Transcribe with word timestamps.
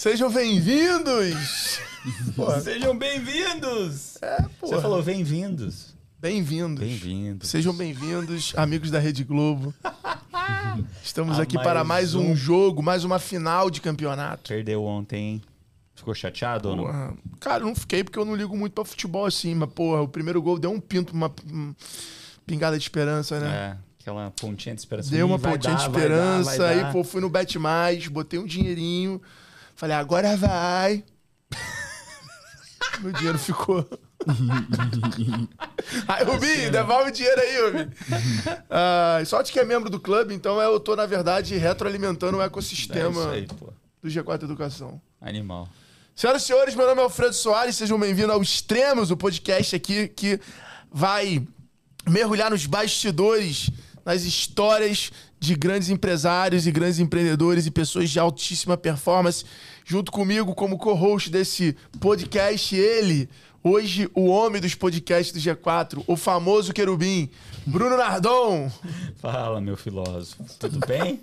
Sejam 0.00 0.32
bem-vindos! 0.32 1.78
Porra, 2.34 2.58
Sejam 2.62 2.96
bem-vindos! 2.96 4.16
é, 4.22 4.40
Você 4.40 4.48
porra. 4.58 4.80
falou 4.80 5.02
bem-vindos. 5.02 5.94
Bem-vindos. 6.18 6.80
Bem-vindos. 6.82 7.50
Sejam 7.50 7.74
bem-vindos, 7.74 8.54
amigos 8.56 8.90
da 8.90 8.98
Rede 8.98 9.22
Globo. 9.24 9.74
Estamos 11.04 11.38
A 11.38 11.42
aqui 11.42 11.58
para 11.58 11.84
mais 11.84 12.14
mais 12.14 12.14
um 12.14 12.30
um. 12.30 12.34
jogo, 12.34 12.82
mais 12.82 13.04
uma 13.04 13.18
final 13.18 13.68
de 13.68 13.82
campeonato. 13.82 14.48
Perdeu 14.48 14.82
ontem, 14.82 15.32
hein? 15.34 15.42
Ficou 15.94 16.14
chateado 16.14 16.70
ou 16.70 16.76
não? 16.76 16.84
Porra. 16.84 17.14
Cara, 17.38 17.62
não 17.62 17.74
fiquei 17.74 18.02
porque 18.02 18.18
eu 18.18 18.24
não 18.24 18.34
ligo 18.34 18.56
muito 18.56 18.72
pra 18.72 18.86
futebol 18.86 19.26
assim, 19.26 19.54
mas, 19.54 19.68
porra, 19.68 20.00
o 20.00 20.08
primeiro 20.08 20.40
gol 20.40 20.58
deu 20.58 20.70
um 20.70 20.80
pinto, 20.80 21.12
uma 21.12 21.30
pingada 22.46 22.78
de 22.78 22.82
esperança, 22.84 23.38
né? 23.38 23.48
É, 23.54 23.76
aquela 24.00 24.30
pontinha 24.30 24.74
de 24.74 24.80
esperança. 24.80 25.10
Deu 25.10 25.26
uma 25.26 25.36
vai 25.36 25.52
pontinha 25.52 25.74
de 25.74 25.82
dar, 25.82 25.88
vai 25.90 26.00
esperança, 26.00 26.50
dar, 26.52 26.56
vai 26.64 26.74
aí, 26.74 26.80
dar. 26.84 26.92
pô, 26.94 27.04
fui 27.04 27.20
no 27.20 27.28
Bet 27.28 27.58
Mais, 27.58 28.08
botei 28.08 28.38
um 28.40 28.46
dinheirinho, 28.46 29.20
falei, 29.80 29.96
agora 29.96 30.36
vai. 30.36 31.02
Meu 33.00 33.12
dinheiro 33.12 33.38
ficou. 33.38 33.88
aí, 36.06 36.22
Rubinho, 36.22 36.70
devolve 36.70 37.08
o 37.08 37.12
dinheiro 37.12 37.40
aí, 37.40 37.62
Rubinho. 37.62 37.92
Ah, 38.68 39.22
sorte 39.24 39.50
que 39.50 39.58
é 39.58 39.64
membro 39.64 39.88
do 39.88 39.98
clube, 39.98 40.34
então 40.34 40.60
eu 40.60 40.78
tô, 40.78 40.94
na 40.94 41.06
verdade, 41.06 41.56
retroalimentando 41.56 42.36
o 42.36 42.42
É 42.42 42.44
ecossistema 42.44 43.08
isso 43.08 43.30
aí, 43.30 43.46
do 43.46 44.08
G4 44.08 44.42
Educação. 44.42 45.00
Animal. 45.18 45.66
Senhoras 46.14 46.42
e 46.42 46.46
senhores, 46.46 46.74
meu 46.74 46.86
nome 46.86 47.00
é 47.00 47.04
Alfredo 47.04 47.32
Soares, 47.32 47.76
sejam 47.76 47.98
bem-vindos 47.98 48.32
ao 48.32 48.42
Extremos, 48.42 49.10
o 49.10 49.16
podcast 49.16 49.74
aqui 49.74 50.08
que 50.08 50.38
vai 50.92 51.42
mergulhar 52.06 52.50
nos 52.50 52.66
bastidores, 52.66 53.70
nas 54.04 54.24
histórias 54.24 55.10
de 55.40 55.54
grandes 55.54 55.88
empresários 55.88 56.66
e 56.66 56.70
grandes 56.70 56.98
empreendedores 56.98 57.64
e 57.64 57.70
pessoas 57.70 58.10
de 58.10 58.18
altíssima 58.18 58.76
performance. 58.76 59.44
Junto 59.86 60.12
comigo, 60.12 60.54
como 60.54 60.76
co-host 60.76 61.30
desse 61.30 61.74
podcast, 61.98 62.76
ele, 62.76 63.26
hoje 63.62 64.10
o 64.14 64.26
homem 64.26 64.60
dos 64.60 64.74
podcasts 64.74 65.32
do 65.32 65.38
G4, 65.40 66.02
o 66.06 66.16
famoso 66.16 66.72
querubim, 66.72 67.28
Bruno 67.66 67.96
Nardon. 67.96 68.70
Fala, 69.20 69.60
meu 69.60 69.76
filósofo. 69.76 70.42
Tudo 70.58 70.80
bem? 70.86 71.20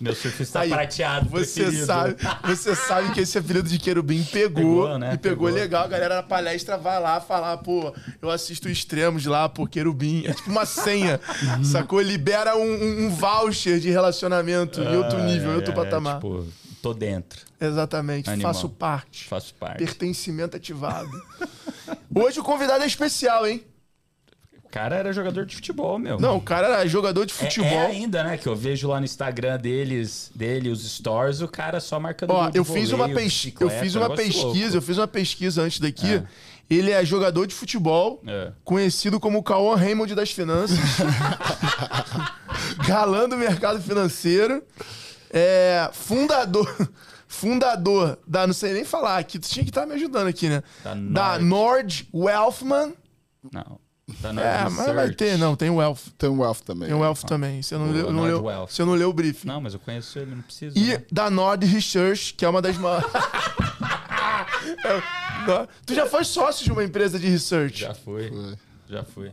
meu 0.00 0.14
surfista 0.14 0.60
Aí, 0.60 0.68
prateado, 0.70 1.28
Você 1.30 1.62
preferido. 1.62 1.86
sabe, 1.86 2.16
você 2.44 2.76
sabe 2.76 3.12
que 3.14 3.20
esse 3.20 3.36
apelido 3.38 3.68
de 3.68 3.78
querubim 3.78 4.22
pegou, 4.22 4.82
Pegou, 4.84 4.98
né? 4.98 5.14
e 5.14 5.18
pegou, 5.18 5.46
Pegou. 5.48 5.60
legal. 5.60 5.84
A 5.84 5.88
galera 5.88 6.16
na 6.16 6.22
palestra 6.22 6.76
vai 6.76 7.00
lá 7.00 7.20
falar, 7.20 7.56
pô, 7.58 7.92
eu 8.22 8.30
assisto 8.30 8.68
extremos 8.68 9.24
lá, 9.24 9.48
pô, 9.48 9.66
querubim. 9.66 10.24
É 10.26 10.32
tipo 10.34 10.50
uma 10.50 10.66
senha, 10.66 11.18
sacou? 11.64 12.00
Libera 12.00 12.56
um, 12.56 12.60
um- 12.62 13.06
um 13.06 13.10
voucher 13.10 13.80
de 13.80 13.90
relacionamento 13.90 14.80
em 14.80 14.96
outro 14.96 15.18
Ah, 15.18 15.24
nível, 15.24 15.50
em 15.50 15.54
é, 15.54 15.56
outro 15.56 15.72
é, 15.72 15.74
patamar. 15.74 16.16
Tipo, 16.16 16.46
tô 16.82 16.94
dentro. 16.94 17.40
Exatamente, 17.60 18.30
Animal. 18.30 18.54
faço 18.54 18.68
parte. 18.68 19.24
Faço 19.26 19.54
parte. 19.54 19.78
Pertencimento 19.78 20.56
ativado. 20.56 21.10
Hoje 22.14 22.38
o 22.40 22.44
convidado 22.44 22.84
é 22.84 22.86
especial, 22.86 23.46
hein? 23.46 23.64
O 24.64 24.70
cara 24.70 24.96
era 24.96 25.12
jogador 25.14 25.46
de 25.46 25.56
futebol, 25.56 25.98
meu. 25.98 26.20
Não, 26.20 26.36
o 26.36 26.40
cara 26.42 26.68
era 26.68 26.86
jogador 26.86 27.24
de 27.24 27.32
É- 27.32 27.36
futebol. 27.36 27.70
É, 27.70 27.86
ainda, 27.86 28.22
né? 28.22 28.36
Que 28.36 28.46
eu 28.46 28.54
vejo 28.54 28.86
lá 28.88 28.98
no 29.00 29.06
Instagram 29.06 29.56
deles, 29.58 30.30
dele, 30.34 30.68
os 30.68 30.86
stories, 30.88 31.40
o 31.40 31.48
cara 31.48 31.80
só 31.80 31.98
marcando 31.98 32.30
Ó, 32.32 32.50
eu 32.52 32.64
fiz 32.64 32.92
uma, 32.92 33.06
voleio, 33.08 33.18
pes- 33.18 33.52
eu 33.58 33.70
fiz 33.70 33.94
uma 33.94 34.14
pesquisa, 34.14 34.44
eu 34.44 34.52
louco. 34.72 34.80
fiz 34.82 34.98
uma 34.98 35.08
pesquisa 35.08 35.62
antes 35.62 35.80
daqui. 35.80 36.22
Ele 36.68 36.90
é 36.90 37.02
jogador 37.02 37.46
de 37.46 37.54
futebol, 37.54 38.22
É. 38.26 38.52
conhecido 38.62 39.18
como 39.18 39.42
Cauã 39.42 39.74
Raymond 39.74 40.14
das 40.14 40.30
finanças. 40.32 40.76
Galã 42.86 43.26
do 43.28 43.38
mercado 43.38 43.80
financeiro. 43.80 44.62
É, 45.30 45.90
fundador, 45.92 46.88
fundador 47.28 48.18
da, 48.26 48.46
não 48.46 48.54
sei 48.54 48.72
nem 48.72 48.84
falar 48.84 49.18
aqui, 49.18 49.38
tu 49.38 49.48
tinha 49.48 49.64
que 49.64 49.70
estar 49.70 49.86
me 49.86 49.94
ajudando 49.94 50.26
aqui, 50.28 50.48
né? 50.48 50.62
Da 50.82 50.94
Da 50.94 51.38
Nord. 51.38 51.44
Nord 51.44 52.08
Wealthman. 52.14 52.94
Não. 53.52 53.78
Tá 54.22 54.32
no 54.32 54.40
É, 54.40 54.62
mas 54.64 54.74
vai 54.74 54.86
research. 54.86 55.16
ter, 55.16 55.36
não, 55.36 55.54
tem 55.54 55.68
o 55.68 55.76
Wealth. 55.76 55.98
Tem 56.16 56.30
um 56.30 56.40
Wealth 56.40 56.60
também. 56.64 56.88
Tem 56.88 56.96
o 56.96 57.00
Wealth 57.00 57.24
também. 57.26 57.60
Você 57.62 57.76
não, 57.76 57.90
leu, 57.92 58.06
não 58.06 58.12
Nord 58.14 58.28
leu, 58.28 58.42
Wealth. 58.44 58.68
você 58.70 58.84
não 58.84 58.94
leu 58.94 59.10
o 59.10 59.12
briefing. 59.12 59.46
Não, 59.46 59.60
mas 59.60 59.74
eu 59.74 59.80
conheço 59.80 60.18
ele, 60.18 60.34
não 60.34 60.40
preciso. 60.40 60.78
E 60.78 60.92
né? 60.94 61.04
da 61.12 61.28
Nord 61.28 61.66
Research, 61.66 62.32
que 62.32 62.42
é 62.44 62.48
uma 62.48 62.62
das 62.62 62.78
maiores. 62.78 63.06
tu 65.84 65.94
já 65.94 66.06
foi 66.06 66.24
sócio 66.24 66.64
de 66.64 66.72
uma 66.72 66.82
empresa 66.82 67.18
de 67.18 67.28
research? 67.28 67.80
Já 67.80 67.94
foi. 67.94 68.30
Foi. 68.30 68.56
Já 68.88 69.04
fui. 69.04 69.32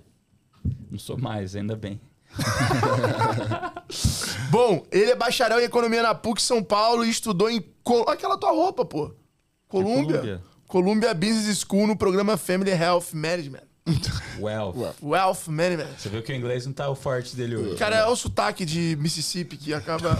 Não 0.91 0.99
sou 0.99 1.17
mais, 1.17 1.55
ainda 1.55 1.75
bem. 1.75 1.99
Bom, 4.49 4.85
ele 4.91 5.11
é 5.11 5.15
bacharel 5.15 5.59
em 5.59 5.63
economia 5.63 6.01
na 6.01 6.15
PUC 6.15 6.41
São 6.41 6.63
Paulo 6.63 7.05
e 7.05 7.09
estudou 7.09 7.49
em. 7.49 7.63
Col- 7.83 8.07
Aquela 8.09 8.37
tua 8.37 8.51
roupa, 8.51 8.85
pô. 8.85 9.11
Colômbia. 9.67 10.17
Columbia? 10.19 10.41
Columbia 10.67 11.13
Business 11.13 11.59
School 11.67 11.87
no 11.87 11.95
programa 11.95 12.37
Family 12.37 12.71
Health 12.71 13.07
Management. 13.13 13.61
Wealth. 14.39 14.75
Wealth. 14.75 14.95
Wealth 15.03 15.47
Management. 15.47 15.87
Você 15.97 16.09
viu 16.09 16.23
que 16.23 16.31
o 16.31 16.35
inglês 16.35 16.65
não 16.65 16.73
tá 16.73 16.89
o 16.89 16.95
forte 16.95 17.35
dele 17.35 17.55
hoje. 17.55 17.75
Cara, 17.75 17.97
é 17.97 18.05
o 18.07 18.15
sotaque 18.15 18.65
de 18.65 18.97
Mississippi 18.99 19.57
que 19.57 19.73
acaba. 19.73 20.17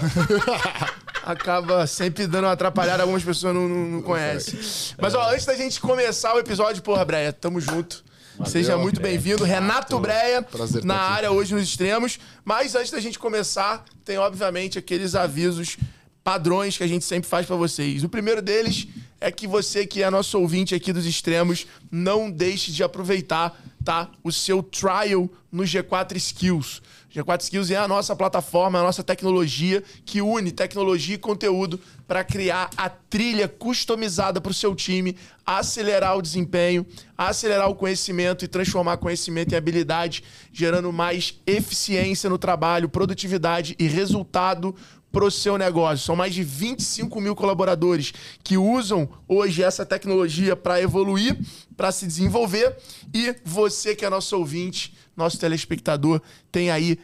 acaba 1.24 1.88
sempre 1.88 2.28
dando 2.28 2.46
uma 2.46 2.52
atrapalhada, 2.52 3.02
algumas 3.02 3.24
pessoas 3.24 3.56
não, 3.56 3.68
não, 3.68 3.86
não 3.88 4.02
conhecem. 4.04 4.59
Mas, 5.02 5.16
ó, 5.16 5.31
antes 5.31 5.46
da 5.46 5.56
gente 5.56 5.81
começar 5.81 6.36
o 6.36 6.40
episódio, 6.40 6.84
porra, 6.84 7.04
Breia, 7.04 7.34
tamo 7.34 7.59
junto. 7.59 8.04
Seja 8.44 8.78
muito 8.78 9.00
bem-vindo. 9.00 9.44
Renato 9.44 10.00
Breia, 10.00 10.41
Prazer 10.41 10.84
na 10.84 10.94
tá 10.94 11.06
aqui. 11.06 11.13
área 11.13 11.31
hoje 11.31 11.53
nos 11.53 11.63
extremos. 11.63 12.19
Mas 12.44 12.75
antes 12.75 12.91
da 12.91 13.00
gente 13.00 13.18
começar, 13.18 13.85
tem 14.03 14.18
obviamente 14.18 14.78
aqueles 14.78 15.16
avisos 15.16 15.78
padrões 16.23 16.78
que 16.78 16.84
a 16.84 16.88
gente 16.88 17.06
sempre 17.06 17.29
faz 17.29 17.45
pra 17.45 17.56
vocês. 17.56 18.03
O 18.03 18.09
primeiro 18.09 18.41
deles 18.41 18.88
é 19.22 19.31
que 19.31 19.47
você 19.47 19.85
que 19.88 20.03
é 20.03 20.09
nosso 20.09 20.40
ouvinte 20.40 20.75
aqui 20.75 20.91
dos 20.91 21.06
extremos, 21.06 21.66
não 21.90 22.29
deixe 22.29 22.72
de 22.72 22.84
aproveitar, 22.84 23.57
tá? 23.85 24.09
O 24.23 24.31
seu 24.31 24.63
trial 24.63 25.29
no 25.51 25.63
G4 25.63 26.18
Skills. 26.18 26.81
G4 27.13 27.41
Skills 27.44 27.72
é 27.72 27.78
a 27.78 27.88
nossa 27.88 28.13
plataforma, 28.16 28.79
a 28.79 28.84
nossa 28.84 29.03
tecnologia 29.03 29.81
que 30.03 30.22
une 30.22 30.51
tecnologia 30.51 31.16
e 31.16 31.19
conteúdo 31.19 31.79
para 32.06 32.24
criar 32.24 32.69
a 32.75 32.90
trilha 32.90 33.47
customizada 33.47 34.41
para 34.41 34.51
o 34.51 34.53
seu 34.53 34.75
time, 34.75 35.16
acelerar 35.45 36.18
o 36.18 36.22
desempenho, 36.22 36.85
acelerar 37.18 37.69
o 37.69 37.75
conhecimento 37.75 38.44
e 38.44 38.50
transformar 38.50 38.97
conhecimento 38.97 39.53
em 39.53 39.57
habilidade, 39.57 40.24
gerando 40.51 40.91
mais 40.91 41.40
eficiência 41.45 42.29
no 42.29 42.38
trabalho, 42.38 42.90
produtividade 42.90 43.75
e 43.79 43.88
resultado 43.88 44.75
pro 45.16 45.31
seu 45.31 45.58
negócio. 45.58 46.06
São 46.06 46.14
mais 46.14 46.34
de 46.34 46.44
25 46.44 47.22
mil 47.22 47.34
colaboradores 47.38 48.12
que 48.44 48.58
usam 48.58 49.08
hoje 49.30 49.64
essa 49.64 49.86
tecnologia 49.86 50.58
para 50.58 50.81
evoluir, 50.81 51.38
para 51.78 51.90
se 51.90 52.06
desenvolver. 52.06 52.76
E 53.14 53.34
você 53.46 53.96
que 53.96 54.04
é 54.04 54.09
nosso 54.09 54.38
ouvinte, 54.38 54.94
nosso 55.16 55.40
telespectador, 55.40 56.22
tem 56.52 56.70
aí 56.70 57.00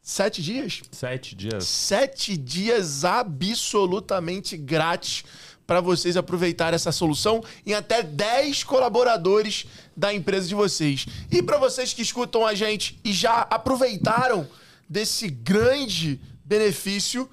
sete 0.00 0.40
dias? 0.40 0.82
Sete 0.92 1.34
dias. 1.34 1.66
Sete 1.66 2.36
dias 2.36 3.04
absolutamente 3.04 4.56
grátis 4.56 5.24
para 5.66 5.80
vocês 5.80 6.16
aproveitarem 6.16 6.76
essa 6.76 6.92
solução 6.92 7.42
em 7.66 7.74
até 7.74 8.00
10 8.00 8.62
colaboradores 8.62 9.66
da 9.96 10.14
empresa 10.14 10.46
de 10.46 10.54
vocês. 10.54 11.04
E 11.32 11.42
para 11.42 11.58
vocês 11.58 11.92
que 11.92 12.02
escutam 12.02 12.46
a 12.46 12.54
gente 12.54 12.96
e 13.02 13.12
já 13.12 13.40
aproveitaram 13.50 14.48
desse 14.88 15.28
grande 15.28 16.20
benefício, 16.44 17.28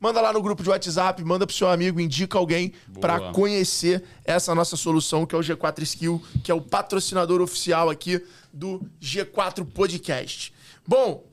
manda 0.00 0.20
lá 0.20 0.32
no 0.32 0.42
grupo 0.42 0.62
de 0.62 0.70
WhatsApp, 0.70 1.22
manda 1.24 1.46
pro 1.46 1.54
seu 1.54 1.68
amigo, 1.68 2.00
indica 2.00 2.38
alguém 2.38 2.72
para 3.00 3.32
conhecer 3.32 4.02
essa 4.24 4.54
nossa 4.54 4.76
solução 4.76 5.26
que 5.26 5.34
é 5.34 5.38
o 5.38 5.42
G4 5.42 5.82
Skill, 5.82 6.22
que 6.42 6.50
é 6.50 6.54
o 6.54 6.60
patrocinador 6.60 7.40
oficial 7.40 7.90
aqui 7.90 8.24
do 8.52 8.80
G4 9.00 9.66
Podcast. 9.66 10.52
Bom, 10.86 11.27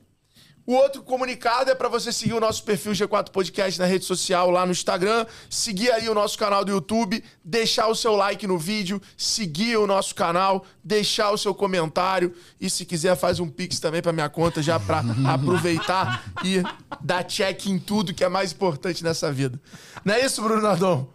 o 0.66 0.74
outro 0.74 1.02
comunicado 1.02 1.70
é 1.70 1.74
para 1.74 1.88
você 1.88 2.10
seguir 2.10 2.32
o 2.32 2.40
nosso 2.40 2.64
perfil 2.64 2.92
G4 2.92 3.30
Podcast 3.30 3.78
na 3.78 3.86
rede 3.86 4.04
social, 4.04 4.50
lá 4.50 4.66
no 4.66 4.72
Instagram, 4.72 5.24
seguir 5.48 5.92
aí 5.92 6.08
o 6.08 6.14
nosso 6.14 6.36
canal 6.36 6.64
do 6.64 6.72
YouTube, 6.72 7.22
deixar 7.44 7.86
o 7.86 7.94
seu 7.94 8.16
like 8.16 8.46
no 8.46 8.58
vídeo, 8.58 9.00
seguir 9.16 9.76
o 9.76 9.86
nosso 9.86 10.14
canal, 10.14 10.64
deixar 10.82 11.30
o 11.30 11.38
seu 11.38 11.54
comentário 11.54 12.34
e 12.60 12.68
se 12.68 12.84
quiser 12.84 13.16
faz 13.16 13.38
um 13.38 13.48
pix 13.48 13.78
também 13.78 14.02
para 14.02 14.12
minha 14.12 14.28
conta 14.28 14.60
já 14.60 14.80
para 14.80 15.04
aproveitar 15.32 16.24
e 16.44 16.62
dar 17.00 17.22
check 17.22 17.66
em 17.66 17.78
tudo 17.78 18.12
que 18.12 18.24
é 18.24 18.28
mais 18.28 18.52
importante 18.52 19.04
nessa 19.04 19.32
vida. 19.32 19.60
Não 20.04 20.14
é 20.14 20.24
isso, 20.24 20.42
Bruno 20.42 20.62
Nardon? 20.62 21.08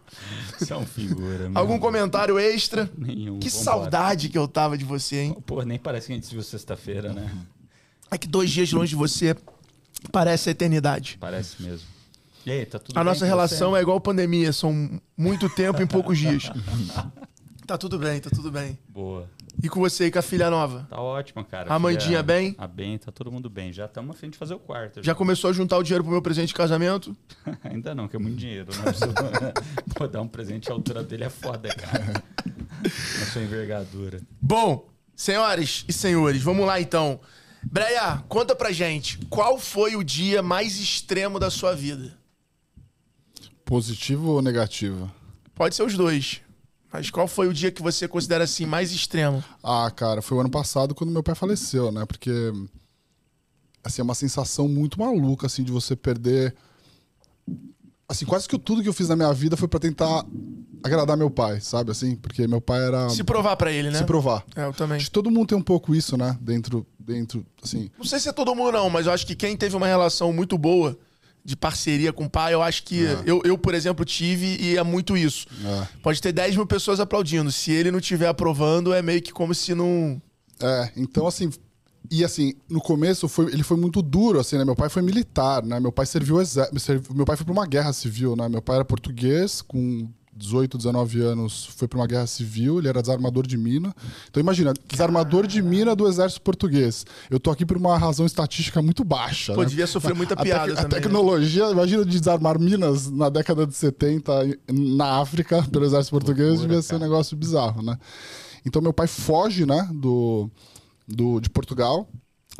Você 0.58 0.72
é 0.72 0.76
um 0.76 0.86
figura, 0.86 1.48
meu. 1.48 1.58
Algum 1.58 1.78
comentário 1.78 2.38
extra? 2.38 2.90
Nenhum. 2.96 3.38
Que 3.38 3.48
Vambora. 3.48 3.64
saudade 3.64 4.28
que 4.28 4.38
eu 4.38 4.48
tava 4.48 4.78
de 4.78 4.84
você, 4.84 5.16
hein? 5.16 5.36
Pô, 5.44 5.62
nem 5.62 5.78
parece 5.78 6.06
que 6.06 6.12
a 6.12 6.16
gente 6.16 6.26
se 6.26 6.32
viu 6.32 6.42
sexta-feira, 6.42 7.12
né? 7.12 7.30
É 8.12 8.18
que 8.18 8.28
dois 8.28 8.50
dias 8.50 8.70
longe 8.72 8.90
de 8.90 8.96
você 8.96 9.34
parece 10.12 10.48
a 10.48 10.52
eternidade. 10.52 11.16
Parece 11.18 11.62
mesmo. 11.62 11.86
E 12.44 12.50
aí, 12.50 12.66
tá 12.66 12.78
tudo 12.78 12.96
A 12.96 13.00
bem 13.00 13.04
nossa 13.04 13.24
relação 13.24 13.70
você? 13.70 13.78
é 13.78 13.82
igual 13.82 14.00
pandemia, 14.00 14.52
são 14.52 15.00
muito 15.16 15.48
tempo 15.48 15.80
em 15.82 15.86
poucos 15.86 16.18
dias. 16.18 16.44
Tá 17.64 17.78
tudo 17.78 17.96
bem, 17.96 18.20
tá 18.20 18.28
tudo 18.28 18.50
bem. 18.50 18.76
Boa. 18.88 19.30
E 19.62 19.68
com 19.68 19.78
você 19.78 20.06
e 20.06 20.10
com 20.10 20.18
a 20.18 20.22
filha 20.22 20.50
nova? 20.50 20.84
Tá 20.90 21.00
ótimo, 21.00 21.44
cara. 21.44 21.70
A 21.70 21.76
Amandinha 21.76 22.18
Filha- 22.18 22.22
bem? 22.22 22.54
A 22.58 22.66
bem, 22.66 22.98
tá 22.98 23.12
todo 23.12 23.30
mundo 23.30 23.48
bem. 23.48 23.72
Já 23.72 23.84
estamos 23.86 24.16
a 24.16 24.18
fim 24.18 24.28
de 24.28 24.36
fazer 24.36 24.52
o 24.54 24.58
quarto. 24.58 25.00
Já 25.02 25.14
começou 25.14 25.48
a 25.48 25.52
juntar 25.52 25.78
o 25.78 25.82
dinheiro 25.82 26.02
pro 26.02 26.12
meu 26.12 26.20
presente 26.20 26.48
de 26.48 26.54
casamento? 26.54 27.16
Ainda 27.62 27.94
não, 27.94 28.08
que 28.08 28.16
é 28.16 28.18
muito 28.18 28.36
dinheiro. 28.36 28.66
Né? 28.76 29.52
Pô, 29.94 30.06
dar 30.08 30.20
um 30.22 30.28
presente 30.28 30.70
à 30.70 30.74
altura 30.74 31.04
dele 31.04 31.22
é 31.24 31.30
foda, 31.30 31.68
cara. 31.72 32.22
Na 32.84 33.26
sua 33.26 33.42
envergadura. 33.42 34.20
Bom, 34.40 34.88
senhoras 35.14 35.84
e 35.88 35.92
senhores, 35.92 36.42
vamos 36.42 36.66
lá 36.66 36.80
então. 36.80 37.20
Breia, 37.64 38.22
conta 38.28 38.54
pra 38.54 38.72
gente, 38.72 39.18
qual 39.30 39.58
foi 39.58 39.96
o 39.96 40.02
dia 40.02 40.42
mais 40.42 40.78
extremo 40.78 41.38
da 41.38 41.50
sua 41.50 41.74
vida? 41.74 42.16
Positivo 43.64 44.32
ou 44.32 44.42
negativo? 44.42 45.10
Pode 45.54 45.74
ser 45.74 45.82
os 45.82 45.96
dois. 45.96 46.40
Mas 46.92 47.10
qual 47.10 47.26
foi 47.26 47.48
o 47.48 47.54
dia 47.54 47.70
que 47.70 47.80
você 47.80 48.06
considera 48.06 48.44
assim 48.44 48.66
mais 48.66 48.92
extremo? 48.92 49.42
Ah, 49.62 49.90
cara, 49.90 50.20
foi 50.20 50.36
o 50.36 50.40
ano 50.40 50.50
passado 50.50 50.94
quando 50.94 51.10
meu 51.10 51.22
pai 51.22 51.34
faleceu, 51.34 51.90
né? 51.90 52.04
Porque 52.04 52.30
assim, 53.82 54.02
é 54.02 54.04
uma 54.04 54.14
sensação 54.14 54.68
muito 54.68 54.98
maluca 55.00 55.46
assim 55.46 55.62
de 55.62 55.72
você 55.72 55.96
perder 55.96 56.54
assim, 58.12 58.24
quase 58.24 58.48
que 58.48 58.58
tudo 58.58 58.82
que 58.82 58.88
eu 58.88 58.92
fiz 58.92 59.08
na 59.08 59.16
minha 59.16 59.32
vida 59.32 59.56
foi 59.56 59.68
pra 59.68 59.80
tentar 59.80 60.24
agradar 60.82 61.16
meu 61.16 61.30
pai, 61.30 61.60
sabe 61.60 61.90
assim? 61.90 62.16
Porque 62.16 62.46
meu 62.46 62.60
pai 62.60 62.86
era 62.86 63.08
Se 63.10 63.22
provar 63.24 63.56
pra 63.56 63.70
ele, 63.72 63.90
né? 63.90 63.98
se 63.98 64.04
provar. 64.04 64.44
É, 64.56 64.64
eu 64.64 64.72
também. 64.72 64.96
Acho 64.96 65.06
que 65.06 65.10
todo 65.10 65.30
mundo 65.30 65.48
tem 65.48 65.58
um 65.58 65.62
pouco 65.62 65.94
isso, 65.94 66.16
né? 66.16 66.36
Dentro 66.40 66.86
dentro 66.98 67.44
assim. 67.62 67.90
Não 67.98 68.04
sei 68.04 68.20
se 68.20 68.28
é 68.28 68.32
todo 68.32 68.54
mundo 68.54 68.72
não, 68.72 68.88
mas 68.88 69.06
eu 69.06 69.12
acho 69.12 69.26
que 69.26 69.34
quem 69.34 69.56
teve 69.56 69.76
uma 69.76 69.86
relação 69.86 70.32
muito 70.32 70.56
boa 70.56 70.96
de 71.44 71.56
parceria 71.56 72.12
com 72.12 72.26
o 72.26 72.30
pai, 72.30 72.54
eu 72.54 72.62
acho 72.62 72.84
que 72.84 73.00
eu, 73.26 73.42
eu, 73.44 73.58
por 73.58 73.74
exemplo, 73.74 74.04
tive 74.04 74.56
e 74.60 74.76
é 74.76 74.82
muito 74.82 75.16
isso. 75.16 75.46
É. 75.64 75.88
Pode 76.00 76.22
ter 76.22 76.32
10 76.32 76.54
mil 76.54 76.66
pessoas 76.66 77.00
aplaudindo. 77.00 77.50
Se 77.50 77.72
ele 77.72 77.90
não 77.90 77.98
estiver 77.98 78.28
aprovando, 78.28 78.92
é 78.94 79.02
meio 79.02 79.20
que 79.20 79.32
como 79.32 79.54
se 79.54 79.74
não. 79.74 80.22
É, 80.60 80.92
então 80.96 81.26
assim. 81.26 81.50
E 82.10 82.24
assim, 82.24 82.54
no 82.68 82.80
começo 82.80 83.28
foi, 83.28 83.46
ele 83.46 83.62
foi 83.62 83.76
muito 83.76 84.02
duro, 84.02 84.40
assim, 84.40 84.58
né? 84.58 84.64
Meu 84.64 84.76
pai 84.76 84.88
foi 84.88 85.02
militar, 85.02 85.64
né? 85.64 85.80
Meu 85.80 85.92
pai 85.92 86.04
serviu 86.06 86.40
exército. 86.40 87.14
Meu 87.14 87.24
pai 87.24 87.36
foi 87.36 87.44
pra 87.44 87.52
uma 87.52 87.66
guerra 87.66 87.92
civil, 87.92 88.36
né? 88.36 88.48
Meu 88.48 88.60
pai 88.60 88.76
era 88.76 88.84
português, 88.84 89.62
com 89.62 90.08
18, 90.34 90.78
19 90.78 91.20
anos, 91.20 91.66
foi 91.76 91.86
pra 91.86 91.98
uma 91.98 92.06
guerra 92.06 92.26
civil, 92.26 92.78
ele 92.78 92.88
era 92.88 93.02
desarmador 93.02 93.46
de 93.46 93.56
mina. 93.58 93.94
Então 94.30 94.40
imagina, 94.40 94.72
desarmador 94.88 95.46
de 95.46 95.60
mina 95.60 95.94
do 95.94 96.08
exército 96.08 96.40
português. 96.40 97.04
Eu 97.30 97.38
tô 97.38 97.50
aqui 97.50 97.66
por 97.66 97.76
uma 97.76 97.98
razão 97.98 98.24
estatística 98.24 98.80
muito 98.80 99.04
baixa. 99.04 99.54
Pô, 99.54 99.62
né? 99.62 99.68
devia 99.68 99.86
sofrer 99.86 100.14
muita 100.14 100.34
A 100.34 100.42
piada 100.42 100.74
também. 100.74 100.78
A 100.78 100.82
né? 100.82 100.88
tecnologia, 100.88 101.70
imagina 101.70 102.04
de 102.04 102.18
desarmar 102.18 102.58
minas 102.58 103.10
na 103.10 103.28
década 103.28 103.66
de 103.66 103.74
70 103.74 104.58
na 104.72 105.20
África 105.20 105.62
pelo 105.70 105.84
exército 105.84 106.12
português, 106.12 106.48
Loucura, 106.48 106.68
devia 106.68 106.82
ser 106.82 106.94
um 106.94 107.00
negócio 107.00 107.36
bizarro, 107.36 107.82
né? 107.82 107.98
Então 108.64 108.80
meu 108.80 108.92
pai 108.92 109.06
foge, 109.06 109.66
né, 109.66 109.88
do, 109.92 110.48
do, 111.12 111.40
de 111.40 111.50
Portugal, 111.50 112.08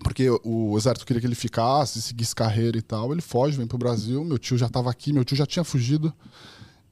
porque 0.03 0.29
o 0.43 0.77
exército 0.77 1.07
queria 1.07 1.21
que 1.21 1.27
ele 1.27 1.35
ficasse, 1.35 2.01
seguisse 2.01 2.35
carreira 2.35 2.79
e 2.79 2.83
tal. 2.83 3.13
Ele 3.13 3.21
foge, 3.21 3.57
vem 3.57 3.67
pro 3.67 3.79
Brasil, 3.79 4.25
meu 4.25 4.39
tio 4.39 4.57
já 4.57 4.69
tava 4.69 4.91
aqui, 4.91 5.13
meu 5.13 5.25
tio 5.25 5.37
já 5.37 5.47
tinha 5.47 5.65
fugido. 5.65 6.13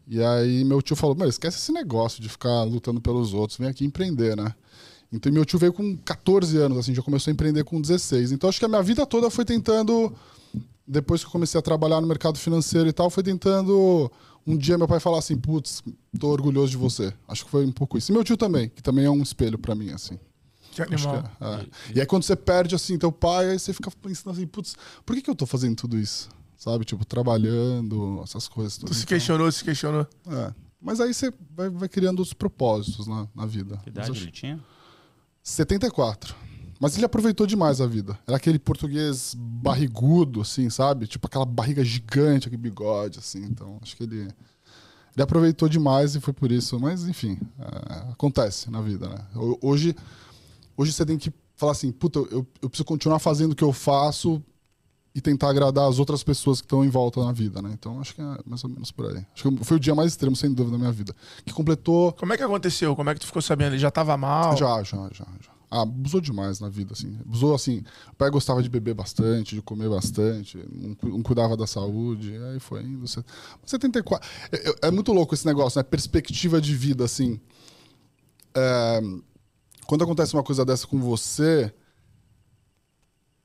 E 0.07 0.23
aí 0.23 0.65
meu 0.65 0.83
tio 0.83 0.97
falou, 0.97 1.15
meu, 1.15 1.29
esquece 1.29 1.59
esse 1.59 1.73
negócio 1.73 2.21
de 2.21 2.29
ficar 2.29 2.63
lutando 2.65 3.01
pelos 3.01 3.33
outros, 3.33 3.59
vem 3.59 3.69
aqui 3.69 3.85
empreender, 3.85 4.37
né? 4.37 4.55
Então 5.13 5.33
meu 5.33 5.45
tio 5.45 5.59
veio 5.59 5.73
com 5.73 5.97
14 5.97 6.57
anos, 6.57 6.79
assim, 6.79 6.95
já 6.95 7.03
começou 7.03 7.31
a 7.31 7.33
empreender 7.33 7.65
com 7.65 7.81
16. 7.81 8.33
Então 8.33 8.49
acho 8.49 8.59
que 8.59 8.65
a 8.65 8.69
minha 8.69 8.83
vida 8.83 9.07
toda 9.07 9.31
foi 9.31 9.45
tentando, 9.45 10.13
depois 10.87 11.21
que 11.21 11.27
eu 11.27 11.31
comecei 11.31 11.59
a 11.59 11.63
trabalhar 11.63 12.01
no 12.01 12.07
mercado 12.07 12.39
financeiro 12.39 12.89
e 12.89 12.93
tal, 12.93 13.09
foi 13.09 13.23
tentando 13.23 14.11
um 14.47 14.57
dia 14.57 14.79
meu 14.79 14.89
pai 14.89 15.01
falar 15.01 15.19
assim, 15.19 15.37
putz, 15.37 15.83
tô 16.19 16.29
orgulhoso 16.29 16.71
de 16.71 16.77
você. 16.77 17.13
Acho 17.29 17.45
que 17.45 17.51
foi 17.51 17.65
um 17.65 17.73
pouco 17.73 17.97
isso. 17.97 18.11
E 18.11 18.15
meu 18.15 18.25
tio 18.25 18.37
também, 18.37 18.69
que 18.69 18.83
também 18.83 19.05
é 19.05 19.11
um 19.11 19.23
espelho 19.23 19.59
pra 19.59 19.75
mim, 19.75 19.91
assim. 19.91 20.19
Que 20.73 20.83
animal. 20.83 21.23
que 21.23 21.45
é, 21.45 21.49
é. 21.49 21.67
E 21.97 22.01
aí 22.01 22.07
quando 22.07 22.23
você 22.23 22.37
perde, 22.37 22.75
assim, 22.75 22.97
teu 22.99 23.11
pai, 23.13 23.51
aí 23.51 23.59
você 23.59 23.73
fica 23.73 23.91
pensando 23.91 24.31
assim, 24.33 24.47
putz, 24.47 24.77
por 25.05 25.15
que, 25.17 25.23
que 25.23 25.31
eu 25.31 25.35
tô 25.35 25.47
fazendo 25.47 25.77
tudo 25.77 25.99
isso? 25.99 26.29
Sabe? 26.57 26.85
Tipo, 26.85 27.05
trabalhando, 27.05 28.21
essas 28.23 28.47
coisas. 28.47 28.77
Tu 28.77 28.87
se 28.93 29.01
Então, 29.01 29.09
questionou, 29.09 29.51
se 29.51 29.65
questionou. 29.65 30.07
é. 30.29 30.53
Mas 30.83 30.99
aí 31.01 31.13
você 31.13 31.31
vai, 31.55 31.69
vai 31.69 31.89
criando 31.89 32.21
outros 32.21 32.33
propósitos 32.33 33.07
na, 33.07 33.27
na 33.35 33.45
vida. 33.47 33.77
Que 33.83 33.91
idade 33.91 34.11
acho- 34.11 34.23
ele 34.23 34.31
tinha? 34.31 34.61
74. 35.43 36.35
Mas 36.79 36.97
ele 36.97 37.05
aproveitou 37.05 37.47
demais 37.47 37.81
a 37.81 37.87
vida. 37.87 38.19
Era 38.27 38.39
aquele 38.39 38.59
português 38.59 39.35
barrigudo, 39.39 40.41
assim, 40.41 40.71
sabe? 40.71 41.07
Tipo 41.07 41.27
aquela 41.27 41.45
barriga 41.45 41.85
gigante, 41.85 42.47
aquele 42.49 42.63
bigode, 42.63 43.19
assim. 43.19 43.45
Então, 43.45 43.79
acho 43.83 43.95
que 43.97 44.03
ele, 44.05 44.21
ele 44.23 45.23
aproveitou 45.23 45.69
demais 45.69 46.15
e 46.15 46.21
foi 46.21 46.33
por 46.33 46.51
isso. 46.51 46.81
Mas, 46.81 47.07
enfim, 47.07 47.39
é, 47.59 48.11
acontece 48.13 48.71
na 48.71 48.81
vida, 48.81 49.09
né? 49.09 49.19
Ho- 49.37 49.59
Hoje, 49.61 49.95
hoje 50.77 50.93
você 50.93 51.05
tem 51.07 51.19
que 51.19 51.33
falar 51.57 51.73
assim, 51.73 51.93
puta, 51.93 52.19
eu, 52.21 52.47
eu 52.63 52.69
preciso 52.71 52.85
continuar 52.85 53.19
fazendo 53.19 53.53
o 53.53 53.55
que 53.55 53.65
eu 53.65 53.73
faço 53.73 54.43
e 55.15 55.21
tentar 55.21 55.51
agradar 55.51 55.89
as 55.89 55.99
outras 55.99 56.23
pessoas 56.23 56.61
que 56.61 56.67
estão 56.67 56.85
em 56.85 56.89
volta 56.89 57.23
na 57.25 57.33
vida, 57.33 57.61
né? 57.61 57.71
Então, 57.73 58.01
acho 58.01 58.15
que 58.15 58.21
é 58.21 58.39
mais 58.47 58.63
ou 58.63 58.71
menos 58.71 58.91
por 58.93 59.07
aí. 59.07 59.27
Acho 59.35 59.51
que 59.51 59.65
foi 59.65 59.77
o 59.77 59.81
dia 59.81 59.95
mais 59.95 60.13
extremo, 60.13 60.37
sem 60.37 60.53
dúvida, 60.53 60.77
da 60.77 60.79
minha 60.79 60.93
vida. 60.93 61.15
Que 61.45 61.53
completou 61.53 62.13
Como 62.13 62.33
é 62.33 62.37
que 62.37 62.43
aconteceu? 62.43 62.95
Como 62.95 63.11
é 63.11 63.15
que 63.15 63.21
tu 63.21 63.27
ficou 63.27 63.43
sabendo? 63.43 63.73
Ele 63.73 63.81
já 63.81 63.91
tava 63.91 64.17
mal? 64.17 64.57
já, 64.57 64.83
já, 64.85 65.09
já, 65.13 65.25
já. 65.41 65.51
Ah, 65.73 65.83
abusou 65.83 66.21
demais 66.21 66.59
na 66.61 66.69
vida, 66.69 66.93
assim. 66.95 67.17
Abusou, 67.25 67.55
assim. 67.55 67.83
O 68.13 68.15
pai 68.17 68.31
gostava 68.31 68.63
de 68.63 68.69
beber 68.69 68.95
bastante, 68.95 69.55
de 69.55 69.63
comer 69.63 69.89
bastante, 69.89 70.59
não, 70.73 70.97
não 71.11 71.23
cuidava 71.23 71.57
da 71.57 71.67
saúde, 71.67 72.37
aí 72.37 72.59
foi 72.59 72.83
indo. 72.83 73.07
Você- 73.07 73.23
74. 73.67 74.29
É, 74.51 74.71
é- 74.71 74.75
é 74.89 74.91
muito 74.91 75.13
louco 75.13 75.35
esse 75.35 75.47
negócio, 75.47 75.79
né? 75.79 75.83
Perspectiva 75.83 76.61
de 76.61 76.75
vida, 76.75 77.05
assim. 77.05 77.39
É, 78.55 79.01
quando 79.91 80.05
acontece 80.05 80.35
uma 80.35 80.45
coisa 80.45 80.65
dessa 80.65 80.87
com 80.87 81.01
você, 81.01 81.75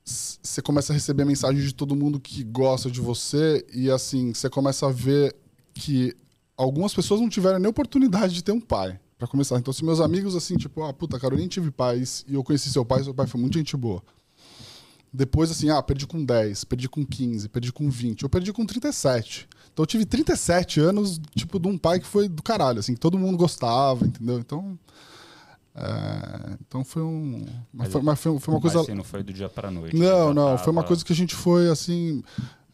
você 0.04 0.62
começa 0.62 0.92
a 0.92 0.94
receber 0.94 1.24
mensagem 1.24 1.60
de 1.60 1.74
todo 1.74 1.96
mundo 1.96 2.20
que 2.20 2.44
gosta 2.44 2.88
de 2.88 3.00
você 3.00 3.66
e, 3.74 3.90
assim, 3.90 4.32
você 4.32 4.48
começa 4.48 4.86
a 4.86 4.92
ver 4.92 5.34
que 5.74 6.14
algumas 6.56 6.94
pessoas 6.94 7.20
não 7.20 7.28
tiveram 7.28 7.58
nem 7.58 7.68
oportunidade 7.68 8.32
de 8.32 8.44
ter 8.44 8.52
um 8.52 8.60
pai, 8.60 8.96
pra 9.18 9.26
começar. 9.26 9.58
Então, 9.58 9.72
se 9.72 9.84
meus 9.84 9.98
amigos, 9.98 10.36
assim, 10.36 10.56
tipo, 10.56 10.84
ah, 10.84 10.92
puta, 10.92 11.18
cara, 11.18 11.34
eu 11.34 11.38
nem 11.38 11.48
tive 11.48 11.72
pais 11.72 12.24
e 12.28 12.34
eu 12.34 12.44
conheci 12.44 12.70
seu 12.70 12.84
pai, 12.84 13.02
seu 13.02 13.12
pai 13.12 13.26
foi 13.26 13.40
muito 13.40 13.58
gente 13.58 13.76
boa. 13.76 14.00
Depois, 15.12 15.50
assim, 15.50 15.68
ah, 15.68 15.82
perdi 15.82 16.06
com 16.06 16.24
10, 16.24 16.62
perdi 16.62 16.88
com 16.88 17.04
15, 17.04 17.48
perdi 17.48 17.72
com 17.72 17.90
20, 17.90 18.22
eu 18.22 18.28
perdi 18.28 18.52
com 18.52 18.64
37. 18.64 19.48
Então, 19.72 19.82
eu 19.82 19.86
tive 19.86 20.06
37 20.06 20.78
anos, 20.78 21.20
tipo, 21.34 21.58
de 21.58 21.66
um 21.66 21.76
pai 21.76 21.98
que 21.98 22.06
foi 22.06 22.28
do 22.28 22.40
caralho, 22.40 22.78
assim, 22.78 22.94
que 22.94 23.00
todo 23.00 23.18
mundo 23.18 23.36
gostava, 23.36 24.06
entendeu? 24.06 24.38
Então. 24.38 24.78
É, 25.76 26.56
então 26.66 26.84
foi 26.84 27.02
um. 27.02 27.44
Mas 27.72 27.88
Mas- 27.88 27.92
foi, 27.92 28.02
mas 28.02 28.20
foi, 28.20 28.38
foi 28.38 28.54
uma 28.54 28.60
coisa. 28.60 28.78
Mas, 28.78 28.86
assim, 28.88 28.96
não 28.96 29.04
foi 29.04 29.22
do 29.22 29.32
dia 29.32 29.48
pra 29.48 29.70
noite. 29.70 29.94
Não, 29.96 30.28
Já 30.28 30.34
não, 30.34 30.58
foi 30.58 30.72
uma 30.72 30.80
tava- 30.82 30.88
coisa 30.88 31.04
que 31.04 31.12
a 31.12 31.16
gente 31.16 31.34
foi 31.34 31.68
assim. 31.68 32.22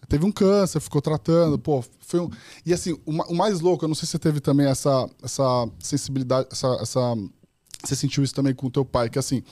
Teve 0.09 0.27
um 0.27 0.33
câncer, 0.33 0.79
ficou 0.81 1.01
tratando, 1.01 1.59
pô, 1.59 1.83
foi 2.01 2.21
um... 2.21 2.29
E 2.67 2.75
assim, 2.75 2.93
o, 3.07 3.13
o 3.13 3.35
mais 3.35 3.61
louco, 3.61 3.83
eu 3.85 3.89
não 3.89 3.95
sei 3.95 4.05
se 4.05 4.11
você 4.13 4.19
teve 4.19 4.41
também 4.41 4.67
essa, 4.67 5.09
essa 5.23 5.67
sensibilidade, 5.79 6.49
essa, 6.53 6.67
essa. 6.83 7.01
Você 7.83 7.97
sentiu 7.97 8.23
isso 8.23 8.35
também 8.35 8.55
com 8.55 8.67
o 8.67 8.71
teu 8.71 8.85
pai, 8.85 9.09
que 9.09 9.19
assim, 9.19 9.43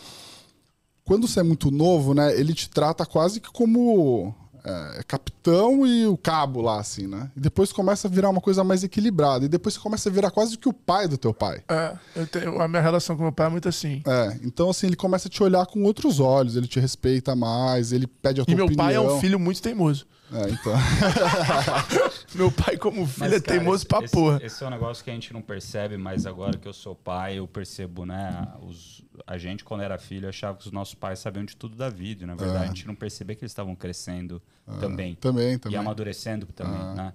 quando 1.03 1.27
você 1.27 1.41
é 1.41 1.43
muito 1.43 1.71
novo, 1.71 2.13
né, 2.15 2.39
ele 2.39 2.53
te 2.53 2.69
trata 2.69 3.07
quase 3.07 3.41
que 3.41 3.51
como 3.51 4.35
é, 4.65 5.03
capitão 5.07 5.87
e 5.87 6.07
o 6.07 6.17
cabo 6.17 6.61
lá, 6.61 6.79
assim, 6.81 7.07
né? 7.07 7.31
E 7.37 7.41
depois 7.41 7.73
começa 7.73 8.09
a 8.09 8.11
virar 8.11 8.29
uma 8.31 8.41
coisa 8.41 8.63
mais 8.65 8.83
equilibrada. 8.85 9.45
E 9.45 9.49
depois 9.49 9.75
você 9.75 9.81
começa 9.81 10.09
a 10.09 10.13
virar 10.13 10.31
quase 10.31 10.57
que 10.59 10.69
o 10.69 10.73
pai 10.73 11.09
do 11.09 11.17
teu 11.19 11.33
pai. 11.35 11.63
É, 11.69 11.97
eu 12.17 12.27
tenho, 12.27 12.61
a 12.61 12.69
minha 12.69 12.83
relação 12.83 13.17
com 13.17 13.23
meu 13.23 13.33
pai 13.33 13.47
é 13.47 13.51
muito 13.51 13.69
assim. 13.69 14.03
É, 14.07 14.39
então 14.45 14.71
assim, 14.71 14.87
ele 14.87 14.97
começa 14.97 15.29
a 15.29 15.31
te 15.31 15.43
olhar 15.43 15.65
com 15.67 15.83
outros 15.85 16.21
olhos, 16.21 16.57
ele 16.57 16.67
te 16.67 16.79
respeita 16.81 17.35
mais, 17.37 17.93
ele 17.93 18.07
pede 18.07 18.41
a 18.41 18.45
tua 18.45 18.53
E 18.53 18.57
meu 18.57 18.67
opinião. 18.67 18.85
pai 18.87 18.95
é 18.95 19.01
um 19.01 19.19
filho 19.21 19.39
muito 19.39 19.61
teimoso. 19.63 20.07
É, 20.33 20.51
então. 20.51 20.73
Meu 22.35 22.51
pai, 22.53 22.77
como 22.77 23.05
filho, 23.07 23.17
Mas, 23.19 23.33
é 23.33 23.41
cara, 23.41 23.59
teimoso 23.59 23.77
esse- 23.79 23.87
pra 23.87 24.05
esse, 24.05 24.13
porra. 24.15 24.41
Esse 24.43 24.63
é 24.63 24.67
um 24.67 24.71
negócio 24.71 25.03
que 25.03 25.11
a 25.11 25.13
gente 25.13 25.33
não 25.33 25.43
percebe, 25.43 25.97
mas 25.97 26.27
agora 26.27 26.57
que 26.57 26.67
eu 26.69 26.73
sou 26.73 26.95
pai, 26.95 27.39
eu 27.39 27.47
percebo, 27.49 28.07
né? 28.07 28.47
Os, 28.63 29.03
a 29.27 29.37
gente, 29.37 29.65
quando 29.65 29.83
era 29.83 29.99
filho, 29.99 30.29
achava 30.29 30.57
que 30.57 30.67
os 30.67 30.73
nossos 30.73 30.95
pais 30.95 31.19
sabiam 31.19 31.45
de 31.45 31.57
tudo 31.57 31.77
da 31.77 31.89
vida. 31.89 32.25
e, 32.25 32.27
Na 32.27 32.35
verdade, 32.35 32.63
É. 32.63 32.65
a 32.65 32.67
gente 32.69 32.87
não 32.87 32.95
percebia 32.95 33.35
que 33.35 33.43
eles 33.43 33.51
estavam 33.53 33.75
crescendo 33.75 34.41
também. 34.79 35.15
Também, 35.17 35.55
E 35.55 35.59
também. 35.59 35.79
amadurecendo 35.79 36.47
também, 36.47 36.95
né? 36.95 37.13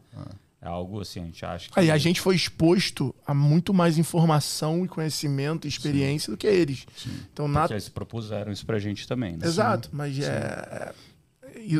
É 0.62 0.68
algo 0.68 1.00
assim, 1.00 1.22
a 1.22 1.26
gente 1.26 1.46
acha 1.46 1.70
que. 1.70 1.80
Aí 1.80 1.92
a 1.92 1.98
gente 1.98 2.20
foi 2.20 2.36
exposto 2.36 3.14
a 3.26 3.34
muito 3.36 3.72
mais 3.74 3.98
informação 4.00 4.84
e 4.84 4.88
conhecimento 4.88 5.66
e 5.66 5.70
experiência 5.70 6.32
do 6.32 6.38
que 6.38 6.48
eles. 6.48 6.86
Então, 7.32 7.48
na... 7.48 7.62
Porque 7.62 7.74
eles 7.76 7.88
propuseram 7.88 8.52
isso 8.52 8.66
pra 8.66 8.80
gente 8.80 9.08
também, 9.08 9.38
né? 9.38 9.46
Exato, 9.46 9.90
mas 9.94 10.18
é... 10.20 10.24
é- 10.26 10.94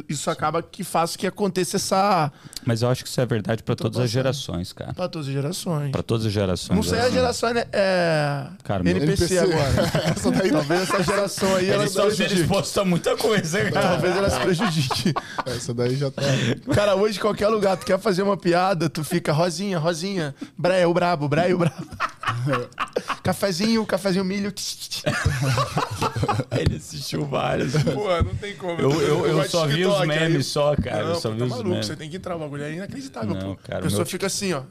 Isso 0.10 0.30
acaba 0.30 0.62
que 0.64 0.84
faz 0.84 1.16
que 1.16 1.28
aconteça 1.28 1.78
essa... 1.78 2.32
Mas 2.66 2.82
eu 2.82 2.90
acho 2.90 3.04
que 3.04 3.10
isso 3.10 3.22
é 3.22 3.26
verdade 3.26 3.62
pra 3.62 3.76
todas 3.76 3.98
as 3.98 4.04
passando. 4.04 4.12
gerações, 4.12 4.74
cara. 4.74 4.94
Pra 4.94 5.08
todas 5.08 5.28
as 5.28 5.34
gerações. 5.34 5.92
Pra 5.92 6.04
todas 6.04 6.26
as 6.26 6.32
gerações. 6.32 6.76
Não 6.76 6.84
sei 6.84 7.00
a 7.00 7.04
assim. 7.04 7.14
geração 7.14 7.54
né, 7.54 7.66
é... 7.72 8.48
Cara, 8.64 8.82
NPC, 8.90 9.36
NPC. 9.36 9.38
agora. 9.40 9.92
Essa 10.16 10.32
daí 10.32 10.52
Talvez 10.52 10.82
essa 10.82 11.04
geração 11.04 11.56
aí 11.56 11.70
ela 11.70 11.84
Eles 11.84 11.92
estão 11.92 12.10
sendo 12.12 12.34
expostos 12.34 12.78
a 12.78 12.86
muita 12.86 13.16
coisa, 13.18 13.72
cara. 13.72 13.90
Talvez 13.90 14.18
ela 14.18 14.30
se 14.30 14.40
prejudique. 14.40 15.14
Essa 15.46 15.74
daí 15.74 15.96
já 15.96 16.10
tá. 16.10 16.22
Cara, 16.74 16.96
hoje 16.96 17.20
qualquer 17.20 17.48
lugar 17.50 17.78
tu 17.78 17.86
quer 17.86 18.00
fazer 18.00 18.24
uma 18.24 18.38
piada, 18.38 18.90
tu 18.90 19.04
fica 19.04 19.32
Rosinha, 19.32 19.78
Rosinha, 19.78 20.34
Breia 20.58 20.88
o 20.88 20.94
brabo, 20.94 21.28
Breia 21.28 21.56
o 21.56 21.60
brabo. 21.60 21.86
cafezinho, 23.24 23.86
cafezinho 23.86 24.26
milho. 24.26 24.54
Ele 26.52 26.78
assistiu 26.78 27.26
vários. 27.26 27.74
Pô, 27.84 28.08
não 28.24 28.36
tem 28.36 28.56
como. 28.56 28.80
Eu, 28.80 28.92
eu, 29.02 29.26
eu 29.28 29.42
de 29.42 29.50
só 29.50 29.68
vi 29.68 29.75
os 29.84 29.96
TikTok, 29.96 30.08
memes 30.08 30.36
aí- 30.38 30.44
só, 30.44 30.76
cara. 30.76 31.04
Não, 31.04 31.10
eu 31.10 31.16
só 31.16 31.30
pô, 31.30 31.34
vi 31.34 31.40
tá 31.40 31.46
os 31.46 31.50
maluco, 31.52 31.70
memes. 31.70 31.86
você 31.88 31.96
tem 31.96 32.10
que 32.10 32.18
entrar, 32.18 32.36
o 32.36 32.40
bagulho 32.40 32.64
é 32.64 32.74
inacreditável, 32.74 33.34
Não, 33.36 33.56
pô. 33.56 33.62
cara, 33.64 33.80
a 33.80 33.84
pessoa 33.84 34.00
meu- 34.00 34.06
fica 34.06 34.28
assim, 34.28 34.54
ó. 34.54 34.64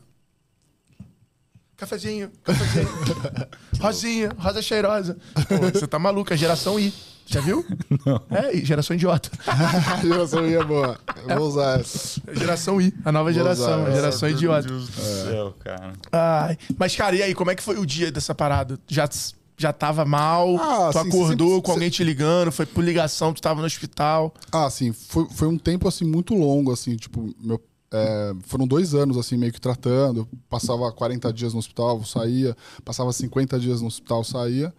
Cafezinho, 1.77 2.31
cafezinho. 2.45 2.89
Rosinha, 3.81 4.31
rosa 4.39 4.63
cheirosa. 4.63 5.17
Pô, 5.49 5.57
você 5.73 5.87
tá 5.87 5.99
maluco, 5.99 6.33
é 6.33 6.37
geração 6.37 6.79
I. 6.79 6.95
Já 7.27 7.41
viu? 7.41 7.65
Não. 8.07 8.23
É, 8.31 8.55
geração 8.59 8.95
idiota. 8.95 9.31
Geração 10.03 10.47
I 10.47 10.55
é 10.55 10.63
boa. 10.65 10.99
Eu 11.29 11.37
vou 11.39 11.49
usar 11.49 11.81
essa. 11.81 12.21
É 12.29 12.35
geração 12.37 12.81
I, 12.81 12.95
a 13.05 13.11
nova 13.11 13.25
Vou 13.25 13.33
geração, 13.33 13.83
usar 13.83 13.93
geração 13.93 14.29
idiota. 14.29 14.69
Meu 14.69 14.77
Deus 14.79 14.89
do 14.89 15.01
céu, 15.01 15.55
cara. 15.65 15.93
Ai. 16.13 16.59
Mas, 16.79 16.95
cara, 16.95 17.17
e 17.17 17.23
aí, 17.23 17.35
como 17.35 17.51
é 17.51 17.55
que 17.57 17.63
foi 17.63 17.77
o 17.79 17.85
dia 17.87 18.13
dessa 18.13 18.35
parada? 18.35 18.79
Já, 18.87 19.09
já 19.57 19.73
tava 19.73 20.05
mal? 20.05 20.57
Ah, 20.57 20.91
tu 20.93 21.01
sim, 21.03 21.09
acordou 21.09 21.49
sempre- 21.57 21.63
com 21.63 21.73
alguém 21.73 21.91
te 21.91 22.03
ligando? 22.05 22.51
Foi 22.53 22.67
por 22.67 22.83
ligação, 22.85 23.33
tu 23.33 23.41
tava 23.41 23.61
no 23.61 23.67
hospital? 23.67 24.33
Ah, 24.53 24.69
sim, 24.71 24.93
foi, 24.93 25.27
foi 25.31 25.49
um 25.49 25.59
tempo 25.59 25.87
assim 25.89 26.05
muito 26.05 26.35
longo, 26.35 26.73
assim, 26.73 26.97
tipo, 26.97 27.35
meu, 27.41 27.61
é, 27.93 28.33
foram 28.47 28.67
dois 28.67 28.95
anos 28.95 29.17
assim 29.17 29.37
meio 29.37 29.53
que 29.53 29.61
tratando. 29.61 30.21
Eu 30.21 30.29
passava 30.49 30.91
40 30.91 31.33
dias 31.33 31.53
no 31.53 31.61
hospital, 31.61 32.05
saía, 32.05 32.57
passava 32.85 33.13
50 33.13 33.59
dias 33.61 33.81
no 33.81 33.87
hospital, 33.87 34.25
saía. 34.25 34.75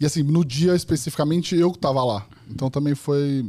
E 0.00 0.06
assim, 0.06 0.22
no 0.22 0.44
dia 0.44 0.74
especificamente 0.74 1.54
eu 1.54 1.70
tava 1.72 2.02
lá. 2.02 2.26
Então 2.50 2.70
também 2.70 2.94
foi 2.94 3.44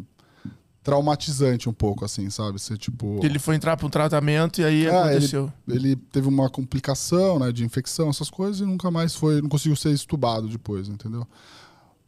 traumatizante 0.83 1.69
um 1.69 1.73
pouco, 1.73 2.03
assim, 2.03 2.29
sabe? 2.29 2.59
Você 2.59 2.77
tipo. 2.77 3.19
Ele 3.23 3.37
foi 3.39 3.55
entrar 3.55 3.77
pra 3.77 3.85
um 3.85 3.89
tratamento 3.89 4.61
e 4.61 4.63
aí 4.63 4.85
É, 4.87 4.89
aconteceu. 4.89 5.51
Ele 5.67 5.95
teve 5.95 6.27
uma 6.27 6.49
complicação, 6.49 7.39
né, 7.39 7.51
de 7.51 7.63
infecção, 7.63 8.09
essas 8.09 8.29
coisas, 8.29 8.61
e 8.61 8.65
nunca 8.65 8.89
mais 8.89 9.15
foi, 9.15 9.41
não 9.41 9.49
conseguiu 9.49 9.75
ser 9.75 9.91
estubado 9.91 10.47
depois, 10.47 10.87
entendeu? 10.87 11.27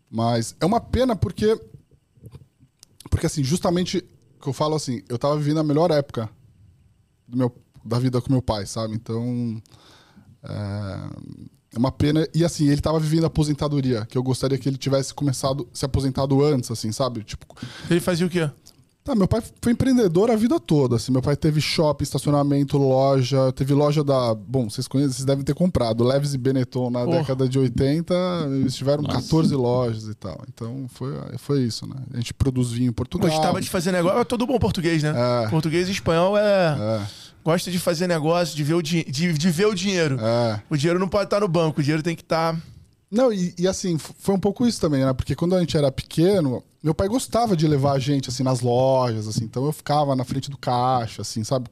Mas 0.10 0.56
é 0.60 0.65
uma 0.65 0.80
pena 0.80 1.15
porque, 1.15 1.60
porque 3.10 3.25
assim, 3.25 3.44
justamente 3.44 4.03
que 4.42 4.50
eu 4.50 4.53
falo 4.53 4.75
assim, 4.75 5.01
eu 5.08 5.18
tava 5.18 5.38
vivendo 5.38 5.60
a 5.60 5.63
melhor 5.63 5.89
época 5.89 6.30
do 7.27 7.38
meu, 7.38 7.56
da 7.84 7.98
vida 7.98 8.22
com 8.22 8.32
meu 8.32 8.42
pai, 8.42 8.65
sabe? 8.65 8.94
Então, 8.94 9.62
é, 10.44 11.00
é 11.74 11.80
uma 11.80 11.92
pena. 11.92 12.27
E 12.34 12.44
assim, 12.44 12.68
ele 12.68 12.82
tava 12.82 13.00
vivendo 13.00 13.24
a 13.24 13.27
aposentadoria, 13.27 14.06
que 14.06 14.18
eu 14.18 14.22
gostaria 14.22 14.58
que 14.58 14.68
ele 14.68 14.77
tivesse 14.77 15.13
começado, 15.13 15.68
se 15.74 15.86
aposentado 15.86 16.44
antes, 16.44 16.70
assim, 16.70 16.92
sabe? 16.92 17.24
Tipo, 17.24 17.48
Ele 17.89 18.00
fazia 18.00 18.27
o 18.27 18.30
quê? 18.30 18.50
Tá, 19.03 19.13
meu 19.13 19.27
pai 19.27 19.43
foi 19.62 19.74
empreendedor 19.74 20.31
a 20.31 20.36
vida 20.38 20.57
toda. 20.62 20.95
Assim, 20.95 21.12
meu 21.12 21.22
pai 21.22 21.36
teve 21.36 21.60
shopping, 21.60 22.03
estacionamento, 22.03 22.77
loja. 22.77 23.51
Teve 23.51 23.74
loja 23.74 24.01
da. 24.01 24.33
Bom, 24.33 24.69
vocês 24.69 24.88
conhecem, 24.88 25.12
vocês 25.12 25.25
devem 25.25 25.43
ter 25.43 25.53
comprado. 25.53 26.05
Leves 26.05 26.33
e 26.33 26.38
Benetton 26.38 26.89
na 26.89 27.03
Porra. 27.03 27.17
década 27.17 27.50
de 27.50 27.60
80, 27.60 28.13
eles 28.60 28.74
tiveram 28.75 29.03
Nossa. 29.03 29.17
14 29.22 29.53
lojas 29.55 30.07
e 30.07 30.13
tal. 30.13 30.41
Então 30.48 30.86
foi, 30.88 31.13
foi 31.38 31.63
isso, 31.63 31.86
né? 31.86 31.98
A 32.13 32.17
gente 32.17 32.33
produz 32.33 32.72
vinho 32.72 32.89
em 32.89 32.93
Portugal. 32.93 33.29
Gostava 33.29 33.60
de 33.60 33.69
fazer 33.69 33.91
negócio. 33.91 34.19
É 34.19 34.24
todo 34.24 34.48
bom 34.48 34.57
português, 34.57 35.03
né? 35.03 35.13
É. 35.45 35.50
Português 35.50 35.89
e 35.89 35.91
espanhol 35.91 36.38
é... 36.38 36.41
É, 36.79 37.01
Gosta 37.43 37.69
de 37.69 37.77
fazer 37.77 38.07
negócio, 38.07 38.55
de 38.55 38.63
ver 38.63 38.75
o, 38.75 38.81
di... 38.81 39.03
de, 39.03 39.33
de 39.33 39.51
ver 39.51 39.65
o 39.67 39.74
dinheiro. 39.74 40.17
é. 40.17 40.62
O 40.69 40.77
dinheiro 40.77 40.98
não 40.98 41.10
pode 41.10 41.25
estar 41.25 41.41
no 41.41 41.48
banco, 41.50 41.81
o 41.81 41.83
dinheiro 41.83 42.01
tem 42.01 42.15
que 42.15 42.22
estar. 42.22 42.55
Não, 43.13 43.32
e, 43.32 43.53
e 43.60 43.67
assim, 43.67 43.98
foi 44.00 44.34
um 44.34 44.39
pouco 44.39 44.65
isso 44.65 44.82
também, 44.82 45.05
né? 45.05 45.13
Porque 45.13 45.36
quando 45.36 45.55
a 45.55 45.60
gente 45.60 45.77
era 45.77 45.91
pequeno, 45.91 46.63
meu 46.82 46.96
pai 46.96 47.08
gostava 47.08 47.55
de 47.55 47.67
levar 47.67 47.91
a 47.93 48.00
gente, 48.00 48.27
assim, 48.27 48.41
nas 48.41 48.60
lojas, 48.60 49.27
assim. 49.27 49.43
Então 49.46 49.63
eu 49.67 49.72
ficava 49.72 50.15
na 50.15 50.24
frente 50.24 50.50
do 50.50 50.58
caixa, 50.58 51.22
assim, 51.22 51.43
sabe? 51.43 51.70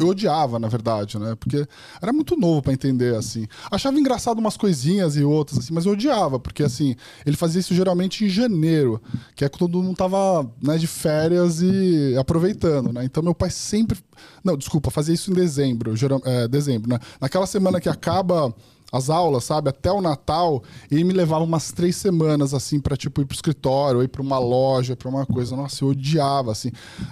Eu, 0.00 0.08
odiava, 0.08 0.58
na 0.58 0.68
verdade, 0.68 1.18
né? 1.18 1.36
Porque 1.38 1.68
era 2.00 2.14
muito 2.14 2.34
novo 2.34 2.62
pra 2.62 2.72
entender, 2.72 3.14
assim. 3.14 3.46
Achava 3.70 4.00
engraçado 4.00 4.38
umas 4.38 4.56
coisinhas 4.56 5.16
e 5.16 5.22
outras, 5.22 5.58
assim, 5.58 5.74
mas 5.74 5.84
eu 5.84 5.92
odiava, 5.92 6.40
porque, 6.40 6.62
assim, 6.62 6.96
ele 7.26 7.36
fazia 7.36 7.60
isso 7.60 7.74
geralmente 7.74 8.24
em 8.24 8.28
janeiro, 8.30 9.02
que 9.36 9.44
é 9.44 9.50
quando 9.50 9.70
todo 9.70 9.82
mundo 9.82 9.96
tava, 9.96 10.50
né, 10.62 10.78
de 10.78 10.86
férias 10.86 11.60
e 11.60 12.16
aproveitando, 12.18 12.90
né? 12.90 13.04
Então 13.04 13.22
meu 13.22 13.34
pai 13.34 13.50
sempre... 13.50 13.98
Não, 14.42 14.56
desculpa, 14.56 14.90
fazia 14.90 15.14
isso 15.14 15.30
em 15.30 15.34
dezembro, 15.34 15.94
geral... 15.94 16.22
é, 16.24 16.48
dezembro, 16.48 16.88
né? 16.88 16.98
Naquela 17.20 17.46
semana 17.46 17.78
que 17.80 17.88
acaba 17.88 18.54
as 18.92 19.08
aulas, 19.10 19.44
sabe? 19.44 19.70
Até 19.70 19.90
o 19.90 20.00
Natal, 20.00 20.62
ele 20.90 21.04
me 21.04 21.12
levava 21.12 21.44
umas 21.44 21.72
três 21.72 21.96
semanas, 21.96 22.52
assim, 22.54 22.80
pra, 22.80 22.96
tipo, 22.96 23.20
ir 23.20 23.24
pro 23.26 23.34
escritório, 23.34 24.02
ir 24.02 24.08
pra 24.08 24.22
uma 24.22 24.38
loja, 24.38 24.96
pra 24.96 25.08
uma 25.08 25.24
coisa. 25.26 25.54
Nossa, 25.56 25.84
eu 25.84 25.88
odiava, 25.88 26.52
assim. 26.52 26.70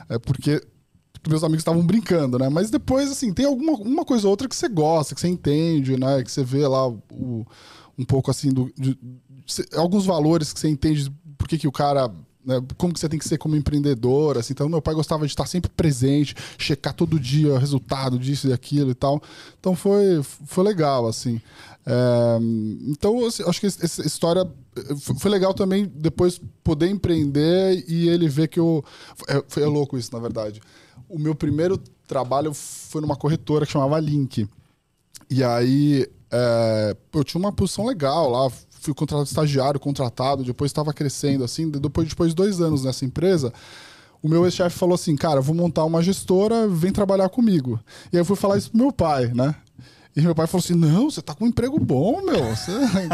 É 0.08 0.18
porque 0.18 0.60
meus 1.28 1.44
amigos 1.44 1.60
estavam 1.60 1.84
brincando, 1.84 2.38
né? 2.38 2.48
Mas 2.48 2.70
depois, 2.70 3.10
assim, 3.10 3.32
tem 3.34 3.44
alguma 3.44 3.72
uma 3.72 4.04
coisa 4.04 4.26
ou 4.26 4.30
outra 4.30 4.48
que 4.48 4.56
você 4.56 4.68
gosta, 4.68 5.14
que 5.14 5.20
você 5.20 5.28
entende, 5.28 5.96
né? 5.98 6.22
Que 6.22 6.30
você 6.32 6.42
vê 6.42 6.66
lá 6.66 6.88
o, 6.88 7.46
um 7.98 8.04
pouco, 8.04 8.30
assim, 8.30 8.48
do, 8.50 8.72
de- 8.78 8.98
cê- 9.46 9.68
alguns 9.76 10.06
valores 10.06 10.52
que 10.52 10.60
você 10.60 10.68
entende 10.68 11.04
de 11.04 11.10
por 11.36 11.46
que, 11.46 11.58
que 11.58 11.68
o 11.68 11.72
cara... 11.72 12.10
né, 12.48 12.62
como 12.78 12.94
que 12.94 12.98
você 12.98 13.10
tem 13.10 13.18
que 13.18 13.28
ser 13.28 13.36
como 13.36 13.54
empreendedor, 13.54 14.38
assim. 14.38 14.54
Então, 14.54 14.70
meu 14.70 14.80
pai 14.80 14.94
gostava 14.94 15.26
de 15.26 15.30
estar 15.30 15.44
sempre 15.44 15.70
presente, 15.70 16.34
checar 16.56 16.94
todo 16.94 17.20
dia 17.20 17.52
o 17.52 17.58
resultado 17.58 18.18
disso 18.18 18.48
e 18.48 18.54
aquilo 18.54 18.90
e 18.90 18.94
tal. 18.94 19.22
Então, 19.60 19.76
foi, 19.76 20.22
foi 20.22 20.64
legal, 20.64 21.06
assim. 21.06 21.42
É, 21.84 22.38
então, 22.86 23.26
assim, 23.26 23.42
acho 23.46 23.60
que 23.60 23.66
essa 23.66 24.06
história 24.06 24.50
eh, 24.76 24.94
foi 24.96 25.14
foi 25.16 25.30
legal 25.30 25.52
também 25.52 25.84
depois 25.94 26.40
poder 26.64 26.88
empreender 26.88 27.84
e 27.86 28.08
ele 28.08 28.28
ver 28.28 28.48
que 28.48 28.58
eu. 28.58 28.82
é, 29.28 29.44
Foi 29.46 29.62
é 29.62 29.66
louco 29.66 29.98
isso, 29.98 30.10
na 30.14 30.18
verdade. 30.18 30.62
O 31.06 31.18
meu 31.18 31.34
primeiro 31.34 31.78
trabalho 32.06 32.54
foi 32.54 33.02
numa 33.02 33.16
corretora 33.16 33.66
que 33.66 33.72
chamava 33.72 34.00
Link. 34.00 34.48
E 35.30 35.44
aí 35.44 36.08
é, 36.30 36.96
eu 37.12 37.24
tinha 37.24 37.38
uma 37.40 37.52
posição 37.52 37.86
legal 37.86 38.30
lá, 38.30 38.50
fui 38.88 38.94
contratado 38.94 39.28
estagiário, 39.28 39.78
contratado, 39.78 40.42
depois 40.42 40.70
estava 40.70 40.92
crescendo 40.92 41.44
assim, 41.44 41.70
de- 41.70 41.78
depois, 41.78 42.08
depois 42.08 42.30
de 42.30 42.36
dois 42.36 42.60
anos 42.60 42.84
nessa 42.84 43.04
empresa. 43.04 43.52
O 44.22 44.28
meu 44.28 44.44
ex-chefe 44.44 44.76
falou 44.76 44.94
assim, 44.94 45.14
cara, 45.14 45.40
vou 45.40 45.54
montar 45.54 45.84
uma 45.84 46.02
gestora, 46.02 46.66
vem 46.66 46.90
trabalhar 46.90 47.28
comigo. 47.28 47.78
E 48.12 48.16
aí 48.16 48.20
eu 48.20 48.24
fui 48.24 48.34
falar 48.36 48.56
isso 48.58 48.70
pro 48.70 48.80
meu 48.80 48.92
pai, 48.92 49.26
né? 49.34 49.54
E 50.18 50.20
meu 50.20 50.34
pai 50.34 50.48
falou 50.48 50.64
assim: 50.64 50.74
não, 50.74 51.08
você 51.08 51.22
tá 51.22 51.32
com 51.32 51.44
um 51.44 51.48
emprego 51.48 51.78
bom, 51.78 52.20
meu. 52.20 52.44
Você, 52.56 52.72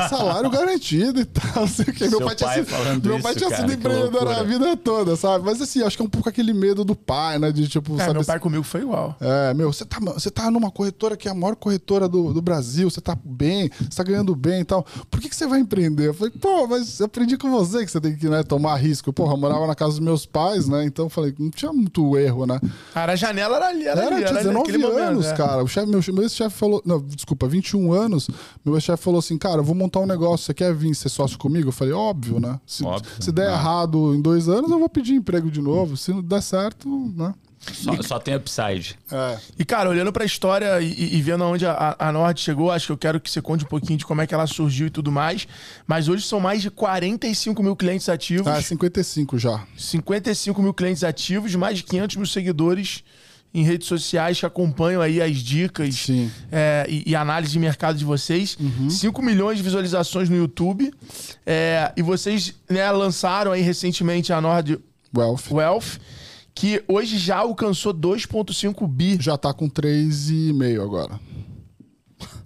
salário 0.09 0.49
garantido 0.49 1.21
e 1.21 1.25
tal. 1.27 1.45
Não 1.57 1.69
sei 1.69 1.85
o 1.85 1.93
quê. 1.93 2.09
Meu 2.09 2.19
pai 2.21 2.35
tinha 2.35 2.49
pai 2.49 2.59
sido, 2.61 2.67
falando 2.67 3.05
meu 3.05 3.15
isso, 3.17 3.23
pai 3.23 3.35
tinha 3.35 3.51
cara, 3.51 3.61
sido 3.61 3.71
que 3.71 3.77
empreendedor 3.77 4.29
a 4.29 4.43
vida 4.43 4.75
toda, 4.79 5.15
sabe? 5.15 5.45
Mas 5.45 5.61
assim, 5.61 5.83
acho 5.83 5.99
que 5.99 6.03
é 6.03 6.07
um 6.07 6.09
pouco 6.09 6.31
aquele 6.31 6.55
medo 6.55 6.83
do 6.83 6.97
pai, 6.97 7.39
né? 7.39 7.53
De 7.53 7.69
tipo, 7.69 7.93
Cara, 7.93 8.07
sabe? 8.07 8.19
meu 8.19 8.25
pai 8.25 8.39
comigo 8.41 8.63
foi 8.63 8.81
igual. 8.81 9.15
É, 9.21 9.53
meu, 9.53 9.71
você 9.71 9.85
tá, 9.85 9.99
você 10.01 10.31
tá 10.31 10.51
numa 10.51 10.71
corretora 10.71 11.15
que 11.15 11.29
é 11.29 11.31
a 11.31 11.35
maior 11.35 11.57
corretora 11.57 12.09
do, 12.09 12.33
do 12.33 12.41
Brasil, 12.41 12.89
você 12.89 13.03
tá 13.03 13.15
bem, 13.23 13.71
você 13.79 13.97
tá 13.97 14.03
ganhando 14.03 14.35
bem 14.35 14.61
e 14.61 14.65
tal. 14.65 14.83
Por 15.11 15.21
que, 15.21 15.29
que 15.29 15.37
você 15.37 15.47
vai 15.47 15.61
empreender? 15.61 16.09
Eu 16.09 16.15
falei, 16.15 16.33
pô, 16.41 16.67
mas 16.67 17.01
eu 17.01 17.07
aprendi 17.07 17.37
com 17.37 17.51
você 17.51 17.85
que 17.85 17.91
você 17.91 18.01
tem 18.01 18.17
que 18.17 18.31
né, 18.31 18.43
tomar 18.43 18.77
risco. 18.77 19.13
Porra, 19.13 19.35
eu 19.35 19.39
morava 19.39 19.67
na 19.67 19.75
casa 19.75 19.93
dos 19.93 20.01
meus 20.01 20.25
pais, 20.25 20.69
né? 20.69 20.87
Então 20.87 21.05
eu 21.07 21.11
falei, 21.11 21.35
não 21.39 21.51
tinha 21.51 21.71
muito 21.71 22.17
erro, 22.17 22.47
né? 22.47 22.59
Cara, 22.95 23.13
a 23.13 23.17
janela 23.17 23.57
era 23.57 23.69
ali, 23.69 23.87
era, 23.87 24.01
Era, 24.01 24.17
ali, 24.17 24.25
tinha 24.25 24.39
era 24.39 24.39
19 24.39 24.59
naquele 24.59 24.79
momento, 24.79 25.11
anos, 25.11 25.27
é. 25.27 25.35
cara. 25.35 25.63
O 25.63 25.69
chefe, 25.69 25.87
meu, 25.89 26.01
meu 26.09 26.23
ex-chefe 26.23 26.57
falou, 26.57 26.83
não, 26.85 26.94
desculpa, 27.01 27.47
21 27.49 27.93
anos. 27.93 28.29
Meu 28.65 28.75
ex-chefe 28.75 29.03
falou 29.03 29.19
assim, 29.19 29.37
cara, 29.39 29.59
eu 29.61 29.65
vou 29.65 29.75
montar 29.75 30.01
um 30.01 30.07
negócio, 30.07 30.47
você 30.47 30.55
quer 30.55 30.75
vir 30.75 30.95
ser 30.95 31.09
sócio 31.09 31.39
comigo? 31.39 31.69
Eu 31.69 31.73
falei, 31.73 31.93
óbvio, 31.95 32.39
né? 32.41 32.61
Se, 32.67 32.85
Óbvio. 32.85 33.11
se 33.21 33.31
der 33.33 33.49
Ah. 33.49 33.53
errado 33.55 34.15
em 34.15 34.21
dois 34.21 34.49
anos, 34.49 34.71
eu 34.71 34.79
vou 34.79 34.89
pedir 34.89 35.15
emprego 35.15 35.51
de 35.51 35.61
novo. 35.61 35.97
Se 35.97 36.13
não 36.13 36.23
der 36.23 36.43
certo, 36.43 36.89
né? 37.17 37.35
Só, 37.73 38.03
só 38.03 38.19
tem 38.19 38.35
upside. 38.37 38.99
É. 39.11 39.39
E, 39.59 39.65
cara, 39.65 39.89
olhando 39.89 40.13
pra 40.13 40.23
história 40.23 40.83
e, 40.83 40.93
e- 40.93 41.17
e 41.17 41.23
vendo 41.23 41.45
aonde 41.45 41.65
a, 41.65 41.97
a 41.99 42.13
Nord 42.13 42.39
chegou, 42.39 42.71
acho 42.71 42.85
que 42.89 42.93
eu 42.93 42.99
quero 42.99 43.19
que 43.19 43.31
você 43.31 43.41
conte 43.41 43.65
um 43.65 43.69
pouquinho 43.69 43.99
de 43.99 44.05
como 44.05 44.21
é 44.21 44.27
que 44.27 44.35
ela 44.35 44.47
surgiu 44.47 44.89
e 44.89 44.91
tudo 44.91 45.11
mais. 45.11 45.49
Mas 45.87 46.07
hoje 46.07 46.27
são 46.27 46.39
mais 46.39 46.61
de 46.61 46.71
45 46.71 47.63
mil 47.63 47.75
clientes 47.75 48.07
ativos, 48.11 48.47
Ah, 48.49 48.61
55 48.61 49.39
já. 49.39 49.65
55 49.79 50.61
mil 50.63 50.75
clientes 50.75 51.03
ativos, 51.03 51.55
mais 51.55 51.79
de 51.79 51.85
500 51.85 52.17
mil 52.17 52.27
seguidores 52.27 53.03
em 53.55 53.63
redes 53.63 53.87
sociais 53.87 54.41
que 54.41 54.45
acompanham 54.45 55.01
aí 55.01 55.23
as 55.23 55.37
dicas 55.37 56.09
é, 56.51 56.85
e, 56.89 57.05
e 57.07 57.15
análise 57.15 57.53
de 57.53 57.59
mercado 57.61 57.97
de 57.97 58.05
vocês. 58.05 58.59
5 58.91 59.23
milhões 59.23 59.59
de 59.59 59.63
visualizações 59.63 60.29
no 60.29 60.37
YouTube. 60.37 60.93
É, 61.47 61.93
e 61.97 62.03
vocês 62.03 62.53
né, 62.69 62.91
lançaram 62.91 63.53
aí 63.53 63.63
recentemente 63.63 64.33
a 64.33 64.41
Nord 64.41 64.81
Wealth. 65.17 65.53
Wealth, 65.53 66.01
que 66.53 66.83
hoje 66.89 67.17
já 67.17 67.37
alcançou 67.37 67.95
2,5 67.95 68.89
bi. 68.89 69.17
Já 69.21 69.39
tá 69.39 69.55
com 69.55 69.71
3,5 69.71 70.83
agora. 70.83 71.21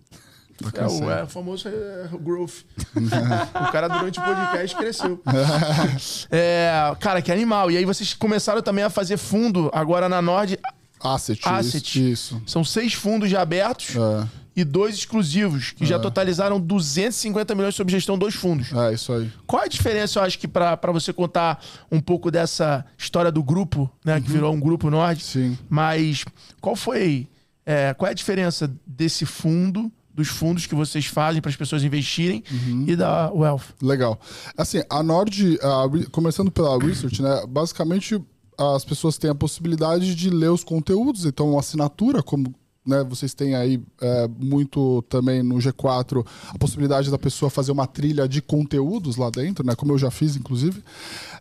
É 0.74 0.84
o, 0.84 1.08
é, 1.08 1.22
o 1.22 1.28
famoso 1.28 1.68
é, 1.68 2.08
growth. 2.20 2.64
o 2.98 3.70
cara 3.70 3.86
durante 3.86 4.18
o 4.18 4.22
podcast 4.24 4.76
cresceu. 4.76 5.22
É, 6.32 6.72
cara, 6.98 7.22
que 7.22 7.30
animal. 7.30 7.70
E 7.70 7.76
aí 7.76 7.84
vocês 7.84 8.12
começaram 8.12 8.60
também 8.60 8.82
a 8.82 8.90
fazer 8.90 9.18
fundo 9.18 9.70
agora 9.72 10.08
na 10.08 10.20
Nord. 10.20 10.58
Asset. 11.00 11.40
Asset. 11.44 12.10
Isso. 12.12 12.40
São 12.46 12.64
seis 12.64 12.92
fundos 12.94 13.30
já 13.30 13.40
abertos 13.42 13.96
É, 13.96 14.26
e 14.56 14.64
dois 14.64 14.96
exclusivos, 14.96 15.70
que 15.70 15.86
já 15.86 15.98
totalizaram 15.98 16.60
250 16.60 17.54
milhões 17.54 17.74
sob 17.74 17.90
gestão 17.92 18.18
dos 18.18 18.34
fundos. 18.34 18.72
é 18.72 18.92
isso 18.94 19.12
aí. 19.12 19.30
Qual 19.46 19.62
é 19.62 19.66
a 19.66 19.68
diferença, 19.68 20.18
eu 20.18 20.22
acho, 20.24 20.38
que 20.38 20.48
pra 20.48 20.76
você 20.92 21.12
contar 21.12 21.62
um 21.92 22.00
pouco 22.00 22.30
dessa 22.30 22.84
história 22.96 23.30
do 23.30 23.42
grupo, 23.42 23.88
né? 24.04 24.20
Que 24.20 24.30
virou 24.30 24.52
um 24.52 24.58
grupo 24.60 24.90
Nord. 24.90 25.22
Sim. 25.22 25.56
Mas 25.68 26.24
qual 26.60 26.74
foi. 26.74 27.28
é, 27.64 27.94
qual 27.94 28.08
é 28.08 28.10
a 28.12 28.14
diferença 28.14 28.68
desse 28.86 29.24
fundo, 29.26 29.92
dos 30.12 30.26
fundos 30.26 30.66
que 30.66 30.74
vocês 30.74 31.06
fazem 31.06 31.40
para 31.40 31.50
as 31.50 31.54
pessoas 31.56 31.84
investirem 31.84 32.42
e 32.88 32.96
da 32.96 33.30
Wealth. 33.30 33.62
Legal. 33.80 34.18
Assim, 34.56 34.82
a 34.90 35.00
Nord, 35.00 35.56
a 35.62 35.84
começando 36.10 36.50
pela 36.50 36.76
research, 36.76 37.22
né? 37.22 37.44
Basicamente, 37.48 38.20
as 38.58 38.84
pessoas 38.84 39.16
têm 39.16 39.30
a 39.30 39.34
possibilidade 39.34 40.14
de 40.14 40.30
ler 40.30 40.50
os 40.50 40.64
conteúdos, 40.64 41.24
então 41.24 41.58
assinatura, 41.58 42.22
como 42.22 42.52
né, 42.88 43.04
vocês 43.04 43.34
têm 43.34 43.54
aí 43.54 43.78
é, 44.00 44.26
muito 44.38 45.02
também 45.10 45.42
no 45.42 45.56
G4 45.56 46.26
a 46.48 46.58
possibilidade 46.58 47.10
da 47.10 47.18
pessoa 47.18 47.50
fazer 47.50 47.70
uma 47.70 47.86
trilha 47.86 48.26
de 48.26 48.40
conteúdos 48.40 49.16
lá 49.16 49.28
dentro, 49.28 49.64
né? 49.64 49.74
Como 49.74 49.92
eu 49.92 49.98
já 49.98 50.10
fiz, 50.10 50.36
inclusive. 50.36 50.82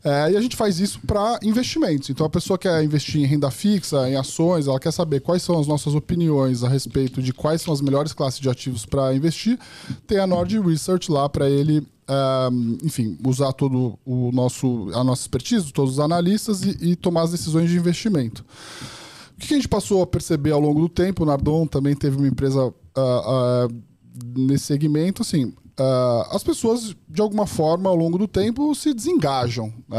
É, 0.03 0.31
e 0.31 0.36
a 0.36 0.41
gente 0.41 0.57
faz 0.57 0.81
isso 0.81 1.00
para 1.07 1.39
investimentos. 1.41 2.09
Então 2.09 2.25
a 2.25 2.29
pessoa 2.29 2.59
quer 2.59 2.83
investir 2.83 3.21
em 3.21 3.25
renda 3.25 3.50
fixa, 3.50 4.09
em 4.09 4.17
ações, 4.17 4.67
ela 4.67 4.79
quer 4.79 4.91
saber 4.91 5.21
quais 5.21 5.41
são 5.41 5.57
as 5.57 5.67
nossas 5.67 5.95
opiniões 5.95 6.65
a 6.65 6.67
respeito 6.67 7.21
de 7.21 7.31
quais 7.31 7.62
são 7.62 7.74
as 7.74 7.79
melhores 7.79 8.12
classes 8.12 8.41
de 8.41 8.50
ativos 8.50 8.86
para 8.86 9.15
investir. 9.15 9.57
Tem 10.05 10.19
a 10.19 10.27
Nord 10.27 10.59
Research 10.59 11.09
lá 11.09 11.29
para 11.29 11.50
ele 11.50 11.88
enfim, 12.83 13.17
usar 13.25 13.51
todo 13.53 13.97
o 14.05 14.31
nosso, 14.31 14.89
a 14.93 15.03
nossa 15.03 15.23
expertise, 15.23 15.71
todos 15.73 15.93
os 15.93 15.99
analistas 15.99 16.63
e, 16.63 16.91
e 16.91 16.95
tomar 16.95 17.23
as 17.23 17.31
decisões 17.31 17.69
de 17.69 17.77
investimento. 17.77 18.45
O 19.37 19.39
que 19.39 19.53
a 19.53 19.57
gente 19.57 19.67
passou 19.67 20.01
a 20.01 20.07
perceber 20.07 20.51
ao 20.51 20.59
longo 20.59 20.81
do 20.81 20.89
tempo, 20.89 21.23
o 21.23 21.25
Nardon 21.25 21.67
também 21.67 21.95
teve 21.95 22.17
uma 22.17 22.27
empresa 22.27 22.73
ah, 22.95 23.21
ah, 23.25 23.67
nesse 24.35 24.65
segmento, 24.65 25.21
assim, 25.21 25.53
ah, 25.79 26.29
as 26.31 26.43
pessoas, 26.43 26.95
de 27.07 27.21
alguma 27.21 27.45
forma, 27.45 27.87
ao 27.87 27.95
longo 27.95 28.17
do 28.17 28.27
tempo, 28.27 28.73
se 28.73 28.93
desengajam. 28.93 29.71
né? 29.87 29.97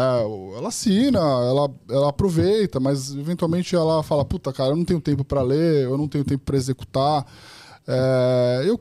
Ela 0.57 0.69
assina, 0.69 1.21
ela, 1.21 1.71
ela 1.89 2.09
aproveita, 2.09 2.81
mas 2.81 3.15
eventualmente 3.15 3.77
ela 3.77 4.03
fala, 4.03 4.25
puta, 4.25 4.53
cara, 4.53 4.71
eu 4.71 4.77
não 4.77 4.85
tenho 4.85 5.01
tempo 5.01 5.25
para 5.25 5.41
ler, 5.41 5.85
eu 5.85 5.97
não 5.97 6.09
tenho 6.09 6.25
tempo 6.25 6.43
para 6.45 6.57
executar. 6.57 7.25
É, 7.91 8.65
eu, 8.67 8.79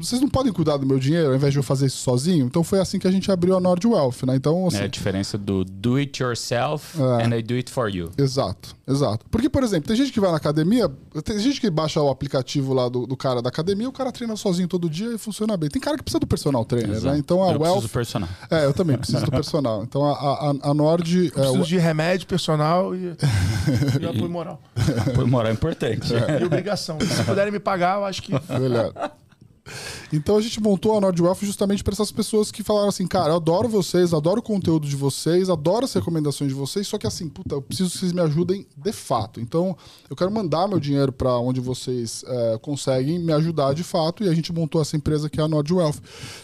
vocês 0.00 0.20
não 0.20 0.28
podem 0.28 0.52
cuidar 0.52 0.76
do 0.76 0.84
meu 0.84 0.98
dinheiro 0.98 1.28
ao 1.28 1.34
invés 1.36 1.52
de 1.52 1.58
eu 1.58 1.62
fazer 1.62 1.86
isso 1.86 1.98
sozinho? 1.98 2.44
Então 2.46 2.64
foi 2.64 2.80
assim 2.80 2.98
que 2.98 3.06
a 3.06 3.10
gente 3.10 3.30
abriu 3.30 3.56
a 3.56 3.60
Nord 3.60 3.86
Wealth, 3.86 4.24
né? 4.26 4.34
Então, 4.34 4.66
assim, 4.66 4.78
É 4.78 4.84
a 4.84 4.88
diferença 4.88 5.38
do 5.38 5.64
do 5.64 5.94
it 5.96 6.20
yourself 6.22 7.00
É. 7.00 7.24
and 7.24 7.36
I 7.36 7.42
do 7.42 7.54
it 7.54 7.70
for 7.70 7.88
you. 7.88 8.10
Exato, 8.18 8.74
exato. 8.88 9.24
Porque, 9.30 9.48
por 9.48 9.62
exemplo, 9.62 9.86
tem 9.86 9.96
gente 9.96 10.10
que 10.12 10.18
vai 10.18 10.30
na 10.32 10.36
academia, 10.36 10.90
tem 11.24 11.38
gente 11.38 11.60
que 11.60 11.70
baixa 11.70 12.00
o 12.02 12.08
aplicativo 12.10 12.74
lá 12.74 12.88
do, 12.88 13.06
do 13.06 13.16
cara 13.16 13.40
da 13.40 13.48
academia, 13.48 13.88
o 13.88 13.92
cara 13.92 14.10
treina 14.10 14.34
sozinho 14.34 14.66
todo 14.66 14.90
dia 14.90 15.14
e 15.14 15.18
funciona 15.18 15.56
bem. 15.56 15.68
Tem 15.70 15.80
cara 15.80 15.96
que 15.96 16.02
precisa 16.02 16.18
do 16.18 16.26
personal 16.26 16.64
trainer, 16.64 16.90
Exato. 16.96 17.12
né? 17.14 17.18
Então 17.18 17.44
a 17.44 17.52
eu 17.52 17.60
Wealth. 17.60 17.72
preciso 17.74 17.88
personal. 17.92 18.28
É, 18.50 18.64
eu 18.64 18.72
também 18.74 18.98
preciso 18.98 19.24
do 19.24 19.30
personal. 19.30 19.84
Então 19.84 20.04
a, 20.04 20.12
a, 20.12 20.70
a 20.70 20.74
Nord. 20.74 21.28
É, 21.28 21.30
Preciso 21.30 21.60
o- 21.60 21.64
de 21.66 21.78
remédio, 21.78 22.26
personal 22.26 22.94
e, 22.96 23.14
e 24.00 24.06
apoio 24.06 24.28
moral. 24.30 24.60
Por 25.14 25.26
moral 25.26 25.50
é 25.50 25.54
importante. 25.54 26.12
E 26.40 26.44
obrigação. 26.44 26.98
Se 27.00 27.22
puderem 27.24 27.52
me 27.52 27.60
pagar, 27.60 27.98
eu 27.98 28.04
acho 28.04 28.22
que. 28.22 28.39
Então 30.12 30.36
a 30.36 30.40
gente 30.40 30.60
montou 30.60 30.96
a 30.96 31.00
Nord 31.00 31.22
Wealth 31.22 31.38
justamente 31.42 31.84
para 31.84 31.92
essas 31.92 32.10
pessoas 32.10 32.50
que 32.50 32.62
falaram 32.62 32.88
assim, 32.88 33.06
cara, 33.06 33.30
eu 33.30 33.36
adoro 33.36 33.68
vocês, 33.68 34.12
adoro 34.12 34.40
o 34.40 34.42
conteúdo 34.42 34.88
de 34.88 34.96
vocês, 34.96 35.48
adoro 35.48 35.84
as 35.84 35.92
recomendações 35.92 36.50
de 36.50 36.54
vocês, 36.54 36.86
só 36.88 36.98
que 36.98 37.06
assim, 37.06 37.28
puta, 37.28 37.54
eu 37.54 37.62
preciso 37.62 37.90
que 37.90 37.98
vocês 37.98 38.12
me 38.12 38.20
ajudem 38.20 38.66
de 38.76 38.92
fato. 38.92 39.40
Então 39.40 39.76
eu 40.08 40.16
quero 40.16 40.30
mandar 40.30 40.66
meu 40.66 40.80
dinheiro 40.80 41.12
para 41.12 41.38
onde 41.38 41.60
vocês 41.60 42.24
é, 42.26 42.58
conseguem 42.60 43.18
me 43.18 43.32
ajudar 43.32 43.74
de 43.74 43.84
fato 43.84 44.24
e 44.24 44.28
a 44.28 44.34
gente 44.34 44.52
montou 44.52 44.80
essa 44.80 44.96
empresa 44.96 45.30
que 45.30 45.40
é 45.40 45.44
a 45.44 45.48
Nord 45.48 45.72
Wealth, 45.72 45.98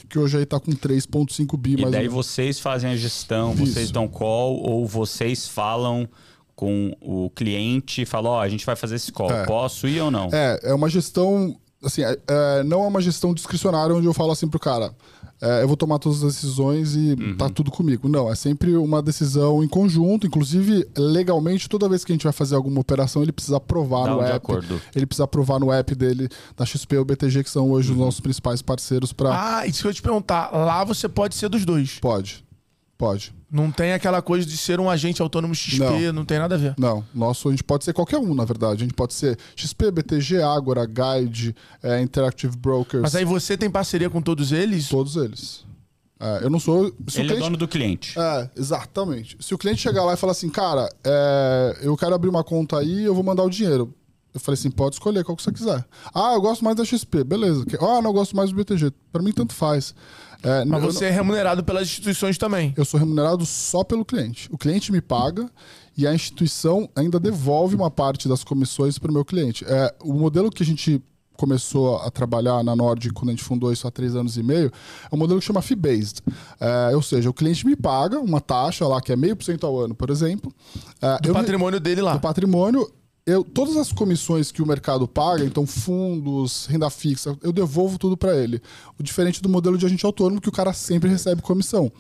que 0.09 0.19
hoje 0.19 0.39
aí 0.39 0.47
tá 0.47 0.61
com 0.61 0.71
3.5 0.71 1.57
bi 1.57 1.75
E 1.81 1.91
daí 1.91 2.09
vocês 2.09 2.61
fazem 2.61 2.91
a 2.91 2.97
gestão, 2.97 3.53
Isso. 3.53 3.67
vocês 3.67 3.91
dão 3.91 4.07
call 4.07 4.63
ou 4.63 4.87
vocês 4.87 5.49
falam 5.49 6.09
com 6.55 6.97
o 7.03 7.29
cliente 7.31 8.03
e 8.03 8.07
falam, 8.07 8.33
ó, 8.33 8.41
a 8.41 8.49
gente 8.49 8.65
vai 8.65 8.75
fazer 8.75 8.95
esse 8.97 9.13
call, 9.13 9.29
posso 9.47 9.87
ir 9.87 10.01
ou 10.01 10.11
não? 10.11 10.31
É, 10.33 10.59
é 10.63 10.75
uma 10.75 10.89
gestão. 10.89 11.55
Assim, 11.87 12.03
é- 12.03 12.19
é, 12.29 12.63
não 12.65 12.83
é 12.85 12.87
uma 12.89 13.01
gestão 13.01 13.33
discricionária 13.33 13.95
onde 13.95 14.07
eu 14.07 14.13
falo 14.15 14.33
assim 14.33 14.49
pro 14.49 14.59
cara. 14.61 14.93
é, 15.39 15.63
eu 15.63 15.69
vou 15.69 15.77
tomar 15.77 15.99
todas 15.99 16.25
as 16.25 16.33
decisões 16.35 16.95
e 16.97 17.13
Uhum. 17.13 17.37
tá 17.37 17.51
tudo 17.51 17.71
comigo. 17.71 18.09
Não, 18.09 18.33
é 18.33 18.35
sempre 18.35 18.75
uma 18.75 19.03
decisão 19.03 19.63
em 19.63 19.69
conjunto. 19.69 20.27
Inclusive, 20.27 20.89
legalmente, 20.97 21.69
toda 21.69 21.87
vez 21.91 22.03
que 22.07 22.11
a 22.11 22.15
gente 22.15 22.23
vai 22.25 22.33
fazer 22.33 22.55
alguma 22.57 22.81
operação, 22.81 23.23
ele 23.23 23.33
precisa 23.33 23.59
aprovar 23.59 24.05
Dá 24.05 24.11
no 24.13 24.17
um 24.17 24.25
de 24.25 24.31
app. 24.31 24.37
acordo. 24.37 24.81
Ele 24.95 25.05
precisa 25.05 25.25
aprovar 25.25 25.61
no 25.61 25.71
app 25.71 25.95
dele, 25.95 26.27
da 26.57 26.65
XP 26.65 26.97
ou 26.97 27.05
BTG, 27.05 27.45
que 27.45 27.51
são 27.51 27.71
hoje 27.71 27.93
os 27.93 27.99
nossos 27.99 28.19
principais 28.19 28.63
parceiros 28.63 29.13
para. 29.13 29.59
Ah, 29.59 29.67
isso 29.67 29.83
que 29.83 29.87
eu 29.87 29.91
ia 29.91 29.95
te 29.95 30.01
perguntar. 30.01 30.49
Lá 30.55 30.83
você 30.85 31.07
pode 31.07 31.35
ser 31.35 31.51
dos 31.51 31.67
dois. 31.67 31.99
Pode. 32.01 32.43
Pode. 32.99 33.35
Não 33.51 33.71
tem 33.71 33.93
aquela 33.93 34.23
coisa 34.23 34.47
de 34.47 34.57
ser 34.57 34.81
um 34.81 34.89
agente 34.89 35.21
autônomo 35.21 35.55
XP, 35.55 36.11
não, 36.13 36.25
tem 36.25 36.39
nada 36.39 36.55
a 36.55 36.59
ver. 36.59 36.75
Não, 36.79 37.05
nosso 37.15 37.49
a 37.49 37.51
gente 37.51 37.63
pode 37.63 37.85
ser 37.85 37.93
qualquer 37.93 38.19
um, 38.19 38.35
na 38.35 38.45
verdade. 38.45 38.83
A 38.83 38.87
gente 38.87 38.95
pode 38.95 39.13
ser 39.13 39.39
XP, 39.55 39.91
BTG, 39.91 40.41
Agora, 40.43 40.87
Guide, 40.87 41.55
é, 41.83 42.01
Interactive 42.01 42.57
Brokers. 42.57 43.03
Mas 43.03 43.15
aí 43.15 43.25
você 43.25 43.57
tem 43.57 43.71
parceria 43.71 44.09
com 44.09 44.23
todos 44.23 44.51
eles? 44.51 44.89
Todos 44.89 45.17
eles. 45.17 45.65
É, 46.19 46.41
eu 46.45 46.49
não 46.51 46.59
sou. 46.59 46.87
Se 47.09 47.19
o 47.19 47.21
Ele 47.21 47.25
é 47.25 47.27
cliente- 47.27 47.41
dono 47.41 47.57
do 47.59 47.69
cliente. 47.69 48.19
É, 48.19 48.51
exatamente. 48.57 49.37
Se 49.41 49.55
o 49.55 49.59
cliente 49.59 49.83
chegar 49.83 50.03
lá 50.05 50.15
e 50.15 50.17
falar 50.17 50.33
assim, 50.33 50.49
cara, 50.49 50.89
é, 51.05 51.79
eu 51.83 51.95
quero 51.99 52.15
abrir 52.15 52.31
uma 52.31 52.43
conta 52.43 52.79
aí, 52.79 53.05
eu 53.05 53.15
vou 53.15 53.23
mandar 53.23 53.43
o 53.43 53.51
dinheiro. 53.51 53.93
Eu 54.33 54.41
falei 54.41 54.59
assim, 54.59 54.71
pode 54.71 54.97
escolher 54.97 55.25
qual 55.25 55.35
que 55.37 55.43
você 55.43 55.53
quiser. 55.53 55.85
Ah, 56.15 56.33
eu 56.35 56.41
gosto 56.43 56.63
mais 56.65 56.77
da 56.77 56.85
XP, 56.85 57.25
beleza. 57.25 57.65
Que- 57.65 57.77
Ah, 57.77 58.01
não, 58.03 58.11
eu 58.11 58.13
gosto 58.13 58.35
mais 58.37 58.51
do 58.51 58.57
BTG. 58.57 58.91
Pra 59.13 59.23
mim, 59.23 59.33
tanto 59.33 59.55
faz. 59.55 59.95
É, 60.43 60.65
Mas 60.65 60.83
você 60.83 61.07
é 61.07 61.11
remunerado 61.11 61.65
pelas 61.65 61.85
instituições 61.85 62.37
também. 62.39 62.73
eu 62.77 62.85
sou 62.85 62.99
remunerado 63.01 63.45
só 63.47 63.83
pelo 63.83 64.05
cliente. 64.05 64.49
O 64.53 64.59
cliente 64.59 64.93
me 64.93 65.01
paga 65.01 65.49
e 65.97 66.07
a 66.07 66.15
instituição 66.15 66.89
ainda 66.95 67.19
devolve 67.19 67.75
uma 67.75 67.91
parte 67.91 68.29
das 68.29 68.45
comissões 68.45 68.99
para 68.99 69.11
o 69.11 69.15
meu 69.15 69.25
cliente. 69.25 69.65
É, 69.67 69.95
o 70.03 70.13
modelo 70.13 70.51
que 70.51 70.63
a 70.63 70.67
gente 70.67 71.03
começou 71.37 71.97
a 71.99 72.11
trabalhar 72.11 72.63
na 72.65 72.75
Nord 72.75 73.11
quando 73.13 73.29
a 73.29 73.33
gente 73.33 73.45
fundou 73.45 73.71
isso 73.71 73.87
há 73.87 73.91
três 73.91 74.17
anos 74.17 74.39
e 74.39 74.43
meio 74.43 74.73
é 75.11 75.15
um 75.15 75.19
modelo 75.19 75.39
que 75.39 75.45
chama 75.47 75.61
fee-based. 75.61 76.23
É, 76.59 76.97
ou 76.97 77.03
seja, 77.03 77.29
o 77.29 77.35
cliente 77.35 77.67
me 77.67 77.77
paga 77.77 78.19
uma 78.21 78.41
taxa 78.41 78.87
lá 78.87 79.01
que 79.03 79.13
é 79.13 79.17
meio 79.17 79.37
por 79.37 79.45
cento 79.45 79.67
ao 79.67 79.79
ano, 79.79 79.95
por 79.95 80.09
exemplo. 80.11 80.51
É, 81.01 81.19
Do 81.21 81.29
eu 81.29 81.35
me- 81.35 81.41
patrimônio 81.41 81.79
dele 81.81 82.01
lá. 82.01 82.15
do 82.15 82.21
patrimônio, 82.21 82.91
eu, 83.27 83.43
todas 83.43 83.77
as 83.77 83.91
comissões 83.91 84.53
que 84.53 84.63
o 84.63 84.67
mercado 84.67 85.09
paga, 85.09 85.45
então 85.45 85.67
fundos, 85.67 86.67
renda 86.67 86.89
fixa, 86.89 87.37
eu 87.43 87.53
devolvo 87.53 87.99
tudo 87.99 88.17
para 88.17 88.37
ele. 88.37 88.63
O 88.97 89.03
diferente 89.03 89.43
do 89.43 89.49
modelo 89.49 89.77
de 89.77 89.85
agente 89.85 90.07
autônomo, 90.07 90.41
que 90.41 90.49
o 90.49 90.53
cara 90.53 90.73
sempre 90.73 91.11
recebe 91.11 91.43
comissão. 91.43 91.91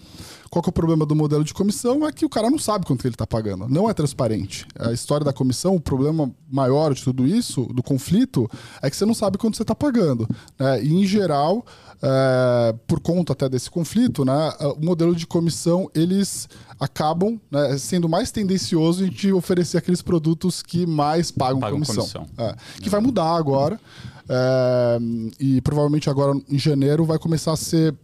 Qual 0.50 0.62
que 0.62 0.68
é 0.68 0.70
o 0.70 0.72
problema 0.72 1.04
do 1.04 1.14
modelo 1.14 1.42
de 1.44 1.52
comissão? 1.52 2.06
É 2.06 2.12
que 2.12 2.24
o 2.24 2.28
cara 2.28 2.48
não 2.50 2.58
sabe 2.58 2.86
quanto 2.86 3.00
que 3.00 3.06
ele 3.08 3.14
está 3.14 3.26
pagando. 3.26 3.68
Não 3.68 3.90
é 3.90 3.94
transparente. 3.94 4.66
A 4.78 4.92
história 4.92 5.24
da 5.24 5.32
comissão, 5.32 5.74
o 5.74 5.80
problema 5.80 6.30
maior 6.50 6.94
de 6.94 7.02
tudo 7.02 7.26
isso, 7.26 7.64
do 7.66 7.82
conflito, 7.82 8.48
é 8.80 8.88
que 8.88 8.96
você 8.96 9.04
não 9.04 9.14
sabe 9.14 9.38
quanto 9.38 9.56
você 9.56 9.62
está 9.62 9.74
pagando. 9.74 10.28
né? 10.58 10.82
E, 10.84 10.94
em 10.94 11.04
geral, 11.06 11.64
é, 12.02 12.74
por 12.86 13.00
conta 13.00 13.32
até 13.32 13.48
desse 13.48 13.70
conflito, 13.70 14.24
né, 14.24 14.52
o 14.78 14.84
modelo 14.84 15.14
de 15.14 15.26
comissão, 15.26 15.90
eles 15.94 16.48
acabam 16.78 17.40
né, 17.50 17.76
sendo 17.78 18.08
mais 18.08 18.30
tendencioso 18.30 19.04
em 19.04 19.08
te 19.10 19.32
oferecer 19.32 19.78
aqueles 19.78 20.02
produtos 20.02 20.62
que 20.62 20.86
mais 20.86 21.30
pagam, 21.30 21.58
Pagam 21.60 21.80
comissão. 21.80 21.96
comissão. 21.96 22.26
É, 22.38 22.54
que 22.80 22.88
vai 22.88 23.00
mudar 23.00 23.36
agora. 23.36 23.80
é, 24.28 24.98
e 25.40 25.60
provavelmente 25.60 26.08
agora 26.10 26.38
em 26.48 26.58
janeiro 26.58 27.04
vai 27.04 27.18
começar 27.18 27.52
a 27.52 27.56
ser 27.56 27.94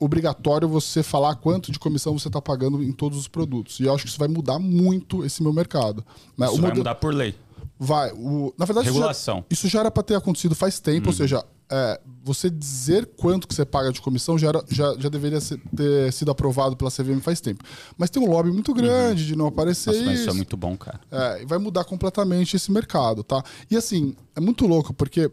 obrigatório 0.00 0.66
você 0.68 1.02
falar 1.02 1.36
quanto 1.36 1.70
de 1.70 1.78
comissão 1.78 2.18
você 2.18 2.28
está 2.28 2.40
pagando 2.40 2.82
em 2.82 2.90
todos 2.92 3.18
os 3.18 3.28
produtos. 3.28 3.78
E 3.78 3.84
eu 3.84 3.94
acho 3.94 4.04
que 4.04 4.10
isso 4.10 4.18
vai 4.18 4.28
mudar 4.28 4.58
muito 4.58 5.24
esse 5.24 5.42
meu 5.42 5.52
mercado. 5.52 6.04
né? 6.36 6.46
Isso 6.46 6.54
O 6.54 6.56
vai 6.56 6.70
modelo- 6.70 6.78
mudar 6.78 6.94
por 6.96 7.14
lei. 7.14 7.34
Vai. 7.78 8.12
O, 8.12 8.52
na 8.58 8.64
verdade, 8.66 8.86
isso 8.88 8.94
já- 8.94 9.00
Regulação. 9.00 9.44
Isso 9.50 9.68
já 9.68 9.80
era 9.80 9.90
para 9.90 10.02
ter 10.02 10.14
acontecido 10.14 10.54
faz 10.54 10.78
tempo, 10.80 11.08
ou 11.08 11.14
seja, 11.14 11.42
é, 11.72 11.98
você 12.22 12.50
dizer 12.50 13.06
quanto 13.16 13.48
que 13.48 13.54
você 13.54 13.64
paga 13.64 13.90
de 13.90 14.00
comissão 14.02 14.36
já, 14.38 14.48
era- 14.48 14.64
já, 14.68 14.94
já 14.98 15.08
deveria 15.08 15.40
ser- 15.40 15.58
ter 15.74 16.12
sido 16.12 16.30
aprovado 16.30 16.76
pela 16.76 16.90
CVM 16.90 17.20
faz 17.22 17.40
tempo. 17.40 17.64
Mas 17.96 18.10
tem 18.10 18.22
um 18.22 18.28
lobby 18.30 18.50
muito 18.50 18.74
grande 18.74 19.26
de 19.26 19.34
não 19.36 19.46
aparecer 19.46 19.90
Nossa, 19.92 20.04
mas 20.04 20.12
isso. 20.14 20.22
isso 20.22 20.30
é 20.30 20.34
muito 20.34 20.56
bom, 20.58 20.76
cara. 20.76 21.00
É, 21.10 21.42
e 21.42 21.46
vai 21.46 21.58
mudar 21.58 21.84
completamente 21.84 22.54
esse 22.56 22.70
mercado, 22.70 23.22
tá? 23.22 23.42
E 23.70 23.76
assim, 23.76 24.14
é 24.36 24.40
muito 24.40 24.66
louco, 24.66 24.92
porque 24.92 25.30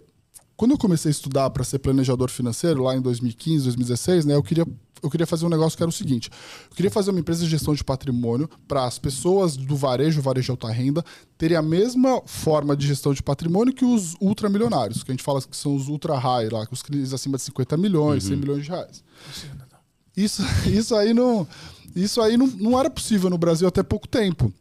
quando 0.58 0.72
eu 0.72 0.78
comecei 0.78 1.10
a 1.10 1.12
estudar 1.12 1.50
para 1.52 1.64
ser 1.64 1.78
planejador 1.78 2.32
financeiro, 2.32 2.84
lá 2.84 2.96
em 2.98 3.02
2015, 3.02 3.66
2016, 3.66 4.26
né, 4.26 4.34
eu 4.34 4.42
queria, 4.42 4.66
eu 5.04 5.10
queria 5.10 5.28
fazer 5.28 5.46
um 5.46 5.50
negócio 5.50 5.78
que 5.78 5.84
era 5.84 5.90
o 5.90 5.94
seguinte: 5.94 6.32
eu 6.70 6.76
queria 6.76 6.90
fazer 6.90 7.12
uma 7.12 7.20
empresa 7.20 7.44
de 7.44 7.50
gestão 7.50 7.76
de 7.76 7.84
patrimônio 7.84 8.50
para 8.68 8.84
as 8.84 8.98
pessoas 8.98 9.56
do 9.56 9.76
varejo, 9.76 10.20
varejo 10.20 10.46
de 10.46 10.52
alta 10.52 10.70
renda, 10.70 11.06
terem 11.38 11.56
a 11.56 11.62
mesma 11.62 12.24
forma 12.26 12.76
de 12.76 12.88
gestão 12.88 13.14
de 13.14 13.22
patrimônio 13.22 13.72
que 13.72 13.86
os 13.86 14.16
ultramilionários, 14.20 15.04
que 15.04 15.12
a 15.12 15.14
gente 15.14 15.24
fala 15.24 15.40
que 15.40 15.56
são 15.56 15.76
os 15.76 15.88
ultra 15.88 16.18
high, 16.18 16.50
lá, 16.50 16.66
que 16.66 16.74
os 16.74 16.82
clientes 16.82 17.14
acima 17.14 17.38
de 17.38 17.44
50 17.44 17.78
milhões, 17.78 18.24
100 18.24 18.36
milhões 18.38 18.64
de 18.64 18.70
reais. 18.72 19.04
Isso, 20.16 20.42
isso 20.66 20.96
aí 20.96 21.14
não, 21.14 21.48
isso 21.96 22.20
aí 22.20 22.36
não, 22.36 22.48
não 22.48 22.80
era 22.80 22.90
possível 22.90 23.30
no 23.30 23.38
Brasil 23.38 23.68
até 23.68 23.84
pouco 23.84 24.08
tempo. 24.08 24.52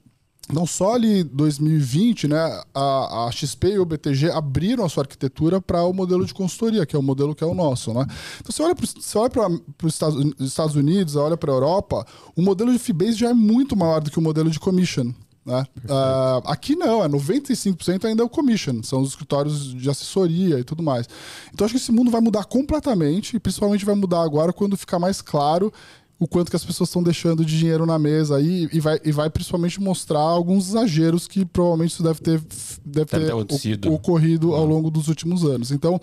Não 0.53 0.65
só 0.67 0.95
ali 0.95 1.21
em 1.21 1.25
2020, 1.25 2.29
né, 2.29 2.63
a, 2.73 3.27
a 3.27 3.33
XP 3.33 3.69
e 3.69 3.79
o 3.79 3.85
BTG 3.85 4.31
abriram 4.31 4.85
a 4.85 4.89
sua 4.89 5.03
arquitetura 5.03 5.61
para 5.61 5.83
o 5.83 5.93
modelo 5.93 6.25
de 6.25 6.33
consultoria, 6.33 6.87
que 6.87 6.95
é 6.95 6.99
o 6.99 7.03
modelo 7.03 7.35
que 7.35 7.43
é 7.43 7.47
o 7.47 7.55
nosso. 7.55 7.93
Né? 7.93 8.07
Então, 8.41 8.53
você 8.53 8.63
olha 8.63 8.75
para 8.75 8.87
você 8.87 9.19
olha 9.19 9.31
para 9.31 9.87
os 9.87 9.93
Estados, 9.93 10.33
Estados 10.39 10.77
Unidos, 10.77 11.17
olha 11.17 11.37
para 11.37 11.51
a 11.51 11.55
Europa, 11.55 12.07
o 12.37 12.43
modelo 12.43 12.73
de 12.73 12.79
fee-based 12.79 13.19
já 13.19 13.31
é 13.31 13.35
muito 13.35 13.77
maior 13.77 14.01
do 14.01 14.11
que 14.11 14.19
o 14.19 14.23
modelo 14.23 14.49
de 14.49 14.61
commission. 14.61 15.13
Né? 15.45 15.65
Uh, 15.85 16.43
aqui 16.45 16.75
não, 16.75 17.05
é 17.05 17.09
95% 17.09 18.05
ainda 18.05 18.23
é 18.23 18.27
o 18.27 18.29
commission, 18.29 18.83
são 18.83 19.01
os 19.01 19.11
escritórios 19.11 19.73
de 19.73 19.89
assessoria 19.89 20.59
e 20.59 20.65
tudo 20.65 20.83
mais. 20.83 21.09
Então 21.55 21.65
acho 21.65 21.75
que 21.75 21.81
esse 21.81 21.93
mundo 21.93 22.11
vai 22.11 22.21
mudar 22.21 22.45
completamente, 22.45 23.37
e 23.37 23.41
principalmente 23.41 23.85
vai 23.85 23.95
mudar 23.95 24.23
agora 24.23 24.53
quando 24.53 24.77
ficar 24.77 24.99
mais 24.99 25.23
claro 25.23 25.73
o 26.19 26.27
quanto 26.27 26.49
que 26.51 26.57
as 26.57 26.65
pessoas 26.65 26.89
estão 26.89 27.03
deixando 27.03 27.45
de 27.45 27.59
dinheiro 27.59 27.85
na 27.85 27.99
mesa 27.99 28.37
aí 28.37 28.69
e 28.73 28.81
vai, 28.81 28.99
e 29.05 29.13
vai 29.13 29.29
principalmente 29.29 29.81
mostrar 29.81 30.21
alguns 30.21 30.69
exageros 30.69 31.29
que 31.29 31.45
provavelmente 31.45 31.93
isso 31.93 32.03
deve 32.03 32.21
ter, 32.21 32.41
deve, 32.85 33.11
deve 33.11 33.59
ter, 33.59 33.77
ter 33.77 33.89
ocorrido 33.91 34.55
ao 34.55 34.65
longo 34.65 34.91
dos 34.91 35.09
últimos 35.09 35.45
anos. 35.45 35.71
Então, 35.71 36.01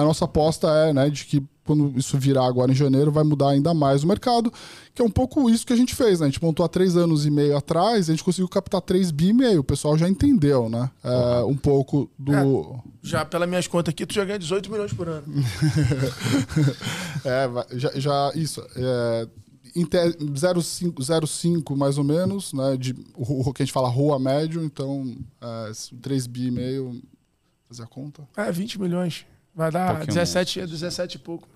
a 0.00 0.04
nossa 0.04 0.24
aposta 0.24 0.68
é 0.68 0.92
né, 0.92 1.10
de 1.10 1.24
que 1.24 1.42
quando 1.66 1.92
isso 1.98 2.16
virar 2.16 2.46
agora 2.46 2.70
em 2.70 2.74
janeiro, 2.74 3.10
vai 3.10 3.24
mudar 3.24 3.50
ainda 3.50 3.74
mais 3.74 4.04
o 4.04 4.06
mercado, 4.06 4.52
que 4.94 5.02
é 5.02 5.04
um 5.04 5.10
pouco 5.10 5.50
isso 5.50 5.66
que 5.66 5.72
a 5.72 5.76
gente 5.76 5.94
fez, 5.94 6.20
né? 6.20 6.26
A 6.26 6.30
gente 6.30 6.42
montou 6.42 6.64
há 6.64 6.68
três 6.68 6.96
anos 6.96 7.26
e 7.26 7.30
meio 7.30 7.56
atrás, 7.56 8.08
a 8.08 8.12
gente 8.12 8.22
conseguiu 8.22 8.48
captar 8.48 8.80
3 8.80 9.10
bi 9.10 9.28
e 9.28 9.32
meio. 9.32 9.60
O 9.60 9.64
pessoal 9.64 9.98
já 9.98 10.08
entendeu, 10.08 10.70
né? 10.70 10.88
É, 11.02 11.44
um 11.44 11.56
pouco 11.56 12.08
do. 12.16 12.32
É, 12.32 12.80
já, 13.02 13.24
pelas 13.24 13.48
minhas 13.48 13.66
contas 13.66 13.92
aqui, 13.92 14.06
tu 14.06 14.14
já 14.14 14.24
ganha 14.24 14.38
18 14.38 14.70
milhões 14.70 14.92
por 14.92 15.08
ano. 15.08 15.26
é, 17.24 17.76
já, 17.76 17.90
já 17.96 18.32
isso. 18.36 18.64
É, 18.76 19.28
0,5 19.74 21.76
mais 21.76 21.98
ou 21.98 22.04
menos, 22.04 22.52
né? 22.52 22.76
De, 22.76 22.94
o, 23.14 23.52
que 23.52 23.62
a 23.62 23.66
gente 23.66 23.72
fala 23.72 23.88
rua 23.88 24.18
médio, 24.18 24.64
então 24.64 25.16
é, 25.40 25.72
3 26.00 26.26
bi 26.28 26.46
e 26.46 26.50
meio. 26.50 27.02
Fazer 27.68 27.82
a 27.82 27.86
conta? 27.86 28.22
É, 28.36 28.52
20 28.52 28.80
milhões. 28.80 29.26
Vai 29.56 29.70
dar 29.70 30.02
um 30.02 30.04
17, 30.04 30.58
mais. 30.58 30.70
17 30.70 31.14
e 31.14 31.18
pouco. 31.18 31.48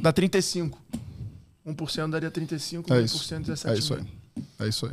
Dá 0.00 0.12
35. 0.12 0.78
1% 1.66 2.10
daria 2.10 2.30
35, 2.30 2.92
é 2.92 3.00
1% 3.00 3.04
isso. 3.04 3.34
17 3.40 3.68
É 3.68 3.78
isso 3.78 3.94
aí. 3.94 4.06
É 4.60 4.68
isso 4.68 4.86
aí. 4.86 4.92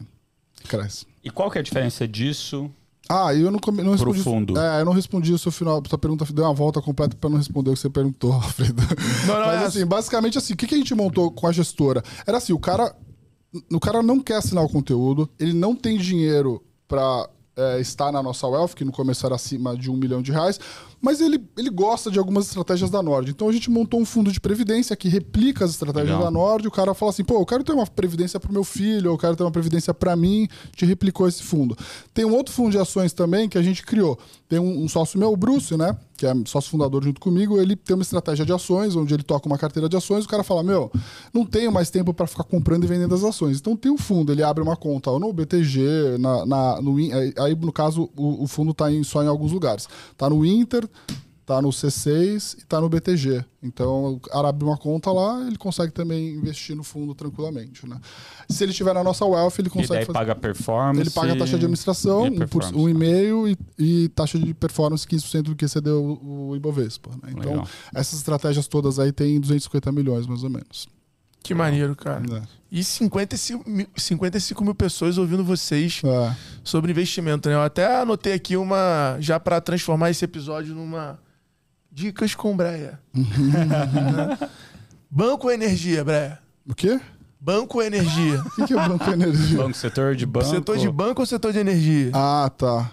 Cresce. 0.67 1.05
E 1.23 1.29
qual 1.29 1.51
que 1.51 1.59
é 1.59 1.61
a 1.61 1.63
diferença 1.63 2.07
disso 2.07 2.69
ah, 3.09 3.33
eu 3.33 3.49
não, 3.49 3.59
não 3.83 3.91
respondi. 3.93 4.21
Fundo. 4.21 4.59
É, 4.59 4.81
eu 4.81 4.85
não 4.85 4.91
respondi 4.91 5.31
o 5.31 5.37
seu 5.37 5.51
final. 5.51 5.81
Sua 5.87 5.97
pergunta 5.97 6.25
deu 6.33 6.43
uma 6.43 6.53
volta 6.53 6.81
completa 6.81 7.15
para 7.15 7.29
não 7.29 7.37
responder 7.37 7.69
o 7.69 7.73
que 7.73 7.79
você 7.79 7.89
perguntou, 7.89 8.33
Alfredo. 8.35 8.81
Não, 9.25 9.39
não, 9.39 9.47
Mas 9.47 9.61
é 9.61 9.65
assim, 9.65 9.85
basicamente 9.85 10.37
assim, 10.37 10.53
o 10.53 10.57
que, 10.57 10.67
que 10.67 10.75
a 10.75 10.77
gente 10.77 10.93
montou 10.93 11.31
com 11.31 11.47
a 11.47 11.51
gestora? 11.53 12.03
Era 12.25 12.37
assim, 12.37 12.51
o 12.51 12.59
cara. 12.59 12.93
O 13.71 13.79
cara 13.79 14.03
não 14.03 14.19
quer 14.19 14.35
assinar 14.35 14.61
o 14.61 14.69
conteúdo, 14.69 15.29
ele 15.39 15.53
não 15.53 15.73
tem 15.73 15.97
dinheiro 15.97 16.61
para 16.85 17.29
é, 17.55 17.79
estar 17.79 18.11
na 18.11 18.21
nossa 18.21 18.45
Wealth, 18.45 18.75
que 18.75 18.83
no 18.83 18.91
começo 18.91 19.25
era 19.25 19.35
acima 19.35 19.75
de 19.75 19.89
um 19.89 19.95
milhão 19.95 20.21
de 20.21 20.33
reais, 20.33 20.59
mas 21.01 21.21
ele, 21.21 21.43
ele 21.57 21.69
gosta 21.69 22.09
de 22.09 22.17
algumas 22.17 22.47
estratégias 22.47 22.89
da 22.89 23.03
Nord. 23.03 23.31
Então 23.31 23.47
a 23.47 23.51
gente 23.51 23.69
montou 23.69 23.99
um 23.99 24.05
fundo 24.05 24.31
de 24.31 24.39
previdência 24.39 24.95
que 24.95 25.07
replica 25.07 25.63
as 25.63 25.71
estratégias 25.71 26.17
Legal. 26.17 26.23
da 26.25 26.31
Nord. 26.31 26.67
O 26.67 26.71
cara 26.71 26.93
fala 26.93 27.11
assim: 27.11 27.23
pô, 27.23 27.35
eu 27.35 27.45
quero 27.45 27.63
ter 27.63 27.73
uma 27.73 27.85
previdência 27.85 28.39
para 28.39 28.49
o 28.49 28.53
meu 28.53 28.63
filho, 28.63 29.11
eu 29.11 29.17
quero 29.17 29.35
ter 29.35 29.43
uma 29.43 29.51
previdência 29.51 29.93
para 29.93 30.15
mim. 30.15 30.47
A 30.51 30.67
gente 30.71 30.85
replicou 30.85 31.27
esse 31.27 31.43
fundo. 31.43 31.77
Tem 32.13 32.25
um 32.25 32.33
outro 32.33 32.53
fundo 32.53 32.71
de 32.71 32.79
ações 32.79 33.13
também 33.13 33.47
que 33.47 33.57
a 33.57 33.61
gente 33.61 33.83
criou. 33.83 34.17
Tem 34.49 34.59
um, 34.59 34.83
um 34.83 34.89
sócio 34.89 35.19
meu, 35.19 35.31
o 35.31 35.37
Bruce, 35.37 35.77
né? 35.77 35.95
Que 36.17 36.25
é 36.25 36.33
sócio 36.45 36.71
fundador 36.71 37.03
junto 37.03 37.21
comigo. 37.21 37.61
Ele 37.61 37.75
tem 37.75 37.95
uma 37.95 38.01
estratégia 38.01 38.43
de 38.43 38.51
ações, 38.51 38.95
onde 38.95 39.13
ele 39.13 39.23
toca 39.23 39.47
uma 39.47 39.57
carteira 39.57 39.87
de 39.87 39.95
ações. 39.95 40.25
O 40.25 40.27
cara 40.27 40.43
fala: 40.43 40.63
meu, 40.63 40.91
não 41.33 41.45
tenho 41.45 41.71
mais 41.71 41.89
tempo 41.89 42.13
para 42.13 42.25
ficar 42.25 42.43
comprando 42.43 42.83
e 42.83 42.87
vendendo 42.87 43.13
as 43.13 43.23
ações. 43.23 43.59
Então 43.59 43.77
tem 43.77 43.91
um 43.91 43.97
fundo, 43.97 44.31
ele 44.31 44.43
abre 44.43 44.63
uma 44.63 44.75
conta 44.75 45.11
ou 45.11 45.19
no 45.19 45.31
BTG, 45.31 46.17
na, 46.19 46.45
na, 46.45 46.81
no, 46.81 46.95
aí 47.39 47.55
no 47.55 47.71
caso 47.71 48.09
o, 48.17 48.43
o 48.43 48.47
fundo 48.47 48.71
está 48.71 48.85
só 49.03 49.23
em 49.23 49.27
alguns 49.27 49.51
lugares. 49.51 49.87
Está 50.11 50.29
no 50.29 50.45
Inter 50.45 50.89
tá 51.47 51.61
no 51.61 51.69
C6 51.69 52.57
e 52.59 52.65
tá 52.65 52.81
no 52.81 52.89
BTG. 52.89 53.43
Então, 53.63 54.15
o 54.15 54.19
cara 54.19 54.49
abre 54.49 54.65
uma 54.65 54.77
conta 54.77 55.09
lá, 55.13 55.41
ele 55.47 55.57
consegue 55.57 55.93
também 55.93 56.35
investir 56.35 56.75
no 56.75 56.83
fundo 56.83 57.15
tranquilamente, 57.15 57.87
né? 57.87 58.01
Se 58.49 58.65
ele 58.65 58.71
estiver 58.71 58.93
na 58.93 59.01
nossa 59.01 59.25
wealth, 59.25 59.53
ele 59.57 59.69
consegue 59.69 59.93
e 59.93 59.95
daí 59.95 60.05
fazer... 60.05 60.19
paga 60.19 60.35
performance. 60.35 60.99
Ele 60.99 61.09
paga 61.09 61.31
a 61.31 61.37
taxa 61.37 61.51
de 61.51 61.63
administração, 61.63 62.23
um, 62.25 62.81
um 62.81 62.89
e-mail 62.89 63.47
e, 63.47 63.57
e, 63.79 64.09
taxa 64.09 64.37
de 64.37 64.53
performance 64.53 65.07
15% 65.07 65.43
do 65.43 65.55
que 65.55 65.63
excedeu 65.63 66.03
o, 66.21 66.49
o 66.49 66.55
Ibovespa. 66.57 67.11
Né? 67.11 67.31
Então, 67.31 67.51
Legal. 67.51 67.67
essas 67.95 68.19
estratégias 68.19 68.67
todas 68.67 68.99
aí 68.99 69.13
tem 69.13 69.39
250 69.39 69.89
milhões, 69.93 70.27
mais 70.27 70.43
ou 70.43 70.49
menos. 70.49 70.85
Que 71.41 71.53
maneiro, 71.53 71.95
cara. 71.95 72.21
É. 72.29 72.41
E 72.69 72.83
55 72.83 73.69
mil, 73.69 73.87
55 73.95 74.65
mil 74.65 74.75
pessoas 74.75 75.17
ouvindo 75.17 75.45
vocês 75.45 76.01
é. 76.03 76.35
sobre 76.61 76.91
investimento, 76.91 77.47
né? 77.47 77.55
Eu 77.55 77.61
até 77.61 78.01
anotei 78.01 78.33
aqui 78.33 78.57
uma. 78.57 79.15
Já 79.21 79.39
para 79.39 79.61
transformar 79.61 80.09
esse 80.09 80.25
episódio 80.25 80.75
numa 80.75 81.17
Dicas 81.97 82.35
com 82.35 82.55
Breia. 82.55 82.99
banco 85.09 85.49
Energia, 85.49 86.03
Breia. 86.03 86.37
O 86.69 86.75
quê? 86.75 87.01
Banco 87.41 87.81
Energia. 87.81 88.39
O 88.45 88.51
que, 88.51 88.67
que 88.67 88.73
é 88.73 88.87
Banco 88.87 89.09
Energia? 89.09 89.57
Banco, 89.57 89.75
setor 89.75 90.15
de 90.15 90.25
banco. 90.27 90.45
Setor 90.45 90.77
de 90.77 90.91
banco 90.91 91.21
ou 91.21 91.25
setor 91.25 91.51
de 91.51 91.57
energia? 91.57 92.11
Ah, 92.13 92.51
tá. 92.55 92.91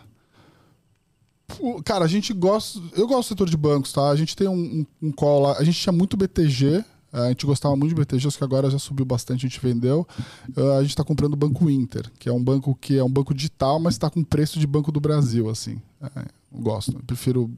Cara, 1.85 2.07
a 2.07 2.09
gente 2.09 2.33
gosta. 2.33 2.81
Eu 2.97 3.07
gosto 3.07 3.29
do 3.29 3.29
setor 3.29 3.51
de 3.51 3.59
bancos, 3.59 3.93
tá? 3.93 4.09
A 4.09 4.17
gente 4.17 4.35
tem 4.35 4.49
um, 4.49 4.55
um, 5.03 5.09
um 5.09 5.13
call 5.13 5.43
lá. 5.43 5.59
A 5.59 5.65
gente 5.65 5.79
tinha 5.79 5.93
muito 5.93 6.17
BTG. 6.17 6.83
A 7.13 7.29
gente 7.29 7.45
gostava 7.45 7.77
muito 7.77 7.95
de 7.95 8.01
BTG, 8.01 8.27
acho 8.27 8.39
que 8.39 8.43
agora 8.43 8.71
já 8.71 8.79
subiu 8.79 9.05
bastante, 9.05 9.47
a 9.47 9.49
gente 9.49 9.61
vendeu. 9.61 10.09
A 10.79 10.81
gente 10.81 10.91
está 10.91 11.05
comprando 11.05 11.35
o 11.35 11.37
Banco 11.37 11.69
Inter, 11.69 12.11
que 12.19 12.29
é 12.29 12.33
um 12.33 12.43
banco 12.43 12.75
que 12.75 12.97
é 12.99 13.05
um 13.05 13.11
banco 13.11 13.35
digital, 13.35 13.79
mas 13.79 13.95
está 13.95 14.09
com 14.09 14.25
preço 14.25 14.59
de 14.59 14.67
Banco 14.67 14.91
do 14.91 14.99
Brasil, 14.99 15.49
assim. 15.51 15.81
É, 16.03 16.25
eu 16.53 16.61
gosto. 16.61 16.93
Eu 16.93 17.03
prefiro, 17.07 17.49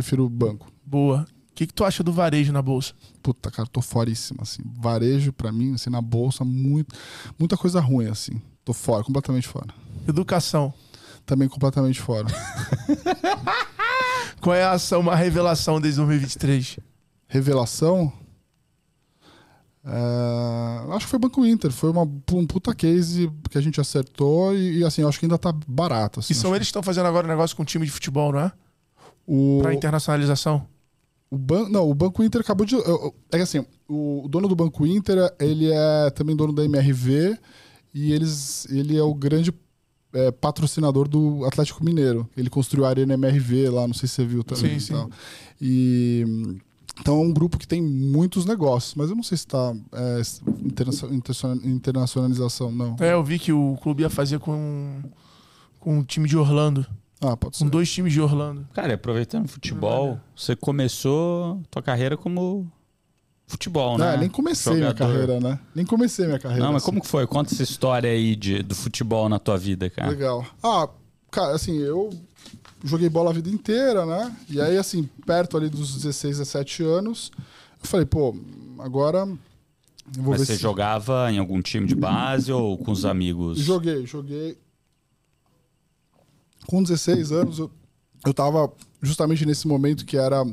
prefiro 0.00 0.28
banco. 0.28 0.70
Boa. 0.84 1.26
O 1.50 1.54
que, 1.54 1.66
que 1.66 1.74
tu 1.74 1.84
acha 1.84 2.02
do 2.02 2.12
varejo 2.12 2.52
na 2.52 2.62
bolsa? 2.62 2.94
Puta, 3.22 3.50
cara, 3.50 3.68
tô 3.70 3.82
foríssimo, 3.82 4.40
assim. 4.42 4.62
Varejo, 4.64 5.32
para 5.32 5.52
mim, 5.52 5.74
assim, 5.74 5.90
na 5.90 6.00
bolsa, 6.00 6.44
muito, 6.44 6.94
muita 7.38 7.56
coisa 7.56 7.80
ruim, 7.80 8.06
assim. 8.06 8.40
Tô 8.64 8.72
fora, 8.72 9.04
completamente 9.04 9.46
fora. 9.46 9.68
Educação. 10.08 10.72
Também 11.26 11.48
completamente 11.48 12.00
fora. 12.00 12.26
Qual 14.40 14.56
é 14.56 14.64
a 14.64 14.72
ação, 14.72 15.00
uma 15.00 15.14
revelação 15.14 15.80
desde 15.80 15.98
2023? 15.98 16.78
Revelação? 17.28 18.10
É, 19.84 20.92
acho 20.94 21.06
que 21.06 21.10
foi 21.10 21.18
Banco 21.18 21.44
Inter. 21.44 21.70
Foi 21.70 21.90
uma, 21.90 22.02
um 22.02 22.46
puta 22.46 22.74
case 22.74 23.30
que 23.50 23.58
a 23.58 23.60
gente 23.60 23.80
acertou 23.80 24.54
e, 24.56 24.78
e 24.78 24.84
assim, 24.84 25.06
acho 25.06 25.18
que 25.18 25.26
ainda 25.26 25.38
tá 25.38 25.52
barato. 25.68 26.20
Assim, 26.20 26.32
e 26.32 26.36
são 26.36 26.54
eles 26.56 26.68
que 26.68 26.70
estão 26.70 26.82
fazendo 26.82 27.06
agora 27.06 27.26
um 27.26 27.30
negócio 27.30 27.54
com 27.54 27.62
o 27.62 27.66
time 27.66 27.84
de 27.84 27.92
futebol, 27.92 28.32
não 28.32 28.40
é? 28.40 28.52
O... 29.32 29.60
Para 29.62 29.72
internacionalização? 29.72 30.66
O 31.30 31.38
ban... 31.38 31.68
Não, 31.68 31.88
o 31.88 31.94
Banco 31.94 32.24
Inter 32.24 32.40
acabou 32.40 32.66
de. 32.66 32.74
É 33.30 33.36
que 33.36 33.42
assim, 33.42 33.64
o 33.88 34.26
dono 34.28 34.48
do 34.48 34.56
Banco 34.56 34.84
Inter, 34.84 35.32
ele 35.38 35.70
é 35.70 36.10
também 36.10 36.34
dono 36.34 36.52
da 36.52 36.64
MRV 36.64 37.38
e 37.94 38.12
eles, 38.12 38.66
ele 38.68 38.96
é 38.96 39.02
o 39.04 39.14
grande 39.14 39.54
é, 40.12 40.32
patrocinador 40.32 41.06
do 41.06 41.44
Atlético 41.44 41.84
Mineiro. 41.84 42.28
Ele 42.36 42.50
construiu 42.50 42.84
a 42.84 42.88
Arena 42.88 43.14
MRV 43.14 43.70
lá, 43.70 43.86
não 43.86 43.94
sei 43.94 44.08
se 44.08 44.16
você 44.16 44.24
viu 44.24 44.42
também. 44.42 44.80
Sim, 44.80 44.96
sim. 44.96 45.10
E. 45.60 46.58
Então 47.00 47.16
é 47.18 47.22
um 47.22 47.32
grupo 47.32 47.56
que 47.56 47.68
tem 47.68 47.80
muitos 47.80 48.44
negócios, 48.44 48.96
mas 48.96 49.10
eu 49.10 49.16
não 49.16 49.22
sei 49.22 49.38
se 49.38 49.46
está 49.46 49.72
é, 49.92 50.20
internacionalização, 51.64 52.72
não. 52.72 52.96
É, 52.98 53.12
eu 53.12 53.22
vi 53.22 53.38
que 53.38 53.52
o 53.52 53.78
clube 53.80 54.02
ia 54.02 54.10
fazer 54.10 54.40
com, 54.40 55.00
com 55.78 56.00
o 56.00 56.04
time 56.04 56.28
de 56.28 56.36
Orlando. 56.36 56.84
Ah, 57.20 57.36
pode 57.36 57.56
ser. 57.56 57.64
Com 57.64 57.70
dois 57.70 57.90
times 57.90 58.12
de 58.12 58.20
Orlando. 58.20 58.66
Cara, 58.72 58.94
aproveitando 58.94 59.44
o 59.44 59.48
futebol, 59.48 60.18
você 60.34 60.56
começou 60.56 61.62
tua 61.70 61.82
carreira 61.82 62.16
como 62.16 62.70
futebol, 63.46 63.98
né? 63.98 64.14
É, 64.14 64.16
nem 64.16 64.28
comecei 64.28 64.72
Jogador. 64.72 64.94
minha 64.94 64.94
carreira, 64.94 65.40
né? 65.40 65.60
Nem 65.74 65.84
comecei 65.84 66.26
minha 66.26 66.38
carreira. 66.38 66.64
Não, 66.64 66.72
mas 66.72 66.82
assim. 66.82 66.90
como 66.90 67.00
que 67.00 67.08
foi? 67.08 67.26
Conta 67.26 67.52
essa 67.52 67.62
história 67.62 68.08
aí 68.08 68.34
de, 68.36 68.62
do 68.62 68.74
futebol 68.74 69.28
na 69.28 69.38
tua 69.38 69.58
vida, 69.58 69.90
cara. 69.90 70.10
Legal. 70.10 70.46
Ah, 70.62 70.88
cara, 71.30 71.54
assim, 71.54 71.76
eu 71.78 72.10
joguei 72.84 73.08
bola 73.08 73.30
a 73.30 73.32
vida 73.32 73.50
inteira, 73.50 74.06
né? 74.06 74.34
E 74.48 74.60
aí, 74.60 74.78
assim, 74.78 75.08
perto 75.26 75.56
ali 75.56 75.68
dos 75.68 75.94
16, 75.96 76.38
17 76.38 76.82
anos, 76.84 77.32
eu 77.82 77.88
falei, 77.88 78.06
pô, 78.06 78.34
agora 78.78 79.26
Mas 79.26 80.40
você 80.40 80.54
se... 80.54 80.62
jogava 80.62 81.30
em 81.30 81.38
algum 81.38 81.60
time 81.60 81.86
de 81.86 81.94
base 81.94 82.52
ou 82.52 82.78
com 82.78 82.92
os 82.92 83.04
amigos? 83.04 83.58
Joguei, 83.58 84.06
joguei 84.06 84.56
com 86.66 86.82
16 86.82 87.32
anos, 87.32 87.58
eu, 87.58 87.70
eu 88.26 88.34
tava 88.34 88.72
justamente 89.02 89.46
nesse 89.46 89.66
momento 89.66 90.04
que 90.04 90.16
era 90.16 90.44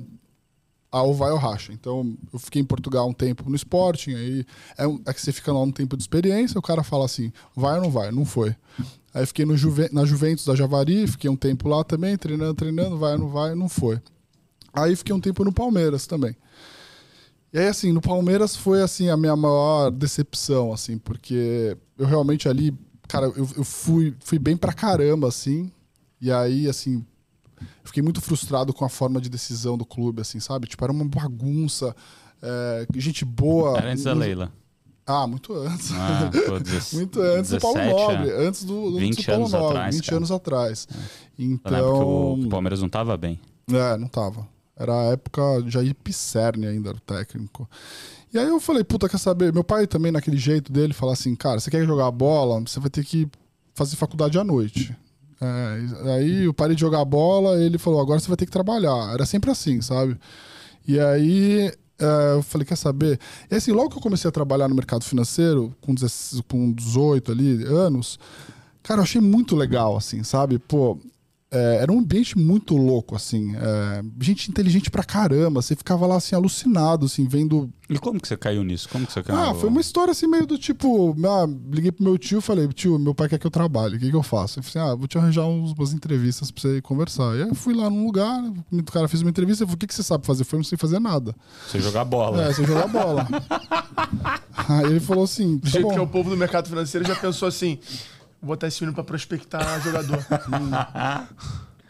a 0.92 1.02
ou 1.02 1.14
vai 1.14 1.32
ou 1.32 1.38
racha. 1.38 1.74
Então, 1.74 2.18
eu 2.32 2.40
fiquei 2.40 2.62
em 2.62 2.66
Portugal 2.66 3.08
um 3.08 3.14
tempo 3.14 3.50
no 3.50 3.56
Sporting, 3.56 4.14
aí 4.14 4.46
é, 4.78 4.86
é, 4.86 5.14
que 5.14 5.22
você 5.22 5.32
fica 5.32 5.52
lá 5.52 5.62
um 5.62 5.72
tempo 5.72 5.96
de 5.98 6.04
experiência, 6.04 6.58
o 6.58 6.62
cara 6.62 6.84
fala 6.84 7.06
assim, 7.06 7.32
vai 7.56 7.76
ou 7.76 7.84
não 7.84 7.92
vai? 7.92 8.12
Não 8.12 8.26
foi. 8.26 8.56
Aí 9.14 9.26
fiquei 9.26 9.46
no 9.46 9.58
Juve, 9.58 9.90
na 9.92 10.06
Juventus 10.06 10.46
da 10.46 10.56
Javari, 10.56 11.08
fiquei 11.08 11.30
um 11.30 11.36
tempo 11.36 11.68
lá 11.68 11.84
também, 11.84 12.18
treinando, 12.18 12.54
treinando, 12.54 12.98
vai 12.98 13.14
ou 13.14 13.20
não 13.20 13.30
vai? 13.30 13.56
Não 13.56 13.70
foi. 13.70 14.00
Aí 14.74 14.96
fiquei 14.96 15.14
um 15.14 15.20
tempo 15.20 15.44
no 15.44 15.52
Palmeiras 15.52 16.06
também. 16.06 16.36
E 17.52 17.58
aí, 17.58 17.68
assim, 17.68 17.92
no 17.92 18.02
Palmeiras 18.02 18.56
foi, 18.56 18.82
assim, 18.82 19.10
a 19.10 19.18
minha 19.18 19.36
maior 19.36 19.90
decepção, 19.90 20.74
assim, 20.74 20.98
porque 20.98 21.78
eu 21.98 22.06
realmente 22.06 22.48
ali, 22.48 22.78
cara, 23.08 23.28
eu, 23.28 23.50
eu 23.58 23.64
fui, 23.64 24.14
fui 24.20 24.38
bem 24.38 24.56
pra 24.56 24.74
caramba, 24.74 25.28
assim, 25.28 25.72
e 26.22 26.32
aí, 26.32 26.68
assim, 26.70 27.06
fiquei 27.84 28.02
muito 28.04 28.22
frustrado 28.22 28.74
com 28.74 28.86
a 28.86 28.90
forma 28.90 29.20
de 29.22 29.30
decisão 29.30 29.78
do 29.78 29.86
clube, 29.86 30.22
assim, 30.22 30.40
sabe? 30.40 30.68
Tipo, 30.68 30.84
era 30.84 30.92
uma 30.92 31.06
bagunça. 31.06 31.96
É, 32.42 32.86
gente 32.96 33.26
boa. 33.26 33.78
Era 33.78 33.92
antes 33.92 34.04
da 34.04 34.14
Leila. 34.14 34.52
Ah, 35.06 35.26
muito 35.26 35.54
antes. 35.54 35.92
Ah, 35.94 36.30
pô, 36.48 36.60
16, 36.60 36.94
muito 36.94 37.22
antes 37.22 37.52
do 37.52 37.60
Paulo 37.60 37.78
17, 37.78 38.00
Nobre. 38.02 38.30
é. 38.30 38.48
Antes 38.48 38.64
do, 38.66 38.92
do 38.92 39.00
20 39.00 39.16
do 39.18 39.26
Paulo 39.26 39.40
anos 39.42 39.52
Nobre. 39.54 39.68
atrás, 39.70 39.96
20 39.96 40.06
cara. 40.06 40.18
anos 40.18 40.32
atrás. 40.32 40.88
Eu 41.40 41.46
Então. 41.46 41.72
que 41.72 42.04
o, 42.44 42.46
o 42.46 42.50
Palmeiras 42.50 42.82
não 42.82 42.90
tava 42.90 43.16
bem. 43.16 43.40
É, 43.72 43.98
não 43.98 44.08
tava. 44.08 44.48
Era 44.76 44.94
a 44.94 45.04
época 45.14 45.42
Jair 45.68 45.96
Pisserni 45.96 46.68
ainda 46.68 46.90
era 46.90 46.98
o 46.98 47.02
técnico. 47.02 47.68
E 48.34 48.38
aí 48.38 48.48
eu 48.48 48.60
falei, 48.60 48.84
puta, 48.84 49.08
quer 49.10 49.18
saber? 49.18 49.52
Meu 49.54 49.64
pai 49.64 49.88
também, 49.88 50.12
naquele 50.12 50.38
jeito 50.38 50.72
dele, 50.72 50.94
falar 50.94 51.14
assim, 51.14 51.34
cara, 51.36 51.60
você 51.60 51.72
quer 51.72 51.86
jogar 51.86 52.12
bola, 52.12 52.60
você 52.60 52.80
vai 52.80 52.90
ter 52.90 53.04
que 53.04 53.28
fazer 53.74 53.96
faculdade 53.96 54.38
à 54.38 54.44
noite. 54.44 54.96
É, 55.40 56.12
aí 56.16 56.46
eu 56.46 56.54
parei 56.54 56.76
de 56.76 56.82
jogar 56.82 57.06
bola, 57.06 57.62
ele 57.62 57.78
falou, 57.78 58.02
agora 58.02 58.20
você 58.20 58.28
vai 58.28 58.38
ter 58.38 58.46
que 58.46 58.52
trabalhar. 58.52 59.14
Era 59.14 59.26
sempre 59.26 59.52
assim, 59.52 59.82
sabe? 59.82 60.18
E 60.88 61.00
aí 61.00 61.72
é, 62.00 62.34
eu 62.36 62.44
falei, 62.44 62.66
quer 62.66 62.76
saber? 62.76 63.20
E 63.50 63.56
assim, 63.56 63.72
logo 63.72 63.90
que 63.90 63.98
eu 63.98 64.02
comecei 64.02 64.28
a 64.28 64.32
trabalhar 64.32 64.68
no 64.68 64.76
mercado 64.76 65.04
financeiro, 65.04 65.76
com, 65.82 65.94
16, 65.94 66.42
com 66.48 66.72
18 66.72 67.32
ali, 67.32 67.64
anos, 67.64 68.20
cara, 68.84 69.00
eu 69.00 69.04
achei 69.04 69.22
muito 69.22 69.56
legal, 69.56 69.98
assim, 69.98 70.24
sabe? 70.24 70.60
Pô, 70.60 70.98
é, 71.50 71.78
era 71.82 71.92
um 71.92 72.00
ambiente 72.00 72.38
muito 72.38 72.76
louco, 72.76 73.16
assim. 73.16 73.56
é, 73.56 74.04
gente 74.20 74.50
inteligente 74.50 74.92
pra 74.92 75.04
caramba. 75.04 75.62
Você 75.62 75.76
ficava 75.78 76.06
lá, 76.06 76.18
assim, 76.18 76.36
alucinado, 76.36 77.06
assim, 77.06 77.26
vendo. 77.26 77.72
E 77.90 77.98
como 77.98 78.20
que 78.20 78.28
você 78.28 78.36
caiu 78.36 78.66
nisso? 78.66 78.90
Como 78.90 79.08
que 79.08 79.14
você 79.14 79.24
caiu? 79.24 79.40
Ah, 79.40 79.54
foi 79.54 79.70
uma 79.70 79.80
história, 79.80 80.12
assim, 80.12 80.28
meio 80.28 80.46
do 80.46 80.58
tipo. 80.58 81.16
Ah, 81.26 81.48
liguei 81.72 81.92
pro 81.92 82.04
meu 82.04 82.18
tio 82.18 82.42
falei, 82.42 82.68
tio, 82.68 83.00
meu 83.00 83.16
pai 83.16 83.30
quer 83.30 83.40
que 83.40 83.48
eu 83.48 83.52
trabalhe. 83.52 83.96
O 83.96 84.00
que, 84.00 84.10
que 84.10 84.16
eu 84.16 84.24
faço? 84.24 84.60
Ele 84.60 84.66
falou 84.66 84.86
assim: 84.88 84.94
ah, 84.94 84.96
vou 84.96 85.08
te 85.08 85.18
arranjar 85.18 85.46
uns, 85.46 85.72
umas 85.72 85.94
entrevistas 85.94 86.52
pra 86.52 86.62
você 86.62 86.82
conversar. 86.82 87.38
E 87.38 87.44
aí 87.44 87.50
eu 87.50 87.56
fui 87.56 87.74
lá 87.74 87.90
num 87.90 88.06
lugar, 88.06 88.44
o 88.70 88.84
cara 88.84 89.08
fez 89.08 89.22
uma 89.22 89.30
entrevista. 89.30 89.64
Eu 89.64 89.68
falei, 89.68 89.76
o 89.76 89.80
que, 89.80 89.88
que 89.88 89.96
você 89.96 90.04
sabe 90.04 90.26
fazer? 90.26 90.42
Eu 90.42 90.46
falei, 90.46 90.60
não 90.60 90.66
sei 90.66 90.78
fazer 90.78 91.00
nada. 91.00 91.34
Você 91.66 91.80
jogar 91.80 92.04
bola. 92.04 92.44
É, 92.44 92.54
você 92.54 92.66
jogar 92.66 92.88
bola. 92.88 93.26
aí 94.68 94.86
ele 94.86 95.00
falou 95.00 95.24
assim: 95.24 95.56
Do 95.58 95.62
tá 95.64 95.70
jeito 95.70 95.88
bom. 95.88 95.94
que 95.94 96.00
é 96.00 96.02
o 96.02 96.08
povo 96.08 96.30
do 96.30 96.36
mercado 96.36 96.68
financeiro 96.68 97.08
já 97.08 97.16
pensou 97.16 97.48
assim: 97.48 97.80
vou 98.42 98.50
botar 98.50 98.68
esse 98.68 98.82
menino 98.82 98.96
pra 98.96 99.04
prospectar 99.04 99.82
jogador. 99.82 100.26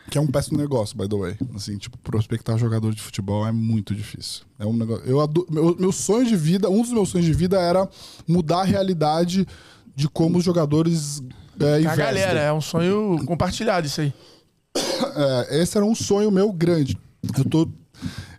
Que 0.10 0.18
é 0.18 0.22
um 0.22 0.28
péssimo 0.28 0.58
negócio, 0.58 0.98
by 0.98 1.06
the 1.08 1.18
way. 1.18 1.38
Assim, 1.54 1.78
tipo, 1.78 1.98
prospectar 1.98 2.58
jogador 2.58 2.96
de 2.96 3.02
futebol 3.02 3.46
é 3.46 3.52
muito 3.52 3.94
difícil. 3.94 4.44
É 4.58 4.66
um 4.66 4.72
negócio. 4.72 5.06
Eu 5.06 5.20
ado... 5.20 5.46
meu, 5.50 5.76
meu 5.78 5.92
sonho 5.92 6.26
de 6.26 6.36
vida, 6.36 6.70
um 6.70 6.82
dos 6.82 6.92
meus 6.92 7.10
sonhos 7.10 7.26
de 7.26 7.34
vida 7.34 7.60
era 7.60 7.88
mudar 8.26 8.62
a 8.62 8.64
realidade 8.64 9.46
de 9.94 10.08
como 10.08 10.38
os 10.38 10.46
jogadores 10.46 11.22
é, 11.60 11.74
a 11.74 11.80
investem. 11.80 12.06
galera, 12.06 12.40
é 12.40 12.54
um 12.54 12.62
sonho 12.62 13.22
compartilhado 13.26 13.86
isso 13.86 14.00
aí. 14.00 14.14
É, 15.50 15.62
esse 15.62 15.76
era 15.76 15.86
um 15.86 15.96
sonho 15.96 16.32
meu 16.32 16.54
grande. 16.54 16.98
Eu 17.38 17.44
tô, 17.44 17.68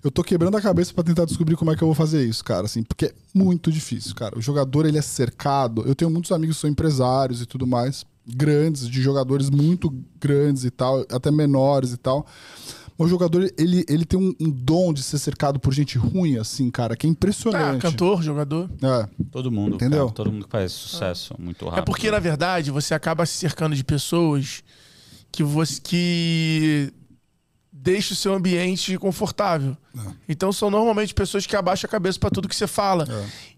eu 0.02 0.10
tô 0.10 0.22
quebrando 0.22 0.56
a 0.56 0.60
cabeça 0.60 0.92
pra 0.94 1.02
tentar 1.04 1.24
descobrir 1.24 1.56
como 1.56 1.70
é 1.70 1.76
que 1.76 1.82
eu 1.82 1.88
vou 1.88 1.94
fazer 1.94 2.24
isso, 2.24 2.44
cara, 2.44 2.66
assim, 2.66 2.82
porque 2.82 3.06
é 3.06 3.12
muito 3.34 3.70
difícil, 3.72 4.14
cara. 4.14 4.38
O 4.38 4.40
jogador, 4.42 4.86
ele 4.86 4.98
é 4.98 5.02
cercado. 5.02 5.82
Eu 5.86 5.94
tenho 5.94 6.10
muitos 6.10 6.32
amigos 6.32 6.56
que 6.56 6.60
são 6.62 6.70
empresários 6.70 7.40
e 7.42 7.46
tudo 7.46 7.66
mais, 7.66 8.04
grandes, 8.26 8.88
de 8.88 9.00
jogadores 9.02 9.50
muito 9.50 9.92
grandes 10.20 10.64
e 10.64 10.70
tal, 10.70 11.04
até 11.10 11.30
menores 11.30 11.92
e 11.92 11.96
tal. 11.96 12.26
Mas 13.00 13.06
o 13.06 13.10
jogador, 13.10 13.48
ele, 13.56 13.84
ele 13.88 14.04
tem 14.04 14.18
um, 14.18 14.34
um 14.40 14.50
dom 14.50 14.92
de 14.92 15.04
ser 15.04 15.18
cercado 15.18 15.60
por 15.60 15.72
gente 15.72 15.96
ruim, 15.96 16.36
assim, 16.36 16.68
cara, 16.68 16.96
que 16.96 17.06
é 17.06 17.08
Ah, 17.08 17.12
impressionante. 17.12 17.80
cantor, 17.80 18.22
jogador. 18.24 18.68
É. 18.82 19.08
Todo 19.30 19.52
mundo, 19.52 19.76
Entendeu? 19.76 20.06
cara, 20.06 20.12
todo 20.16 20.32
mundo 20.32 20.44
que 20.46 20.50
faz 20.50 20.72
sucesso 20.72 21.32
muito 21.38 21.64
rápido. 21.66 21.78
É 21.78 21.84
porque, 21.84 22.10
na 22.10 22.18
verdade, 22.18 22.72
você 22.72 22.94
acaba 22.94 23.24
se 23.24 23.34
cercando 23.34 23.76
de 23.76 23.84
pessoas 23.84 24.64
que 25.30 25.44
você 25.44 25.80
que 25.80 26.92
deixa 27.80 28.12
o 28.12 28.16
seu 28.16 28.34
ambiente 28.34 28.96
confortável. 28.98 29.76
Então 30.28 30.52
são 30.52 30.70
normalmente 30.70 31.14
pessoas 31.14 31.46
que 31.46 31.56
abaixam 31.56 31.88
a 31.88 31.90
cabeça 31.90 32.18
pra 32.18 32.30
tudo 32.30 32.48
que 32.48 32.56
você 32.56 32.66
fala. 32.66 33.06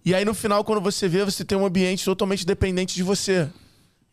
E 0.05 0.15
aí 0.15 0.25
no 0.25 0.35
final, 0.35 0.63
quando 0.65 0.81
você 0.81 1.09
vê, 1.09 1.25
você 1.25 1.45
tem 1.45 1.57
um 1.57 1.65
ambiente 1.67 2.05
totalmente 2.05 2.47
dependente 2.47 2.95
de 2.95 3.03
você. 3.03 3.49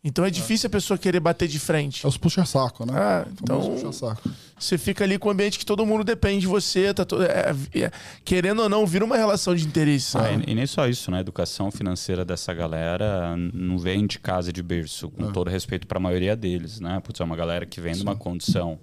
Então 0.02 0.24
é 0.24 0.30
difícil 0.30 0.68
a 0.68 0.70
pessoa 0.70 0.96
querer 0.96 1.18
bater 1.18 1.48
de 1.48 1.58
frente. 1.58 2.06
É 2.06 2.08
os 2.08 2.16
puxa-saco, 2.16 2.86
né? 2.86 2.92
Ah, 2.96 3.26
Famoso 3.46 3.70
então 3.72 3.90
puxa-saco. 3.90 4.30
você 4.58 4.78
fica 4.78 5.02
ali 5.02 5.18
com 5.18 5.28
um 5.28 5.32
ambiente 5.32 5.58
que 5.58 5.66
todo 5.66 5.84
mundo 5.84 6.04
depende 6.04 6.42
de 6.42 6.46
você, 6.46 6.94
tá 6.94 7.04
to- 7.04 7.20
é- 7.20 7.52
é- 7.74 7.90
querendo 8.24 8.62
ou 8.62 8.68
não, 8.68 8.86
vira 8.86 9.04
uma 9.04 9.16
relação 9.16 9.56
de 9.56 9.66
interesse. 9.66 10.16
Ah, 10.16 10.30
e, 10.32 10.52
e 10.52 10.54
nem 10.54 10.66
só 10.66 10.86
isso, 10.86 11.10
né? 11.10 11.18
A 11.18 11.20
educação 11.20 11.70
financeira 11.72 12.24
dessa 12.24 12.54
galera 12.54 13.36
não 13.52 13.76
vem 13.76 14.06
de 14.06 14.20
casa 14.20 14.52
de 14.52 14.62
berço, 14.62 15.10
com 15.10 15.32
todo 15.32 15.50
respeito 15.50 15.84
para 15.86 15.98
a 15.98 16.00
maioria 16.00 16.36
deles, 16.36 16.78
né? 16.78 17.00
Putz, 17.02 17.20
é 17.20 17.24
uma 17.24 17.36
galera 17.36 17.66
que 17.66 17.80
vem 17.80 17.92
de 17.92 18.02
uma 18.02 18.14
condição 18.14 18.78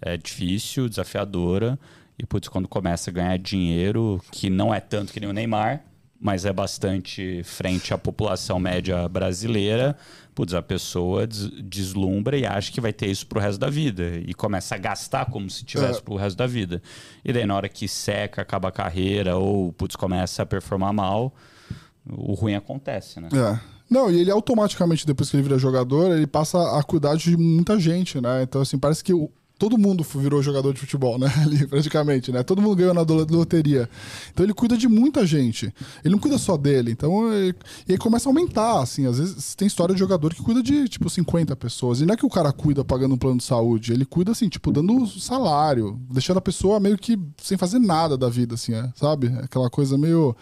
é, 0.00 0.16
difícil, 0.16 0.88
desafiadora, 0.88 1.76
e 2.16 2.24
putz, 2.24 2.46
quando 2.48 2.68
começa 2.68 3.10
a 3.10 3.12
ganhar 3.12 3.36
dinheiro, 3.36 4.22
que 4.30 4.48
não 4.48 4.72
é 4.72 4.78
tanto 4.78 5.12
que 5.12 5.18
nem 5.18 5.28
o 5.28 5.32
Neymar, 5.32 5.82
mas 6.24 6.44
é 6.44 6.52
bastante 6.52 7.42
frente 7.42 7.92
à 7.92 7.98
população 7.98 8.56
média 8.60 9.08
brasileira, 9.08 9.96
putz, 10.34 10.54
a 10.54 10.62
pessoa 10.62 11.26
des- 11.26 11.50
deslumbra 11.62 12.36
e 12.38 12.46
acha 12.46 12.72
que 12.72 12.80
vai 12.80 12.92
ter 12.92 13.06
isso 13.08 13.26
pro 13.26 13.38
resto 13.40 13.58
da 13.58 13.68
vida. 13.68 14.02
E 14.26 14.32
começa 14.34 14.74
a 14.74 14.78
gastar 14.78 15.26
como 15.26 15.48
se 15.50 15.64
tivesse 15.64 15.98
É. 15.98 16.02
pro 16.02 16.16
resto 16.16 16.36
da 16.36 16.46
vida. 16.46 16.82
E 17.24 17.32
daí, 17.32 17.44
na 17.46 17.54
hora 17.54 17.68
que 17.68 17.86
seca, 17.86 18.42
acaba 18.42 18.68
a 18.68 18.72
carreira, 18.72 19.36
ou 19.36 19.72
putz, 19.72 19.94
começa 19.96 20.42
a 20.42 20.46
performar 20.46 20.92
mal, 20.92 21.34
o 22.10 22.32
ruim 22.34 22.54
acontece, 22.54 23.20
né? 23.20 23.28
É. 23.32 23.60
Não, 23.90 24.10
e 24.10 24.18
ele 24.20 24.30
automaticamente, 24.30 25.06
depois 25.06 25.30
que 25.30 25.36
ele 25.36 25.42
vira 25.42 25.58
jogador, 25.58 26.16
ele 26.16 26.26
passa 26.26 26.78
a 26.78 26.82
cuidar 26.82 27.14
de 27.14 27.36
muita 27.36 27.78
gente, 27.78 28.20
né? 28.22 28.42
Então, 28.42 28.62
assim, 28.62 28.78
parece 28.78 29.04
que 29.04 29.12
o- 29.12 29.30
todo 29.62 29.78
mundo 29.78 30.04
virou 30.16 30.42
jogador 30.42 30.74
de 30.74 30.80
futebol, 30.80 31.16
né? 31.16 31.32
Ali, 31.40 31.64
praticamente, 31.68 32.32
né? 32.32 32.42
Todo 32.42 32.60
mundo 32.60 32.74
ganhou 32.74 32.92
na 32.92 33.02
loteria. 33.02 33.88
Então 34.32 34.44
ele 34.44 34.52
cuida 34.52 34.76
de 34.76 34.88
muita 34.88 35.24
gente. 35.24 35.72
Ele 36.04 36.14
não 36.14 36.18
cuida 36.18 36.36
só 36.36 36.56
dele. 36.56 36.90
Então, 36.90 37.32
ele, 37.32 37.54
e 37.86 37.92
aí 37.92 37.98
começa 37.98 38.28
a 38.28 38.30
aumentar, 38.30 38.82
assim. 38.82 39.06
Às 39.06 39.20
vezes 39.20 39.54
tem 39.54 39.68
história 39.68 39.94
de 39.94 40.00
jogador 40.00 40.34
que 40.34 40.42
cuida 40.42 40.60
de, 40.64 40.88
tipo, 40.88 41.08
50 41.08 41.54
pessoas. 41.54 42.00
E 42.00 42.06
não 42.06 42.14
é 42.14 42.16
que 42.16 42.26
o 42.26 42.28
cara 42.28 42.50
cuida 42.50 42.84
pagando 42.84 43.14
um 43.14 43.16
plano 43.16 43.38
de 43.38 43.44
saúde. 43.44 43.92
Ele 43.92 44.04
cuida, 44.04 44.32
assim, 44.32 44.48
tipo, 44.48 44.72
dando 44.72 45.06
salário. 45.06 45.96
Deixando 46.10 46.38
a 46.38 46.42
pessoa 46.42 46.80
meio 46.80 46.98
que 46.98 47.16
sem 47.40 47.56
fazer 47.56 47.78
nada 47.78 48.18
da 48.18 48.28
vida, 48.28 48.56
assim, 48.56 48.74
é, 48.74 48.90
sabe? 48.96 49.28
Aquela 49.44 49.70
coisa 49.70 49.96
meio... 49.96 50.34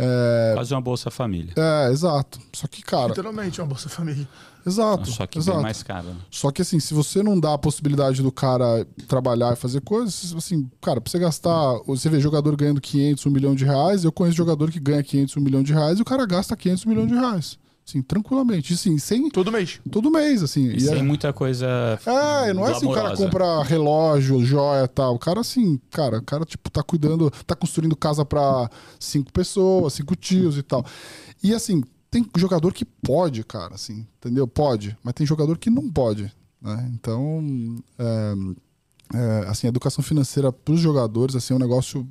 É, 0.00 0.52
Quase 0.54 0.72
uma 0.72 0.80
Bolsa 0.80 1.10
Família. 1.10 1.52
é, 1.56 1.90
exato. 1.90 2.38
Só 2.52 2.68
que, 2.68 2.82
cara, 2.82 3.08
Literalmente, 3.08 3.60
uma 3.60 3.66
Bolsa 3.66 3.88
Família. 3.88 4.28
exato. 4.64 5.10
Só 5.10 5.26
que 5.26 5.38
exato. 5.38 5.56
bem 5.56 5.62
mais 5.64 5.82
caro. 5.82 6.06
né? 6.08 6.16
Só 6.30 6.52
que 6.52 6.62
assim, 6.62 6.78
se 6.78 6.94
você 6.94 7.20
não 7.20 7.38
dá 7.38 7.54
a 7.54 7.58
possibilidade 7.58 8.22
do 8.22 8.30
cara 8.30 8.86
trabalhar 9.08 9.54
e 9.54 9.56
fazer 9.56 9.80
coisas, 9.80 10.32
assim, 10.36 10.70
cara, 10.80 11.00
pra 11.00 11.10
você 11.10 11.18
gastar. 11.18 11.80
Você 11.86 12.08
vê 12.08 12.20
jogador 12.20 12.54
ganhando 12.56 12.80
500, 12.80 13.26
1 13.26 13.30
milhão 13.30 13.54
de 13.56 13.64
reais, 13.64 14.04
eu 14.04 14.12
conheço 14.12 14.36
jogador 14.36 14.70
que 14.70 14.78
ganha 14.78 15.02
500, 15.02 15.36
1 15.36 15.40
milhão 15.40 15.62
de 15.64 15.72
reais 15.72 15.98
e 15.98 16.02
o 16.02 16.04
cara 16.04 16.24
gasta 16.24 16.56
500 16.56 16.84
milhões 16.84 17.08
de 17.08 17.14
reais. 17.14 17.58
Assim, 17.88 18.02
tranquilamente. 18.02 18.74
Assim, 18.74 18.98
sem. 18.98 19.30
Todo 19.30 19.50
mês. 19.50 19.80
Todo 19.90 20.10
mês, 20.10 20.42
assim. 20.42 20.66
E 20.66 20.76
E 20.76 20.80
sem 20.80 20.98
é, 20.98 21.02
muita 21.02 21.32
coisa. 21.32 21.66
é, 22.04 22.52
não 22.52 22.66
é 22.66 22.72
assim 22.72 22.86
o 22.86 22.92
cara 22.92 23.16
compra 23.16 23.62
relógio, 23.62 24.44
joia 24.44 24.84
e 24.84 24.88
tal. 24.88 25.14
O 25.14 25.18
cara, 25.18 25.40
assim, 25.40 25.80
cara, 25.90 26.18
o 26.18 26.22
cara, 26.22 26.44
tipo, 26.44 26.68
tá 26.70 26.82
cuidando, 26.82 27.30
tá 27.46 27.54
construindo 27.56 27.96
casa 27.96 28.26
pra 28.26 28.68
cinco 29.00 29.32
pessoas, 29.32 29.94
cinco 29.94 30.14
tios 30.14 30.58
e 30.58 30.62
tal. 30.62 30.84
E 31.42 31.54
assim, 31.54 31.82
tem 32.10 32.28
jogador 32.36 32.74
que 32.74 32.84
pode, 32.84 33.42
cara, 33.42 33.74
assim, 33.74 34.06
entendeu? 34.18 34.46
Pode, 34.46 34.94
mas 35.02 35.14
tem 35.14 35.26
jogador 35.26 35.56
que 35.56 35.70
não 35.70 35.90
pode, 35.90 36.30
né? 36.60 36.90
Então, 36.92 37.76
é, 37.98 38.34
é, 39.14 39.48
assim, 39.48 39.66
a 39.66 39.70
educação 39.70 40.02
financeira 40.02 40.52
para 40.52 40.74
os 40.74 40.80
jogadores, 40.80 41.34
assim, 41.36 41.54
é 41.54 41.56
um 41.56 41.60
negócio. 41.60 42.06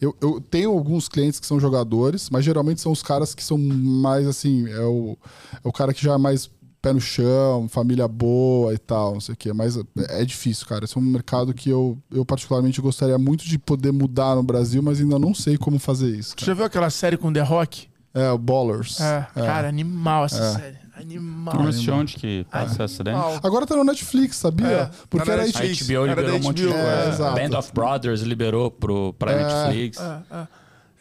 Eu, 0.00 0.16
eu 0.20 0.40
tenho 0.40 0.70
alguns 0.70 1.08
clientes 1.08 1.38
que 1.40 1.46
são 1.46 1.60
jogadores, 1.60 2.28
mas 2.30 2.44
geralmente 2.44 2.80
são 2.80 2.92
os 2.92 3.02
caras 3.02 3.34
que 3.34 3.44
são 3.44 3.58
mais 3.58 4.26
assim, 4.26 4.68
é 4.70 4.80
o, 4.80 5.16
é 5.64 5.68
o 5.68 5.72
cara 5.72 5.92
que 5.92 6.02
já 6.02 6.14
é 6.14 6.18
mais 6.18 6.50
pé 6.80 6.92
no 6.92 7.00
chão, 7.00 7.68
família 7.68 8.06
boa 8.06 8.72
e 8.72 8.78
tal, 8.78 9.14
não 9.14 9.20
sei 9.20 9.34
o 9.34 9.36
quê. 9.36 9.52
Mas 9.52 9.76
é 10.10 10.24
difícil, 10.24 10.64
cara. 10.66 10.84
Esse 10.84 10.96
é 10.96 11.00
um 11.00 11.04
mercado 11.04 11.52
que 11.52 11.68
eu, 11.68 11.98
eu 12.10 12.24
particularmente 12.24 12.80
gostaria 12.80 13.18
muito 13.18 13.44
de 13.44 13.58
poder 13.58 13.92
mudar 13.92 14.36
no 14.36 14.42
Brasil, 14.44 14.80
mas 14.82 15.00
ainda 15.00 15.18
não 15.18 15.34
sei 15.34 15.58
como 15.58 15.78
fazer 15.78 16.16
isso. 16.16 16.36
Cara. 16.36 16.46
já 16.46 16.54
viu 16.54 16.64
aquela 16.64 16.88
série 16.88 17.16
com 17.16 17.32
The 17.32 17.40
Rock? 17.42 17.88
É, 18.14 18.30
o 18.30 18.38
Ballers. 18.38 19.00
É, 19.00 19.26
É. 19.34 19.40
cara, 19.42 19.68
animal 19.68 20.24
essa 20.24 20.42
É. 20.42 20.52
série. 20.54 20.78
Animal. 21.00 21.54
Não 21.62 21.72
sei 21.72 21.92
onde 21.92 22.14
que 22.16 22.44
passa 22.50 22.84
essa 22.84 23.04
daí. 23.04 23.14
Animal. 23.14 23.40
Agora 23.42 23.66
tá 23.66 23.76
no 23.76 23.84
Netflix, 23.84 24.36
sabia? 24.36 24.66
É, 24.66 24.90
Porque 25.08 25.26
tá 25.26 25.32
era 25.32 25.42
A 25.42 25.46
Netflix. 25.46 25.86
HBO. 25.86 25.92
Era 26.06 26.06
liberou 26.08 26.36
um 26.36 26.42
monte 26.42 26.56
de 26.56 26.68
coisa. 26.68 27.28
é. 27.38 27.48
Band 27.48 27.58
of 27.58 27.72
Brothers 27.72 28.20
liberou 28.22 28.70
pro, 28.70 29.12
pra 29.14 29.32
É. 29.32 29.44
Netflix. 29.44 29.98
É, 30.00 30.20
é. 30.30 30.46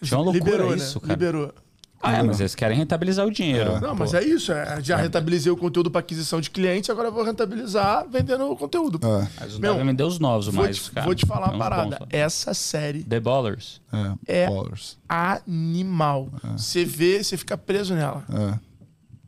Tinha 0.03 0.17
uma 0.19 0.25
loucura 0.25 0.45
Liberou, 0.51 0.75
isso, 0.75 0.99
né? 0.99 1.07
cara. 1.07 1.13
Liberou. 1.13 1.53
Ah, 1.99 2.13
é, 2.19 2.21
mas 2.21 2.39
eles 2.39 2.53
querem 2.53 2.77
rentabilizar 2.77 3.25
o 3.25 3.31
dinheiro. 3.31 3.81
Não, 3.81 3.95
mas 3.95 4.13
é 4.13 4.23
isso. 4.23 4.51
é, 4.51 4.79
já 4.83 4.95
rentabilizei 4.97 5.51
o 5.51 5.57
conteúdo 5.57 5.89
para 5.89 5.99
aquisição 6.01 6.39
de 6.39 6.51
clientes, 6.51 6.87
agora 6.91 7.07
eu 7.07 7.11
vou 7.11 7.23
rentabilizar 7.23 8.05
vendendo 8.07 8.51
o 8.51 8.55
conteúdo. 8.55 8.99
É, 9.03 9.27
Mas 9.39 9.57
não 9.57 9.83
vender 9.83 10.03
os 10.03 10.19
novos, 10.19 10.45
Vou, 10.45 10.63
mas, 10.63 10.77
te, 10.77 10.91
cara, 10.91 11.05
vou 11.07 11.15
te 11.15 11.25
falar 11.25 11.49
uma 11.49 11.57
parada. 11.57 11.97
bons. 12.01 12.07
Essa 12.11 12.53
série 12.53 13.03
The 13.03 13.19
Ballers. 13.19 13.81
é, 14.27 14.43
É. 14.43 14.47
Ballers. 14.47 14.95
animal. 15.09 16.29
Você 16.55 16.85
vê, 16.85 17.23
você 17.23 17.35
fica 17.35 17.57
preso 17.57 17.95
nela. 17.95 18.23
É. 18.31 18.59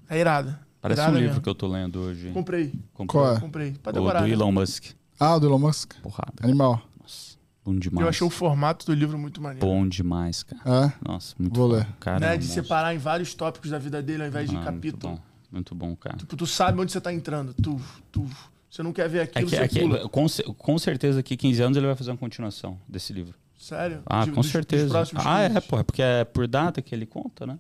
É 0.10 0.20
irada. 0.20 0.60
Parece 0.82 1.02
Irada 1.02 1.12
um 1.14 1.16
livro 1.20 1.30
mesmo. 1.32 1.44
que 1.44 1.50
eu 1.50 1.56
tô 1.56 1.68
lendo 1.68 2.00
hoje. 2.00 2.32
Comprei. 2.32 2.74
Comprei. 2.94 3.08
Qual 3.08 3.36
é? 3.36 3.40
Comprei. 3.40 3.72
Pra 3.74 3.90
O 3.92 3.94
decorar. 3.94 4.22
do 4.22 4.28
né? 4.28 4.34
Elon 4.34 4.52
Musk. 4.52 4.86
Ah, 5.20 5.38
do 5.38 5.46
Elon 5.48 5.60
Musk. 5.60 5.94
Porrada. 6.02 6.34
Animal. 6.42 6.82
Nossa. 7.02 7.38
Bom 7.66 7.76
demais. 7.76 8.02
Eu 8.04 8.10
achei 8.10 8.26
o 8.26 8.30
formato 8.30 8.86
do 8.86 8.94
livro 8.94 9.18
muito 9.18 9.42
maneiro. 9.42 9.66
Bom 9.68 9.86
demais, 9.88 10.42
cara. 10.44 10.62
É? 10.88 10.94
Nossa, 11.08 11.36
muito 11.38 11.54
Vou 11.60 11.68
bom. 11.68 11.76
ler. 11.76 11.88
Cara, 12.00 12.20
né? 12.20 12.28
é 12.34 12.38
De 12.38 12.46
monstro. 12.46 12.64
separar 12.64 12.96
em 12.96 12.98
vários 12.98 13.34
tópicos 13.36 13.70
da 13.72 13.78
vida 13.78 14.02
dele 14.02 14.24
ao 14.24 14.30
invés 14.30 14.50
de 14.50 14.56
Ah, 14.56 14.60
muito 14.62 14.74
capítulo. 14.74 15.14
bom. 15.16 15.20
Muito 15.52 15.76
bom, 15.76 15.96
cara. 15.96 16.16
Tipo, 16.18 16.36
tu 16.38 16.48
sabe 16.48 16.80
onde 16.80 16.92
você 16.92 17.02
tá 17.02 17.12
entrando. 17.14 17.54
Tu, 17.56 17.80
tu, 18.12 18.26
você 18.70 18.82
não 18.82 18.94
quer 18.94 19.10
ver 19.10 19.18
É 19.18 19.22
aquilo, 19.24 19.50
que, 19.50 19.56
você 19.58 19.62
é 19.64 19.68
que- 19.68 19.80
pula. 19.82 20.08
com, 20.08 20.26
com 20.58 20.80
certeza 20.80 21.22
que 21.22 21.36
15 21.36 21.62
anos 21.62 21.78
ele 21.78 21.88
vai 21.88 21.96
fazer 21.96 22.12
uma 22.12 22.18
continuação 22.18 22.80
desse 22.88 23.12
livro. 23.12 23.34
Sério? 23.58 24.02
Ah, 24.06 24.24
De- 24.24 24.32
com 24.32 24.40
dos- 24.42 24.50
certeza. 24.50 24.86
Dos 24.98 25.12
ah, 25.16 25.40
é, 25.42 25.50
15. 25.50 25.62
pô, 25.68 25.80
é 25.80 25.84
porque 25.84 26.02
é 26.02 26.24
por 26.24 26.48
data 26.48 26.82
que 26.82 26.96
ele 26.96 27.06
conta, 27.06 27.46
né? 27.46 27.60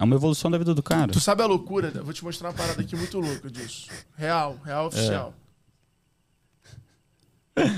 É 0.00 0.04
uma 0.04 0.16
evolução 0.16 0.50
da 0.50 0.56
vida 0.56 0.74
do 0.74 0.82
cara. 0.82 1.12
Tu 1.12 1.20
sabe 1.20 1.42
a 1.42 1.46
loucura? 1.46 1.92
Eu 1.94 2.02
vou 2.02 2.14
te 2.14 2.24
mostrar 2.24 2.48
uma 2.48 2.54
parada 2.54 2.80
aqui 2.80 2.96
muito 2.96 3.20
louca 3.20 3.50
disso. 3.50 3.86
Real, 4.16 4.56
real 4.64 4.86
oficial. 4.86 5.34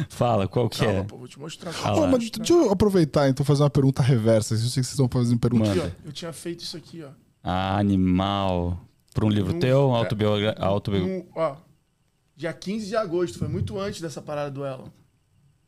Fala, 0.08 0.46
qual 0.46 0.68
que 0.68 0.78
Calma, 0.78 1.00
é? 1.00 1.02
pô, 1.02 1.16
vou 1.16 1.26
te 1.26 1.38
mostrar. 1.38 1.72
Ah, 1.82 1.94
Ô, 1.96 2.00
lá. 2.00 2.06
mas 2.06 2.30
deixa 2.30 2.52
eu 2.52 2.70
aproveitar 2.70 3.28
então 3.28 3.44
fazer 3.44 3.62
uma 3.64 3.70
pergunta 3.70 4.02
reversa. 4.02 4.54
Eu 4.54 4.58
sei 4.58 4.66
que 4.66 4.72
vocês 4.74 4.90
estão 4.90 5.08
fazendo 5.08 5.38
pergunta. 5.40 5.70
Aqui, 5.70 5.80
ó, 5.80 5.90
eu 6.04 6.12
tinha 6.12 6.32
feito 6.32 6.61
isso 6.61 6.76
aqui, 6.76 7.02
ó. 7.02 7.08
Ah, 7.42 7.76
animal. 7.78 8.80
Por 9.12 9.24
um 9.24 9.28
livro 9.28 9.54
Um- 9.56 9.58
teu? 9.58 9.92
é, 9.94 9.98
Autobiogra... 9.98 10.54
autobio... 10.58 11.04
Um, 11.04 11.26
ó, 11.35 11.56
dia 12.37 12.52
15 12.52 12.87
de 12.87 12.96
agosto, 12.96 13.38
foi 13.38 13.48
muito 13.48 13.78
antes 13.78 14.00
dessa 14.00 14.22
parada 14.22 14.50
do 14.50 14.64
Elon. 14.64 14.87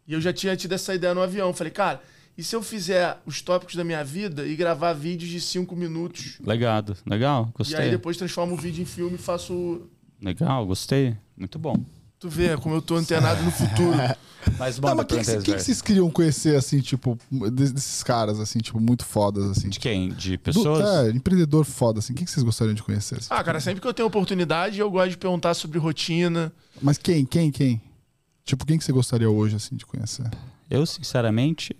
E 0.06 0.12
eu 0.12 0.20
já 0.20 0.32
tinha 0.32 0.56
tido 0.56 0.72
essa 0.72 0.94
ideia 0.94 1.14
no 1.14 1.22
avião. 1.22 1.52
Falei, 1.52 1.72
cara, 1.72 2.00
e 2.36 2.42
se 2.42 2.54
eu 2.56 2.62
fizer 2.62 3.18
os 3.24 3.40
tópicos 3.42 3.74
da 3.76 3.84
minha 3.84 4.02
vida 4.04 4.46
e 4.46 4.54
gravar 4.56 4.92
vídeos 4.92 5.30
de 5.30 5.40
5 5.40 5.74
minutos? 5.76 6.38
Legado. 6.44 6.96
Legal, 7.06 7.42
E 7.44 7.46
aí 7.46 7.52
gostei. 7.56 7.90
depois 7.90 8.16
transformo 8.16 8.54
o 8.54 8.56
vídeo 8.56 8.82
em 8.82 8.86
filme 8.86 9.14
e 9.16 9.18
faço. 9.18 9.82
Legal, 10.20 10.66
gostei. 10.66 11.16
Muito 11.36 11.58
bom. 11.58 11.76
Tu 12.18 12.28
vê 12.28 12.56
como 12.56 12.74
eu 12.76 12.80
tô 12.82 12.96
antenado 12.96 13.42
no 13.42 13.50
futuro. 13.50 13.98
Mas 14.58 14.78
Não, 14.78 14.90
manda 14.90 14.96
mas 15.02 15.06
quem, 15.06 15.24
pra 15.24 15.36
que- 15.38 15.42
quem 15.42 15.54
que 15.54 15.62
vocês 15.62 15.80
queriam 15.80 16.10
conhecer, 16.10 16.54
assim, 16.54 16.78
tipo, 16.80 17.18
des- 17.50 17.72
desses 17.72 18.02
caras, 18.02 18.38
assim, 18.38 18.58
tipo, 18.58 18.78
muito 18.78 19.02
fodas, 19.04 19.46
assim? 19.50 19.70
De 19.70 19.80
quem? 19.80 20.10
De 20.10 20.36
Do- 20.36 20.42
pessoas? 20.42 21.06
é, 21.06 21.10
empreendedor 21.10 21.64
foda, 21.64 21.98
assim. 21.98 22.12
Quem 22.12 22.26
que 22.26 22.30
vocês 22.30 22.44
gostariam 22.44 22.74
de 22.74 22.82
conhecer? 22.82 23.16
assim? 23.16 23.28
Ah, 23.30 23.42
cara, 23.42 23.58
sempre 23.58 23.80
que 23.80 23.86
eu 23.86 23.94
tenho 23.94 24.06
oportunidade, 24.06 24.78
eu 24.78 24.90
gosto 24.90 25.10
de 25.12 25.16
perguntar 25.16 25.54
sobre 25.54 25.78
rotina. 25.78 26.52
Mas 26.82 26.98
quem, 26.98 27.24
quem, 27.24 27.50
quem? 27.50 27.80
Tipo, 28.44 28.66
quem 28.66 28.76
que 28.78 28.84
você 28.84 28.92
gostaria 28.92 29.30
hoje, 29.30 29.56
assim, 29.56 29.74
de 29.76 29.86
conhecer? 29.86 30.30
Eu, 30.74 30.86
sinceramente, 30.86 31.76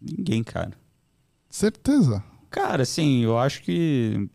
ninguém, 0.00 0.42
cara. 0.44 0.72
Certeza. 1.48 2.22
Cara, 2.50 2.82
assim, 2.82 3.24
eu 3.24 3.38
acho 3.38 3.62
que. 3.62 4.28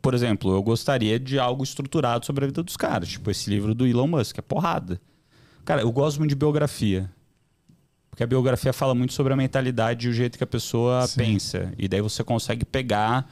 Por 0.00 0.14
exemplo, 0.14 0.52
eu 0.52 0.62
gostaria 0.62 1.20
de 1.20 1.38
algo 1.38 1.62
estruturado 1.62 2.26
sobre 2.26 2.44
a 2.44 2.48
vida 2.48 2.62
dos 2.62 2.76
caras. 2.76 3.10
Tipo, 3.10 3.30
esse 3.30 3.48
livro 3.48 3.74
do 3.74 3.86
Elon 3.86 4.08
Musk, 4.08 4.38
é 4.38 4.42
porrada. 4.42 5.00
Cara, 5.64 5.82
eu 5.82 5.92
gosto 5.92 6.18
muito 6.18 6.30
de 6.30 6.36
biografia. 6.36 7.10
Porque 8.10 8.22
a 8.22 8.26
biografia 8.26 8.72
fala 8.72 8.94
muito 8.94 9.12
sobre 9.12 9.32
a 9.32 9.36
mentalidade 9.36 10.06
e 10.06 10.10
o 10.10 10.12
jeito 10.12 10.38
que 10.38 10.44
a 10.44 10.46
pessoa 10.46 11.06
Sim. 11.06 11.16
pensa. 11.16 11.72
E 11.78 11.88
daí 11.88 12.00
você 12.00 12.24
consegue 12.24 12.64
pegar 12.64 13.28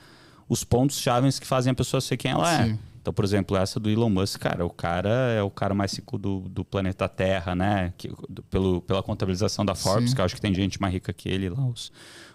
os 0.48 0.64
pontos 0.64 0.98
chaves 0.98 1.38
que 1.38 1.46
fazem 1.46 1.70
a 1.70 1.74
pessoa 1.74 2.00
ser 2.00 2.16
quem 2.16 2.30
ela 2.30 2.52
é. 2.52 2.78
Sim. 3.02 3.02
Então, 3.02 3.12
por 3.12 3.24
exemplo, 3.24 3.56
essa 3.56 3.80
do 3.80 3.90
Elon 3.90 4.08
Musk, 4.08 4.38
cara, 4.40 4.64
o 4.64 4.70
cara 4.70 5.10
é 5.32 5.42
o 5.42 5.50
cara 5.50 5.74
mais 5.74 5.92
rico 5.92 6.16
do, 6.16 6.40
do 6.48 6.64
planeta 6.64 7.08
Terra, 7.08 7.54
né? 7.54 7.92
Que, 7.98 8.08
do- 8.28 8.42
pelo, 8.44 8.80
pela 8.80 9.02
contabilização 9.02 9.64
da 9.64 9.74
Forbes, 9.74 10.10
Sim. 10.10 10.14
que 10.14 10.20
eu 10.20 10.24
acho 10.24 10.34
que 10.36 10.40
tem 10.40 10.54
gente 10.54 10.80
mais 10.80 10.94
rica 10.94 11.12
que 11.12 11.28
ele 11.28 11.48
lá, 11.48 11.66
os, 11.66 11.90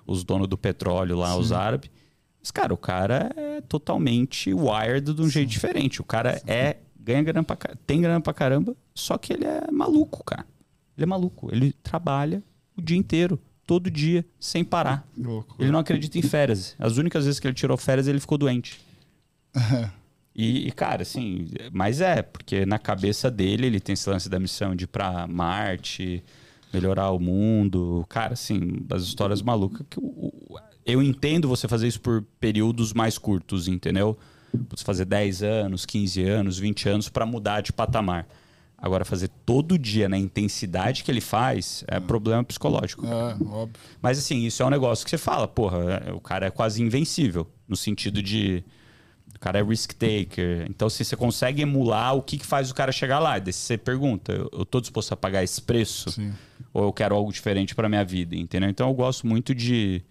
os 0.05 0.23
donos 0.25 0.47
do 0.47 0.57
petróleo 0.57 1.15
lá, 1.17 1.37
os 1.37 1.51
árabes. 1.53 1.89
Mas, 2.39 2.51
cara, 2.51 2.73
o 2.73 2.77
cara 2.77 3.31
é 3.35 3.61
totalmente 3.61 4.53
wired 4.53 5.13
de 5.13 5.21
um 5.21 5.29
jeito 5.29 5.49
diferente. 5.49 6.01
O 6.01 6.03
cara 6.03 6.41
é. 6.45 6.77
ganha 6.99 7.23
grana 7.23 7.43
pra, 7.43 7.57
tem 7.85 8.01
grana 8.01 8.19
pra 8.19 8.33
caramba, 8.33 8.75
só 8.93 9.17
que 9.17 9.31
ele 9.33 9.45
é 9.45 9.71
maluco, 9.71 10.23
cara. 10.23 10.45
Ele 10.97 11.03
é 11.03 11.07
maluco. 11.07 11.49
Ele 11.51 11.71
trabalha 11.71 12.43
o 12.77 12.81
dia 12.81 12.97
inteiro, 12.97 13.39
todo 13.65 13.89
dia, 13.89 14.25
sem 14.39 14.63
parar. 14.65 15.07
Louco. 15.17 15.55
Ele 15.59 15.71
não 15.71 15.79
acredita 15.79 16.17
em 16.17 16.21
férias. 16.21 16.75
As 16.77 16.97
únicas 16.97 17.23
vezes 17.25 17.39
que 17.39 17.47
ele 17.47 17.53
tirou 17.55 17.77
férias, 17.77 18.07
ele 18.07 18.19
ficou 18.19 18.37
doente. 18.37 18.79
E, 20.37 20.67
e, 20.67 20.71
cara, 20.71 21.01
assim, 21.01 21.47
mas 21.73 21.99
é, 21.99 22.21
porque 22.21 22.63
na 22.65 22.77
cabeça 22.77 23.31
dele 23.31 23.65
ele 23.65 23.79
tem 23.79 23.93
esse 23.93 24.07
lance 24.07 24.29
da 24.29 24.39
missão 24.39 24.75
de 24.75 24.83
ir 24.83 24.87
pra 24.87 25.25
Marte, 25.25 26.23
melhorar 26.71 27.09
o 27.09 27.19
mundo. 27.19 28.05
Cara, 28.07 28.33
assim, 28.33 28.77
das 28.81 29.01
histórias 29.03 29.41
malucas. 29.41 29.83
Que 29.89 29.99
o- 29.99 30.31
eu 30.85 31.01
entendo 31.01 31.47
você 31.47 31.67
fazer 31.67 31.87
isso 31.87 31.99
por 31.99 32.23
períodos 32.39 32.93
mais 32.93 33.17
curtos, 33.17 33.67
entendeu? 33.67 34.15
Você 34.69 34.83
fazer 34.83 35.05
10 35.05 35.41
anos, 35.41 35.85
15 35.87 36.21
anos, 36.23 36.57
20 36.59 36.87
anos 36.87 37.09
pra 37.09 37.25
mudar 37.25 37.61
de 37.61 37.73
patamar. 37.73 38.27
Agora, 38.77 39.03
fazer 39.03 39.29
todo 39.43 39.75
dia 39.77 40.07
na 40.07 40.19
intensidade 40.19 41.03
que 41.03 41.09
ele 41.09 41.19
faz 41.19 41.83
é 41.87 41.99
problema 41.99 42.43
psicológico. 42.43 43.05
É, 43.07 43.33
óbvio. 43.49 43.73
Mas 43.99 44.19
assim, 44.19 44.45
isso 44.45 44.61
é 44.61 44.65
um 44.67 44.69
negócio 44.69 45.03
que 45.03 45.09
você 45.09 45.17
fala, 45.17 45.47
porra, 45.47 45.77
é- 46.05 46.13
o 46.13 46.19
cara 46.21 46.45
é 46.45 46.51
quase 46.51 46.81
invencível. 46.83 47.47
No 47.67 47.75
sentido 47.75 48.21
de. 48.21 48.63
O 49.35 49.39
cara 49.39 49.59
é 49.59 49.63
risk 49.63 49.93
taker. 49.93 50.65
Então, 50.69 50.89
se 50.89 51.05
você 51.05 51.15
consegue 51.15 51.61
emular 51.61 52.15
o 52.15 52.21
que, 52.21 52.37
que 52.37 52.45
faz 52.45 52.71
o 52.71 52.73
cara 52.75 52.91
chegar 52.91 53.19
lá, 53.19 53.37
daí 53.37 53.53
você 53.53 53.77
pergunta: 53.77 54.31
eu, 54.51 54.65
tô 54.65 54.81
disposto 54.81 55.11
a 55.13 55.17
pagar 55.17 55.43
esse 55.43 55.61
preço? 55.61 56.09
Sim. 56.11 56.33
Ou 56.73 56.85
eu 56.85 56.93
quero 56.93 57.15
algo 57.15 57.31
diferente 57.31 57.75
pra 57.75 57.87
minha 57.87 58.03
vida? 58.03 58.35
Entendeu? 58.35 58.69
Então, 58.69 58.89
eu 58.89 58.93
gosto 58.95 59.27
muito 59.27 59.53
de, 59.53 60.01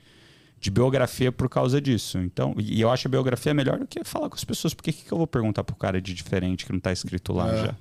de 0.61 0.71
biografia 0.71 1.33
por 1.33 1.49
causa 1.49 1.81
disso. 1.81 2.19
Então, 2.19 2.55
e 2.59 2.81
eu 2.81 2.91
acho 2.91 3.09
a 3.09 3.11
biografia 3.11 3.53
melhor 3.53 3.79
do 3.79 3.87
que 3.87 4.05
falar 4.05 4.29
com 4.29 4.37
as 4.37 4.45
pessoas. 4.45 4.75
Porque 4.75 4.93
que, 4.93 5.05
que 5.05 5.13
eu 5.13 5.19
vou 5.19 5.27
perguntar 5.27 5.65
pro 5.65 5.75
cara 5.75 6.01
de 6.01 6.15
diferente 6.15 6.65
que 6.65 6.73
não 6.73 6.81
tá 6.81 6.93
escrito 6.93 7.33
lá 7.33 7.53
É. 7.53 7.67
já? 7.67 7.75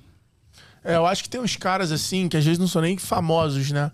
É, 0.84 0.96
eu 0.96 1.06
acho 1.06 1.22
que 1.24 1.28
tem 1.28 1.40
uns 1.40 1.56
caras 1.56 1.90
assim, 1.90 2.28
que 2.28 2.36
às 2.36 2.44
vezes 2.44 2.58
não 2.60 2.68
são 2.68 2.80
nem 2.80 2.96
famosos, 2.96 3.70
né? 3.72 3.90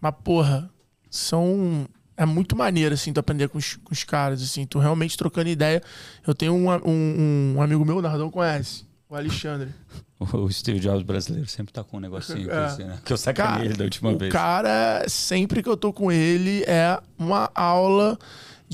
Mas, 0.00 0.14
porra, 0.22 0.70
são. 1.10 1.86
É 2.16 2.24
muito 2.24 2.54
maneiro, 2.56 2.94
assim, 2.94 3.12
tu 3.12 3.18
aprender 3.20 3.48
com 3.48 3.58
os, 3.58 3.76
com 3.76 3.92
os 3.92 4.04
caras, 4.04 4.42
assim, 4.42 4.64
tu 4.66 4.78
realmente 4.78 5.16
trocando 5.16 5.48
ideia. 5.48 5.82
Eu 6.26 6.34
tenho 6.34 6.54
um, 6.54 6.70
um, 6.88 7.54
um 7.56 7.62
amigo 7.62 7.84
meu, 7.84 7.96
o 7.96 8.02
Nardão 8.02 8.30
conhece, 8.30 8.84
o 9.08 9.16
Alexandre. 9.16 9.68
O 10.32 10.50
Steve 10.50 10.78
Jobs 10.80 11.02
brasileiro 11.02 11.46
sempre 11.48 11.70
tá 11.72 11.84
com 11.84 11.98
um 11.98 12.00
negocinho 12.00 12.50
É. 12.50 12.64
assim, 12.64 12.84
né? 12.84 12.98
Que 13.04 13.12
eu 13.12 13.16
sacanei 13.16 13.66
ele 13.66 13.74
da 13.74 13.84
última 13.84 14.10
o 14.10 14.16
vez. 14.16 14.32
cara, 14.32 15.04
sempre 15.06 15.62
que 15.62 15.68
eu 15.68 15.76
tô 15.76 15.92
com 15.92 16.10
ele, 16.10 16.62
é 16.66 16.98
uma 17.18 17.50
aula 17.54 18.16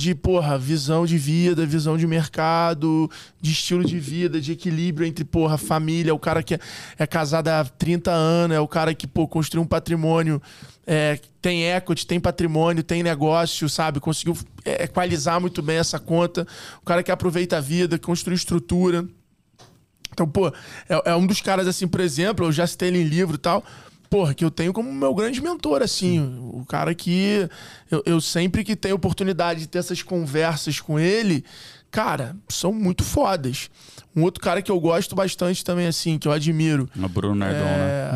de, 0.01 0.15
porra, 0.15 0.57
visão 0.57 1.05
de 1.05 1.19
vida, 1.19 1.67
visão 1.67 1.99
de 1.99 2.07
mercado, 2.07 3.11
de 3.39 3.53
estilo 3.53 3.85
de 3.85 4.01
vida, 4.01 4.41
de 4.41 4.53
equilíbrio 4.53 5.07
entre, 5.07 5.27
porra, 5.27 5.59
família, 5.59 6.15
o 6.15 6.19
cara 6.19 6.43
que 6.43 6.55
é, 6.55 6.61
é 6.99 7.07
casado 7.07 7.49
há 7.49 7.63
30 7.63 8.11
anos, 8.11 8.57
é 8.57 8.61
o 8.61 8.67
cara 8.67 8.95
que, 8.95 9.07
pô, 9.07 9.29
construiu 9.29 9.63
um 9.63 9.67
patrimônio, 9.67 10.41
é, 10.87 11.21
tem 11.43 11.71
equity, 11.71 12.07
tem 12.07 12.19
patrimônio, 12.19 12.83
tem 12.83 13.03
negócio, 13.03 13.69
sabe? 13.69 14.01
Conseguiu 14.01 14.35
é, 14.65 14.85
equalizar 14.85 15.39
muito 15.39 15.61
bem 15.61 15.77
essa 15.77 15.99
conta. 15.99 16.47
O 16.81 16.87
cara 16.87 17.03
que 17.03 17.11
aproveita 17.11 17.59
a 17.59 17.61
vida, 17.61 17.99
construiu 17.99 18.37
estrutura. 18.37 19.07
Então, 20.11 20.27
pô, 20.27 20.49
é, 20.49 21.11
é 21.11 21.15
um 21.15 21.27
dos 21.27 21.43
caras, 21.43 21.69
assim, 21.69 21.87
por 21.87 22.01
exemplo, 22.01 22.47
eu 22.47 22.53
já 22.53 22.67
citei 22.67 22.89
ele 22.89 23.03
em 23.03 23.05
livro 23.05 23.35
e 23.35 23.39
tal, 23.39 23.63
porra, 24.11 24.35
que 24.35 24.45
eu 24.45 24.51
tenho 24.51 24.73
como 24.73 24.93
meu 24.93 25.15
grande 25.15 25.41
mentor, 25.41 25.81
assim. 25.83 26.21
O 26.53 26.65
cara 26.67 26.93
que 26.95 27.49
eu, 27.89 28.03
eu 28.05 28.21
sempre 28.21 28.65
que 28.65 28.75
tenho 28.75 28.97
oportunidade 28.97 29.61
de 29.61 29.69
ter 29.69 29.79
essas 29.79 30.03
conversas 30.03 30.81
com 30.81 30.99
ele, 30.99 31.45
cara, 31.91 32.37
são 32.49 32.73
muito 32.73 33.05
fodas. 33.05 33.71
Um 34.15 34.23
outro 34.25 34.43
cara 34.43 34.61
que 34.61 34.71
eu 34.71 34.81
gosto 34.81 35.15
bastante 35.15 35.65
também, 35.65 35.87
assim, 35.87 36.19
que 36.19 36.27
eu 36.27 36.33
admiro. 36.33 36.91
O 37.01 37.09
Bruno 37.09 37.37
Nardon, 37.37 37.61
né? 37.61 37.71
É, 37.71 38.11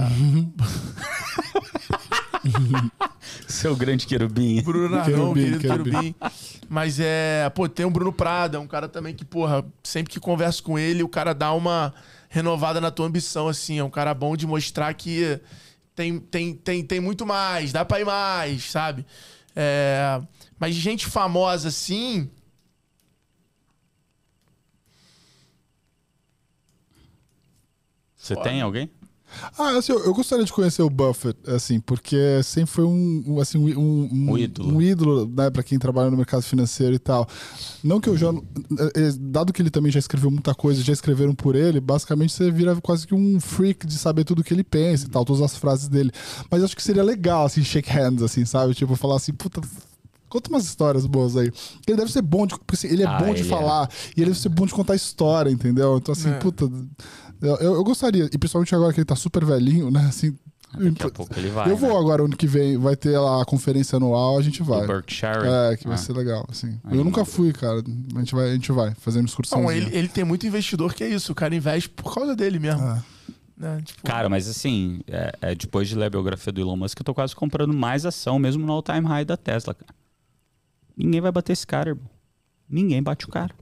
Seu 3.46 3.76
grande 3.76 4.06
querubim. 4.06 4.60
Bruno 4.62 4.88
Nardon, 4.88 5.32
querido 5.32 5.58
querubim. 5.60 5.90
querubim. 5.90 6.14
Mas 6.68 6.98
é, 6.98 7.48
pô, 7.54 7.68
tem 7.68 7.86
o 7.86 7.90
Bruno 7.90 8.12
Prada, 8.12 8.58
um 8.58 8.66
cara 8.66 8.88
também 8.88 9.14
que, 9.14 9.24
porra, 9.24 9.64
sempre 9.82 10.12
que 10.12 10.18
converso 10.18 10.62
com 10.64 10.76
ele, 10.76 11.04
o 11.04 11.08
cara 11.08 11.32
dá 11.32 11.52
uma 11.52 11.94
renovada 12.28 12.80
na 12.80 12.90
tua 12.90 13.06
ambição, 13.06 13.46
assim. 13.46 13.78
É 13.78 13.84
um 13.84 13.90
cara 13.90 14.12
bom 14.12 14.36
de 14.36 14.46
mostrar 14.46 14.92
que 14.94 15.40
tem, 15.94 16.18
tem, 16.18 16.54
tem, 16.54 16.84
tem 16.84 17.00
muito 17.00 17.24
mais, 17.24 17.72
dá 17.72 17.84
pra 17.84 18.00
ir 18.00 18.04
mais, 18.04 18.70
sabe? 18.70 19.06
É, 19.54 20.20
mas 20.58 20.74
gente 20.74 21.06
famosa 21.06 21.68
assim. 21.68 22.30
Você 28.16 28.34
tem 28.36 28.60
alguém? 28.62 28.90
Ah, 29.58 29.76
assim, 29.76 29.92
eu, 29.92 30.04
eu 30.04 30.14
gostaria 30.14 30.44
de 30.44 30.52
conhecer 30.52 30.82
o 30.82 30.90
Buffett, 30.90 31.38
assim, 31.50 31.80
porque 31.80 32.16
sempre 32.42 32.70
foi 32.70 32.84
um, 32.84 33.22
um, 33.26 33.40
assim, 33.40 33.58
um, 33.58 33.78
um, 33.78 34.30
Um 34.32 34.38
ídolo. 34.38 34.74
um 34.74 34.82
ídolo, 34.82 35.26
né, 35.36 35.50
para 35.50 35.62
quem 35.62 35.78
trabalha 35.78 36.10
no 36.10 36.16
mercado 36.16 36.42
financeiro 36.42 36.94
e 36.94 36.98
tal. 36.98 37.28
Não 37.82 38.00
que 38.00 38.08
eu 38.08 38.16
já, 38.16 38.28
eh, 38.30 39.12
dado 39.18 39.52
que 39.52 39.60
ele 39.62 39.70
também 39.70 39.90
já 39.92 39.98
escreveu 39.98 40.30
muita 40.30 40.54
coisa, 40.54 40.82
já 40.82 40.92
escreveram 40.92 41.34
por 41.34 41.54
ele, 41.56 41.80
basicamente 41.80 42.32
você 42.32 42.50
vira 42.50 42.74
quase 42.80 43.06
que 43.06 43.14
um 43.14 43.38
freak 43.40 43.86
de 43.86 43.94
saber 43.98 44.24
tudo 44.24 44.42
que 44.44 44.52
ele 44.54 44.64
pensa 44.64 45.06
e 45.06 45.08
tal, 45.08 45.24
todas 45.24 45.42
as 45.42 45.56
frases 45.56 45.88
dele. 45.88 46.10
Mas 46.50 46.60
eu 46.60 46.66
acho 46.66 46.76
que 46.76 46.82
seria 46.82 47.02
legal, 47.02 47.46
assim, 47.46 47.62
shake 47.62 47.90
hands, 47.90 48.22
assim, 48.22 48.44
sabe? 48.44 48.74
Tipo, 48.74 48.96
falar 48.96 49.16
assim, 49.16 49.32
puta. 49.32 49.60
Conta 50.26 50.50
umas 50.50 50.64
histórias 50.64 51.06
boas 51.06 51.36
aí. 51.36 51.52
Ele 51.86 51.96
deve 51.96 52.10
ser 52.10 52.20
bom 52.20 52.44
de. 52.44 52.58
Porque 52.58 52.74
assim, 52.74 52.88
ele 52.88 53.04
é 53.04 53.06
Ah, 53.06 53.18
bom 53.22 53.32
de 53.32 53.42
é. 53.42 53.44
falar. 53.44 53.88
E 54.16 54.20
ele 54.20 54.30
deve 54.30 54.40
ser 54.40 54.48
bom 54.48 54.66
de 54.66 54.72
contar 54.74 54.96
história, 54.96 55.48
entendeu? 55.48 55.96
Então, 55.96 56.10
assim, 56.10 56.28
É. 56.28 56.38
puta. 56.40 56.68
Eu, 57.40 57.56
eu- 57.56 57.74
eu 57.74 57.84
gostaria, 57.84 58.24
e 58.32 58.38
principalmente 58.38 58.74
agora 58.74 58.92
que 58.92 59.00
ele 59.00 59.04
tá 59.04 59.16
super 59.16 59.44
velhinho, 59.44 59.90
né? 59.90 60.06
Assim, 60.08 60.36
Daqui 60.76 61.06
a 61.06 61.10
pouco 61.10 61.38
ele 61.38 61.50
vai. 61.50 61.70
eu 61.70 61.76
vou 61.76 61.90
né? 61.92 61.98
agora, 61.98 62.24
ano 62.24 62.36
que 62.36 62.46
vem, 62.48 62.76
vai 62.76 62.96
ter 62.96 63.16
lá 63.16 63.40
a 63.42 63.44
conferência 63.44 63.96
anual, 63.96 64.36
a 64.38 64.42
gente 64.42 64.60
O 64.62 64.64
vai. 64.64 64.84
Berkshire. 64.86 65.46
É, 65.46 65.76
que 65.76 65.84
vai 65.86 65.94
Ah. 65.94 65.98
ser 65.98 66.12
legal, 66.14 66.44
assim. 66.50 66.80
Aí 66.82 66.92
eu 66.92 66.96
não- 66.96 67.04
nunca 67.04 67.24
fui, 67.24 67.52
cara. 67.52 67.80
A 68.14 68.18
gente 68.18 68.34
vai, 68.34 68.50
a 68.50 68.54
gente 68.54 68.72
vai 68.72 68.92
fazer 68.96 69.20
uma 69.20 69.26
excursão. 69.26 69.70
Ele, 69.70 69.94
ele 69.96 70.08
tem 70.08 70.24
muito 70.24 70.46
investidor 70.46 70.92
que 70.94 71.04
é 71.04 71.08
isso. 71.08 71.30
O 71.30 71.34
cara 71.34 71.54
investe 71.54 71.88
por 71.88 72.12
causa 72.14 72.34
dele 72.34 72.58
mesmo. 72.58 72.82
É. 72.82 73.02
né? 73.56 73.80
Tipo, 73.84 74.02
Cara, 74.02 74.28
mas 74.28 74.48
assim, 74.48 75.00
é, 75.06 75.32
é, 75.40 75.54
depois 75.54 75.88
de 75.88 75.94
ler 75.94 76.06
a 76.06 76.10
biografia 76.10 76.52
do 76.52 76.60
Elon 76.60 76.76
Musk, 76.76 76.98
eu 76.98 77.04
tô 77.04 77.14
quase 77.14 77.36
comprando 77.36 77.72
mais 77.72 78.04
ação, 78.04 78.36
mesmo 78.36 78.66
no 78.66 78.72
all-time 78.72 79.06
high 79.06 79.24
da 79.24 79.36
Tesla, 79.36 79.72
cara. 79.74 79.94
Ninguém 80.96 81.20
vai 81.20 81.30
bater 81.30 81.52
esse 81.52 81.64
cara, 81.64 81.90
irmão. 81.90 82.10
Ninguém 82.68 83.00
bate 83.00 83.26
o 83.26 83.28
cara. 83.28 83.54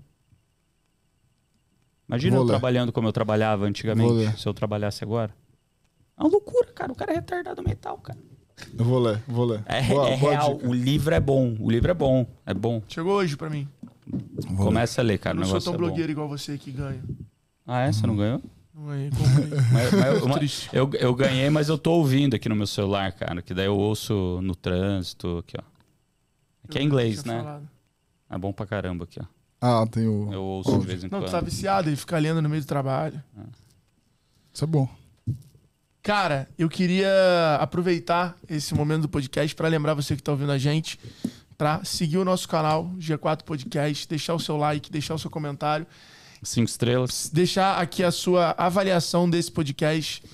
Imagina 2.13 2.37
Vou 2.37 2.41
eu 2.41 2.47
ler. 2.47 2.53
trabalhando 2.53 2.93
como 2.93 3.09
eu 3.09 3.13
trabalhava 3.13 3.65
antigamente, 3.65 4.13
ler. 4.13 4.39
se 4.39 4.47
eu 4.47 4.53
trabalhasse 4.55 5.03
agora. 5.03 5.35
É 6.19 6.23
uma 6.23 6.31
loucura, 6.31 6.69
cara. 6.73 6.93
O 6.93 6.95
cara 6.95 7.13
é 7.13 7.15
retardado 7.17 7.63
mental, 7.63 7.97
cara. 7.99 8.19
Eu 8.79 8.85
vou 8.85 8.99
ler, 8.99 9.23
vou 9.27 9.47
ler. 9.47 9.63
É, 9.67 9.83
Boa- 9.83 10.09
é 10.11 10.17
boa 10.17 10.31
real. 10.33 10.55
dica. 10.55 10.69
O 10.69 10.73
livro 10.75 11.15
é 11.15 11.21
bom. 11.21 11.57
O 11.59 11.71
livro 11.71 11.91
é 11.91 11.95
bom. 11.95 12.27
É 12.45 12.53
bom. 12.55 12.83
Chegou 12.87 13.15
hoje 13.15 13.37
pra 13.37 13.49
mim. 13.49 13.67
Vou 14.07 14.21
ler. 14.59 14.65
Começa 14.65 15.01
a 15.01 15.05
ler, 15.05 15.19
cara. 15.19 15.37
eu 15.37 15.39
o 15.39 15.41
não 15.41 15.47
sou 15.47 15.55
negócio 15.55 15.73
tão 15.73 15.75
é 15.75 15.79
bom. 15.79 15.87
blogueiro 15.87 16.13
igual 16.13 16.29
você 16.29 16.59
que 16.59 16.71
ganha. 16.71 17.03
Ah, 17.67 17.81
é? 17.81 17.93
Você 17.93 18.07
não 18.07 18.15
ganhou? 18.17 18.43
Não 18.75 18.87
ganhei, 18.89 19.11
comprei. 19.11 19.59
Mas, 19.73 19.93
mas 19.93 20.07
eu, 20.21 20.29
mas 20.29 20.69
eu, 20.73 20.91
eu 20.99 21.15
ganhei, 21.15 21.51
mas 21.51 21.69
eu 21.69 21.79
tô 21.79 21.93
ouvindo 21.93 22.35
aqui 22.37 22.49
no 22.49 22.55
meu 22.57 22.67
celular, 22.67 23.11
cara. 23.13 23.41
Que 23.43 23.55
daí 23.55 23.67
eu 23.67 23.77
ouço 23.77 24.39
no 24.43 24.55
trânsito, 24.55 25.39
aqui, 25.39 25.57
ó. 25.59 25.63
Aqui 26.69 26.79
é 26.79 26.83
Eu 26.83 26.87
inglês, 26.87 27.23
tinha 27.23 27.35
né? 27.37 27.43
falado. 27.43 27.69
É 28.31 28.39
bom 28.39 28.53
pra 28.53 28.67
caramba 28.67 29.05
aqui, 29.05 29.19
ó. 29.21 29.25
Ah, 29.65 29.87
tem 29.89 30.09
o. 30.09 30.29
Eu 30.33 30.43
ouço 30.43 30.77
de 30.81 30.87
vez 30.87 31.05
em 31.05 31.09
Não, 31.09 31.21
quando. 31.21 31.27
tu 31.27 31.31
tá 31.31 31.41
viciado 31.41 31.89
e 31.89 31.95
fica 31.95 32.19
lendo 32.19 32.43
no 32.43 32.49
meio 32.49 32.61
do 32.63 32.67
trabalho. 32.67 33.23
Isso 34.53 34.65
é 34.65 34.67
bom. 34.67 34.89
Cara, 36.03 36.49
eu 36.59 36.69
queria 36.69 37.57
aproveitar 37.61 38.37
esse 38.51 38.75
momento 38.75 39.03
do 39.03 39.09
podcast 39.09 39.55
pra 39.55 39.69
lembrar 39.69 39.95
você 39.95 40.17
que 40.17 40.23
tá 40.23 40.33
ouvindo 40.33 40.51
a 40.51 40.59
gente 40.59 40.99
pra 41.57 41.85
seguir 41.85 42.19
o 42.19 42.25
nosso 42.25 42.49
canal 42.49 42.91
G4 42.99 43.45
Podcast, 43.45 44.09
deixar 44.09 44.35
o 44.35 44.41
seu 44.41 44.57
like, 44.57 44.91
deixar 44.91 45.15
o 45.15 45.19
seu 45.19 45.31
comentário, 45.31 45.87
Cinco 46.43 46.69
estrelas. 46.69 47.31
deixar 47.33 47.81
aqui 47.81 48.03
a 48.03 48.11
sua 48.11 48.53
avaliação 48.59 49.31
desse 49.31 49.53
podcast 49.53 50.25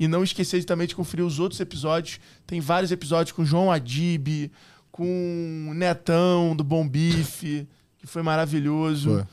e 0.00 0.08
não 0.08 0.24
esquecer 0.24 0.60
de 0.60 0.64
também 0.66 0.86
de 0.86 0.96
conferir 0.96 1.26
os 1.26 1.38
outros 1.38 1.60
episódios. 1.60 2.18
Tem 2.46 2.58
vários 2.58 2.90
episódios 2.90 3.32
com 3.32 3.42
o 3.42 3.44
João 3.44 3.70
Adib, 3.70 4.50
com 4.90 5.68
o 5.70 5.74
Netão 5.74 6.56
do 6.56 6.64
Bom 6.64 6.88
Bife, 6.88 7.68
que 7.98 8.06
foi 8.06 8.22
maravilhoso. 8.22 9.16
Foi. 9.16 9.24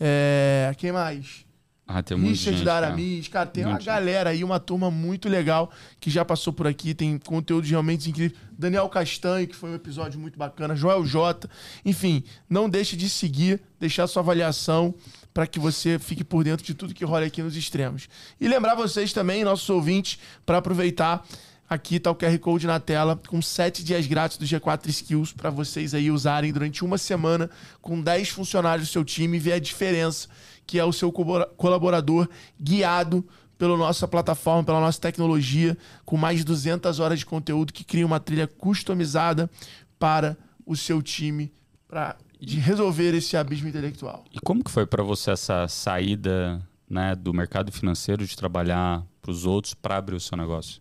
É, 0.00 0.74
quem 0.76 0.92
mais? 0.92 1.46
Ah, 1.90 2.02
tem 2.02 2.18
muito 2.18 2.32
Richard 2.32 2.58
gente, 2.58 2.66
da 2.66 2.72
cara. 2.74 2.86
Aramis, 2.88 3.28
cara, 3.28 3.46
tem 3.48 3.64
uma 3.64 3.70
Muito 3.70 3.80
gente. 3.80 3.86
galera 3.86 4.28
aí, 4.28 4.44
uma 4.44 4.60
turma 4.60 4.90
muito 4.90 5.26
legal 5.26 5.70
que 5.98 6.10
já 6.10 6.22
passou 6.22 6.52
por 6.52 6.66
aqui, 6.66 6.92
tem 6.92 7.16
conteúdo 7.16 7.66
realmente 7.66 8.10
incrível. 8.10 8.36
Daniel 8.52 8.86
Castanho, 8.90 9.48
que 9.48 9.56
foi 9.56 9.70
um 9.70 9.74
episódio 9.74 10.20
muito 10.20 10.38
bacana, 10.38 10.76
Joel 10.76 11.06
J. 11.06 11.48
Enfim, 11.86 12.22
não 12.48 12.68
deixe 12.68 12.94
de 12.94 13.08
seguir, 13.08 13.62
deixar 13.80 14.06
sua 14.06 14.20
avaliação 14.20 14.94
para 15.32 15.46
que 15.46 15.58
você 15.58 15.98
fique 15.98 16.22
por 16.22 16.44
dentro 16.44 16.66
de 16.66 16.74
tudo 16.74 16.92
que 16.92 17.06
rola 17.06 17.24
aqui 17.24 17.42
nos 17.42 17.56
extremos. 17.56 18.06
E 18.38 18.46
lembrar 18.46 18.74
vocês 18.74 19.14
também, 19.14 19.42
nossos 19.42 19.70
ouvintes, 19.70 20.18
para 20.44 20.58
aproveitar 20.58 21.24
Aqui 21.68 22.00
tá 22.00 22.10
o 22.10 22.14
QR 22.14 22.38
Code 22.38 22.66
na 22.66 22.80
tela 22.80 23.20
com 23.28 23.42
7 23.42 23.84
dias 23.84 24.06
grátis 24.06 24.38
do 24.38 24.46
G4 24.46 24.88
Skills 24.88 25.32
para 25.34 25.50
vocês 25.50 25.92
aí 25.92 26.10
usarem 26.10 26.50
durante 26.50 26.82
uma 26.82 26.96
semana 26.96 27.50
com 27.82 28.00
10 28.00 28.30
funcionários 28.30 28.88
do 28.88 28.90
seu 28.92 29.04
time 29.04 29.36
e 29.36 29.40
ver 29.40 29.52
a 29.52 29.58
diferença 29.58 30.28
que 30.66 30.78
é 30.78 30.84
o 30.84 30.92
seu 30.92 31.12
colabora- 31.12 31.46
colaborador 31.56 32.28
guiado 32.58 33.26
pela 33.58 33.76
nossa 33.76 34.06
plataforma, 34.08 34.62
pela 34.64 34.80
nossa 34.80 35.00
tecnologia, 35.00 35.76
com 36.04 36.16
mais 36.16 36.38
de 36.38 36.44
200 36.44 37.00
horas 37.00 37.18
de 37.18 37.26
conteúdo 37.26 37.72
que 37.72 37.84
cria 37.84 38.06
uma 38.06 38.20
trilha 38.20 38.46
customizada 38.46 39.50
para 39.98 40.38
o 40.64 40.76
seu 40.76 41.02
time 41.02 41.52
para 41.86 42.16
de 42.40 42.60
resolver 42.60 43.14
esse 43.14 43.36
abismo 43.36 43.68
intelectual. 43.68 44.24
E 44.32 44.38
como 44.38 44.62
que 44.62 44.70
foi 44.70 44.86
pra 44.86 45.02
você 45.02 45.32
essa 45.32 45.66
saída 45.66 46.62
né, 46.88 47.14
do 47.16 47.34
mercado 47.34 47.72
financeiro 47.72 48.24
de 48.24 48.36
trabalhar 48.36 49.04
pros 49.20 49.44
outros 49.44 49.74
pra 49.74 49.96
abrir 49.96 50.14
o 50.14 50.20
seu 50.20 50.38
negócio? 50.38 50.80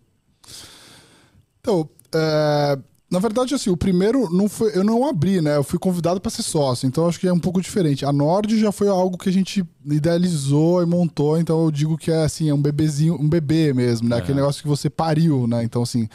Então, 1.68 1.90
é, 2.16 2.80
na 3.12 3.20
verdade, 3.20 3.54
assim, 3.54 3.70
o 3.70 3.76
primeiro 3.76 4.30
não 4.34 4.48
foi, 4.48 4.72
eu 4.74 4.86
não 4.86 5.06
abri, 5.06 5.42
né? 5.42 5.58
Eu 5.58 5.64
fui 5.66 5.78
convidado 5.78 6.22
para 6.22 6.32
ser 6.32 6.44
sócio, 6.44 6.88
então 6.88 7.06
acho 7.06 7.20
que 7.20 7.28
é 7.28 7.34
um 7.34 7.40
pouco 7.40 7.62
diferente. 7.62 8.06
A 8.06 8.14
Nord 8.14 8.58
já 8.58 8.72
foi 8.72 8.88
algo 8.88 9.18
que 9.18 9.28
a 9.28 9.32
gente 9.34 9.66
idealizou 9.86 10.82
e 10.82 10.86
montou, 10.86 11.38
então 11.38 11.66
eu 11.66 11.70
digo 11.70 11.98
que 11.98 12.10
é 12.10 12.24
assim, 12.24 12.50
é 12.50 12.54
um 12.54 12.62
bebezinho, 12.62 13.16
um 13.16 13.28
bebê 13.28 13.74
mesmo, 13.74 14.08
né? 14.08 14.16
É. 14.16 14.20
Aquele 14.20 14.38
negócio 14.38 14.62
que 14.62 14.68
você 14.68 14.90
pariu, 14.90 15.46
né? 15.46 15.62
Então, 15.62 15.84
assim, 15.84 16.08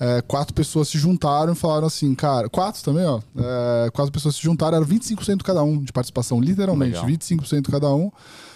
é, 0.00 0.22
quatro 0.22 0.54
pessoas 0.54 0.88
se 0.88 0.96
juntaram 0.96 1.52
e 1.52 1.56
falaram 1.56 1.86
assim, 1.86 2.14
cara, 2.14 2.48
quatro 2.48 2.82
também, 2.82 3.04
ó. 3.04 3.20
é, 3.36 3.90
quatro 3.90 4.10
pessoas 4.10 4.36
se 4.36 4.42
juntaram, 4.42 4.78
era 4.78 4.86
25% 4.86 5.42
cada 5.42 5.62
um 5.62 5.82
de 5.82 5.92
participação, 5.92 6.40
literalmente, 6.40 6.96
Legal. 6.96 7.10
25% 7.10 7.70
cada 7.70 7.94
um. 7.94 8.10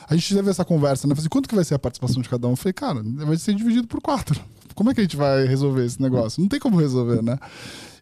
A 0.08 0.14
gente 0.14 0.34
teve 0.34 0.48
essa 0.48 0.64
conversa, 0.64 1.06
né? 1.06 1.14
Falei, 1.14 1.24
assim, 1.24 1.28
quanto 1.28 1.46
que 1.46 1.54
vai 1.54 1.64
ser 1.64 1.74
a 1.74 1.78
participação 1.78 2.22
de 2.22 2.28
cada 2.30 2.46
um? 2.46 2.52
Eu 2.52 2.56
falei, 2.56 2.72
cara, 2.72 3.02
vai 3.04 3.36
ser 3.36 3.54
dividido 3.54 3.86
por 3.86 4.00
quatro. 4.00 4.40
Como 4.78 4.90
é 4.90 4.94
que 4.94 5.00
a 5.00 5.02
gente 5.04 5.16
vai 5.16 5.44
resolver 5.44 5.84
esse 5.84 6.00
negócio? 6.00 6.40
Não 6.40 6.48
tem 6.48 6.60
como 6.60 6.78
resolver, 6.78 7.20
né? 7.22 7.36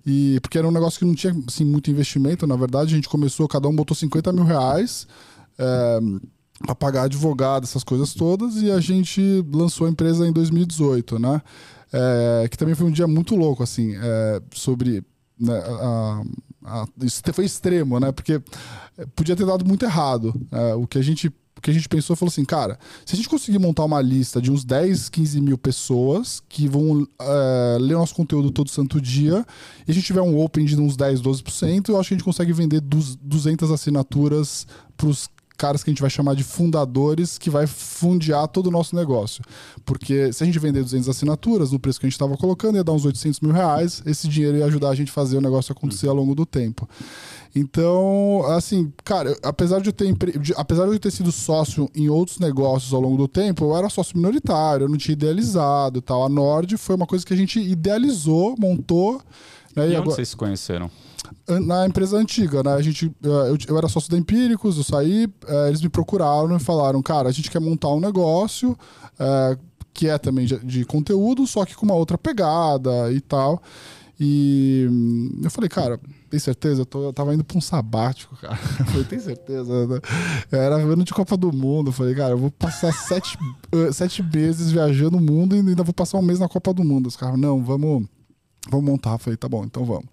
E 0.05 0.39
porque 0.41 0.59
era 0.59 0.69
um 0.69 0.71
negócio 0.71 0.99
que 0.99 1.05
não 1.07 1.15
tinha 1.15 1.35
assim, 1.49 1.65
muito 1.65 1.91
investimento, 1.91 2.47
na 2.47 2.55
verdade, 2.55 2.93
a 2.93 2.97
gente 2.97 3.09
começou, 3.09 3.49
cada 3.49 3.67
um 3.67 3.75
botou 3.75 3.97
50 3.97 4.31
mil 4.33 4.45
reais 4.45 5.07
é, 5.59 5.99
para 6.67 6.75
pagar 6.75 7.03
advogado, 7.05 7.65
essas 7.65 7.83
coisas 7.83 8.13
todas, 8.15 8.57
e 8.63 8.71
a 8.71 8.79
gente 8.79 9.43
lançou 9.53 9.87
a 9.87 9.91
empresa 9.91 10.27
em 10.29 10.33
2018, 10.33 11.19
né? 11.19 11.41
É, 11.93 12.47
que 12.51 12.59
também 12.59 12.75
foi 12.75 12.87
um 12.87 12.91
dia 12.93 13.07
muito 13.07 13.35
louco, 13.35 13.63
assim, 13.63 13.95
é, 13.97 14.43
sobre. 14.53 15.03
Né, 15.41 15.55
a- 15.59 16.23
a- 16.65 16.87
isso 17.03 17.23
foi 17.33 17.45
extremo, 17.47 17.99
né? 17.99 18.13
Porque 18.13 18.41
podia 19.15 19.35
ter 19.37 19.47
dado 19.47 19.65
muito 19.65 19.85
errado. 19.85 20.35
É, 20.53 20.75
o 20.75 20.87
que 20.87 20.99
a 20.99 21.03
gente. 21.03 21.31
Que 21.63 21.71
a 21.71 21.75
gente 21.75 21.89
pensou 21.89 22.15
falou 22.15 22.31
assim, 22.31 22.45
cara, 22.45 22.79
se 23.05 23.15
a 23.15 23.17
gente 23.17 23.29
conseguir 23.29 23.59
montar 23.59 23.85
uma 23.85 24.01
lista 24.01 24.41
de 24.43 24.53
uns 24.53 24.63
10, 24.65 25.09
15 25.09 25.41
mil 25.41 25.57
pessoas 25.57 26.43
que 26.49 26.69
vão 26.69 27.07
é, 27.19 27.79
ler 27.81 27.95
nosso 27.95 28.15
conteúdo 28.15 28.51
todo 28.51 28.69
santo 28.71 29.01
dia, 29.01 29.45
e 29.87 29.91
a 29.91 29.95
gente 29.95 30.05
tiver 30.05 30.21
um 30.21 30.39
open 30.39 30.65
de 30.67 30.79
uns 30.79 30.97
10, 30.97 31.23
12%, 31.23 31.89
eu 31.89 31.99
acho 31.99 32.09
que 32.09 32.15
a 32.15 32.17
gente 32.19 32.25
consegue 32.25 32.53
vender 32.53 32.81
duz- 32.81 33.17
200 33.23 33.71
assinaturas 33.71 34.67
para 34.97 35.09
os 35.09 35.29
caras 35.57 35.83
que 35.83 35.89
a 35.89 35.93
gente 35.93 36.03
vai 36.03 36.11
chamar 36.11 36.35
de 36.35 36.45
fundadores, 36.45 37.39
que 37.39 37.49
vai 37.49 37.67
fundear 37.67 38.47
todo 38.47 38.67
o 38.67 38.71
nosso 38.71 38.95
negócio. 38.95 39.43
Porque 39.87 40.31
se 40.31 40.43
a 40.43 40.47
gente 40.47 40.59
vender 40.59 40.83
200 40.83 41.09
assinaturas 41.09 41.73
no 41.73 41.79
preço 41.81 41.99
que 41.99 42.05
a 42.05 42.09
gente 42.09 42.15
estava 42.15 42.37
colocando, 42.37 42.77
ia 42.77 42.85
dar 42.85 42.93
uns 42.93 43.07
800 43.07 43.41
mil 43.41 43.53
reais, 43.53 44.03
esse 44.05 44.29
dinheiro 44.29 44.59
ia 44.59 44.67
ajudar 44.67 44.91
a 44.91 44.95
gente 44.95 45.09
a 45.09 45.15
fazer 45.15 45.39
o 45.39 45.41
negócio 45.41 45.73
acontecer 45.73 46.09
ao 46.09 46.15
longo 46.15 46.35
do 46.35 46.45
tempo. 46.45 46.87
Então, 47.55 48.43
assim, 48.49 48.93
cara, 49.05 49.37
apesar 49.43 49.81
de 49.81 49.89
eu 49.89 49.93
ter, 49.93 50.13
de- 50.39 50.55
apesar 50.57 50.87
de 50.87 50.93
eu 50.93 50.99
ter 50.99 51.11
sido 51.11 51.33
sócio 51.33 51.89
em 51.95 52.09
outros 52.09 52.39
negócios 52.39 52.93
ao 52.93 53.01
longo 53.01 53.17
do 53.17 53.29
tempo, 53.29 53.65
eu 53.65 53.77
era 53.77 53.89
sócio 53.89 54.17
minoritário, 54.17 54.85
eu 54.85 54.89
não 54.89 54.97
tinha 54.99 55.15
idealizado 55.15 55.99
e 55.99 56.03
tal. 56.03 56.25
A 56.25 56.29
Nord 56.29 56.77
foi 56.77 56.95
uma 56.97 57.07
coisa 57.07 57.25
que 57.25 57.33
a 57.33 57.37
gente 57.37 57.59
idealizou, 57.61 58.55
montou. 58.59 59.21
Né, 59.75 59.83
E, 59.83 59.87
e 59.87 59.87
onde 59.87 59.97
agora- 59.97 60.11
vocês 60.17 60.29
se 60.29 60.37
conheceram? 60.37 60.91
na 61.49 61.87
empresa 61.87 62.17
antiga, 62.17 62.63
né? 62.63 62.73
A 62.73 62.83
gente, 62.83 63.07
eh, 63.07 63.29
eu, 63.51 63.57
eu 63.69 63.79
era 63.79 63.89
sócio 63.89 64.11
da 64.11 64.17
Empíricos, 64.19 64.77
eu 64.77 64.85
saí, 64.85 65.29
eh, 65.47 65.69
eles 65.69 65.81
me 65.81 65.89
procuraram 65.89 66.57
e 66.57 66.61
falaram, 66.61 67.01
cara, 67.03 67.29
a 67.29 67.33
gente 67.33 67.51
quer 67.51 67.61
montar 67.61 67.89
um 67.91 68.01
negócio 68.01 68.77
eh, 69.19 69.57
que 69.93 70.09
é 70.09 70.19
também 70.19 70.47
de, 70.47 70.59
de 70.65 70.85
conteúdo, 70.85 71.47
só 71.47 71.65
que 71.65 71.75
com 71.75 71.85
uma 71.87 71.95
outra 71.95 72.17
pegada 72.19 73.13
e 73.13 73.21
tal. 73.21 73.61
E 74.21 74.87
hum, 74.91 75.41
eu 75.45 75.51
falei, 75.51 75.69
cara, 75.69 76.01
tem 76.31 76.41
certeza? 76.41 76.83
Eu, 76.83 76.87
tô- 76.87 77.05
eu 77.05 77.13
tava 77.13 77.35
indo 77.35 77.45
pra 77.45 77.57
um 77.57 77.61
sabático, 77.61 78.37
cara. 78.37 78.59
Eu 78.81 78.87
falei, 78.87 79.05
tem 79.05 79.19
certeza? 79.21 79.87
né? 79.87 80.01
Era 80.51 80.77
ano 80.77 81.05
de 81.05 81.13
Copa 81.15 81.37
do 81.37 81.53
Mundo. 81.53 81.89
Eu 81.89 81.93
falei, 81.93 82.15
cara, 82.15 82.31
eu 82.33 82.39
vou 82.39 82.51
passar 82.51 82.93
sete, 82.93 83.39
eh, 83.73 83.93
sete 83.93 84.23
meses 84.23 84.71
viajando 84.71 85.17
o 85.17 85.21
mundo 85.21 85.55
e 85.57 85.61
ainda 85.61 85.83
vou 85.83 85.95
passar 85.95 86.19
um 86.19 86.23
mês 86.23 86.39
na 86.39 86.49
Copa 86.49 86.73
do 86.75 86.85
Mundo. 86.85 87.07
Os 87.07 87.17
caras, 87.17 87.39
não, 87.39 87.63
vamos, 87.63 88.07
vamos 88.71 88.85
montar. 88.87 89.13
Eu 89.13 89.19
falei, 89.19 89.37
tá 89.37 89.49
bom, 89.49 89.65
então 89.65 89.85
vamos. 89.85 90.07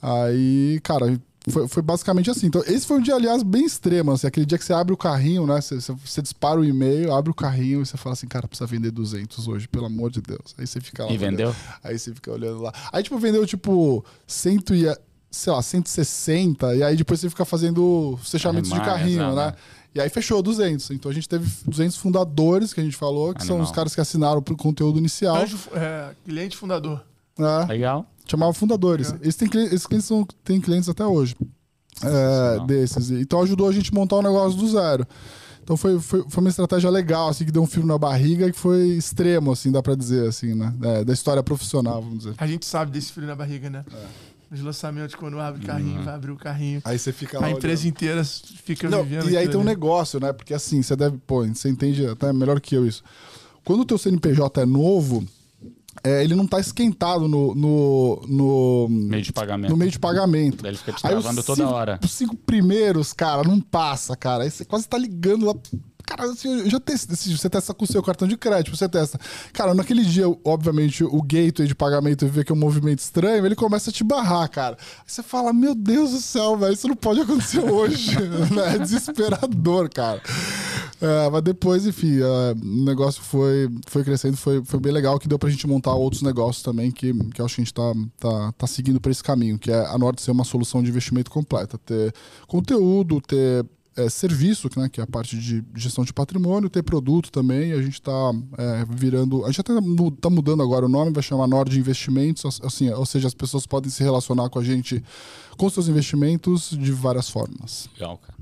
Aí, 0.00 0.80
cara, 0.82 1.18
foi, 1.50 1.66
foi 1.66 1.82
basicamente 1.82 2.30
assim. 2.30 2.46
Então, 2.46 2.62
esse 2.66 2.86
foi 2.86 2.98
um 2.98 3.02
dia, 3.02 3.14
aliás, 3.14 3.42
bem 3.42 3.64
extremo. 3.64 4.12
Assim, 4.12 4.26
aquele 4.26 4.46
dia 4.46 4.58
que 4.58 4.64
você 4.64 4.72
abre 4.72 4.92
o 4.92 4.96
carrinho, 4.96 5.46
né? 5.46 5.60
Você, 5.60 5.76
você- 5.80 6.22
dispara 6.22 6.60
o 6.60 6.64
e-mail, 6.64 7.12
abre 7.14 7.30
o 7.30 7.34
carrinho 7.34 7.80
e 7.82 7.86
você 7.86 7.96
fala 7.96 8.12
assim, 8.12 8.26
cara, 8.28 8.46
precisa 8.46 8.66
vender 8.66 8.90
200 8.90 9.48
hoje, 9.48 9.66
pelo 9.66 9.86
amor 9.86 10.10
de 10.10 10.20
Deus. 10.20 10.54
Aí 10.58 10.66
você 10.66 10.80
fica 10.80 11.04
lá. 11.04 11.10
E 11.10 11.16
olhando. 11.16 11.30
vendeu? 11.36 11.56
Aí 11.82 11.98
você 11.98 12.14
fica 12.14 12.30
olhando 12.30 12.60
lá. 12.60 12.72
Aí, 12.92 13.02
tipo, 13.02 13.18
vendeu, 13.18 13.46
tipo, 13.46 14.04
100 14.26 14.58
e, 14.72 14.98
sei 15.30 15.52
lá, 15.52 15.62
160. 15.62 16.74
E 16.76 16.82
aí 16.82 16.96
depois 16.96 17.20
você 17.20 17.28
fica 17.30 17.44
fazendo 17.44 18.18
fechamentos 18.22 18.70
de 18.70 18.80
carrinho, 18.80 19.22
exato, 19.22 19.36
né? 19.36 19.46
né? 19.46 19.54
E 19.94 20.00
aí 20.00 20.08
fechou 20.08 20.42
200. 20.42 20.90
Então 20.92 21.10
a 21.10 21.14
gente 21.14 21.28
teve 21.28 21.50
200 21.66 21.96
fundadores, 21.96 22.72
que 22.72 22.80
a 22.80 22.84
gente 22.84 22.96
falou, 22.96 23.34
que 23.34 23.42
são 23.44 23.56
Animal. 23.56 23.70
os 23.70 23.74
caras 23.74 23.94
que 23.94 24.00
assinaram 24.00 24.42
pro 24.42 24.56
conteúdo 24.56 24.98
inicial. 24.98 25.36
Anjo, 25.36 25.58
é, 25.72 26.10
cliente 26.24 26.56
fundador. 26.56 27.04
né? 27.38 27.66
Legal. 27.68 28.06
Chamava 28.26 28.52
fundadores. 28.52 29.12
É. 29.12 29.16
Eles 29.22 29.36
têm 29.36 29.48
clientes, 29.48 29.72
esses 29.72 29.86
clientes 29.86 30.06
são, 30.06 30.26
têm 30.44 30.60
clientes 30.60 30.88
até 30.88 31.04
hoje. 31.04 31.36
É, 32.02 32.64
desses. 32.66 33.10
Então 33.10 33.42
ajudou 33.42 33.68
a 33.68 33.72
gente 33.72 33.90
a 33.90 33.94
montar 33.94 34.16
um 34.16 34.22
negócio 34.22 34.58
do 34.58 34.68
zero. 34.68 35.06
Então 35.62 35.76
foi, 35.76 35.98
foi, 36.00 36.24
foi 36.28 36.40
uma 36.40 36.48
estratégia 36.48 36.88
legal, 36.88 37.28
assim, 37.28 37.44
que 37.44 37.52
deu 37.52 37.62
um 37.62 37.66
fio 37.66 37.84
na 37.84 37.98
barriga 37.98 38.46
e 38.46 38.52
que 38.52 38.58
foi 38.58 38.88
extremo, 38.90 39.52
assim, 39.52 39.70
dá 39.70 39.82
pra 39.82 39.94
dizer, 39.94 40.26
assim, 40.26 40.54
né? 40.54 40.72
É, 40.82 41.04
da 41.04 41.12
história 41.12 41.42
profissional, 41.42 42.00
vamos 42.00 42.18
dizer. 42.18 42.34
A 42.38 42.46
gente 42.46 42.64
sabe 42.64 42.90
desse 42.90 43.12
frio 43.12 43.26
na 43.26 43.34
barriga, 43.34 43.68
né? 43.68 43.84
Nos 44.50 44.60
lançamentos, 44.62 45.14
quando 45.14 45.38
abre 45.38 45.62
o 45.62 45.66
carrinho, 45.66 46.02
vai 46.02 46.14
abrir 46.14 46.30
o 46.30 46.36
carrinho. 46.36 46.80
Aí 46.84 46.98
você 46.98 47.12
fica 47.12 47.38
lá 47.38 47.44
A 47.44 47.48
olhando. 47.48 47.58
empresa 47.58 47.86
inteira 47.86 48.24
fica 48.24 48.88
Não, 48.88 49.02
vivendo 49.04 49.28
e 49.30 49.36
aí 49.36 49.46
tem 49.46 49.56
um 49.56 49.60
ali. 49.60 49.68
negócio, 49.68 50.18
né? 50.18 50.32
Porque 50.32 50.54
assim, 50.54 50.80
você 50.82 50.96
deve, 50.96 51.18
pô, 51.26 51.44
você 51.46 51.68
entende 51.68 52.06
até 52.06 52.32
melhor 52.32 52.58
que 52.60 52.74
eu 52.74 52.86
isso. 52.86 53.02
Quando 53.62 53.80
o 53.80 53.84
teu 53.84 53.98
CNPJ 53.98 54.62
é 54.62 54.64
novo, 54.64 55.22
é, 56.02 56.24
ele 56.24 56.34
não 56.34 56.46
tá 56.46 56.58
esquentado 56.60 57.28
no, 57.28 57.54
no, 57.54 58.22
no, 58.26 58.86
Meio 58.88 59.22
de 59.22 59.32
pagamento. 59.34 59.70
no 59.70 59.76
meio 59.76 59.90
de 59.90 59.98
pagamento. 59.98 60.62
Daí 60.62 60.70
ele 60.70 60.78
fica 60.78 60.92
te 60.92 61.06
Aí 61.06 61.14
os 61.14 61.22
travando 61.22 61.42
toda 61.42 61.62
cinco- 61.64 61.74
hora. 61.74 62.00
Os 62.02 62.10
cinco 62.12 62.34
primeiros, 62.36 63.12
cara, 63.12 63.42
não 63.46 63.60
passa, 63.60 64.16
cara. 64.16 64.44
Aí 64.44 64.50
você 64.50 64.64
quase 64.64 64.88
tá 64.88 64.96
ligando 64.96 65.44
lá. 65.44 65.54
Cara, 66.08 66.24
assim, 66.30 66.60
eu 66.60 66.70
já 66.70 66.80
testei. 66.80 67.12
assim, 67.12 67.36
Você 67.36 67.50
testa 67.50 67.74
com 67.74 67.84
o 67.84 67.86
seu 67.86 68.02
cartão 68.02 68.26
de 68.26 68.34
crédito, 68.36 68.74
você 68.74 68.88
testa. 68.88 69.20
Cara, 69.52 69.74
naquele 69.74 70.02
dia, 70.02 70.24
obviamente, 70.42 71.04
o 71.04 71.20
gateway 71.20 71.68
de 71.68 71.74
pagamento 71.74 72.26
vê 72.26 72.42
que 72.42 72.50
é 72.50 72.54
um 72.54 72.58
movimento 72.58 73.00
estranho, 73.00 73.44
ele 73.44 73.54
começa 73.54 73.90
a 73.90 73.92
te 73.92 74.02
barrar, 74.02 74.48
cara. 74.48 74.78
Aí 74.80 75.04
você 75.06 75.22
fala, 75.22 75.52
meu 75.52 75.74
Deus 75.74 76.12
do 76.12 76.20
céu, 76.20 76.56
velho, 76.56 76.72
isso 76.72 76.88
não 76.88 76.96
pode 76.96 77.20
acontecer 77.20 77.60
hoje. 77.70 78.16
é 78.74 78.78
desesperador, 78.78 79.90
cara. 79.90 80.22
É, 81.00 81.30
mas 81.30 81.42
depois, 81.42 81.86
enfim, 81.86 82.20
é, 82.20 82.52
o 82.52 82.84
negócio 82.84 83.22
foi, 83.22 83.68
foi 83.86 84.02
crescendo, 84.02 84.36
foi, 84.38 84.64
foi 84.64 84.80
bem 84.80 84.92
legal, 84.92 85.18
que 85.18 85.28
deu 85.28 85.38
pra 85.38 85.50
gente 85.50 85.66
montar 85.66 85.92
outros 85.92 86.22
negócios 86.22 86.62
também, 86.62 86.90
que, 86.90 87.12
que 87.12 87.40
eu 87.40 87.44
acho 87.44 87.56
que 87.56 87.60
a 87.60 87.64
gente 87.64 87.74
tá, 87.74 87.92
tá, 88.18 88.52
tá 88.52 88.66
seguindo 88.66 88.98
por 88.98 89.10
esse 89.12 89.22
caminho, 89.22 89.58
que 89.58 89.70
é 89.70 89.86
a 89.86 89.98
Norte 89.98 90.22
ser 90.22 90.30
uma 90.30 90.44
solução 90.44 90.82
de 90.82 90.88
investimento 90.88 91.30
completa. 91.30 91.76
Ter 91.76 92.14
conteúdo, 92.46 93.20
ter 93.20 93.64
é, 93.98 94.08
serviço, 94.08 94.68
né, 94.76 94.88
que 94.88 95.00
é 95.00 95.04
a 95.04 95.06
parte 95.06 95.36
de 95.38 95.64
gestão 95.74 96.04
de 96.04 96.12
patrimônio, 96.12 96.70
ter 96.70 96.82
produto 96.82 97.30
também, 97.30 97.72
a 97.72 97.82
gente 97.82 98.00
tá 98.00 98.12
é, 98.56 98.84
virando... 98.88 99.44
A 99.44 99.48
gente 99.48 99.60
até 99.60 99.72
mu- 99.80 100.10
tá 100.10 100.30
mudando 100.30 100.62
agora 100.62 100.86
o 100.86 100.88
nome, 100.88 101.12
vai 101.12 101.22
chamar 101.22 101.46
Nord 101.46 101.78
Investimentos, 101.78 102.60
assim, 102.62 102.90
ou 102.90 103.04
seja, 103.06 103.26
as 103.28 103.34
pessoas 103.34 103.66
podem 103.66 103.90
se 103.90 104.02
relacionar 104.02 104.48
com 104.48 104.58
a 104.58 104.64
gente, 104.64 105.02
com 105.56 105.68
seus 105.68 105.88
investimentos 105.88 106.70
de 106.70 106.92
várias 106.92 107.28
formas. 107.28 107.88
Legal, 107.94 108.18
cara. 108.18 108.38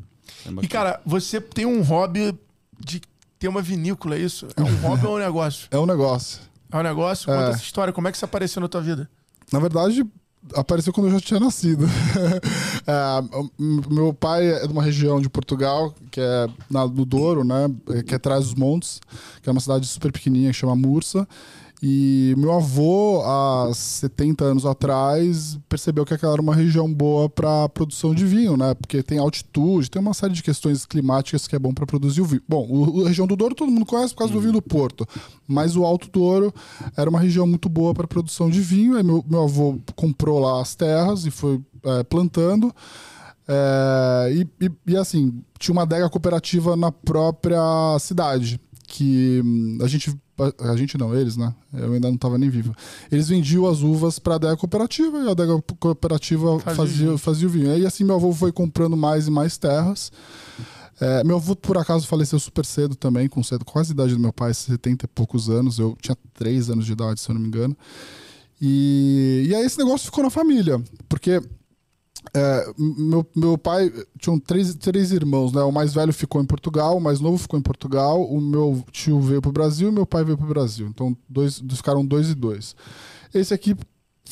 E, 0.63 0.69
cara, 0.69 1.01
você 1.05 1.41
tem 1.41 1.67
um 1.67 1.83
hobby 1.83 2.39
de 2.79 3.01
ter 3.39 3.49
uma 3.49 3.61
vinícola, 3.63 4.15
é 4.17 4.21
isso? 4.21 4.47
É 4.57 4.63
um 4.63 4.77
hobby 4.77 5.07
ou 5.07 5.17
um 5.17 5.19
negócio? 5.21 5.69
É 5.71 5.79
um 5.79 5.87
negócio. 5.87 6.41
É 6.71 6.77
um 6.77 6.83
negócio? 6.83 7.27
Conta 7.27 7.47
É. 7.47 7.51
essa 7.51 7.63
história. 7.63 7.93
Como 7.93 8.07
é 8.09 8.11
que 8.11 8.17
isso 8.17 8.25
apareceu 8.25 8.61
na 8.61 8.69
tua 8.69 8.81
vida? 8.81 9.09
Na 9.53 9.59
verdade, 9.59 10.05
apareceu 10.55 10.93
quando 10.93 11.07
eu 11.09 11.13
já 11.13 11.21
tinha 11.21 11.41
nascido. 11.41 11.87
É, 12.89 13.53
meu 13.91 14.15
pai 14.15 14.47
é 14.47 14.65
de 14.65 14.73
uma 14.73 14.83
região 14.83 15.21
de 15.21 15.29
Portugal, 15.29 15.93
que 16.09 16.21
é 16.21 16.47
na, 16.71 16.87
no 16.87 17.05
Douro, 17.05 17.43
né? 17.43 17.69
é, 17.91 18.03
Que 18.05 18.15
é 18.15 18.17
atrás 18.17 18.45
dos 18.45 18.55
montes, 18.55 19.01
que 19.43 19.49
é 19.49 19.53
uma 19.53 19.61
cidade 19.61 19.89
super 19.89 20.13
pequenininha 20.13 20.53
que 20.53 20.57
chama 20.57 20.77
Mursa. 20.77 21.27
E 21.89 22.35
meu 22.37 22.53
avô, 22.53 23.23
há 23.25 23.71
70 23.73 24.45
anos 24.45 24.67
atrás, 24.67 25.57
percebeu 25.69 26.05
que 26.05 26.13
aquela 26.13 26.33
era 26.33 26.43
uma 26.43 26.53
região 26.53 26.93
boa 26.93 27.29
para 27.31 27.69
produção 27.69 28.13
de 28.13 28.27
vinho, 28.27 28.57
né? 28.57 28.75
Porque 28.75 29.05
tem 29.05 29.19
altitude, 29.19 29.89
tem 29.89 30.03
uma 30.03 30.13
série 30.13 30.33
de 30.33 30.43
questões 30.43 30.85
climáticas 30.85 31.47
que 31.47 31.55
é 31.55 31.59
bom 31.61 31.73
para 31.73 31.87
produzir 31.87 32.23
o 32.23 32.25
vinho. 32.25 32.43
Bom, 32.49 32.67
o, 32.69 33.05
a 33.05 33.09
região 33.09 33.25
do 33.25 33.37
Douro 33.37 33.55
todo 33.55 33.71
mundo 33.71 33.87
conhece 33.87 34.13
por 34.15 34.19
causa 34.19 34.33
do 34.33 34.41
vinho 34.41 34.55
do 34.55 34.61
Porto, 34.63 35.07
mas 35.47 35.77
o 35.77 35.85
Alto 35.85 36.11
Douro 36.11 36.53
era 36.97 37.09
uma 37.09 37.21
região 37.21 37.47
muito 37.47 37.69
boa 37.69 37.95
para 37.95 38.09
produção 38.09 38.51
de 38.51 38.61
vinho. 38.61 38.97
Aí 38.97 39.05
meu, 39.05 39.25
meu 39.25 39.45
avô 39.45 39.79
comprou 39.95 40.41
lá 40.41 40.61
as 40.61 40.75
terras 40.75 41.25
e 41.25 41.31
foi 41.31 41.61
é, 41.85 42.03
plantando. 42.03 42.75
É, 43.49 44.33
e, 44.33 44.65
e- 44.67 44.73
e, 44.89 44.97
assim, 44.97 45.41
tinha 45.57 45.73
uma 45.73 45.83
adega 45.83 46.11
cooperativa 46.11 46.75
na 46.75 46.91
própria 46.91 47.61
cidade. 48.01 48.61
Que 48.97 49.43
hum, 49.45 49.79
a 49.83 49.87
gente. 49.87 50.17
A, 50.59 50.75
gente 50.75 50.97
não, 50.97 51.15
eles, 51.15 51.37
né? 51.37 51.55
Eu 51.71 51.93
ainda 51.93 52.09
não 52.09 52.15
estava 52.15 52.39
nem 52.39 52.49
vivo. 52.49 52.75
Eles 53.13 53.29
vendiam 53.29 53.67
as 53.67 53.83
uvas 53.83 54.19
para 54.19 54.35
a 54.35 54.37
adega 54.37 54.57
cooperativa 54.57 55.19
e 55.19 55.29
a 55.29 55.33
adega 55.33 55.63
cooperativa 55.79 56.59
Fazia 56.61 57.13
o 57.13 57.19
fazia, 57.19 57.47
o 57.47 57.51
vinho. 57.51 57.71
Aí 57.71 57.85
assim 57.85 58.05
meu 58.05 58.15
avô 58.15 58.33
foi 58.33 58.53
comprando 58.53 58.97
mais 58.97 59.27
e 59.27 59.31
mais 59.31 59.59
terras. 59.59 60.11
É, 60.99 61.23
meu 61.25 61.37
avô, 61.37 61.55
por 61.55 61.77
acaso, 61.77 62.07
faleceu 62.07 62.39
super 62.39 62.65
cedo 62.65 62.95
também, 62.95 63.29
com 63.29 63.43
cedo, 63.43 63.67
quase 63.67 63.93
a 63.93 63.95
idade 63.95 64.15
do 64.15 64.21
meu 64.21 64.33
pai, 64.33 64.55
70 64.55 65.05
e 65.05 65.09
poucos 65.09 65.51
anos. 65.51 65.79
Eu 65.79 65.95
tinha 66.01 66.17
3 66.33 66.71
anos 66.71 66.87
de 66.87 66.93
idade, 66.93 67.21
se 67.21 67.29
eu 67.29 67.35
não 67.35 67.43
me 67.43 67.49
engano. 67.49 67.77
E, 68.59 69.45
e 69.47 69.55
aí 69.55 69.67
esse 69.67 69.77
negócio 69.77 70.07
ficou 70.07 70.25
na 70.25 70.31
família, 70.31 70.83
porque 71.07 71.43
é, 72.35 72.73
meu, 72.77 73.27
meu 73.35 73.59
pai 73.59 73.93
tinha 74.19 74.39
três, 74.41 74.75
três 74.75 75.13
irmãos, 75.13 75.53
né? 75.53 75.63
O 75.63 75.73
mais 75.73 75.95
velho 75.95 76.13
ficou 76.13 76.41
em 76.41 76.47
Portugal, 76.47 76.97
o 76.97 77.01
mais 77.01 77.21
novo 77.21 77.39
ficou 77.39 77.59
em 77.59 77.63
Portugal, 77.63 78.23
o 78.23 78.41
meu 78.41 78.85
tio 78.91 79.21
veio 79.21 79.41
pro 79.41 79.53
Brasil 79.53 79.89
e 79.89 79.93
meu 79.93 80.07
pai 80.07 80.25
veio 80.25 80.37
pro 80.37 80.47
Brasil. 80.47 80.87
Então 80.89 81.17
dois, 81.29 81.63
ficaram 81.75 82.05
dois 82.05 82.31
e 82.31 82.35
dois. 82.35 82.75
Esse 83.35 83.55
aqui 83.55 83.77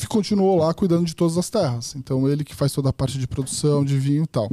continuou 0.09 0.57
lá 0.57 0.73
cuidando 0.73 1.05
de 1.05 1.15
todas 1.15 1.37
as 1.37 1.49
terras. 1.49 1.95
Então 1.95 2.27
ele 2.27 2.43
que 2.43 2.55
faz 2.55 2.71
toda 2.71 2.89
a 2.89 2.93
parte 2.93 3.17
de 3.17 3.27
produção 3.27 3.85
de 3.85 3.97
vinho 3.97 4.23
e 4.23 4.27
tal. 4.27 4.49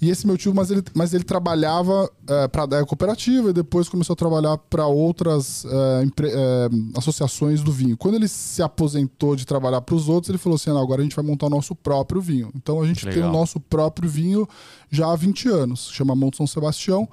E 0.00 0.10
esse 0.10 0.26
meu 0.26 0.38
tio, 0.38 0.54
mas 0.54 0.70
ele, 0.70 0.82
mas 0.94 1.12
ele 1.12 1.24
trabalhava 1.24 2.08
para 2.52 2.62
a 2.62 2.64
adega 2.64 2.86
cooperativa 2.86 3.50
e 3.50 3.52
depois 3.52 3.88
começou 3.88 4.14
a 4.14 4.16
trabalhar 4.16 4.56
para 4.56 4.86
outras 4.86 5.64
é, 5.64 6.04
empre- 6.04 6.30
é, 6.32 6.68
associações 6.96 7.62
do 7.64 7.72
vinho. 7.72 7.96
Quando 7.96 8.14
ele 8.14 8.28
se 8.28 8.62
aposentou 8.62 9.34
de 9.34 9.44
trabalhar 9.44 9.80
para 9.80 9.96
os 9.96 10.08
outros, 10.08 10.28
ele 10.28 10.38
falou 10.38 10.54
assim: 10.54 10.70
"Não, 10.70 10.78
agora 10.80 11.00
a 11.00 11.04
gente 11.04 11.16
vai 11.16 11.24
montar 11.24 11.46
o 11.46 11.50
nosso 11.50 11.74
próprio 11.74 12.20
vinho. 12.20 12.50
Então 12.54 12.80
a 12.80 12.86
gente 12.86 13.04
tem 13.04 13.14
Legal. 13.14 13.30
o 13.30 13.32
nosso 13.32 13.58
próprio 13.58 14.08
vinho 14.08 14.48
já 14.88 15.10
há 15.10 15.16
20 15.16 15.48
anos, 15.48 15.90
chama 15.92 16.14
Monte 16.14 16.36
São 16.36 16.46
Sebastião. 16.46 17.08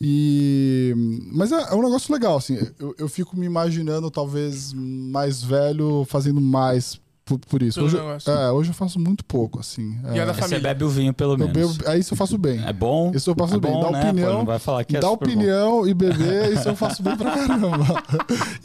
E 0.00 0.94
mas 1.32 1.50
é, 1.52 1.60
é 1.72 1.74
um 1.74 1.82
negócio 1.82 2.12
legal 2.12 2.36
assim. 2.36 2.56
Eu, 2.78 2.94
eu 2.98 3.08
fico 3.08 3.36
me 3.36 3.46
imaginando 3.46 4.10
talvez 4.10 4.72
mais 4.72 5.42
velho 5.42 6.04
fazendo 6.08 6.40
mais 6.40 7.00
por, 7.28 7.38
por 7.38 7.62
isso. 7.62 7.82
Hoje, 7.82 7.96
é, 8.26 8.50
hoje 8.50 8.70
eu 8.70 8.74
faço 8.74 8.98
muito 8.98 9.24
pouco 9.24 9.60
assim. 9.60 9.98
E 10.14 10.18
é 10.18 10.24
da 10.24 10.32
Aí 10.32 10.34
você 10.34 10.40
família. 10.40 10.60
bebe 10.60 10.84
o 10.84 10.88
vinho, 10.88 11.12
pelo 11.12 11.34
Eu 11.34 11.38
menos. 11.48 11.76
bebo, 11.76 11.88
aí 11.90 12.00
isso 12.00 12.14
eu 12.14 12.16
faço 12.16 12.38
bem. 12.38 12.64
É 12.66 12.72
bom? 12.72 13.12
Isso 13.14 13.30
eu 13.30 13.34
faço 13.36 13.54
é 13.56 13.60
bem. 13.60 13.70
bom, 13.70 13.80
Dá 13.82 13.90
né? 13.90 14.00
Pô, 14.02 14.08
opinião, 14.08 14.32
não 14.38 14.44
vai 14.46 14.58
falar 14.58 14.84
que 14.84 14.96
é 14.96 15.00
Dar 15.00 15.08
super 15.08 15.26
bom. 15.26 15.32
opinião 15.34 15.86
e 15.86 15.92
beber, 15.94 16.52
isso 16.56 16.68
eu 16.68 16.74
faço 16.76 17.02
bem 17.02 17.16
pra 17.16 17.30
caramba. 17.30 17.68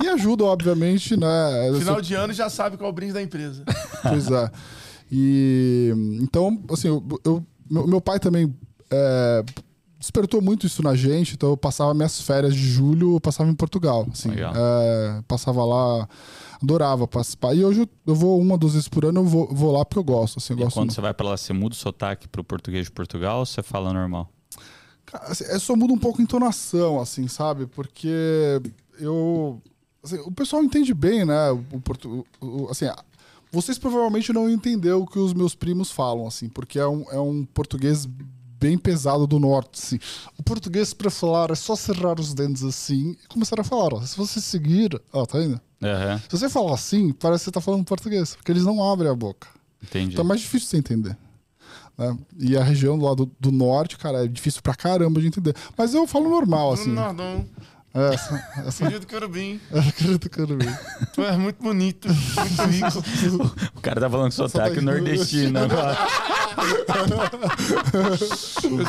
e 0.03 0.07
ajuda, 0.07 0.45
obviamente, 0.45 1.17
né? 1.17 1.27
Final 1.79 1.95
sou- 1.95 2.01
de 2.01 2.13
ano 2.13 2.31
já 2.33 2.49
sabe 2.49 2.77
qual 2.77 2.87
é 2.87 2.91
o 2.91 2.95
brinde 2.95 3.13
da 3.13 3.21
empresa. 3.21 3.63
Pois 4.01 4.29
é. 4.31 4.51
E 5.11 5.93
então, 6.21 6.61
assim, 6.71 6.87
eu, 6.87 7.03
eu- 7.25 7.43
meu, 7.69 7.87
meu 7.87 8.01
pai 8.01 8.19
também 8.19 8.53
é, 8.91 9.43
despertou 9.99 10.41
muito 10.41 10.65
isso 10.67 10.83
na 10.83 10.95
gente, 10.95 11.33
então 11.35 11.49
eu 11.49 11.57
passava 11.57 11.93
minhas 11.93 12.19
férias 12.21 12.53
de 12.53 12.61
julho, 12.67 13.15
eu 13.15 13.21
passava 13.21 13.49
em 13.49 13.53
Portugal. 13.55 14.05
Assim. 14.11 14.31
É, 14.31 15.21
passava 15.27 15.63
lá, 15.63 16.07
adorava 16.63 17.07
participar. 17.07 17.53
E 17.53 17.63
hoje 17.63 17.81
eu, 17.81 17.89
eu 18.07 18.15
vou 18.15 18.39
uma, 18.39 18.57
duas 18.57 18.73
vezes 18.73 18.87
por 18.87 19.05
ano, 19.05 19.19
eu 19.21 19.25
vou, 19.25 19.47
vou 19.53 19.71
lá 19.71 19.83
porque 19.85 19.99
eu 19.99 20.03
gosto. 20.03 20.37
Assim, 20.39 20.53
eu 20.53 20.59
E 20.59 20.63
gosto 20.63 20.75
quando 20.75 20.91
você 20.91 21.01
vai 21.01 21.13
pra 21.13 21.29
lá, 21.29 21.37
você 21.37 21.53
muda 21.53 21.73
o 21.73 21.77
sotaque 21.77 22.27
pro 22.27 22.43
português 22.43 22.85
de 22.85 22.91
Portugal 22.91 23.39
ou 23.39 23.45
você 23.45 23.61
fala 23.61 23.91
normal? 23.93 24.29
Cara, 25.05 25.25
assim, 25.25 25.43
é 25.45 25.59
só 25.59 25.75
muda 25.75 25.93
um 25.93 25.97
pouco 25.97 26.19
a 26.19 26.23
entonação, 26.23 26.99
assim, 26.99 27.27
sabe? 27.27 27.67
Porque 27.67 28.09
eu. 28.99 29.61
assim, 30.03 30.17
o 30.19 30.31
pessoal 30.31 30.63
entende 30.63 30.93
bem, 30.93 31.25
né? 31.25 31.51
O, 31.51 31.79
portu- 31.81 32.25
o- 32.41 32.67
assim, 32.69 32.85
vocês 33.51 33.77
provavelmente 33.77 34.31
não 34.33 34.49
entenderam 34.49 35.01
o 35.01 35.07
que 35.07 35.19
os 35.19 35.33
meus 35.33 35.53
primos 35.53 35.91
falam, 35.91 36.25
assim, 36.25 36.49
porque 36.49 36.79
é 36.79 36.87
um, 36.87 37.03
é 37.11 37.19
um 37.19 37.45
português 37.45 38.05
bem 38.05 38.77
pesado 38.77 39.27
do 39.27 39.39
norte, 39.39 39.71
assim. 39.77 39.99
O 40.39 40.41
português 40.43 40.93
para 40.93 41.11
falar 41.11 41.51
é 41.51 41.55
só 41.55 41.75
cerrar 41.75 42.17
os 42.17 42.33
dentes 42.33 42.63
assim 42.63 43.15
e 43.21 43.27
começar 43.27 43.59
a 43.59 43.63
falar. 43.63 43.93
Ó, 43.95 44.01
se 44.01 44.15
você 44.15 44.39
seguir, 44.39 44.99
ó, 45.11 45.25
tá 45.25 45.43
indo? 45.43 45.59
Aham, 45.83 46.17
Se 46.29 46.37
você 46.37 46.49
falar 46.49 46.73
assim, 46.73 47.11
parece 47.13 47.41
que 47.41 47.45
você 47.45 47.51
tá 47.51 47.61
falando 47.61 47.83
português, 47.83 48.35
porque 48.35 48.51
eles 48.51 48.63
não 48.63 48.83
abrem 48.91 49.09
a 49.11 49.15
boca. 49.15 49.47
entendi. 49.83 50.13
Então 50.13 50.23
é 50.23 50.27
mais 50.27 50.41
difícil 50.41 50.65
de 50.65 50.69
você 50.71 50.77
entender. 50.77 51.17
né? 51.97 52.17
E 52.39 52.57
a 52.57 52.63
região 52.63 52.97
do 52.97 53.05
lado 53.05 53.31
do 53.39 53.51
norte, 53.51 53.97
cara, 53.97 54.25
é 54.25 54.27
difícil 54.27 54.61
pra 54.61 54.73
caramba 54.75 55.19
de 55.21 55.27
entender. 55.27 55.55
Mas 55.77 55.93
eu 55.93 56.07
falo 56.07 56.29
normal, 56.29 56.73
assim. 56.73 56.91
Não, 56.91 57.11
não. 57.13 57.45
É, 57.95 58.13
essa, 58.15 58.47
essa 58.65 58.85
Filho 58.85 58.99
do 58.99 59.05
querubim. 59.05 59.61
acredito 59.71 60.29
que 60.29 60.39
eu 60.39 60.47
não 60.47 60.57
vi. 60.57 60.67
Tu 61.13 61.21
é 61.21 61.37
muito 61.37 61.61
bonito, 61.61 62.07
muito 62.07 62.99
rico. 62.99 63.55
O 63.75 63.81
cara 63.81 64.01
tá 64.01 64.09
falando 64.09 64.31
sotaque 64.31 64.75
Sotaque 64.75 64.81
nordestino 64.81 65.59
agora. 65.59 65.97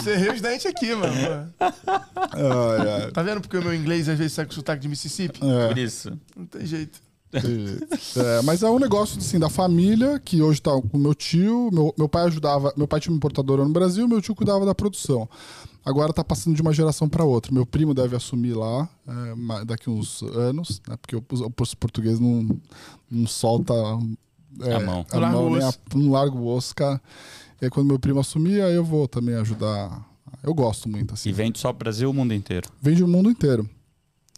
Eu 0.07 0.13
errei 0.13 0.31
os 0.33 0.41
dentes 0.41 0.67
aqui, 0.67 0.95
mano. 0.95 1.53
Ai, 1.61 3.03
ai. 3.03 3.11
Tá 3.11 3.23
vendo 3.23 3.41
porque 3.41 3.59
o 3.59 3.63
meu 3.63 3.75
inglês 3.75 4.09
às 4.09 4.19
vezes 4.19 4.33
sai 4.33 4.47
com 4.47 4.53
sotaque 4.53 4.83
de 4.83 4.89
Mississippi? 4.89 5.41
É, 5.43 5.69
Por 5.69 5.79
isso. 5.79 6.13
Não 6.37 6.47
tem 6.47 6.65
jeito. 6.65 6.99
é, 7.35 8.43
mas 8.43 8.63
é 8.63 8.71
um 8.71 8.79
negócio 8.79 9.19
assim, 9.19 9.41
da 9.41 9.51
família, 9.51 10.21
que 10.25 10.41
hoje 10.41 10.63
tá 10.63 10.71
com 10.71 10.97
meu 10.97 11.15
tio. 11.15 11.69
Meu, 11.73 11.93
meu 11.99 12.09
pai 12.09 12.25
ajudava. 12.27 12.73
Meu 12.77 12.87
pai 12.87 13.01
tinha 13.01 13.13
uma 13.13 13.17
importadora 13.17 13.65
no 13.65 13.71
Brasil, 13.71 14.07
meu 14.09 14.23
tio 14.23 14.35
cuidava 14.35 14.65
da 14.65 14.75
produção. 14.75 15.29
Agora 15.85 16.13
tá 16.13 16.25
passando 16.25 16.55
de 16.55 16.63
uma 16.63 16.73
geração 16.73 17.09
para 17.09 17.25
outra. 17.25 17.53
Meu 17.53 17.67
primo 17.67 17.93
deve 17.93 18.17
assumir 18.17 18.55
lá 18.55 18.89
é, 19.07 19.65
daqui 19.65 19.91
uns 19.91 20.23
anos, 20.23 20.81
né? 20.89 20.97
Porque 20.97 21.15
o, 21.15 21.19
o 21.21 21.77
português 21.77 22.19
não, 22.19 22.49
não 23.11 23.27
solta 23.27 23.75
é, 24.63 24.75
A 24.75 24.81
mão. 24.81 25.05
a 25.11 25.15
Não 25.15 25.21
larga 25.21 25.37
mão 25.37 25.47
o 25.47 25.57
nem 25.57 25.63
a, 25.63 26.25
o 26.25 26.47
osso, 26.47 26.75
cara. 26.75 27.01
E 27.61 27.67
aí 27.67 27.71
quando 27.71 27.87
meu 27.87 27.99
primo 27.99 28.21
assumir, 28.21 28.63
aí 28.63 28.75
eu 28.75 28.85
vou 28.85 29.07
também 29.07 29.35
ajudar 29.35 30.05
Eu 30.43 30.55
gosto 30.55 30.89
muito, 30.89 31.15
assim. 31.15 31.29
E 31.29 31.33
vende 31.33 31.59
só 31.59 31.73
Brasil 31.73 32.09
ou 32.09 32.15
o 32.15 32.17
mundo 32.17 32.33
inteiro? 32.33 32.69
Vende 32.81 33.03
no 33.03 33.09
mundo 33.09 33.31
inteiro. 33.31 33.69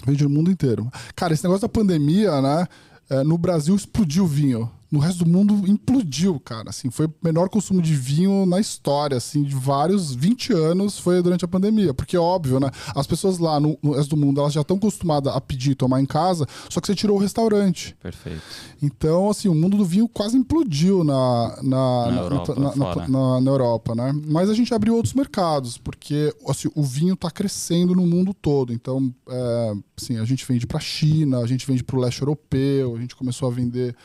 Vende 0.05 0.25
no 0.25 0.31
mundo 0.31 0.51
inteiro. 0.51 0.91
Cara, 1.15 1.33
esse 1.33 1.45
negócio 1.45 1.63
da 1.63 1.69
pandemia, 1.69 2.41
né? 2.41 2.67
é, 3.09 3.23
no 3.23 3.39
Brasil 3.39 3.75
explodiu 3.75 4.25
o 4.25 4.27
vinho. 4.29 4.71
No 4.91 4.99
resto 5.01 5.25
do 5.25 5.31
mundo 5.31 5.69
implodiu, 5.69 6.39
cara. 6.39 6.71
Assim, 6.71 6.91
foi 6.91 7.07
o 7.07 7.15
menor 7.23 7.49
consumo 7.49 7.83
de 7.83 7.95
vinho 7.95 8.47
na 8.47 8.61
história, 8.61 9.17
assim, 9.17 9.43
de 9.43 9.55
vários 9.55 10.15
20 10.15 10.53
anos 10.53 10.99
foi 10.99 11.21
durante 11.23 11.45
a 11.45 11.49
pandemia. 11.49 11.93
Porque 11.93 12.17
é 12.17 12.21
óbvio, 12.21 12.61
né? 12.61 12.71
As 12.95 13.07
pessoas 13.07 13.39
lá 13.39 13.59
no, 13.59 13.77
no 13.83 13.93
resto 13.93 14.11
do 14.11 14.17
mundo, 14.17 14.41
elas 14.41 14.53
já 14.53 14.61
estão 14.61 14.77
acostumadas 14.77 15.35
a 15.35 15.41
pedir 15.41 15.73
e 15.73 15.75
tomar 15.75 16.01
em 16.01 16.07
casa, 16.07 16.47
só 16.69 16.81
que 16.81 16.87
você 16.87 16.95
tirou 16.95 17.17
o 17.17 17.21
restaurante. 17.21 17.97
Perfeito. 18.03 18.41
Então, 18.81 19.29
assim, 19.31 19.49
o 19.49 19.55
mundo 19.55 19.77
do 19.77 19.85
vinho 19.85 20.09
quase 20.09 20.37
implodiu 20.37 21.03
na, 21.03 21.59
na, 21.63 22.07
Na 22.07 22.11
na, 22.11 22.21
Europa, 22.23 22.55
na- 23.09 23.41
na- 23.41 23.51
Europa, 23.51 23.95
né? 23.95 24.13
Mas 24.27 24.49
a 24.51 24.55
gente 24.55 24.73
abriu 24.73 24.95
outros 24.95 25.15
mercados, 25.15 25.79
porque 25.79 26.33
assim, 26.49 26.69
o 26.75 26.83
vinho 26.83 27.15
está 27.15 27.31
crescendo 27.31 27.95
no 27.95 28.07
mundo 28.07 28.33
todo. 28.33 28.73
Então, 28.73 29.13
é, 29.29 29.73
assim, 30.01 30.19
a 30.19 30.25
gente 30.25 30.47
vende 30.47 30.67
para 30.67 30.79
a 30.79 30.81
China, 30.81 31.39
a 31.39 31.47
gente 31.47 31.67
vende 31.67 31.83
para 31.83 31.97
o 31.97 32.01
leste 32.01 32.21
europeu, 32.23 32.95
a 32.97 33.01
gente 33.01 33.17
começou 33.17 33.49
a 33.49 33.51
vender 33.53 33.97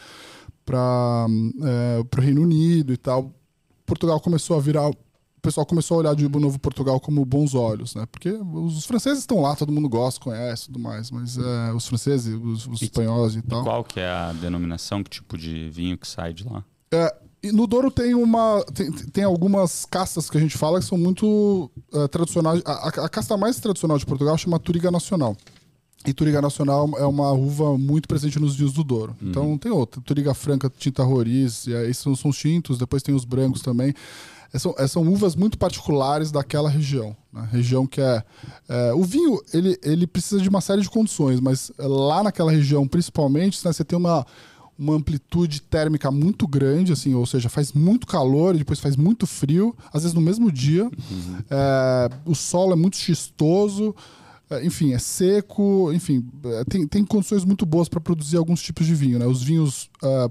para 0.66 1.26
o 2.18 2.22
Reino 2.22 2.42
Unido 2.42 2.94
e 2.94 2.98
tal. 2.98 3.32
Portugal 3.86 4.20
começou 4.20 4.58
a 4.58 4.60
virar. 4.62 4.90
O 4.90 4.96
pessoal 5.42 5.66
começou 5.66 5.96
a 5.96 6.00
olhar 6.02 6.16
de 6.16 6.28
novo 6.30 6.60
Portugal 6.60 7.00
como 7.00 7.26
bons 7.26 7.56
olhos, 7.56 7.96
né? 7.96 8.06
Porque 8.12 8.30
os 8.32 8.86
franceses 8.86 9.20
estão 9.22 9.42
lá, 9.42 9.56
todo 9.56 9.72
mundo 9.72 9.90
gosta, 9.90 10.20
conhece, 10.20 10.68
tudo 10.68 10.78
mais, 10.80 11.10
mas 11.10 11.36
é, 11.38 11.74
os 11.74 11.88
franceses, 11.88 12.36
os, 12.42 12.68
os 12.68 12.80
E- 12.82 12.86
espanhóis 12.86 13.36
e 13.36 13.42
tal. 13.42 13.64
Qual 13.64 13.84
que 13.84 14.00
é 14.00 14.08
a 14.08 14.32
denominação, 14.34 15.04
que 15.04 15.10
tipo 15.10 15.36
de 15.38 15.68
vinho 15.72 15.98
que 15.98 16.08
sai 16.08 16.32
de 16.32 16.44
lá? 16.48 16.64
É, 16.94 17.12
no 17.52 17.66
Douro 17.66 17.90
tem 17.90 18.14
uma. 18.14 18.64
Tem, 18.72 18.92
tem 18.92 19.24
algumas 19.24 19.84
castas 19.86 20.30
que 20.30 20.38
a 20.38 20.40
gente 20.40 20.56
fala 20.60 20.80
que 20.80 20.86
são 20.86 20.96
muito 20.98 21.72
eh, 21.92 22.08
tradicionais. 22.08 22.62
A, 22.64 22.72
a- 22.74 23.06
a 23.06 23.10
casta 23.10 23.36
mais 23.36 23.60
tradicional 23.60 23.98
de 23.98 24.06
Portugal 24.06 24.38
chama 24.38 24.60
Turiga 24.60 24.92
Nacional. 24.92 25.36
E 26.06 26.14
Turiga 26.14 26.42
Nacional 26.42 26.90
é 26.98 27.06
uma 27.06 27.32
uva 27.32 27.78
muito 27.78 28.08
presente 28.08 28.40
nos 28.40 28.56
vinhos 28.56 28.74
do 28.74 28.84
Douro. 28.84 29.16
Então 29.22 29.58
tem 29.58 29.72
outra. 29.72 30.02
Turiga 30.02 30.34
Franca, 30.34 30.72
Tinta 30.76 31.04
Roriz, 31.04 31.68
e 31.68 31.76
aí 31.76 31.90
esses 31.90 32.02
são, 32.02 32.16
são 32.16 32.32
os 32.32 32.38
tintos, 32.38 32.78
depois 32.78 33.04
tem 33.04 33.14
os 33.14 33.26
brancos 33.26 33.62
também. 33.62 33.94
É, 34.54 34.60
São, 34.60 34.76
é, 34.78 34.86
são 34.88 35.08
uvas 35.08 35.34
muito 35.36 35.58
particulares 35.58 36.30
daquela 36.32 36.70
região. 36.70 37.16
Né? 37.32 37.48
Região 37.52 37.88
que 37.88 38.02
é, 38.02 38.22
é, 38.68 38.94
O 38.94 39.04
vinho, 39.04 39.40
ele, 39.54 39.78
ele 39.82 40.06
precisa 40.06 40.42
de 40.42 40.50
uma 40.50 40.60
série 40.60 40.82
de 40.82 40.90
condições, 40.90 41.40
mas 41.40 41.72
lá 41.80 42.22
naquela 42.22 42.52
região, 42.52 42.86
principalmente, 42.86 43.66
né, 43.66 43.72
você 43.72 43.84
tem 43.86 43.98
uma, 43.98 44.26
uma 44.78 44.96
amplitude 44.96 45.62
térmica 45.62 46.12
muito 46.12 46.46
grande, 46.48 46.92
assim, 46.92 47.14
ou 47.14 47.26
seja, 47.26 47.48
faz 47.48 47.72
muito 47.72 48.06
calor 48.06 48.54
e 48.56 48.58
depois 48.58 48.80
faz 48.82 48.98
muito 48.98 49.26
frio, 49.26 49.74
às 49.94 50.02
vezes 50.04 50.14
no 50.14 50.22
mesmo 50.22 50.52
dia. 50.52 50.90
É, 51.50 52.10
o 52.26 52.36
solo 52.36 52.74
é 52.74 52.76
muito 52.76 52.98
xistoso, 52.98 53.96
é, 53.96 53.96
enfim, 54.64 54.94
é 54.94 55.00
seco, 55.00 55.92
enfim, 55.94 56.28
é, 56.46 56.64
tem, 56.66 56.88
tem 56.88 57.06
condições 57.06 57.46
muito 57.46 57.66
boas 57.66 57.88
para 57.88 58.02
produzir 58.02 58.38
alguns 58.38 58.62
tipos 58.62 58.86
de 58.86 58.94
vinho, 58.96 59.20
né? 59.20 59.26
Os 59.26 59.42
vinhos. 59.42 59.90
ah, 60.04 60.30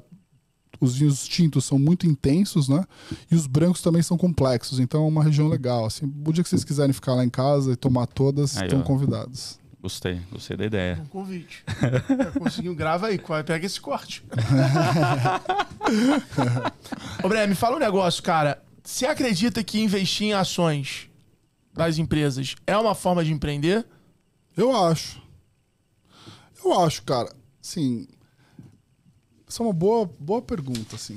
os 0.80 0.96
vinhos 0.96 1.28
tintos 1.28 1.66
são 1.66 1.78
muito 1.78 2.06
intensos, 2.06 2.66
né? 2.68 2.82
E 3.30 3.34
os 3.34 3.46
brancos 3.46 3.82
também 3.82 4.00
são 4.00 4.16
complexos, 4.16 4.80
então 4.80 5.04
é 5.04 5.08
uma 5.08 5.22
região 5.22 5.46
legal. 5.46 5.84
Assim, 5.84 6.10
o 6.24 6.32
dia 6.32 6.42
que 6.42 6.48
vocês 6.48 6.64
quiserem 6.64 6.94
ficar 6.94 7.14
lá 7.14 7.22
em 7.22 7.28
casa 7.28 7.72
e 7.72 7.76
tomar 7.76 8.06
todas, 8.06 8.56
Aí, 8.56 8.64
estão 8.64 8.80
ó. 8.80 8.82
convidados. 8.82 9.58
Gostei, 9.82 10.20
gostei 10.30 10.56
da 10.56 10.64
ideia. 10.64 10.98
Um 11.02 11.06
convite. 11.06 11.64
É, 11.82 12.38
Conseguiu, 12.38 12.74
grava 12.74 13.08
aí, 13.08 13.20
pega 13.44 13.66
esse 13.66 13.80
corte. 13.80 14.24
Ô, 17.22 17.28
Bré, 17.28 17.46
me 17.46 17.54
fala 17.54 17.76
um 17.76 17.80
negócio, 17.80 18.22
cara. 18.22 18.62
Você 18.82 19.06
acredita 19.06 19.62
que 19.62 19.80
investir 19.80 20.28
em 20.28 20.32
ações 20.32 21.08
das 21.74 21.98
empresas 21.98 22.54
é 22.66 22.76
uma 22.76 22.94
forma 22.94 23.24
de 23.24 23.32
empreender? 23.32 23.84
Eu 24.60 24.76
acho. 24.76 25.22
Eu 26.62 26.78
acho, 26.80 27.02
cara. 27.04 27.34
Sim. 27.62 28.06
Essa 29.48 29.62
é 29.62 29.66
uma 29.66 29.72
boa, 29.72 30.04
boa 30.20 30.42
pergunta, 30.42 30.96
assim. 30.96 31.16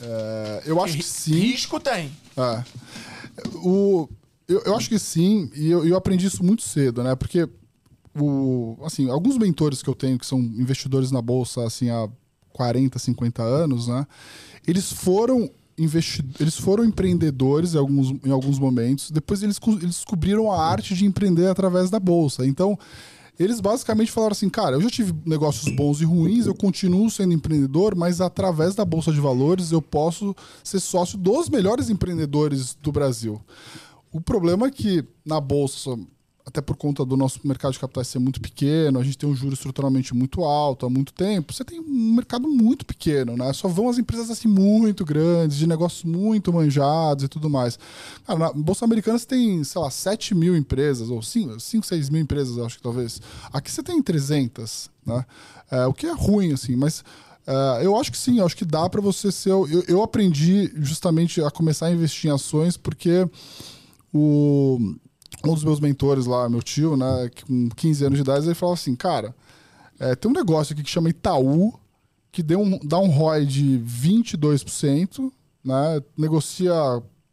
É, 0.00 0.62
eu 0.66 0.82
acho 0.82 0.96
que 0.96 1.02
sim. 1.04 1.38
Risco 1.38 1.78
tem. 1.78 2.10
É. 2.36 2.64
O, 3.62 4.08
eu, 4.48 4.60
eu 4.62 4.76
acho 4.76 4.88
que 4.88 4.98
sim, 4.98 5.52
e 5.54 5.70
eu, 5.70 5.86
eu 5.86 5.96
aprendi 5.96 6.26
isso 6.26 6.42
muito 6.42 6.62
cedo, 6.62 7.04
né? 7.04 7.14
Porque 7.14 7.48
o, 8.18 8.76
assim, 8.82 9.08
alguns 9.08 9.38
mentores 9.38 9.84
que 9.84 9.88
eu 9.88 9.94
tenho, 9.94 10.18
que 10.18 10.26
são 10.26 10.40
investidores 10.40 11.12
na 11.12 11.22
bolsa 11.22 11.64
assim, 11.64 11.90
há 11.90 12.08
40, 12.52 12.98
50 12.98 13.40
anos, 13.40 13.86
né? 13.86 14.04
Eles 14.66 14.92
foram 14.92 15.48
investi 15.82 16.24
eles 16.38 16.56
foram 16.56 16.84
empreendedores 16.84 17.74
em 17.74 17.78
alguns, 17.78 18.10
em 18.24 18.30
alguns 18.30 18.58
momentos, 18.58 19.10
depois 19.10 19.42
eles, 19.42 19.58
eles 19.66 19.96
descobriram 19.96 20.52
a 20.52 20.62
arte 20.62 20.94
de 20.94 21.06
empreender 21.06 21.46
através 21.46 21.88
da 21.88 21.98
bolsa. 21.98 22.46
Então, 22.46 22.78
eles 23.38 23.58
basicamente 23.58 24.12
falaram 24.12 24.32
assim, 24.32 24.50
cara, 24.50 24.76
eu 24.76 24.82
já 24.82 24.90
tive 24.90 25.14
negócios 25.24 25.74
bons 25.74 26.02
e 26.02 26.04
ruins, 26.04 26.46
eu 26.46 26.54
continuo 26.54 27.10
sendo 27.10 27.32
empreendedor, 27.32 27.94
mas 27.96 28.20
através 28.20 28.74
da 28.74 28.84
Bolsa 28.84 29.10
de 29.10 29.18
Valores 29.18 29.72
eu 29.72 29.80
posso 29.80 30.36
ser 30.62 30.78
sócio 30.78 31.16
dos 31.16 31.48
melhores 31.48 31.88
empreendedores 31.88 32.76
do 32.82 32.92
Brasil. 32.92 33.40
O 34.12 34.20
problema 34.20 34.66
é 34.66 34.70
que 34.70 35.02
na 35.24 35.40
Bolsa, 35.40 35.98
até 36.44 36.60
por 36.60 36.76
conta 36.76 37.04
do 37.04 37.16
nosso 37.16 37.40
mercado 37.44 37.72
de 37.72 37.78
capitais 37.78 38.08
ser 38.08 38.18
muito 38.18 38.40
pequeno, 38.40 38.98
a 38.98 39.04
gente 39.04 39.16
tem 39.16 39.28
um 39.28 39.34
juro 39.34 39.54
estruturalmente 39.54 40.14
muito 40.14 40.42
alto 40.42 40.86
há 40.86 40.90
muito 40.90 41.12
tempo, 41.12 41.52
você 41.52 41.64
tem 41.64 41.80
um 41.80 42.14
mercado 42.14 42.48
muito 42.48 42.84
pequeno, 42.84 43.36
né? 43.36 43.52
Só 43.52 43.68
vão 43.68 43.88
as 43.88 43.98
empresas 43.98 44.30
assim 44.30 44.48
muito 44.48 45.04
grandes, 45.04 45.56
de 45.56 45.66
negócios 45.66 46.04
muito 46.04 46.52
manjados 46.52 47.24
e 47.24 47.28
tudo 47.28 47.48
mais. 47.48 47.78
Cara, 48.26 48.38
na 48.38 48.52
Bolsa 48.52 48.84
Americana 48.84 49.18
você 49.18 49.26
tem, 49.26 49.62
sei 49.64 49.80
lá, 49.80 49.90
7 49.90 50.34
mil 50.34 50.56
empresas, 50.56 51.10
ou 51.10 51.22
5, 51.22 51.60
5 51.60 51.86
6 51.86 52.10
mil 52.10 52.22
empresas, 52.22 52.58
acho 52.58 52.76
que 52.76 52.82
talvez. 52.82 53.20
Aqui 53.52 53.70
você 53.70 53.82
tem 53.82 54.02
300, 54.02 54.90
né? 55.06 55.24
É, 55.70 55.86
o 55.86 55.92
que 55.92 56.06
é 56.06 56.12
ruim, 56.12 56.52
assim, 56.52 56.74
mas... 56.74 57.04
é, 57.46 57.86
eu 57.86 57.96
acho 57.96 58.10
que 58.10 58.18
sim, 58.18 58.40
acho 58.40 58.56
que 58.56 58.64
dá 58.64 58.88
para 58.88 59.00
você 59.00 59.30
ser. 59.30 59.50
Eu, 59.50 59.68
eu 59.86 60.02
aprendi 60.02 60.72
justamente 60.76 61.42
a 61.42 61.50
começar 61.50 61.86
a 61.86 61.92
investir 61.92 62.30
em 62.30 62.34
ações 62.34 62.76
porque 62.76 63.28
o, 64.12 64.96
um 65.44 65.54
dos 65.54 65.64
meus 65.64 65.80
mentores 65.80 66.26
lá, 66.26 66.48
meu 66.48 66.62
tio, 66.62 66.96
né, 66.96 67.30
com 67.46 67.68
15 67.70 68.04
anos 68.04 68.18
de 68.18 68.22
idade, 68.22 68.46
ele 68.46 68.54
falava 68.54 68.78
assim, 68.78 68.94
cara, 68.94 69.34
é, 69.98 70.14
tem 70.14 70.30
um 70.30 70.34
negócio 70.34 70.72
aqui 70.72 70.82
que 70.82 70.90
chama 70.90 71.10
Itaú, 71.10 71.74
que 72.32 72.42
deu 72.42 72.60
um, 72.60 72.78
dá 72.78 72.98
um 72.98 73.08
ROI 73.08 73.46
de 73.46 73.80
22%, 73.80 75.32
né, 75.64 76.02
negocia 76.16 76.74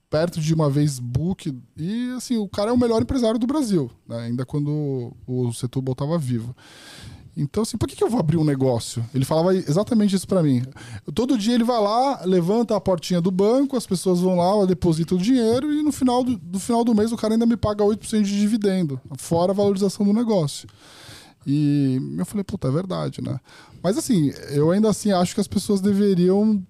perto 0.10 0.40
de 0.40 0.54
uma 0.54 0.70
vez 0.70 1.00
book, 1.00 1.54
e 1.76 2.14
assim, 2.16 2.38
o 2.38 2.48
cara 2.48 2.70
é 2.70 2.74
o 2.74 2.78
melhor 2.78 3.02
empresário 3.02 3.40
do 3.40 3.48
Brasil, 3.48 3.92
né, 4.08 4.20
ainda 4.20 4.46
quando 4.46 5.14
o 5.26 5.52
Setúbal 5.54 5.94
estava 5.94 6.18
vivo. 6.18 6.56
Então, 7.38 7.62
assim, 7.62 7.78
por 7.78 7.88
que, 7.88 7.96
que 7.96 8.04
eu 8.04 8.10
vou 8.10 8.20
abrir 8.20 8.38
um 8.38 8.44
negócio? 8.44 9.06
Ele 9.14 9.24
falava 9.24 9.56
exatamente 9.56 10.16
isso 10.16 10.28
pra 10.28 10.42
mim. 10.42 10.64
Todo 11.14 11.38
dia 11.38 11.54
ele 11.54 11.64
vai 11.64 11.80
lá, 11.80 12.26
levanta 12.26 12.76
a 12.76 12.82
portinha 12.82 13.22
do 13.22 13.30
banco, 13.30 13.78
as 13.78 13.86
pessoas 13.86 14.20
vão 14.20 14.38
lá, 14.38 14.66
depositam 14.66 15.18
o 15.18 15.22
dinheiro 15.22 15.72
e 15.72 15.84
no 15.84 15.92
final 15.92 16.24
do, 16.24 16.36
do 16.36 16.60
final 16.60 16.84
do 16.84 16.96
mês 16.96 17.12
o 17.12 17.18
cara 17.18 17.36
ainda 17.36 17.46
me 17.46 17.56
paga 17.56 17.84
8% 17.84 18.24
de 18.24 18.40
dividendo, 18.40 19.00
fora 19.18 19.52
a 19.52 19.56
valorização 19.56 20.04
do 20.04 20.12
negócio. 20.12 20.68
E 21.46 22.02
eu 22.18 22.26
falei, 22.26 22.44
puta, 22.44 22.68
é 22.68 22.72
verdade, 22.72 23.22
né? 23.22 23.40
Mas 23.84 24.00
assim, 24.00 24.34
eu 24.50 24.72
ainda 24.72 24.90
assim 24.90 25.12
acho 25.12 25.36
que 25.36 25.42
as 25.42 25.48
pessoas 25.48 25.80
deveriam 25.80 26.62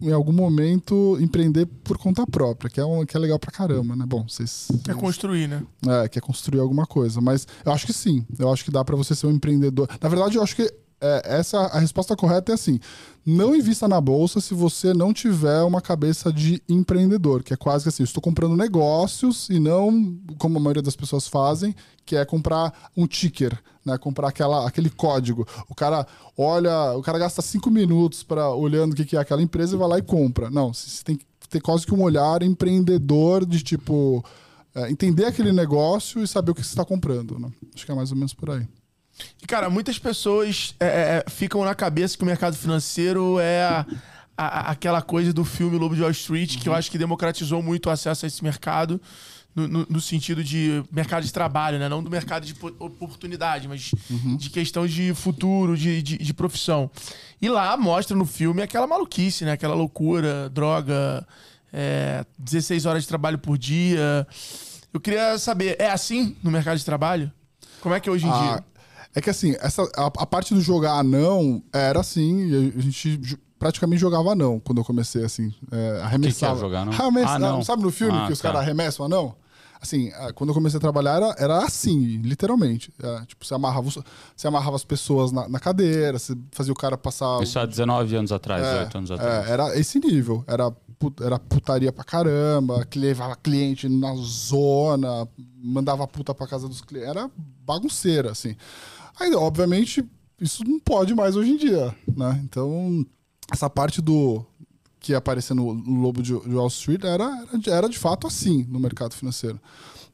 em 0.00 0.12
algum 0.12 0.32
momento 0.32 1.16
empreender 1.20 1.66
por 1.84 1.96
conta 1.98 2.26
própria, 2.26 2.68
que 2.70 2.80
é, 2.80 2.84
um, 2.84 3.04
que 3.04 3.16
é 3.16 3.20
legal 3.20 3.38
pra 3.38 3.50
caramba, 3.50 3.96
né? 3.96 4.04
Bom, 4.06 4.24
vocês 4.28 4.68
É 4.88 4.94
construir, 4.94 5.46
né? 5.48 5.62
é, 5.86 6.08
quer 6.08 6.20
construir 6.20 6.60
alguma 6.60 6.86
coisa. 6.86 7.20
Mas 7.20 7.46
eu 7.64 7.72
acho 7.72 7.86
que 7.86 7.92
sim. 7.92 8.24
Eu 8.38 8.52
acho 8.52 8.64
que 8.64 8.70
dá 8.70 8.84
pra 8.84 8.96
você 8.96 9.14
ser 9.14 9.26
um 9.26 9.32
empreendedor. 9.32 9.88
Na 10.00 10.08
verdade, 10.08 10.36
eu 10.36 10.42
acho 10.42 10.54
que 10.56 10.72
é, 11.00 11.22
essa 11.24 11.58
a 11.58 11.78
resposta 11.78 12.16
correta 12.16 12.52
é 12.52 12.54
assim: 12.54 12.80
não 13.24 13.54
invista 13.54 13.86
na 13.86 14.00
bolsa 14.00 14.40
se 14.40 14.54
você 14.54 14.94
não 14.94 15.12
tiver 15.12 15.62
uma 15.62 15.80
cabeça 15.80 16.32
de 16.32 16.62
empreendedor, 16.68 17.42
que 17.42 17.52
é 17.52 17.56
quase 17.56 17.84
que 17.84 17.88
assim, 17.88 18.02
estou 18.02 18.22
comprando 18.22 18.56
negócios 18.56 19.48
e 19.50 19.58
não 19.58 20.18
como 20.38 20.58
a 20.58 20.60
maioria 20.60 20.82
das 20.82 20.96
pessoas 20.96 21.26
fazem, 21.26 21.74
que 22.04 22.16
é 22.16 22.24
comprar 22.24 22.90
um 22.96 23.06
ticker, 23.06 23.58
né? 23.84 23.98
Comprar 23.98 24.28
aquela, 24.28 24.66
aquele 24.66 24.88
código. 24.88 25.46
O 25.68 25.74
cara 25.74 26.06
olha, 26.36 26.92
o 26.96 27.02
cara 27.02 27.18
gasta 27.18 27.42
cinco 27.42 27.70
minutos 27.70 28.22
para 28.22 28.50
olhando 28.50 28.92
o 28.92 28.96
que 28.96 29.04
que 29.04 29.16
é 29.16 29.20
aquela 29.20 29.42
empresa 29.42 29.74
e 29.74 29.78
vai 29.78 29.88
lá 29.88 29.98
e 29.98 30.02
compra. 30.02 30.50
Não, 30.50 30.72
você 30.72 31.04
tem 31.04 31.16
que 31.16 31.26
ter 31.48 31.60
quase 31.60 31.84
que 31.86 31.94
um 31.94 32.02
olhar 32.02 32.42
empreendedor 32.42 33.44
de 33.44 33.62
tipo 33.62 34.24
é, 34.74 34.90
entender 34.90 35.24
aquele 35.24 35.52
negócio 35.52 36.22
e 36.22 36.28
saber 36.28 36.52
o 36.52 36.54
que 36.54 36.62
você 36.62 36.68
está 36.68 36.84
comprando. 36.84 37.38
Né? 37.38 37.50
Acho 37.74 37.84
que 37.84 37.92
é 37.92 37.94
mais 37.94 38.10
ou 38.10 38.16
menos 38.16 38.32
por 38.32 38.50
aí. 38.50 38.66
E, 39.42 39.46
cara, 39.46 39.70
muitas 39.70 39.98
pessoas 39.98 40.74
é, 40.80 41.22
é, 41.26 41.30
ficam 41.30 41.64
na 41.64 41.74
cabeça 41.74 42.16
que 42.16 42.22
o 42.22 42.26
mercado 42.26 42.56
financeiro 42.56 43.38
é 43.38 43.62
a- 43.64 43.86
a- 44.36 44.70
aquela 44.70 45.00
coisa 45.00 45.32
do 45.32 45.44
filme 45.44 45.78
Lobo 45.78 45.94
de 45.94 46.02
Wall 46.02 46.10
Street, 46.10 46.58
que 46.58 46.68
eu 46.68 46.74
acho 46.74 46.90
que 46.90 46.98
democratizou 46.98 47.62
muito 47.62 47.86
o 47.86 47.90
acesso 47.90 48.26
a 48.26 48.28
esse 48.28 48.42
mercado, 48.44 49.00
no, 49.54 49.66
no- 49.66 49.86
no 49.88 50.00
sentido 50.02 50.44
de 50.44 50.84
mercado 50.92 51.24
de 51.24 51.32
trabalho, 51.32 51.78
né? 51.78 51.88
Não 51.88 52.02
do 52.02 52.10
mercado 52.10 52.44
de 52.44 52.54
po- 52.54 52.74
oportunidade, 52.78 53.66
mas 53.66 53.90
de 54.36 54.50
questão 54.50 54.86
de 54.86 55.14
futuro, 55.14 55.74
de, 55.78 56.02
de, 56.02 56.18
de 56.18 56.34
profissão. 56.34 56.90
E 57.40 57.48
lá 57.48 57.74
mostra 57.78 58.14
no 58.14 58.26
filme 58.26 58.60
aquela 58.60 58.86
maluquice, 58.86 59.46
né? 59.46 59.52
Aquela 59.52 59.74
loucura, 59.74 60.50
droga, 60.50 61.26
é, 61.72 62.22
16 62.38 62.84
horas 62.84 63.04
de 63.04 63.08
trabalho 63.08 63.38
por 63.38 63.56
dia. 63.56 64.26
Eu 64.92 65.00
queria 65.00 65.38
saber, 65.38 65.76
é 65.78 65.90
assim 65.90 66.36
no 66.42 66.50
mercado 66.50 66.76
de 66.76 66.84
trabalho? 66.84 67.32
Como 67.80 67.94
é 67.94 68.00
que 68.00 68.08
é 68.10 68.12
hoje 68.12 68.26
em 68.26 68.30
Ah, 68.30 68.38
dia? 68.38 68.64
É 69.16 69.20
que 69.20 69.30
assim, 69.30 69.56
essa, 69.60 69.82
a, 69.96 70.06
a 70.06 70.26
parte 70.26 70.54
do 70.54 70.60
jogar 70.60 70.92
anão 70.98 71.62
era 71.72 71.98
assim, 72.00 72.72
a 72.76 72.80
gente 72.80 73.38
praticamente 73.58 74.00
jogava 74.00 74.32
anão 74.32 74.60
quando 74.60 74.78
eu 74.78 74.84
comecei, 74.84 75.24
assim. 75.24 75.52
É, 75.72 76.00
arremessava. 76.02 76.60
jogar 76.60 76.82
anão? 76.82 76.92
Arremessa- 76.92 77.30
Ah, 77.34 77.38
não. 77.38 77.64
Sabe 77.64 77.82
no 77.82 77.90
filme 77.90 78.16
Ah, 78.16 78.26
que 78.26 78.32
os 78.34 78.38
tá. 78.40 78.48
caras 78.50 78.60
arremessam 78.62 79.06
anão? 79.06 79.34
Assim, 79.80 80.10
quando 80.34 80.50
eu 80.50 80.54
comecei 80.54 80.78
a 80.78 80.80
trabalhar 80.80 81.16
era, 81.16 81.34
era 81.38 81.58
assim, 81.64 82.16
literalmente. 82.22 82.90
É, 83.02 83.26
tipo, 83.26 83.44
você 83.44 83.54
amarrava, 83.54 83.88
você 84.34 84.48
amarrava 84.48 84.74
as 84.74 84.84
pessoas 84.84 85.30
na, 85.32 85.48
na 85.48 85.60
cadeira, 85.60 86.18
você 86.18 86.34
fazia 86.52 86.72
o 86.72 86.76
cara 86.76 86.96
passar. 86.96 87.42
Isso 87.42 87.58
há 87.58 87.66
19 87.66 88.16
anos 88.16 88.32
atrás, 88.32 88.62
É, 88.64 88.72
18 88.78 88.98
anos 88.98 89.10
atrás. 89.10 89.46
é, 89.48 89.52
era 89.52 89.78
esse 89.78 89.98
nível. 90.00 90.42
Era, 90.46 90.72
era 91.22 91.38
putaria 91.38 91.92
pra 91.92 92.04
caramba, 92.04 92.86
que 92.86 92.98
levava 92.98 93.36
cliente 93.36 93.86
na 93.88 94.14
zona, 94.16 95.28
mandava 95.62 96.06
puta 96.06 96.34
pra 96.34 96.46
casa 96.46 96.66
dos 96.68 96.80
clientes. 96.80 97.10
Era 97.10 97.30
bagunceira, 97.64 98.30
assim. 98.30 98.56
Aí, 99.18 99.32
obviamente, 99.34 100.04
isso 100.40 100.62
não 100.64 100.78
pode 100.78 101.14
mais 101.14 101.36
hoje 101.36 101.50
em 101.52 101.56
dia, 101.56 101.94
né? 102.16 102.40
Então, 102.44 103.04
essa 103.52 103.68
parte 103.70 104.00
do 104.02 104.44
que 105.00 105.12
ia 105.12 105.18
aparecer 105.18 105.54
no 105.54 105.70
Lobo 105.72 106.22
de, 106.22 106.38
de 106.40 106.54
Wall 106.54 106.66
Street 106.68 107.04
era, 107.04 107.24
era, 107.48 107.58
de- 107.58 107.70
era 107.70 107.88
de 107.88 107.98
fato 107.98 108.26
assim 108.26 108.64
no 108.68 108.78
mercado 108.80 109.14
financeiro. 109.14 109.60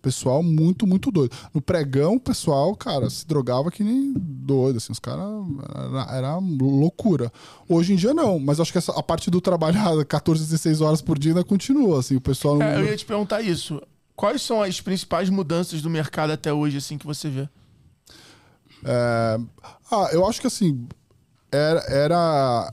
Pessoal 0.02 0.42
muito, 0.42 0.84
muito 0.86 1.12
doido. 1.12 1.34
No 1.54 1.62
pregão, 1.62 2.16
o 2.16 2.20
pessoal, 2.20 2.74
cara, 2.74 3.08
se 3.08 3.24
drogava 3.26 3.70
que 3.70 3.84
nem 3.84 4.12
doido, 4.16 4.78
assim, 4.78 4.90
os 4.92 4.98
caras. 4.98 5.24
Era, 5.74 6.16
era 6.16 6.38
loucura. 6.38 7.32
Hoje 7.68 7.92
em 7.92 7.96
dia, 7.96 8.12
não, 8.12 8.38
mas 8.40 8.58
acho 8.58 8.72
que 8.72 8.78
essa, 8.78 8.92
a 8.98 9.02
parte 9.02 9.30
do 9.30 9.40
trabalhar 9.40 9.92
14, 10.04 10.42
16 10.44 10.80
horas 10.80 11.00
por 11.00 11.18
dia 11.18 11.30
ainda 11.30 11.44
continua, 11.44 12.00
assim, 12.00 12.16
o 12.16 12.20
pessoal 12.20 12.58
não. 12.58 12.66
É, 12.66 12.80
eu 12.80 12.84
ia 12.86 12.96
te 12.96 13.04
perguntar 13.06 13.42
isso. 13.42 13.80
Quais 14.16 14.42
são 14.42 14.60
as 14.60 14.80
principais 14.80 15.30
mudanças 15.30 15.80
do 15.80 15.88
mercado 15.88 16.32
até 16.32 16.52
hoje, 16.52 16.76
assim, 16.78 16.98
que 16.98 17.06
você 17.06 17.28
vê? 17.30 17.48
É, 18.84 19.38
ah, 19.90 20.08
eu 20.12 20.26
acho 20.26 20.40
que 20.40 20.46
assim, 20.46 20.86
era, 21.52 21.80
era. 21.88 22.72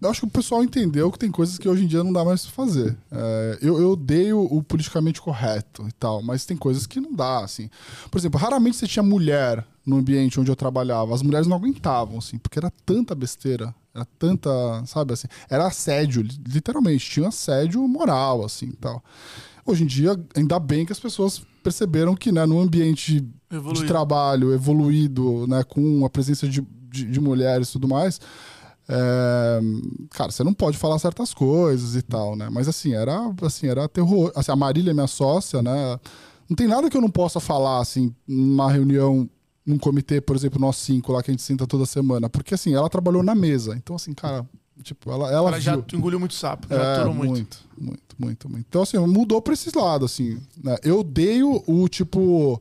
Eu 0.00 0.10
acho 0.10 0.20
que 0.22 0.26
o 0.26 0.30
pessoal 0.30 0.64
entendeu 0.64 1.10
que 1.12 1.18
tem 1.18 1.30
coisas 1.30 1.58
que 1.58 1.68
hoje 1.68 1.84
em 1.84 1.86
dia 1.86 2.02
não 2.04 2.12
dá 2.12 2.24
mais 2.24 2.42
pra 2.46 2.52
fazer. 2.52 2.96
É, 3.12 3.58
eu, 3.60 3.80
eu 3.80 3.90
odeio 3.92 4.40
o 4.42 4.62
politicamente 4.62 5.20
correto 5.20 5.86
e 5.88 5.92
tal, 5.92 6.22
mas 6.22 6.46
tem 6.46 6.56
coisas 6.56 6.86
que 6.86 7.00
não 7.00 7.12
dá, 7.14 7.40
assim. 7.44 7.68
Por 8.10 8.18
exemplo, 8.18 8.40
raramente 8.40 8.76
você 8.76 8.86
tinha 8.86 9.02
mulher 9.02 9.64
no 9.86 9.96
ambiente 9.98 10.40
onde 10.40 10.50
eu 10.50 10.56
trabalhava. 10.56 11.14
As 11.14 11.22
mulheres 11.22 11.46
não 11.46 11.56
aguentavam, 11.56 12.18
assim, 12.18 12.38
porque 12.38 12.58
era 12.58 12.72
tanta 12.86 13.14
besteira, 13.14 13.74
era 13.94 14.06
tanta, 14.18 14.50
sabe 14.86 15.12
assim, 15.14 15.28
era 15.50 15.66
assédio, 15.66 16.22
li- 16.22 16.40
literalmente, 16.48 17.10
tinha 17.10 17.28
assédio 17.28 17.86
moral, 17.88 18.44
assim, 18.44 18.70
tal. 18.80 19.02
Hoje 19.64 19.84
em 19.84 19.86
dia, 19.86 20.18
ainda 20.34 20.58
bem 20.58 20.86
que 20.86 20.92
as 20.92 21.00
pessoas 21.00 21.42
perceberam 21.62 22.14
que, 22.14 22.32
né, 22.32 22.46
no 22.46 22.60
ambiente 22.60 23.20
de 23.20 23.28
Evoluído. 23.50 23.86
trabalho 23.86 24.52
evoluído, 24.52 25.46
né, 25.46 25.62
com 25.62 26.04
a 26.04 26.10
presença 26.10 26.48
de, 26.48 26.66
de, 26.90 27.04
de 27.04 27.20
mulheres 27.20 27.68
e 27.68 27.72
tudo 27.72 27.86
mais, 27.86 28.20
é, 28.92 29.60
cara, 30.10 30.32
você 30.32 30.42
não 30.42 30.52
pode 30.52 30.76
falar 30.76 30.98
certas 30.98 31.32
coisas 31.32 31.94
e 31.94 32.02
tal, 32.02 32.34
né? 32.34 32.48
Mas 32.50 32.66
assim, 32.66 32.92
era 32.92 33.32
assim, 33.42 33.68
era 33.68 33.88
terror. 33.88 34.32
Assim, 34.34 34.50
a 34.50 34.56
Marília, 34.56 34.92
minha 34.92 35.06
sócia, 35.06 35.62
né? 35.62 35.98
Não 36.48 36.56
tem 36.56 36.66
nada 36.66 36.90
que 36.90 36.96
eu 36.96 37.00
não 37.00 37.10
possa 37.10 37.38
falar, 37.38 37.78
assim, 37.78 38.12
numa 38.26 38.68
reunião, 38.68 39.30
num 39.64 39.78
comitê, 39.78 40.20
por 40.20 40.34
exemplo, 40.34 40.60
nós 40.60 40.74
cinco 40.76 41.12
lá 41.12 41.22
que 41.22 41.30
a 41.30 41.32
gente 41.32 41.42
senta 41.42 41.68
toda 41.68 41.86
semana. 41.86 42.28
Porque 42.28 42.52
assim, 42.52 42.74
ela 42.74 42.90
trabalhou 42.90 43.22
na 43.22 43.34
mesa. 43.34 43.76
Então, 43.76 43.94
assim, 43.94 44.12
cara, 44.12 44.44
tipo, 44.82 45.10
ela, 45.10 45.30
ela 45.30 45.48
Ela 45.50 45.60
já 45.60 45.76
viu. 45.76 45.84
engoliu 45.94 46.18
muito 46.20 46.34
sapo, 46.34 46.66
já 46.68 46.76
É, 46.76 46.94
aturou 46.96 47.14
muito. 47.14 47.30
muito, 47.32 47.58
muito, 47.78 48.16
muito, 48.18 48.48
muito. 48.48 48.66
Então, 48.68 48.82
assim, 48.82 48.98
mudou 48.98 49.40
pra 49.42 49.52
esses 49.54 49.72
lados, 49.74 50.12
assim. 50.12 50.40
né? 50.62 50.76
Eu 50.82 51.00
odeio 51.00 51.62
o 51.66 51.88
tipo. 51.88 52.60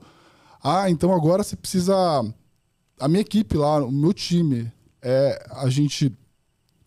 Ah, 0.63 0.89
então 0.89 1.13
agora 1.13 1.43
você 1.43 1.55
precisa. 1.55 1.95
A 2.99 3.07
minha 3.07 3.21
equipe 3.21 3.55
lá, 3.57 3.83
o 3.83 3.91
meu 3.91 4.13
time, 4.13 4.71
é. 5.01 5.45
A 5.51 5.69
gente. 5.69 6.11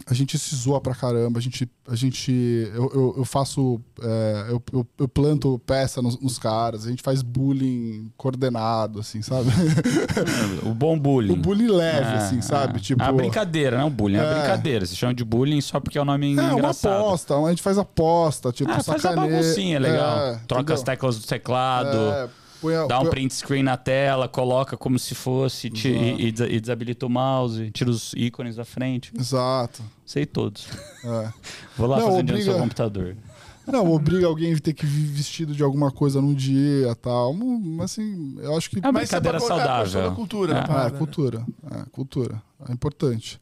A 0.06 0.14
gente 0.14 0.38
se 0.38 0.54
zoa 0.56 0.80
pra 0.80 0.94
caramba, 0.94 1.38
a 1.38 1.42
gente. 1.42 1.70
A 1.88 1.94
gente 1.94 2.32
eu, 2.74 2.90
eu, 2.94 3.14
eu 3.18 3.24
faço. 3.24 3.80
é, 4.02 4.46
eu, 4.50 4.62
eu, 4.72 4.86
eu 4.98 5.08
planto 5.08 5.60
peça 5.66 6.00
nos, 6.02 6.18
nos 6.20 6.38
caras, 6.38 6.86
a 6.86 6.90
gente 6.90 7.02
faz 7.02 7.22
bullying 7.22 8.10
coordenado, 8.16 9.00
assim, 9.00 9.22
sabe? 9.22 9.50
O 10.64 10.74
bom 10.74 10.98
bullying. 10.98 11.32
o 11.32 11.36
bullying 11.36 11.68
leve, 11.68 12.06
É, 12.12 12.16
assim, 12.16 12.40
sabe? 12.40 12.78
é. 12.78 12.80
Tipo. 12.80 13.02
A 13.02 13.12
brincadeira, 13.12 13.78
não 13.78 13.90
bullying, 13.90 14.16
é, 14.18 14.24
É. 14.24 14.34
brincadeira. 14.38 14.86
Se 14.86 14.96
chama 14.96 15.14
de 15.14 15.24
bullying 15.24 15.60
só 15.60 15.80
porque 15.80 15.98
é 15.98 16.02
o 16.02 16.04
nome 16.04 16.36
É, 16.36 16.40
uma 16.40 16.52
engraçado. 16.52 16.92
aposta, 17.00 17.36
a 17.36 17.50
gente 17.50 17.62
faz 17.62 17.78
aposta, 17.78 18.52
tipo, 18.52 18.70
Ah, 18.70 18.80
faz 18.82 18.88
a 19.04 19.08
sacaneia. 19.10 19.30
baguncinha, 19.38 19.78
legal. 19.78 20.18
É, 20.18 20.32
Troca 20.46 20.62
entendeu? 20.62 20.74
as 20.74 20.82
teclas 20.82 21.18
do 21.18 21.26
teclado, 21.26 21.96
É, 21.96 22.28
a- 22.68 22.86
dá 22.86 23.00
um 23.00 23.06
print 23.10 23.34
screen 23.34 23.62
na 23.62 23.76
tela, 23.76 24.28
coloca 24.28 24.76
como 24.76 24.98
se 24.98 25.14
fosse 25.14 25.68
e, 25.68 26.26
e 26.28 26.32
des- 26.32 26.50
e 26.50 26.60
desabilita 26.60 27.06
o 27.06 27.10
mouse, 27.10 27.70
tira 27.70 27.90
os 27.90 28.12
ícones 28.14 28.56
da 28.56 28.64
frente. 28.64 29.12
Exato. 29.18 29.82
Sei 30.06 30.24
todos. 30.26 30.66
é. 31.04 31.32
Vou 31.76 31.86
lá 31.88 31.98
Não, 31.98 32.06
fazer 32.06 32.22
dinheiro 32.22 32.38
no 32.38 32.42
seu 32.44 32.52
obriga- 32.52 32.60
computador. 32.62 33.16
Não, 33.64 33.92
obriga 33.92 34.26
alguém 34.26 34.52
a 34.52 34.58
ter 34.58 34.72
que 34.72 34.84
vir 34.84 35.04
vestido 35.06 35.54
de 35.54 35.62
alguma 35.62 35.90
coisa 35.92 36.20
num 36.20 36.34
dia 36.34 36.94
tal. 36.96 37.32
Hum, 37.32 37.78
Assim, 37.80 38.34
eu 38.40 38.56
acho 38.56 38.68
que. 38.68 38.78
É 38.78 38.80
uma 38.80 38.92
Mas 38.92 39.12
é 39.12 39.20
brincadeira 39.20 39.38
co- 39.38 39.44
é 39.44 39.48
saudável. 39.48 40.10
da 40.10 40.16
cultura, 40.16 40.50
É. 40.50 40.54
da 40.54 40.60
É, 40.62 40.66
parada, 40.66 40.90
né? 40.90 40.98
cultura. 40.98 41.46
É, 41.70 41.84
cultura. 41.92 42.42
É 42.68 42.72
importante. 42.72 43.40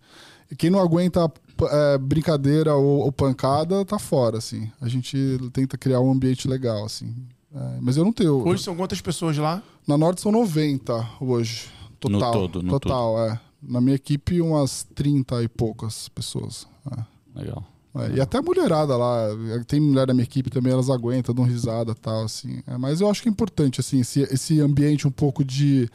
E 0.50 0.56
quem 0.56 0.68
não 0.68 0.78
aguenta 0.78 1.32
é, 1.70 1.96
brincadeira 1.98 2.74
ou, 2.74 2.98
ou 3.00 3.10
pancada, 3.12 3.82
tá 3.84 3.98
fora, 3.98 4.36
assim. 4.38 4.70
A 4.80 4.88
gente 4.88 5.16
tenta 5.54 5.78
criar 5.78 6.00
um 6.00 6.10
ambiente 6.12 6.46
legal, 6.46 6.84
assim. 6.84 7.14
É, 7.54 7.78
mas 7.80 7.96
eu 7.96 8.04
não 8.04 8.12
tenho. 8.12 8.46
Hoje 8.46 8.62
são 8.62 8.76
quantas 8.76 9.00
pessoas 9.00 9.36
lá? 9.36 9.62
Na 9.86 9.98
Norte 9.98 10.20
são 10.20 10.30
90 10.30 11.08
hoje. 11.20 11.66
No 12.04 12.10
Total. 12.18 12.32
todo, 12.32 12.62
no 12.62 12.70
total, 12.70 13.18
é. 13.28 13.40
Na 13.62 13.80
minha 13.80 13.96
equipe, 13.96 14.40
umas 14.40 14.86
30 14.94 15.42
e 15.42 15.48
poucas 15.48 16.08
pessoas. 16.08 16.66
É. 16.90 17.38
Legal. 17.40 17.62
É, 17.94 18.16
e 18.16 18.20
até 18.20 18.38
a 18.38 18.42
mulherada 18.42 18.96
lá, 18.96 19.26
tem 19.66 19.80
mulher 19.80 20.06
da 20.06 20.14
minha 20.14 20.22
equipe 20.24 20.48
também, 20.48 20.72
elas 20.72 20.88
aguentam, 20.88 21.34
dão 21.34 21.44
risada 21.44 21.90
e 21.90 21.94
tal, 21.96 22.22
assim. 22.24 22.62
É, 22.66 22.78
mas 22.78 23.00
eu 23.00 23.10
acho 23.10 23.20
que 23.20 23.28
é 23.28 23.32
importante, 23.32 23.80
assim, 23.80 24.00
esse, 24.00 24.20
esse 24.32 24.60
ambiente 24.60 25.06
um 25.08 25.10
pouco 25.10 25.44
de. 25.44 25.90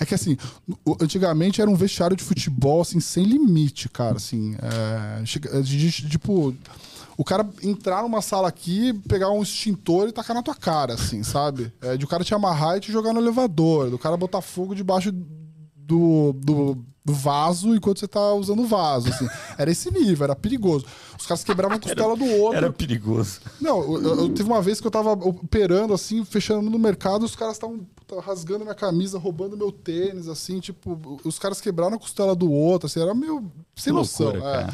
É 0.00 0.06
que 0.06 0.14
assim, 0.14 0.36
antigamente 1.00 1.60
era 1.60 1.70
um 1.70 1.74
vestiário 1.76 2.16
de 2.16 2.24
futebol, 2.24 2.80
assim, 2.80 2.98
sem 3.00 3.24
limite, 3.24 3.88
cara, 3.88 4.16
assim. 4.16 4.56
É, 5.20 5.24
chega- 5.26 5.62
de- 5.62 5.76
de- 5.90 6.08
tipo, 6.08 6.54
o 7.16 7.24
cara 7.24 7.48
entrar 7.62 8.02
numa 8.02 8.20
sala 8.20 8.48
aqui, 8.48 8.92
pegar 9.08 9.30
um 9.30 9.42
extintor 9.42 10.08
e 10.08 10.12
tacar 10.12 10.34
na 10.36 10.42
tua 10.42 10.54
cara, 10.54 10.94
assim, 10.94 11.22
sabe? 11.22 11.72
É, 11.80 11.96
de 11.96 12.04
o 12.04 12.08
cara 12.08 12.22
te 12.24 12.34
amarrar 12.34 12.76
e 12.76 12.80
te 12.80 12.92
jogar 12.92 13.12
no 13.12 13.20
elevador, 13.20 13.90
do 13.90 13.98
cara 13.98 14.16
botar 14.16 14.40
fogo 14.42 14.74
debaixo 14.74 15.10
do, 15.12 16.32
do, 16.34 16.74
do 17.04 17.12
vaso 17.14 17.74
enquanto 17.74 18.00
você 18.00 18.08
tá 18.08 18.34
usando 18.34 18.60
o 18.62 18.66
vaso, 18.66 19.08
assim. 19.08 19.28
Era 19.56 19.70
esse 19.70 19.90
nível, 19.92 20.24
era 20.24 20.34
perigoso. 20.36 20.84
Os 21.18 21.24
caras 21.26 21.42
quebravam 21.44 21.76
a 21.76 21.80
costela 21.80 22.16
do 22.16 22.24
outro. 22.26 22.56
Era 22.58 22.72
perigoso. 22.72 23.40
Não, 23.60 23.80
eu, 23.80 24.02
eu- 24.02 24.16
eu- 24.22 24.28
teve 24.34 24.48
uma 24.48 24.60
vez 24.60 24.80
que 24.80 24.86
eu 24.86 24.90
tava 24.90 25.12
operando, 25.12 25.94
assim, 25.94 26.24
fechando 26.24 26.68
no 26.68 26.78
mercado, 26.78 27.24
os 27.24 27.34
caras 27.36 27.54
estavam 27.54 27.86
rasgando 28.22 28.64
minha 28.64 28.74
camisa, 28.74 29.18
roubando 29.18 29.56
meu 29.56 29.72
tênis, 29.72 30.28
assim, 30.28 30.60
tipo, 30.60 31.18
os 31.24 31.38
caras 31.38 31.60
quebraram 31.60 31.96
a 31.96 31.98
costela 31.98 32.34
do 32.36 32.50
outro, 32.52 32.86
assim, 32.86 33.00
era 33.00 33.14
meio 33.14 33.50
sem 33.74 33.92
Que 33.92 33.98
noção. 33.98 34.26
loucura, 34.32 34.60
é. 34.62 34.66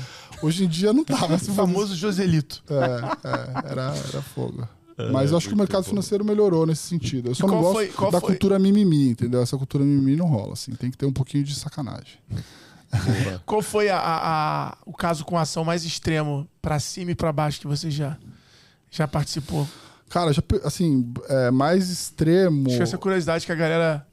Hoje 0.42 0.64
em 0.64 0.68
dia 0.68 0.92
não 0.92 1.04
dá, 1.04 1.26
mas 1.28 1.48
O 1.48 1.52
famoso 1.54 1.94
Joselito. 1.94 2.62
É, 2.68 3.28
é, 3.28 3.70
era, 3.72 3.94
era 4.08 4.22
fogo. 4.22 4.66
Mas 5.12 5.30
eu 5.30 5.36
acho 5.38 5.48
que 5.48 5.54
o 5.54 5.56
mercado 5.56 5.84
financeiro 5.84 6.24
melhorou 6.24 6.66
nesse 6.66 6.82
sentido. 6.86 7.30
Eu 7.30 7.34
só 7.34 7.46
não 7.46 7.54
qual 7.54 7.62
gosto 7.62 7.74
foi- 7.76 7.88
qual 7.88 8.10
da 8.10 8.20
foi- 8.20 8.30
cultura 8.30 8.58
mimimi, 8.58 9.08
entendeu? 9.08 9.40
Essa 9.42 9.56
cultura 9.56 9.82
mimimi 9.84 10.16
não 10.16 10.26
rola, 10.26 10.52
assim. 10.52 10.72
Tem 10.72 10.90
que 10.90 10.96
ter 10.98 11.06
um 11.06 11.12
pouquinho 11.12 11.42
de 11.44 11.54
sacanagem. 11.54 12.18
Qual 13.46 13.62
foi 13.62 13.88
a, 13.88 13.96
a- 13.98 14.68
a- 14.68 14.76
o 14.84 14.92
caso 14.92 15.24
com 15.24 15.38
ação 15.38 15.64
mais 15.64 15.82
extremo, 15.84 16.46
pra 16.60 16.78
cima 16.78 17.12
e 17.12 17.14
pra 17.14 17.32
baixo, 17.32 17.58
que 17.58 17.66
você 17.66 17.90
já, 17.90 18.18
já 18.90 19.08
participou? 19.08 19.66
Cara, 20.10 20.30
já, 20.30 20.42
assim, 20.62 21.10
é, 21.26 21.50
mais 21.50 21.88
extremo. 21.88 22.68
Acho 22.68 22.76
que 22.76 22.82
essa 22.82 22.98
curiosidade 22.98 23.46
que 23.46 23.50
a 23.52 23.54
galera 23.54 24.06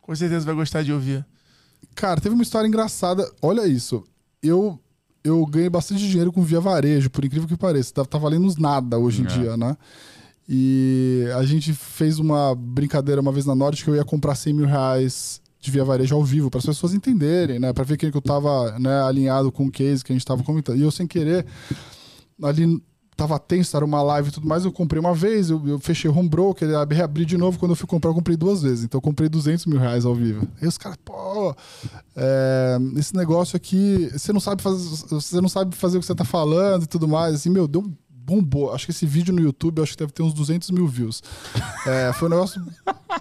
com 0.00 0.14
certeza 0.16 0.46
vai 0.46 0.54
gostar 0.54 0.82
de 0.82 0.90
ouvir. 0.90 1.24
Cara, 1.94 2.18
teve 2.18 2.34
uma 2.34 2.42
história 2.42 2.66
engraçada. 2.66 3.30
Olha 3.42 3.66
isso. 3.66 4.02
Eu 4.42 4.80
eu 5.24 5.44
ganhei 5.46 5.70
bastante 5.70 6.06
dinheiro 6.06 6.30
com 6.30 6.42
via 6.42 6.60
varejo, 6.60 7.08
por 7.10 7.24
incrível 7.24 7.48
que 7.48 7.56
pareça. 7.56 7.94
Tá, 7.94 8.04
tá 8.04 8.18
valendo 8.18 8.44
uns 8.46 8.56
nada 8.56 8.98
hoje 8.98 9.22
em 9.22 9.24
É. 9.24 9.28
dia, 9.28 9.56
né? 9.56 9.76
E 10.48 11.24
a 11.36 11.42
gente 11.42 11.72
fez 11.72 12.18
uma 12.18 12.54
brincadeira 12.54 13.20
uma 13.20 13.32
vez 13.32 13.46
na 13.46 13.54
Norte 13.54 13.82
que 13.82 13.88
eu 13.88 13.96
ia 13.96 14.04
comprar 14.04 14.34
100 14.34 14.52
mil 14.52 14.66
reais 14.66 15.40
de 15.58 15.70
via 15.70 15.82
varejo 15.82 16.14
ao 16.14 16.22
vivo, 16.22 16.50
para 16.50 16.58
as 16.58 16.66
pessoas 16.66 16.92
entenderem, 16.92 17.58
né? 17.58 17.72
Para 17.72 17.84
ver 17.84 17.96
quem 17.96 18.10
que 18.10 18.16
eu 18.18 18.20
tava 18.20 18.78
né, 18.78 19.00
alinhado 19.02 19.50
com 19.50 19.64
o 19.64 19.70
case 19.70 20.04
que 20.04 20.12
a 20.12 20.14
gente 20.14 20.26
tava 20.26 20.42
comentando. 20.42 20.76
E 20.78 20.82
eu, 20.82 20.90
sem 20.90 21.06
querer, 21.06 21.46
ali 22.42 22.82
tava 23.16 23.38
tenso, 23.38 23.76
era 23.76 23.84
uma 23.84 24.02
live 24.02 24.28
e 24.28 24.32
tudo 24.32 24.46
mais, 24.46 24.64
eu 24.64 24.72
comprei 24.72 25.00
uma 25.00 25.14
vez, 25.14 25.50
eu, 25.50 25.62
eu 25.66 25.78
fechei 25.78 26.10
o 26.10 26.16
home 26.16 26.28
broker, 26.28 26.68
reabri 26.90 27.24
de 27.24 27.36
novo, 27.36 27.58
quando 27.58 27.72
eu 27.72 27.76
fui 27.76 27.86
comprar 27.86 28.10
eu 28.10 28.14
comprei 28.14 28.36
duas 28.36 28.62
vezes, 28.62 28.84
então 28.84 28.98
eu 28.98 29.02
comprei 29.02 29.28
200 29.28 29.66
mil 29.66 29.78
reais 29.78 30.04
ao 30.04 30.14
vivo. 30.14 30.48
Aí 30.60 30.66
os 30.66 30.76
caras, 30.76 30.98
pô, 31.04 31.54
é, 32.16 32.78
esse 32.96 33.14
negócio 33.14 33.56
aqui, 33.56 34.10
você 34.12 34.32
não 34.32 34.40
sabe 34.40 34.62
fazer, 34.62 34.88
você 35.08 35.40
não 35.40 35.48
sabe 35.48 35.76
fazer 35.76 35.98
o 35.98 36.00
que 36.00 36.06
você 36.06 36.14
tá 36.14 36.24
falando 36.24 36.84
e 36.84 36.86
tudo 36.86 37.06
mais, 37.06 37.34
assim, 37.34 37.50
meu, 37.50 37.68
deu 37.68 37.84
bombou. 38.24 38.72
Acho 38.72 38.86
que 38.86 38.90
esse 38.90 39.06
vídeo 39.06 39.34
no 39.34 39.40
YouTube, 39.40 39.82
acho 39.82 39.92
que 39.92 39.98
deve 39.98 40.12
ter 40.12 40.22
uns 40.22 40.32
200 40.32 40.70
mil 40.70 40.86
views. 40.86 41.22
É, 41.86 42.12
foi 42.14 42.28
um 42.28 42.30
negócio 42.30 42.64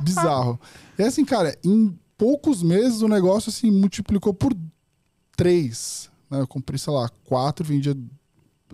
bizarro. 0.01 0.59
E 0.97 1.03
assim, 1.03 1.25
cara, 1.25 1.57
em 1.63 1.93
poucos 2.17 2.63
meses 2.63 3.01
o 3.01 3.07
negócio 3.07 3.49
assim 3.49 3.69
multiplicou 3.69 4.33
por 4.33 4.55
três. 5.35 6.09
Né? 6.29 6.39
Eu 6.39 6.47
comprei, 6.47 6.77
sei 6.77 6.93
lá, 6.93 7.09
quatro, 7.25 7.65
vendia. 7.65 7.95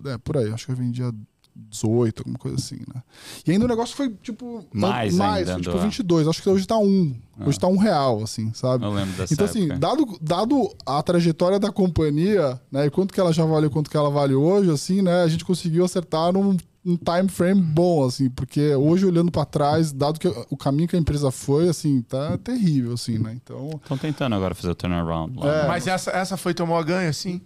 É, 0.06 0.18
por 0.18 0.36
aí, 0.36 0.52
acho 0.52 0.66
que 0.66 0.72
eu 0.72 0.76
vendia 0.76 1.12
18, 1.54 2.20
alguma 2.20 2.38
coisa 2.38 2.56
assim, 2.56 2.78
né? 2.94 3.02
E 3.46 3.50
ainda 3.50 3.64
o 3.64 3.68
negócio 3.68 3.94
foi, 3.94 4.08
tipo... 4.22 4.64
Mais 4.72 5.14
mais 5.14 5.48
ainda, 5.48 5.60
tipo, 5.60 5.70
andou. 5.70 5.82
22. 5.82 6.28
Acho 6.28 6.42
que 6.42 6.48
hoje 6.48 6.66
tá 6.66 6.78
um. 6.78 7.14
Hoje 7.44 7.58
tá 7.58 7.66
um 7.66 7.76
real, 7.76 8.22
assim, 8.22 8.52
sabe? 8.54 8.84
Eu 8.84 8.92
lembro 8.92 9.16
dessa 9.16 9.32
Então, 9.34 9.46
assim, 9.46 9.64
época. 9.64 9.78
dado, 9.78 10.18
dado 10.20 10.74
a 10.86 11.02
trajetória 11.02 11.58
da 11.58 11.72
companhia, 11.72 12.60
né, 12.70 12.86
e 12.86 12.90
quanto 12.90 13.12
que 13.12 13.20
ela 13.20 13.32
já 13.32 13.44
valeu, 13.44 13.70
quanto 13.70 13.90
que 13.90 13.96
ela 13.96 14.10
vale 14.10 14.34
hoje, 14.34 14.70
assim, 14.70 15.02
né, 15.02 15.22
a 15.22 15.28
gente 15.28 15.44
conseguiu 15.44 15.84
acertar 15.84 16.32
num, 16.32 16.56
um 16.84 16.96
time 16.96 17.28
frame 17.28 17.60
bom, 17.60 18.04
assim, 18.04 18.28
porque 18.30 18.74
hoje, 18.74 19.06
olhando 19.06 19.32
pra 19.32 19.44
trás, 19.44 19.90
dado 19.90 20.20
que 20.20 20.28
o 20.50 20.56
caminho 20.56 20.88
que 20.88 20.96
a 20.96 20.98
empresa 20.98 21.30
foi, 21.30 21.68
assim, 21.68 22.02
tá 22.02 22.36
terrível, 22.38 22.92
assim, 22.92 23.18
né, 23.18 23.32
então... 23.42 23.70
Estão 23.82 23.96
tentando 23.98 24.34
agora 24.34 24.54
fazer 24.54 24.70
o 24.70 24.74
turnaround 24.74 25.36
lá. 25.38 25.46
É. 25.46 25.62
né? 25.62 25.68
Mas 25.68 25.86
essa, 25.86 26.10
essa 26.10 26.36
foi 26.36 26.52
teu 26.54 26.66
maior 26.66 26.84
ganho, 26.84 27.08
assim? 27.08 27.40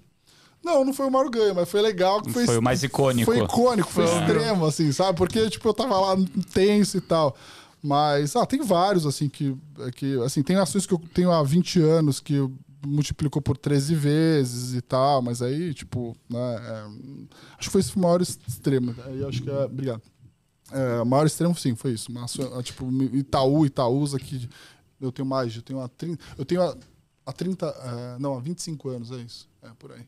Não, 0.64 0.82
não 0.82 0.94
foi 0.94 1.06
o 1.06 1.10
maior 1.10 1.28
ganho, 1.28 1.54
mas 1.54 1.68
foi 1.68 1.82
legal. 1.82 2.22
Que 2.22 2.32
foi, 2.32 2.46
Foi 2.46 2.56
o 2.56 2.62
mais 2.62 2.82
icônico. 2.82 3.30
Foi 3.30 3.38
icônico, 3.38 3.90
foi 3.90 4.06
Foi. 4.06 4.18
extremo, 4.18 4.64
assim, 4.64 4.90
sabe? 4.92 5.18
Porque, 5.18 5.50
tipo, 5.50 5.68
eu 5.68 5.74
tava 5.74 6.00
lá 6.00 6.16
tenso 6.54 6.96
e 6.96 7.00
tal. 7.02 7.36
Mas, 7.82 8.34
ah, 8.34 8.46
tem 8.46 8.62
vários, 8.62 9.04
assim, 9.04 9.28
que, 9.28 9.54
que... 9.94 10.18
Assim, 10.22 10.42
tem 10.42 10.56
ações 10.56 10.86
que 10.86 10.94
eu 10.94 10.98
tenho 11.12 11.30
há 11.30 11.42
20 11.42 11.80
anos 11.80 12.18
que 12.18 12.40
multiplicou 12.86 13.42
por 13.42 13.58
13 13.58 13.94
vezes 13.94 14.74
e 14.74 14.80
tal, 14.80 15.20
mas 15.20 15.42
aí, 15.42 15.74
tipo, 15.74 16.16
né... 16.28 16.38
é, 16.38 16.84
acho 17.58 17.68
que 17.68 17.70
foi 17.70 17.80
esse 17.82 17.94
o 17.94 17.98
maior 17.98 18.22
extremo. 18.22 18.94
Aí 19.06 19.20
eu 19.20 19.28
acho 19.28 19.42
que 19.42 19.50
é... 19.50 19.64
Obrigado. 19.64 20.02
É, 20.72 21.02
o 21.02 21.04
maior 21.06 21.26
extremo, 21.26 21.54
sim, 21.54 21.74
foi 21.74 21.92
isso. 21.92 22.10
Ação- 22.18 22.62
tipo, 22.62 22.90
Itaú, 23.14 23.66
Itaúsa, 23.66 24.18
que 24.18 24.48
eu 24.98 25.12
tenho 25.12 25.28
mais, 25.28 25.54
eu 25.54 25.62
tenho 25.62 25.80
há 25.80 25.88
30... 25.88 26.22
Eu 26.38 26.44
tenho 26.46 26.62
há, 26.62 26.74
há 27.26 27.32
30... 27.32 27.66
é, 27.66 28.18
não, 28.18 28.34
há 28.36 28.40
25 28.40 28.88
anos, 28.88 29.10
é 29.10 29.16
isso. 29.16 29.46
É, 29.62 29.68
por 29.78 29.92
aí. 29.92 30.06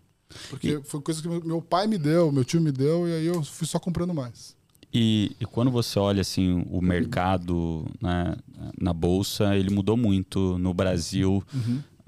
Porque 0.50 0.80
foi 0.84 1.00
coisa 1.00 1.22
que 1.22 1.28
meu- 1.28 1.62
pai 1.62 1.86
me 1.86 1.98
deu, 1.98 2.30
meu 2.32 2.44
tio 2.44 2.60
me 2.60 2.72
deu, 2.72 3.06
e 3.08 3.12
aí 3.12 3.26
eu 3.26 3.42
fui 3.42 3.66
só 3.66 3.78
comprando 3.78 4.12
mais. 4.14 4.54
E, 4.92 5.32
e 5.40 5.44
quando 5.44 5.70
você 5.70 5.98
olha 5.98 6.20
assim 6.22 6.64
o 6.70 6.80
mercado 6.80 7.84
né, 8.00 8.34
na 8.80 8.92
bolsa, 8.92 9.54
ele 9.56 9.70
mudou 9.70 9.96
muito 9.96 10.56
no 10.58 10.72
Brasil, 10.72 11.42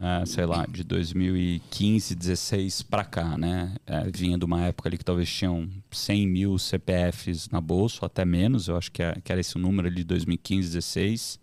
eh, 0.01 0.25
sei 0.27 0.47
lá, 0.47 0.65
de 0.67 0.83
2015, 0.85 2.15
16 2.15 2.83
para 2.83 3.05
cá, 3.05 3.37
né? 3.37 3.75
Eh, 3.87 4.11
vinha 4.15 4.39
de 4.39 4.45
uma 4.45 4.65
época 4.65 4.89
ali 4.89 4.97
que 4.97 5.05
talvez 5.05 5.29
tinham 5.29 5.69
100 5.91 6.27
mil 6.29 6.59
CPFs 6.59 7.49
na 7.51 7.61
bolsa, 7.61 7.99
ou 8.03 8.07
até 8.07 8.25
menos. 8.25 8.69
Eu 8.69 8.77
acho 8.77 8.91
que, 8.91 9.03
é- 9.03 9.19
que 9.23 9.31
era 9.33 9.41
esse 9.41 9.57
o 9.57 9.59
número 9.59 9.87
ali 9.89 9.97
de 9.97 10.05
2015, 10.05 10.69
16. 10.69 11.39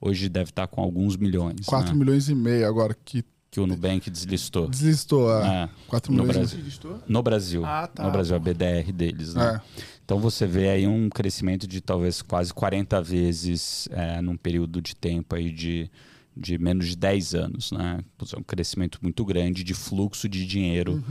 Hoje 0.00 0.28
deve 0.28 0.50
estar 0.50 0.66
com 0.68 0.80
alguns 0.82 1.16
milhões, 1.16 1.66
4 1.66 1.92
né? 1.92 1.98
milhões 1.98 2.28
e 2.28 2.34
meio 2.34 2.66
agora 2.66 2.94
que 3.04 3.24
que 3.50 3.58
o 3.58 3.66
Nubank 3.66 4.08
deslistou. 4.08 4.68
deslistou. 4.68 5.30
É. 5.42 5.64
É, 5.64 5.68
4 5.88 6.12
no 6.12 6.22
milhões 6.22 6.36
Brasil. 6.36 6.58
e 6.58 6.62
Registrou? 6.62 7.02
no 7.08 7.22
Brasil. 7.22 7.64
Ah, 7.64 7.86
tá. 7.88 8.04
No 8.04 8.10
Brasil, 8.12 8.36
a 8.36 8.38
BDR 8.38 8.92
deles, 8.92 9.34
né? 9.34 9.60
É. 9.60 9.90
Então 10.04 10.18
você 10.18 10.46
vê 10.46 10.68
aí 10.68 10.86
um 10.86 11.08
crescimento 11.08 11.66
de 11.66 11.80
talvez 11.80 12.22
quase 12.22 12.52
40 12.54 13.00
vezes 13.02 13.88
é, 13.92 14.20
num 14.20 14.36
período 14.36 14.80
de 14.80 14.94
tempo 14.94 15.34
aí 15.34 15.50
de, 15.50 15.90
de 16.36 16.58
menos 16.58 16.88
de 16.88 16.96
10 16.96 17.34
anos, 17.34 17.72
né? 17.72 18.00
É 18.32 18.38
um 18.38 18.42
crescimento 18.42 18.98
muito 19.02 19.24
grande 19.24 19.62
de 19.64 19.74
fluxo 19.74 20.28
de 20.28 20.46
dinheiro 20.46 21.02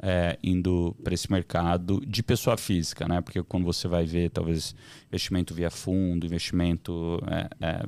é, 0.00 0.38
indo 0.42 0.94
para 1.02 1.14
esse 1.14 1.30
mercado 1.30 2.00
de 2.06 2.22
pessoa 2.22 2.56
física, 2.56 3.06
né? 3.08 3.20
Porque 3.20 3.42
quando 3.42 3.64
você 3.64 3.88
vai 3.88 4.04
ver 4.04 4.30
talvez 4.30 4.74
investimento 5.08 5.54
via 5.54 5.70
fundo, 5.70 6.26
investimento 6.26 7.20
é, 7.26 7.48
é, 7.60 7.86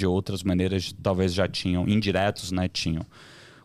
de 0.00 0.06
outras 0.06 0.42
maneiras, 0.42 0.94
talvez 1.02 1.34
já 1.34 1.46
tinham 1.46 1.86
indiretos, 1.86 2.50
né? 2.50 2.68
Tinham. 2.68 3.04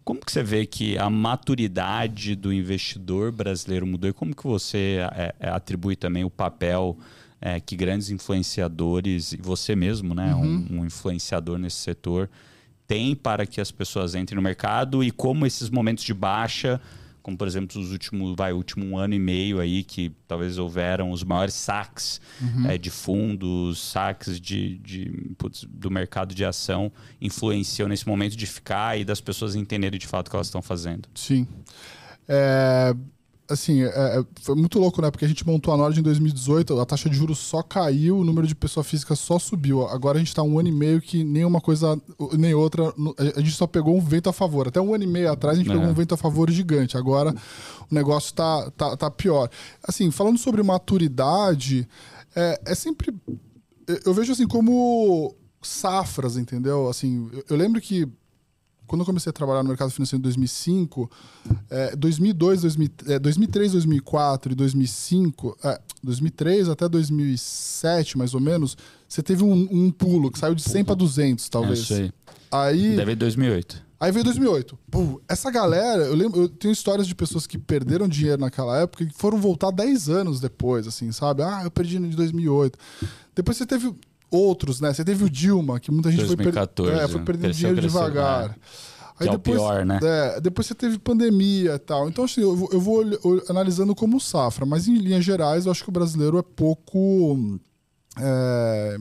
Como 0.03 0.19
que 0.19 0.31
você 0.31 0.43
vê 0.43 0.65
que 0.65 0.97
a 0.97 1.09
maturidade 1.09 2.36
do 2.36 2.53
investidor 2.53 3.31
brasileiro 3.31 3.88
mudou 3.88 4.09
e 4.09 4.13
como 4.13 4.36
que 4.36 4.43
você 4.43 4.99
é, 5.15 5.33
é, 5.39 5.49
atribui 5.49 5.95
também 5.95 6.23
o 6.23 6.29
papel 6.29 6.97
é, 7.41 7.59
que 7.59 7.75
grandes 7.75 8.09
influenciadores 8.09 9.31
e 9.31 9.38
você 9.38 9.75
mesmo, 9.75 10.13
né, 10.13 10.36
um, 10.36 10.67
um 10.71 10.86
influenciador 10.86 11.57
nesse 11.57 11.77
setor, 11.77 12.29
tem 12.86 13.15
para 13.15 13.45
que 13.47 13.59
as 13.59 13.71
pessoas 13.71 14.13
entrem 14.13 14.36
no 14.36 14.41
mercado 14.41 15.03
e 15.03 15.09
como 15.09 15.45
esses 15.45 15.69
momentos 15.69 16.03
de 16.03 16.13
baixa, 16.13 16.79
como 17.26 17.36
por 17.36 17.47
exemplo 17.47 17.82
os 17.82 17.91
últimos, 17.91 18.36
vai, 18.38 18.53
último 18.53 18.86
um 18.86 18.99
ano 18.99 19.15
e 19.15 19.19
meio 19.19 19.59
aí 19.59 19.84
que 19.84 20.11
talvez 20.28 20.59
houveram 20.59 21.09
os 21.09 21.23
maiores 21.23 21.55
saques 21.55 22.21
é, 22.69 22.78
de 22.78 22.91
fundos, 22.91 23.82
saques 23.82 24.39
de, 24.39 24.78
de 24.78 25.34
putz, 25.36 25.65
do 25.67 25.89
mercado 25.89 26.36
de 26.36 26.45
ação 26.45 26.91
influenciam 27.19 27.89
nesse 27.89 28.07
momento 28.07 28.38
de 28.38 28.45
ficar 28.45 28.99
e 28.99 29.03
das 29.03 29.19
pessoas 29.19 29.55
entenderem 29.55 29.97
de 29.99 30.05
fato 30.05 30.28
o 30.28 30.30
que 30.30 30.36
elas 30.36 30.45
estão 30.45 30.61
fazendo. 30.61 31.09
Sim. 31.15 31.47
É, 32.30 32.95
assim, 33.49 33.83
é, 33.83 33.87
é, 33.87 34.23
foi 34.41 34.55
muito 34.55 34.79
louco, 34.79 35.01
né? 35.01 35.11
Porque 35.11 35.25
a 35.25 35.27
gente 35.27 35.45
montou 35.45 35.73
a 35.73 35.77
Nord 35.77 35.99
em 35.99 36.03
2018, 36.03 36.79
a 36.79 36.85
taxa 36.85 37.09
de 37.09 37.15
juros 37.15 37.37
só 37.37 37.61
caiu, 37.61 38.17
o 38.19 38.23
número 38.23 38.47
de 38.47 38.55
pessoa 38.55 38.83
física 38.83 39.15
só 39.15 39.37
subiu. 39.39 39.87
Agora 39.87 40.17
a 40.17 40.19
gente 40.19 40.33
tá 40.33 40.41
um 40.43 40.57
ano 40.59 40.69
e 40.69 40.71
meio 40.71 41.01
que 41.01 41.23
nenhuma 41.23 41.61
coisa, 41.61 41.99
nem 42.37 42.53
outra. 42.53 42.93
A 43.35 43.39
gente 43.39 43.51
só 43.53 43.67
pegou 43.67 43.95
um 43.95 44.01
vento 44.01 44.29
a 44.29 44.33
favor. 44.33 44.67
Até 44.67 44.81
um 44.81 44.93
ano 44.93 45.03
e 45.03 45.07
meio 45.07 45.31
atrás 45.31 45.57
a 45.57 45.61
gente 45.61 45.69
É. 45.71 45.73
pegou 45.73 45.87
um 45.89 45.93
vento 45.93 46.13
a 46.13 46.17
favor 46.17 46.49
gigante. 46.49 46.97
Agora 46.97 47.33
o 47.89 47.93
negócio 47.93 48.33
tá, 48.33 48.71
tá, 48.71 48.97
tá 48.97 49.11
pior. 49.11 49.49
Assim, 49.87 50.09
falando 50.11 50.37
sobre 50.37 50.61
maturidade, 50.63 51.87
é, 52.35 52.59
é 52.65 52.75
sempre. 52.75 53.13
eu- 53.87 53.99
Eu 54.05 54.13
vejo 54.13 54.31
assim 54.31 54.47
como 54.47 55.35
safras, 55.61 56.37
entendeu? 56.37 56.87
Assim, 56.89 57.29
eu, 57.31 57.43
eu 57.51 57.55
lembro 57.57 57.79
que 57.79 58.07
quando 58.88 59.01
eu 59.01 59.05
comecei 59.05 59.29
a 59.29 59.33
trabalhar 59.33 59.63
no 59.63 59.69
mercado 59.69 59.91
financeiro 59.91 60.19
em 60.19 60.23
2005, 60.23 61.09
é, 61.69 61.95
2002, 61.95 62.61
2000, 62.61 62.89
é, 63.07 63.19
2003, 63.19 63.71
2004 63.73 64.51
e 64.51 64.55
2005, 64.55 65.57
é, 65.63 65.79
2003 66.03 66.69
até 66.69 66.88
2007, 66.88 68.17
mais 68.17 68.33
ou 68.33 68.39
menos, 68.39 68.77
você 69.07 69.21
teve 69.23 69.43
um, 69.43 69.67
um 69.71 69.91
pulo 69.91 70.31
que 70.31 70.39
saiu 70.39 70.55
de 70.55 70.61
100 70.63 70.86
para 70.86 70.95
200, 70.95 71.45
É 71.45 71.49
talvez. 71.49 71.79
isso 71.79 71.93
aí. 71.93 72.11
Aí, 72.51 72.95
Deve 72.95 73.15
2008. 73.15 73.83
aí 73.99 74.11
veio 74.11 74.23
2008. 74.23 74.77
Pô, 74.89 75.21
essa 75.27 75.49
galera, 75.51 76.03
eu 76.03 76.15
lembro, 76.15 76.43
eu 76.43 76.49
tenho 76.49 76.71
histórias 76.71 77.07
de 77.07 77.13
pessoas 77.15 77.45
que 77.45 77.57
perderam 77.57 78.07
dinheiro 78.07 78.39
naquela 78.41 78.77
época 78.79 79.03
e 79.03 79.09
foram 79.13 79.38
voltar 79.39 79.71
10 79.71 80.09
anos 80.09 80.39
depois, 80.39 80.88
assim, 80.88 81.11
sabe? 81.11 81.41
Ah, 81.43 81.61
eu 81.63 81.71
perdi 81.71 81.99
no 81.99 82.07
de 82.07 82.15
2008. 82.15 82.77
Depois 83.36 83.57
você 83.57 83.65
teve 83.65 83.93
outros, 84.30 84.82
né? 84.82 84.93
Você 84.93 85.03
teve 85.03 85.23
o 85.23 85.30
Dilma, 85.30 85.80
que 85.80 85.91
muita 85.91 86.11
gente 86.11 86.26
2014, 86.26 86.91
foi, 86.91 86.99
per 86.99 87.05
é, 87.05 87.07
foi 87.07 87.21
perdendo 87.21 87.43
cresceu, 87.43 87.73
dinheiro 87.73 87.82
cresceu, 87.82 88.01
devagar. 88.01 88.49
é. 88.51 89.23
Que 89.23 89.30
é 89.30 89.32
o 89.32 89.39
pior, 89.39 89.86
né? 89.86 89.99
É, 90.03 90.41
depois 90.41 90.67
você 90.67 90.76
teve 90.76 90.99
pandemia 90.99 91.76
e 91.76 91.80
tal. 91.80 92.09
Então, 92.09 92.26
assim, 92.26 92.41
eu 92.41 92.55
vou, 92.55 92.69
eu 92.71 92.82
vou 92.82 93.03
analisando 93.49 93.95
como 93.95 94.19
safra, 94.19 94.65
mas 94.65 94.89
em 94.89 94.97
linhas 94.97 95.23
gerais, 95.23 95.65
eu 95.65 95.71
acho 95.71 95.84
que 95.84 95.89
o 95.89 95.93
brasileiro 95.93 96.38
é 96.38 96.41
pouco 96.41 97.59
é, 98.19 98.97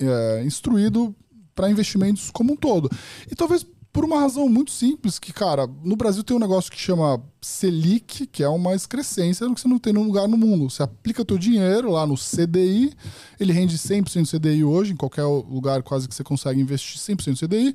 é, 0.00 0.44
instruído 0.44 1.14
para 1.54 1.70
investimentos 1.70 2.30
como 2.30 2.54
um 2.54 2.56
todo. 2.56 2.90
E 3.30 3.34
talvez 3.34 3.66
por 3.94 4.04
uma 4.04 4.18
razão 4.18 4.48
muito 4.48 4.72
simples, 4.72 5.20
que, 5.20 5.32
cara, 5.32 5.68
no 5.84 5.94
Brasil 5.94 6.24
tem 6.24 6.36
um 6.36 6.40
negócio 6.40 6.68
que 6.68 6.76
chama 6.76 7.22
Selic, 7.40 8.26
que 8.26 8.42
é 8.42 8.48
uma 8.48 8.74
excrescência 8.74 9.48
que 9.54 9.60
você 9.60 9.68
não 9.68 9.78
tem 9.78 9.92
em 9.92 9.94
nenhum 9.94 10.08
lugar 10.08 10.26
no 10.26 10.36
mundo. 10.36 10.68
Você 10.68 10.82
aplica 10.82 11.24
teu 11.24 11.38
dinheiro 11.38 11.92
lá 11.92 12.04
no 12.04 12.16
CDI, 12.16 12.92
ele 13.38 13.52
rende 13.52 13.78
100% 13.78 14.28
CDI 14.28 14.64
hoje, 14.64 14.94
em 14.94 14.96
qualquer 14.96 15.22
lugar 15.22 15.80
quase 15.84 16.08
que 16.08 16.14
você 16.14 16.24
consegue 16.24 16.60
investir 16.60 17.00
100% 17.00 17.46
CDI. 17.46 17.72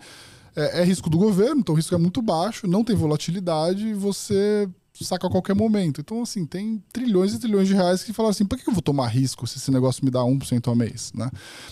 É, 0.57 0.81
é 0.81 0.83
risco 0.83 1.09
do 1.09 1.17
governo, 1.17 1.61
então 1.61 1.73
o 1.73 1.77
risco 1.77 1.95
é 1.95 1.97
muito 1.97 2.21
baixo, 2.21 2.67
não 2.67 2.83
tem 2.83 2.97
volatilidade 2.97 3.93
você 3.93 4.67
saca 5.01 5.27
a 5.27 5.29
qualquer 5.29 5.55
momento. 5.55 6.01
Então, 6.01 6.21
assim, 6.21 6.45
tem 6.45 6.83
trilhões 6.91 7.33
e 7.33 7.39
trilhões 7.39 7.69
de 7.69 7.73
reais 7.73 8.03
que 8.03 8.11
falam 8.11 8.29
assim, 8.29 8.43
por 8.43 8.57
que 8.57 8.69
eu 8.69 8.73
vou 8.73 8.81
tomar 8.81 9.07
risco 9.07 9.47
se 9.47 9.57
esse 9.57 9.71
negócio 9.71 10.03
me 10.03 10.11
dá 10.11 10.19
1% 10.19 10.67
ao 10.67 10.75
mês, 10.75 11.13
né? 11.15 11.31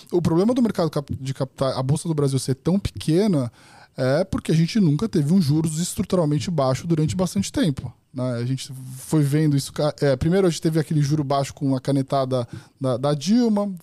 O 0.09 0.21
problema 0.21 0.53
do 0.53 0.61
mercado 0.61 0.89
de 1.19 1.33
capitais, 1.33 1.75
a 1.75 1.83
Bolsa 1.83 2.07
do 2.07 2.13
Brasil 2.13 2.39
ser 2.39 2.55
tão 2.55 2.79
pequena 2.79 3.51
é 3.97 4.23
porque 4.23 4.51
a 4.51 4.55
gente 4.55 4.79
nunca 4.79 5.09
teve 5.09 5.33
um 5.33 5.41
juros 5.41 5.79
estruturalmente 5.79 6.51
baixo 6.51 6.85
durante 6.85 7.15
bastante 7.15 7.51
tempo. 7.51 7.91
Né? 8.13 8.23
A 8.35 8.45
gente 8.45 8.71
foi 8.97 9.23
vendo 9.23 9.57
isso. 9.57 9.73
é, 10.01 10.15
primeiro 10.15 10.45
a 10.45 10.49
gente 10.49 10.61
teve 10.61 10.79
aquele 10.79 11.01
juro 11.01 11.23
baixo 11.23 11.53
com 11.53 11.75
a 11.75 11.81
canetada 11.81 12.47
da, 12.79 12.97
da 12.97 13.13
Dilma, 13.13 13.73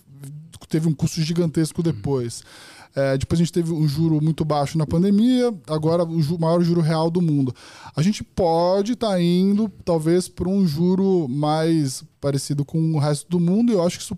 teve 0.69 0.87
um 0.87 0.93
custo 0.93 1.21
gigantesco 1.21 1.83
depois. 1.83 2.43
É, 2.95 3.17
depois 3.17 3.37
a 3.39 3.43
gente 3.43 3.51
teve 3.51 3.73
um 3.73 3.85
juro 3.85 4.21
muito 4.23 4.45
baixo 4.45 4.77
na 4.77 4.87
pandemia, 4.87 5.53
agora 5.67 6.05
o 6.05 6.21
ju- 6.21 6.39
maior 6.39 6.61
juro 6.63 6.79
real 6.79 7.11
do 7.11 7.21
mundo. 7.21 7.53
A 7.93 8.01
gente 8.01 8.23
pode 8.23 8.93
estar 8.93 9.21
indo, 9.21 9.69
talvez, 9.83 10.29
para 10.29 10.47
um 10.47 10.65
juro 10.65 11.27
mais 11.27 12.05
parecido 12.21 12.63
com 12.63 12.79
o 12.93 12.97
resto 12.97 13.29
do 13.29 13.37
mundo, 13.37 13.69
e 13.71 13.75
eu 13.75 13.85
acho 13.85 13.97
que 13.97 14.03
isso, 14.05 14.17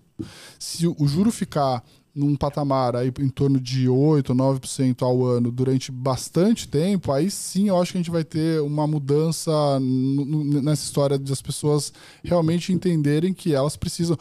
se 0.60 0.86
o 0.86 1.08
juro 1.08 1.32
ficar 1.32 1.82
num 2.18 2.34
patamar 2.34 2.96
aí 2.96 3.12
em 3.20 3.28
torno 3.28 3.60
de 3.60 3.88
8, 3.88 4.34
9% 4.34 5.02
ao 5.02 5.24
ano 5.24 5.50
durante 5.52 5.92
bastante 5.92 6.66
tempo, 6.66 7.12
aí 7.12 7.30
sim 7.30 7.68
eu 7.68 7.80
acho 7.80 7.92
que 7.92 7.98
a 7.98 8.00
gente 8.00 8.10
vai 8.10 8.24
ter 8.24 8.60
uma 8.60 8.86
mudança 8.86 9.50
nessa 9.80 10.84
história 10.84 11.18
de 11.18 11.32
as 11.32 11.40
pessoas 11.40 11.92
realmente 12.22 12.72
entenderem 12.72 13.32
que 13.32 13.54
elas 13.54 13.76
precisam 13.76 14.18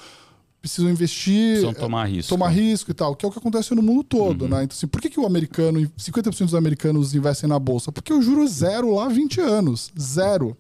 precisam 0.62 0.90
investir, 0.90 1.60
precisam 1.60 1.74
tomar 1.74 2.06
risco, 2.06 2.30
tomar 2.30 2.50
risco 2.50 2.92
e 2.92 2.94
tal, 2.94 3.16
que 3.16 3.26
é 3.26 3.30
o 3.30 3.32
que 3.32 3.40
acontece 3.40 3.74
no 3.74 3.82
mundo 3.82 4.04
todo, 4.04 4.44
uhum. 4.44 4.48
né? 4.50 4.64
Então, 4.64 4.76
assim, 4.76 4.88
por 4.88 5.00
que, 5.00 5.10
que 5.10 5.20
o 5.20 5.26
americano, 5.26 5.80
50% 5.98 6.46
dos 6.46 6.56
americanos 6.56 7.16
investem 7.16 7.48
na 7.48 7.58
bolsa? 7.58 7.92
Porque 7.92 8.12
o 8.12 8.22
juro 8.22 8.44
é 8.44 8.48
zero 8.48 8.94
lá 8.96 9.06
há 9.06 9.10
20 9.10 9.40
anos, 9.40 9.92
zero. 9.98 10.58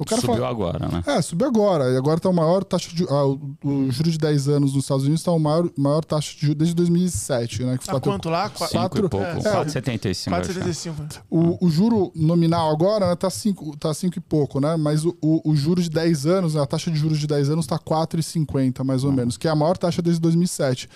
O 0.00 0.04
cara 0.06 0.18
subiu 0.18 0.36
fala, 0.36 0.48
agora, 0.48 0.88
né? 0.88 1.02
É, 1.06 1.20
subiu 1.20 1.46
agora. 1.46 1.90
E 1.92 1.96
agora 1.98 2.16
está 2.16 2.30
o 2.30 2.32
maior 2.32 2.64
taxa 2.64 2.90
de. 2.90 3.04
Ah, 3.04 3.26
o, 3.26 3.38
o 3.62 3.92
juro 3.92 4.10
de 4.10 4.16
10 4.16 4.48
anos 4.48 4.72
nos 4.72 4.84
Estados 4.84 5.04
Unidos 5.04 5.20
está 5.20 5.30
o 5.30 5.38
maior, 5.38 5.70
maior 5.76 6.02
taxa 6.02 6.34
de 6.34 6.40
juros 6.40 6.56
desde 6.56 6.74
2007, 6.74 7.64
né? 7.64 7.76
Que 7.76 7.84
tá 7.84 8.00
quanto 8.00 8.30
lá? 8.30 8.48
4 8.48 9.04
e 9.04 9.08
pouco. 9.10 9.26
É, 9.26 9.34
4,75. 9.34 10.30
4,75. 10.30 11.20
O, 11.28 11.66
o 11.66 11.70
juro 11.70 12.10
nominal 12.16 12.70
agora 12.70 13.08
né, 13.08 13.14
tá 13.14 13.28
5 13.28 13.76
tá 13.76 13.92
cinco 13.92 14.16
e 14.16 14.22
pouco, 14.22 14.58
né? 14.58 14.74
Mas 14.74 15.04
o, 15.04 15.14
o, 15.20 15.50
o 15.50 15.54
juro 15.54 15.82
de 15.82 15.90
10 15.90 16.24
anos, 16.24 16.54
né, 16.54 16.62
a 16.62 16.66
taxa 16.66 16.90
de 16.90 16.96
juros 16.96 17.18
de 17.18 17.26
10 17.26 17.50
anos 17.50 17.66
está 17.66 17.78
4,50, 17.78 18.82
mais 18.82 19.04
ou 19.04 19.10
ah. 19.10 19.14
menos, 19.14 19.36
que 19.36 19.46
é 19.46 19.50
a 19.50 19.54
maior 19.54 19.76
taxa 19.76 20.00
desde 20.00 20.18
2007. 20.22 20.88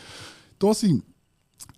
Então, 0.57 0.71
assim, 0.71 1.03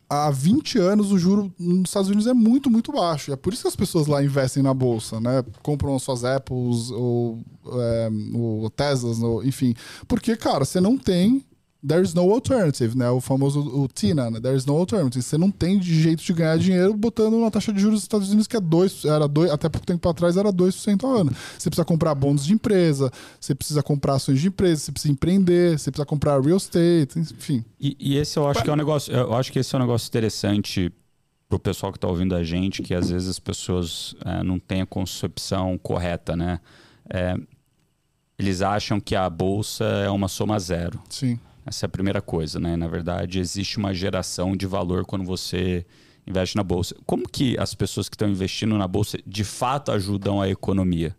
há 0.08 0.30
20 0.30 0.78
anos 0.78 1.10
o 1.10 1.18
juro 1.18 1.52
nos 1.58 1.88
Estados 1.90 2.08
Unidos 2.08 2.26
é 2.26 2.34
muito, 2.34 2.70
muito 2.70 2.92
baixo. 2.92 3.32
É 3.32 3.36
por 3.36 3.52
isso 3.52 3.62
que 3.62 3.68
as 3.68 3.76
pessoas 3.76 4.06
lá 4.06 4.22
investem 4.22 4.62
na 4.62 4.72
bolsa, 4.72 5.20
né? 5.20 5.44
Compram 5.62 5.98
suas 5.98 6.24
Apples 6.24 6.90
ou, 6.90 7.40
é, 7.66 8.08
ou 8.34 8.70
Teslas, 8.70 9.20
ou, 9.20 9.44
enfim. 9.44 9.74
Porque, 10.06 10.36
cara, 10.36 10.64
você 10.64 10.80
não 10.80 10.96
tem 10.96 11.44
there's 11.86 12.14
no 12.14 12.30
alternative, 12.32 12.96
né? 12.96 13.08
O 13.10 13.20
famoso 13.20 13.60
o 13.60 13.86
TINA, 13.88 14.30
né? 14.30 14.40
There's 14.40 14.66
no 14.66 14.76
alternative. 14.76 15.22
Você 15.22 15.38
não 15.38 15.50
tem 15.50 15.80
jeito 15.80 16.22
de 16.22 16.32
ganhar 16.32 16.58
dinheiro 16.58 16.94
botando 16.94 17.34
uma 17.34 17.50
taxa 17.50 17.72
de 17.72 17.80
juros 17.80 17.98
dos 17.98 18.04
Estados 18.04 18.28
Unidos 18.28 18.46
que 18.46 18.56
é 18.56 18.60
2, 18.60 19.04
era 19.04 19.28
2, 19.28 19.50
até 19.50 19.68
pouco 19.68 19.86
tempo 19.86 20.08
atrás 20.08 20.36
era 20.36 20.52
2% 20.52 21.04
ao 21.04 21.16
ano. 21.16 21.32
Você 21.58 21.70
precisa 21.70 21.84
comprar 21.84 22.14
bônus 22.14 22.44
de 22.44 22.52
empresa, 22.52 23.10
você 23.40 23.54
precisa 23.54 23.82
comprar 23.82 24.14
ações 24.14 24.40
de 24.40 24.48
empresa, 24.48 24.82
você 24.82 24.92
precisa 24.92 25.12
empreender, 25.12 25.78
você 25.78 25.90
precisa 25.90 26.06
comprar 26.06 26.40
real 26.40 26.56
estate, 26.56 27.18
enfim. 27.18 27.64
E, 27.80 27.96
e 27.98 28.16
esse 28.16 28.38
eu 28.38 28.48
acho 28.48 28.62
que 28.62 28.70
é 28.70 28.72
um 28.72 28.76
negócio, 28.76 29.12
eu 29.12 29.34
acho 29.34 29.52
que 29.52 29.58
esse 29.58 29.74
é 29.74 29.78
um 29.78 29.82
negócio 29.82 30.08
interessante 30.08 30.92
pro 31.48 31.58
pessoal 31.58 31.92
que 31.92 31.98
está 31.98 32.08
ouvindo 32.08 32.34
a 32.34 32.42
gente, 32.42 32.82
que 32.82 32.94
às 32.94 33.10
vezes 33.10 33.28
as 33.28 33.38
pessoas 33.38 34.14
é, 34.24 34.42
não 34.42 34.58
têm 34.58 34.82
a 34.82 34.86
concepção 34.86 35.78
correta, 35.78 36.34
né? 36.34 36.58
É, 37.08 37.36
eles 38.38 38.60
acham 38.62 39.00
que 39.00 39.14
a 39.14 39.30
bolsa 39.30 39.84
é 39.84 40.10
uma 40.10 40.28
soma 40.28 40.58
zero. 40.58 41.00
Sim. 41.08 41.38
Essa 41.66 41.84
é 41.84 41.88
a 41.88 41.90
primeira 41.90 42.22
coisa, 42.22 42.60
né? 42.60 42.76
Na 42.76 42.86
verdade, 42.86 43.40
existe 43.40 43.76
uma 43.76 43.92
geração 43.92 44.56
de 44.56 44.66
valor 44.66 45.04
quando 45.04 45.24
você 45.24 45.84
investe 46.24 46.56
na 46.56 46.62
bolsa. 46.62 46.94
Como 47.04 47.28
que 47.28 47.58
as 47.58 47.74
pessoas 47.74 48.08
que 48.08 48.14
estão 48.14 48.28
investindo 48.28 48.78
na 48.78 48.86
bolsa 48.86 49.18
de 49.26 49.42
fato 49.42 49.90
ajudam 49.90 50.40
a 50.40 50.48
economia? 50.48 51.14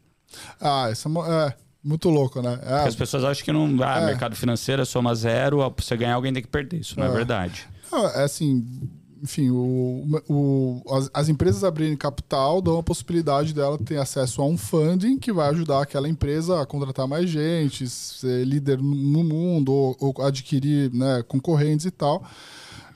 Ah, 0.60 0.90
isso 0.90 1.10
é, 1.26 1.48
é 1.48 1.56
muito 1.84 2.10
louco, 2.10 2.42
né? 2.42 2.54
É, 2.54 2.76
Porque 2.76 2.90
as 2.90 2.96
pessoas 2.96 3.24
acham 3.26 3.44
que 3.44 3.52
não, 3.52 3.78
ah, 3.84 4.00
é. 4.00 4.06
mercado 4.06 4.36
financeiro 4.36 4.82
é 4.82 4.86
soma 4.86 5.14
zero, 5.16 5.58
pra 5.72 5.84
você 5.84 5.98
ganhar 5.98 6.16
alguém 6.16 6.32
tem 6.34 6.42
que 6.42 6.48
perder. 6.50 6.80
Isso 6.80 6.98
não 6.98 7.08
é, 7.08 7.10
é 7.10 7.12
verdade. 7.12 7.68
Não, 7.92 8.08
é 8.08 8.24
assim, 8.24 8.66
enfim, 9.22 9.50
o, 9.50 10.22
o, 10.30 10.84
as, 10.96 11.10
as, 11.14 11.30
empresas 11.30 11.64
abrirem 11.64 11.96
capital 11.96 12.62
dão 12.62 12.78
a 12.78 12.84
possibilidade 12.84 13.54
dela 13.54 13.78
ter 13.78 13.98
acesso 13.98 14.42
a 14.42 14.46
um 14.46 14.58
funding 14.58 15.18
que 15.18 15.32
vai 15.32 15.50
ajudar 15.50 15.82
aquela 15.82 16.08
empresa 16.08 16.62
a 16.62 16.66
contratar 16.66 17.08
mais 17.08 17.30
gente, 17.30 17.88
ser 17.90 18.46
líder 18.46 18.78
no 18.78 19.24
mundo 19.24 19.74
ou, 19.74 19.98
ou 20.00 20.26
adquirir 20.26 20.94
né, 20.94 21.24
concorrentes 21.28 21.86
e 21.86 21.92
tal. 21.92 22.24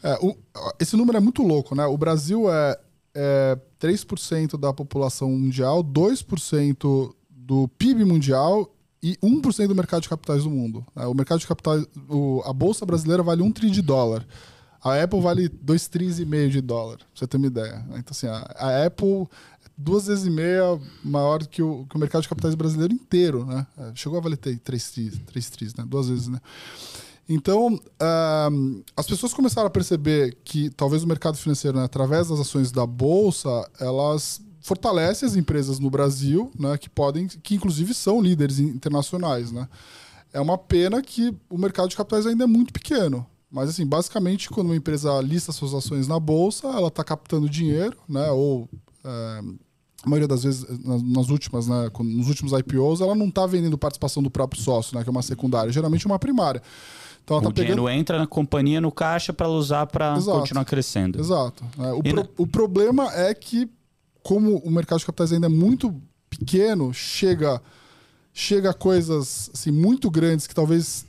É, 0.04 0.18
o, 0.22 0.36
esse 0.80 0.96
número 0.96 1.18
é 1.18 1.22
muito 1.22 1.44
louco, 1.44 1.76
né? 1.76 1.86
O 1.86 1.98
Brasil 1.98 2.52
é, 2.52 2.80
é 3.14 3.58
3% 3.80 4.60
da 4.60 4.74
população 4.74 5.30
mundial, 5.32 5.84
2% 5.84 7.14
do 7.30 7.68
PIB 7.68 8.06
mundial 8.06 8.72
e 9.04 9.18
1% 9.18 9.68
do 9.68 9.76
mercado 9.76 10.04
de 10.04 10.10
capitais 10.10 10.44
do 10.44 10.50
mundo. 10.50 10.86
Né? 10.96 11.06
O 11.06 11.14
mercado 11.14 11.40
de 11.40 11.48
capitais, 11.48 11.86
o, 12.08 12.42
a 12.46 12.54
bolsa 12.54 12.86
brasileira 12.86 13.24
vale 13.24 13.42
um 13.42 13.52
trilhão 13.52 13.74
de 13.74 13.82
dólar. 13.82 14.26
A 14.84 15.02
Apple 15.02 15.22
vale 15.22 15.48
2 15.48 15.88
trilhões 15.88 16.20
e 16.20 16.26
meio 16.26 16.50
de 16.50 16.60
dólar, 16.60 16.98
pra 16.98 17.08
você 17.14 17.28
ter 17.28 17.38
uma 17.38 17.48
ideia. 17.48 17.86
Então, 17.90 18.12
assim, 18.12 18.28
a, 18.28 18.38
a 18.58 18.86
Apple 18.86 19.28
duas 19.78 20.08
vezes 20.08 20.26
e 20.26 20.30
meia 20.30 20.80
maior 21.04 21.46
que 21.46 21.62
o, 21.62 21.86
que 21.90 21.96
o 21.96 22.00
mercado 22.00 22.22
de 22.22 22.30
capitais 22.30 22.56
brasileiro 22.56 22.94
inteiro, 22.94 23.46
né? 23.46 23.66
É, 23.78 23.92
chegou 23.96 24.18
a 24.18 24.22
valer 24.22 24.38
3 24.38 24.60
trilhões, 24.92 25.20
3 25.26 25.50
trilhões, 25.50 25.76
né? 25.76 25.86
Duas 25.88 26.10
vezes, 26.10 26.28
né? 26.28 26.40
Então, 27.30 27.76
uh, 27.76 28.84
as 28.96 29.08
pessoas 29.08 29.34
começaram 29.34 29.68
a 29.68 29.72
perceber 29.72 30.38
que 30.44 30.70
talvez 30.72 31.04
o 31.04 31.08
mercado 31.08 31.38
financeiro, 31.38 31.78
né, 31.78 31.86
através 31.86 32.28
das 32.28 32.40
ações 32.40 32.72
da 32.72 32.86
bolsa, 32.86 33.50
elas 33.80 34.42
fortalecem 34.60 35.28
as 35.28 35.36
empresas 35.36 35.80
no 35.80 35.90
Brasil, 35.90 36.52
né, 36.60 36.78
que 36.78 36.90
podem, 36.90 37.28
que 37.28 37.56
inclusive 37.56 37.94
são 37.94 38.22
líderes 38.22 38.60
internacionais, 38.60 39.52
né? 39.52 39.68
É 40.34 40.40
uma 40.42 40.58
pena 40.58 41.02
que 41.02 41.34
o 41.50 41.58
mercado 41.58 41.90
de 41.90 41.96
capitais 41.96 42.26
ainda 42.26 42.44
é 42.44 42.48
muito 42.48 42.74
pequeno. 42.74 43.26
Mas, 43.52 43.70
assim, 43.70 43.86
basicamente, 43.86 44.50
quando 44.50 44.68
uma 44.68 44.76
empresa 44.76 45.20
lista 45.20 45.52
suas 45.52 45.74
ações 45.74 46.08
na 46.08 46.20
bolsa, 46.20 46.68
ela 46.68 46.88
está 46.88 47.04
captando 47.04 47.50
dinheiro, 47.50 47.98
né? 48.08 48.32
Ou, 48.32 48.70
é, 49.04 49.42
a 50.04 50.10
maioria 50.10 50.28
das 50.28 50.44
vezes, 50.44 50.66
nas, 50.84 51.30
últimas, 51.30 51.68
né? 51.68 51.90
Nos 52.00 52.30
últimos 52.30 52.54
IPOs, 52.54 53.02
ela 53.02 53.14
não 53.14 53.28
está 53.28 53.46
vendendo 53.46 53.78
participação 53.78 54.24
do 54.24 54.32
próprio 54.32 54.62
sócio, 54.62 54.96
né? 54.96 55.04
Que 55.04 55.10
é 55.10 55.12
uma 55.12 55.22
secundária, 55.22 55.72
geralmente 55.72 56.06
uma 56.06 56.18
primária. 56.18 56.62
Então, 57.24 57.38
ela 57.38 57.50
o 57.50 57.52
tá 57.52 57.62
dinheiro 57.62 57.84
pegando... 57.84 58.00
entra 58.00 58.18
na 58.18 58.26
companhia, 58.26 58.80
no 58.80 58.92
caixa, 58.92 59.34
para 59.34 59.50
usar 59.50 59.86
para 59.86 60.16
continuar 60.16 60.64
crescendo. 60.64 61.20
Exato. 61.20 61.64
É, 61.78 61.92
o, 61.92 62.02
pro, 62.02 62.16
na... 62.16 62.28
o 62.38 62.48
problema 62.48 63.12
é 63.14 63.34
que, 63.34 63.70
como 64.24 64.58
o 64.60 64.72
mercado 64.72 65.00
de 65.00 65.06
capitais 65.06 65.34
ainda 65.34 65.48
é 65.48 65.50
muito 65.50 65.94
pequeno, 66.30 66.94
chega 66.94 67.62
chega 68.34 68.74
coisas 68.74 69.52
assim, 69.54 69.72
muito 69.72 70.10
grandes 70.10 70.48
que 70.48 70.56
talvez 70.56 71.06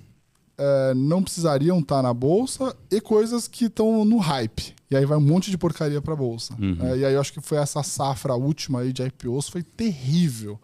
é, 0.59 0.95
não 0.95 1.23
precisariam 1.23 1.79
estar 1.81 1.97
tá 1.97 2.03
na 2.03 2.15
bolsa 2.15 2.77
e 2.91 3.01
coisas 3.01 3.49
que 3.49 3.67
estão 3.67 4.05
no 4.05 4.19
hype. 4.19 4.75
E 4.91 4.97
aí 4.97 5.07
vai 5.07 5.17
um 5.17 5.23
monte 5.23 5.51
de 5.51 5.57
porcaria 5.57 6.01
para 6.03 6.13
a 6.13 6.17
bolsa. 6.17 6.55
Uhum. 6.61 6.77
É, 6.81 6.99
e 6.99 7.05
aí 7.05 7.15
eu 7.15 7.21
acho 7.21 7.33
que 7.33 7.41
foi 7.41 7.59
essa 7.59 7.83
safra 7.83 8.35
última 8.35 8.81
aí 8.81 8.93
de 8.93 9.03
IPOs, 9.03 9.49
foi 9.49 9.63
terrível. 9.63 10.61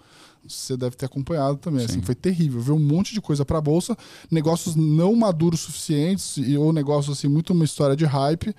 Você 0.46 0.76
deve 0.76 0.96
ter 0.96 1.06
acompanhado 1.06 1.58
também, 1.58 1.84
assim, 1.84 2.00
foi 2.00 2.14
terrível. 2.14 2.60
Veio 2.60 2.76
um 2.76 2.80
monte 2.80 3.12
de 3.12 3.20
coisa 3.20 3.44
para 3.44 3.58
a 3.58 3.60
bolsa, 3.60 3.96
negócios 4.30 4.74
não 4.74 5.14
maduros 5.14 5.60
suficientes, 5.60 6.36
e, 6.38 6.56
ou 6.56 6.72
negócios 6.72 7.18
assim, 7.18 7.28
muito 7.28 7.52
uma 7.52 7.64
história 7.64 7.94
de 7.94 8.04
hype. 8.04 8.54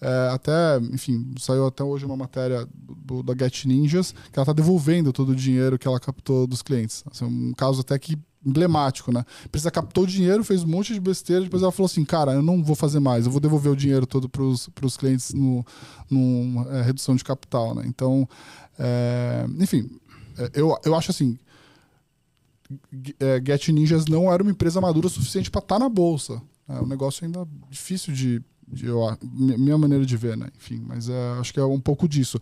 É, 0.00 0.30
até, 0.32 0.78
enfim, 0.92 1.34
saiu 1.38 1.66
até 1.66 1.84
hoje 1.84 2.06
uma 2.06 2.16
matéria 2.16 2.66
do, 2.72 3.22
da 3.22 3.34
Get 3.34 3.66
Ninjas, 3.66 4.12
que 4.12 4.38
ela 4.38 4.44
está 4.44 4.52
devolvendo 4.52 5.12
todo 5.12 5.30
o 5.30 5.36
dinheiro 5.36 5.78
que 5.78 5.86
ela 5.86 6.00
captou 6.00 6.46
dos 6.46 6.62
clientes. 6.62 7.04
Assim, 7.10 7.24
um 7.24 7.52
caso 7.52 7.82
até 7.82 7.98
que 7.98 8.16
emblemático, 8.46 9.12
né? 9.12 9.24
A 9.42 9.46
empresa 9.46 9.70
captou 9.70 10.04
o 10.04 10.06
dinheiro, 10.06 10.44
fez 10.44 10.62
um 10.62 10.68
monte 10.68 10.94
de 10.94 11.00
besteira, 11.00 11.42
depois 11.42 11.62
ela 11.62 11.72
falou 11.72 11.86
assim, 11.86 12.04
cara, 12.04 12.32
eu 12.32 12.42
não 12.42 12.62
vou 12.62 12.76
fazer 12.76 13.00
mais, 13.00 13.26
eu 13.26 13.32
vou 13.32 13.40
devolver 13.40 13.72
o 13.72 13.76
dinheiro 13.76 14.06
todo 14.06 14.28
para 14.28 14.42
os 14.42 14.96
clientes 14.96 15.34
no, 15.34 15.66
no 16.08 16.64
é, 16.70 16.82
redução 16.82 17.16
de 17.16 17.24
capital, 17.24 17.74
né? 17.74 17.84
Então, 17.86 18.28
é, 18.78 19.46
enfim, 19.58 19.90
é, 20.38 20.50
eu, 20.54 20.78
eu 20.84 20.94
acho 20.94 21.10
assim, 21.10 21.38
é, 23.20 23.42
Get 23.44 23.68
Ninjas 23.68 24.06
não 24.06 24.32
era 24.32 24.42
uma 24.42 24.52
empresa 24.52 24.80
madura 24.80 25.06
o 25.06 25.10
suficiente 25.10 25.50
para 25.50 25.60
estar 25.60 25.76
tá 25.76 25.78
na 25.78 25.88
bolsa. 25.88 26.40
É 26.68 26.80
um 26.80 26.86
negócio 26.86 27.24
ainda 27.24 27.46
difícil 27.70 28.12
de, 28.12 28.42
de 28.66 28.86
eu, 28.86 29.00
minha 29.22 29.78
maneira 29.78 30.04
de 30.04 30.16
ver, 30.16 30.36
né? 30.36 30.48
Enfim, 30.56 30.82
mas 30.84 31.08
é, 31.08 31.30
acho 31.38 31.52
que 31.52 31.60
é 31.60 31.64
um 31.64 31.80
pouco 31.80 32.08
disso. 32.08 32.38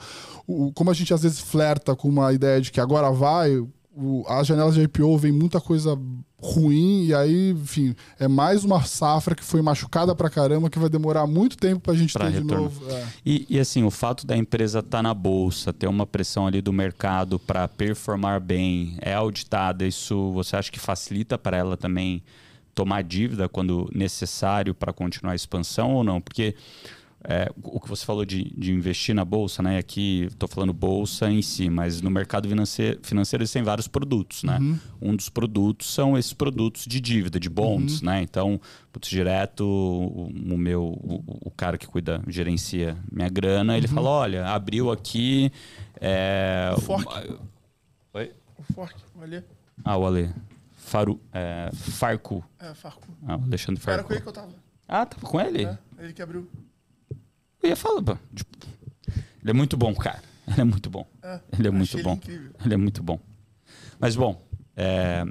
O, 0.47 0.73
como 0.73 0.91
a 0.91 0.95
gente 0.95 1.13
às 1.13 1.23
vezes 1.23 1.41
flerta 1.41 1.95
com 1.95 2.09
uma 2.09 2.33
ideia 2.33 2.61
de 2.61 2.73
que 2.73 2.81
agora 2.81 3.11
vai, 3.11 3.63
o, 3.97 4.25
as 4.29 4.47
janelas 4.47 4.75
de 4.75 4.83
IPO 4.83 5.17
vem 5.19 5.33
muita 5.33 5.61
coisa 5.61 5.99
ruim 6.39 7.07
e 7.07 7.15
aí, 7.15 7.51
enfim, 7.51 7.95
é 8.19 8.29
mais 8.29 8.65
uma 8.65 8.83
safra 8.83 9.35
que 9.35 9.45
foi 9.45 9.63
machucada 9.63 10.15
pra 10.15 10.29
caramba 10.29 10.69
que 10.69 10.79
vai 10.79 10.89
demorar 10.89 11.27
muito 11.27 11.57
tempo 11.57 11.81
pra 11.81 11.95
gente 11.95 12.13
pra 12.13 12.27
ter 12.27 12.43
retorno. 12.43 12.69
de 12.69 12.81
novo. 12.81 12.91
É. 12.91 13.07
E, 13.25 13.47
e, 13.49 13.59
assim, 13.59 13.83
o 13.83 13.91
fato 13.91 14.27
da 14.27 14.37
empresa 14.37 14.81
estar 14.81 14.99
tá 14.99 15.03
na 15.03 15.15
bolsa, 15.15 15.73
ter 15.73 15.87
uma 15.87 16.07
pressão 16.07 16.47
ali 16.47 16.61
do 16.61 16.73
mercado 16.73 17.39
para 17.39 17.67
performar 17.67 18.41
bem, 18.41 18.97
é 19.01 19.15
auditada, 19.15 19.87
isso 19.87 20.33
você 20.33 20.57
acha 20.57 20.71
que 20.71 20.79
facilita 20.79 21.39
para 21.39 21.57
ela 21.57 21.77
também 21.77 22.23
tomar 22.75 23.03
dívida 23.03 23.49
quando 23.49 23.89
necessário 23.95 24.75
para 24.75 24.93
continuar 24.93 25.33
a 25.33 25.37
expansão 25.37 25.93
ou 25.93 26.05
não? 26.05 26.21
Porque 26.21 26.55
é, 27.27 27.51
o 27.63 27.81
que 27.81 27.89
você 27.89 28.05
falou 28.05 28.25
de, 28.25 28.53
de 28.57 28.73
investir 28.73 29.15
na 29.15 29.25
bolsa, 29.25 29.63
né? 29.63 29.79
Aqui 29.79 30.25
estou 30.25 30.47
falando 30.47 30.75
bolsa 30.75 31.31
em 31.31 31.41
si, 31.41 31.71
mas 31.71 32.03
no 32.03 32.11
mercado 32.11 32.47
financeiro, 32.47 33.01
financeiro 33.03 33.43
existem 33.43 33.63
vários 33.63 33.89
produtos, 33.89 34.43
né? 34.43 34.59
Uhum. 34.59 34.79
Um 35.01 35.17
dos 35.17 35.31
produtos 35.31 35.93
são 35.93 36.19
esses 36.19 36.35
produtos 36.35 36.85
de 36.85 37.01
dívida, 37.01 37.41
de 37.41 37.49
bonds, 37.49 38.01
uhum. 38.01 38.07
né? 38.07 38.23
Então, 38.23 38.61
putz, 38.93 39.09
direto 39.09 39.65
o, 39.65 40.27
o 40.27 40.59
meu, 40.59 40.83
o, 40.83 41.25
o, 41.47 41.51
cara 41.51 41.79
que 41.79 41.87
cuida, 41.87 42.23
gerencia 42.29 42.97
minha 43.11 43.31
grana, 43.31 43.73
uhum. 43.73 43.79
ele 43.79 43.89
fala, 43.89 44.11
olha, 44.11 44.47
abriu 44.47 44.93
aqui... 44.93 45.51
É, 45.99 46.75
o 46.77 46.81
fork. 46.81 47.39
Oi? 48.13 48.33
O 48.59 48.73
fork, 48.75 48.95
o 49.15 49.23
Alê. 49.23 49.43
Ah, 49.83 49.97
o 49.97 50.05
Alê. 50.05 50.29
Faru, 50.77 51.19
é, 51.33 51.71
Farco. 51.73 52.45
É, 52.59 52.75
Farco. 52.75 53.09
Ah, 53.27 53.37
o 53.37 53.45
Alexandre 53.45 53.81
Farco. 53.81 54.01
Era 54.01 54.05
com 54.05 54.13
ele 54.13 54.21
que 54.21 54.29
eu 54.29 54.33
tava. 54.33 54.53
Ah, 54.87 55.07
tava 55.07 55.27
com 55.27 55.41
ele? 55.41 55.65
É, 55.65 55.79
ele 55.99 56.13
que 56.13 56.21
abriu. 56.21 56.47
Eu 57.65 57.71
ia 57.71 57.77
falar, 57.77 58.19
tipo, 58.35 58.57
ele 59.43 59.51
é 59.51 59.53
muito 59.53 59.77
bom, 59.77 59.95
cara. 59.95 60.23
Ele 60.47 60.61
é 60.61 60.65
muito 60.65 60.91
bom. 60.91 61.07
É, 61.23 61.41
Ele 61.59 61.69
é 61.69 61.71
muito 61.71 62.03
bom. 62.03 62.13
incrível. 62.15 62.51
Ele 62.63 62.75
é 62.75 62.77
muito 62.77 63.03
bom. 63.03 63.19
Mas 63.99 64.15
bom, 64.15 64.47
é, 64.77 65.25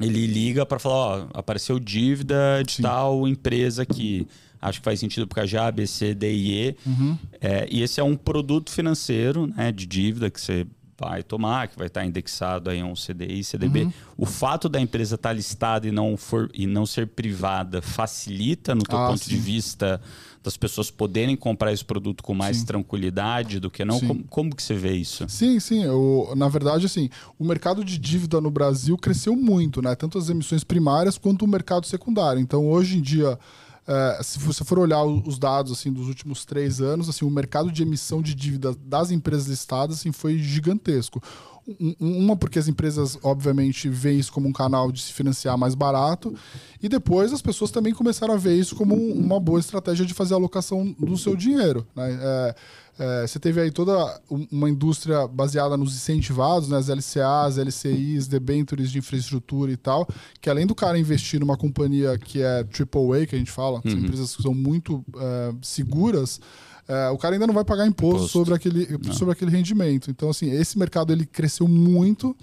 ele 0.00 0.26
liga 0.26 0.66
para 0.66 0.78
falar, 0.78 0.94
ó, 0.94 1.28
apareceu 1.32 1.78
dívida 1.78 2.62
de 2.66 2.72
Sim. 2.74 2.82
tal 2.82 3.26
empresa 3.28 3.82
aqui. 3.82 4.26
Acho 4.60 4.80
que 4.80 4.84
faz 4.84 4.98
sentido 5.00 5.26
por 5.26 5.36
causa 5.36 5.48
de 5.48 5.56
A, 5.58 5.70
B, 5.70 5.86
C, 5.86 6.14
D 6.14 6.32
e 6.34 6.68
E. 6.68 6.76
Uhum. 6.84 7.18
É, 7.40 7.66
e 7.70 7.82
esse 7.82 8.00
é 8.00 8.04
um 8.04 8.16
produto 8.16 8.70
financeiro 8.70 9.46
né, 9.46 9.70
de 9.72 9.86
dívida 9.86 10.30
que 10.30 10.40
você 10.40 10.66
vai 10.98 11.22
tomar, 11.22 11.68
que 11.68 11.76
vai 11.78 11.86
estar 11.88 12.04
indexado 12.04 12.70
aí 12.70 12.80
a 12.80 12.84
um 12.84 12.94
CDI, 12.94 13.42
CDB. 13.42 13.88
O 14.16 14.24
fato 14.26 14.68
da 14.68 14.80
empresa 14.80 15.14
estar 15.16 15.32
listada 15.32 15.86
e 15.88 15.90
não, 15.90 16.16
for, 16.16 16.50
e 16.54 16.66
não 16.66 16.86
ser 16.86 17.06
privada 17.08 17.80
facilita, 17.82 18.74
no 18.74 18.82
teu 18.82 18.98
Ah, 18.98 19.08
ponto 19.08 19.24
de 19.28 19.34
sim. 19.36 19.40
vista, 19.40 20.00
das 20.44 20.58
pessoas 20.58 20.90
poderem 20.90 21.34
comprar 21.34 21.72
esse 21.72 21.82
produto 21.82 22.22
com 22.22 22.34
mais 22.34 22.58
Sim. 22.58 22.66
tranquilidade 22.66 23.58
do 23.58 23.70
que 23.70 23.82
não? 23.82 23.98
Como, 23.98 24.24
como 24.24 24.54
que 24.54 24.62
você 24.62 24.74
vê 24.74 24.92
isso? 24.92 25.24
Sim, 25.26 25.58
sim. 25.58 25.82
Eu, 25.82 26.34
na 26.36 26.48
verdade, 26.48 26.84
assim, 26.84 27.08
o 27.38 27.44
mercado 27.44 27.82
de 27.82 27.96
dívida 27.96 28.42
no 28.42 28.50
Brasil 28.50 28.98
cresceu 28.98 29.34
muito, 29.34 29.80
né? 29.80 29.94
Tanto 29.94 30.18
as 30.18 30.28
emissões 30.28 30.62
primárias 30.62 31.16
quanto 31.16 31.46
o 31.46 31.48
mercado 31.48 31.86
secundário. 31.86 32.42
Então, 32.42 32.68
hoje 32.68 32.98
em 32.98 33.00
dia, 33.00 33.38
é, 33.86 34.20
se 34.22 34.38
você 34.38 34.64
for 34.64 34.78
olhar 34.78 35.02
os 35.04 35.38
dados 35.38 35.72
assim 35.72 35.92
dos 35.92 36.08
últimos 36.08 36.44
três 36.44 36.80
anos, 36.80 37.08
assim, 37.08 37.24
o 37.24 37.30
mercado 37.30 37.70
de 37.70 37.82
emissão 37.82 38.22
de 38.22 38.34
dívida 38.34 38.74
das 38.84 39.10
empresas 39.10 39.46
listadas 39.46 39.98
assim, 39.98 40.12
foi 40.12 40.38
gigantesco. 40.38 41.22
Um- 41.66 41.94
um- 41.98 42.18
Uma 42.24 42.36
porque 42.36 42.58
as 42.58 42.68
empresas, 42.68 43.18
obviamente, 43.22 43.88
veem 43.88 44.18
isso 44.18 44.30
como 44.32 44.46
um 44.46 44.52
canal 44.52 44.92
de 44.92 45.00
se 45.00 45.12
financiar 45.14 45.56
mais 45.56 45.74
barato, 45.74 46.34
e 46.82 46.88
depois 46.90 47.32
as 47.32 47.40
pessoas 47.40 47.70
também 47.70 47.94
começaram 47.94 48.34
a 48.34 48.36
ver 48.36 48.54
isso 48.54 48.76
como 48.76 48.94
um- 48.94 49.12
uma 49.14 49.40
boa 49.40 49.58
estratégia 49.60 50.04
de 50.04 50.12
fazer 50.12 50.34
a 50.34 50.36
alocação 50.36 50.94
do 50.98 51.16
seu 51.16 51.34
dinheiro. 51.34 51.86
Né? 51.96 52.18
É, 52.20 52.54
é, 52.98 53.26
você 53.26 53.38
teve 53.38 53.60
aí 53.60 53.70
toda 53.70 53.92
um- 54.30 54.46
uma 54.52 54.70
indústria 54.70 55.26
baseada 55.26 55.76
nos 55.76 55.94
incentivados, 55.94 56.68
né? 56.68 56.76
as 56.78 56.88
LCAs, 56.88 57.58
LCIs, 57.58 58.26
debentures 58.28 58.90
de 58.90 58.98
infraestrutura 58.98 59.72
e 59.72 59.76
tal, 59.76 60.06
que 60.40 60.48
além 60.48 60.66
do 60.66 60.74
cara 60.74 60.98
investir 60.98 61.40
numa 61.40 61.56
companhia 61.56 62.16
que 62.18 62.40
é 62.42 62.64
AAA, 62.64 63.26
que 63.26 63.34
a 63.34 63.38
gente 63.38 63.50
fala, 63.50 63.80
são 63.82 63.90
empresas 63.92 64.36
que 64.36 64.42
são 64.42 64.54
muito 64.54 65.04
é, 65.16 65.54
seguras, 65.62 66.40
é, 66.86 67.08
o 67.10 67.16
cara 67.18 67.34
ainda 67.34 67.46
não 67.46 67.54
vai 67.54 67.64
pagar 67.64 67.86
imposto, 67.86 68.16
Imposto. 68.16 68.38
sobre 68.38 68.54
aquele, 68.54 69.12
sobre 69.14 69.32
aquele 69.32 69.50
rendimento. 69.50 70.10
Então, 70.10 70.28
assim, 70.30 70.50
esse 70.50 70.78
mercado 70.78 71.12
ele 71.12 71.24
cresceu 71.26 71.66
muito. 71.66 72.36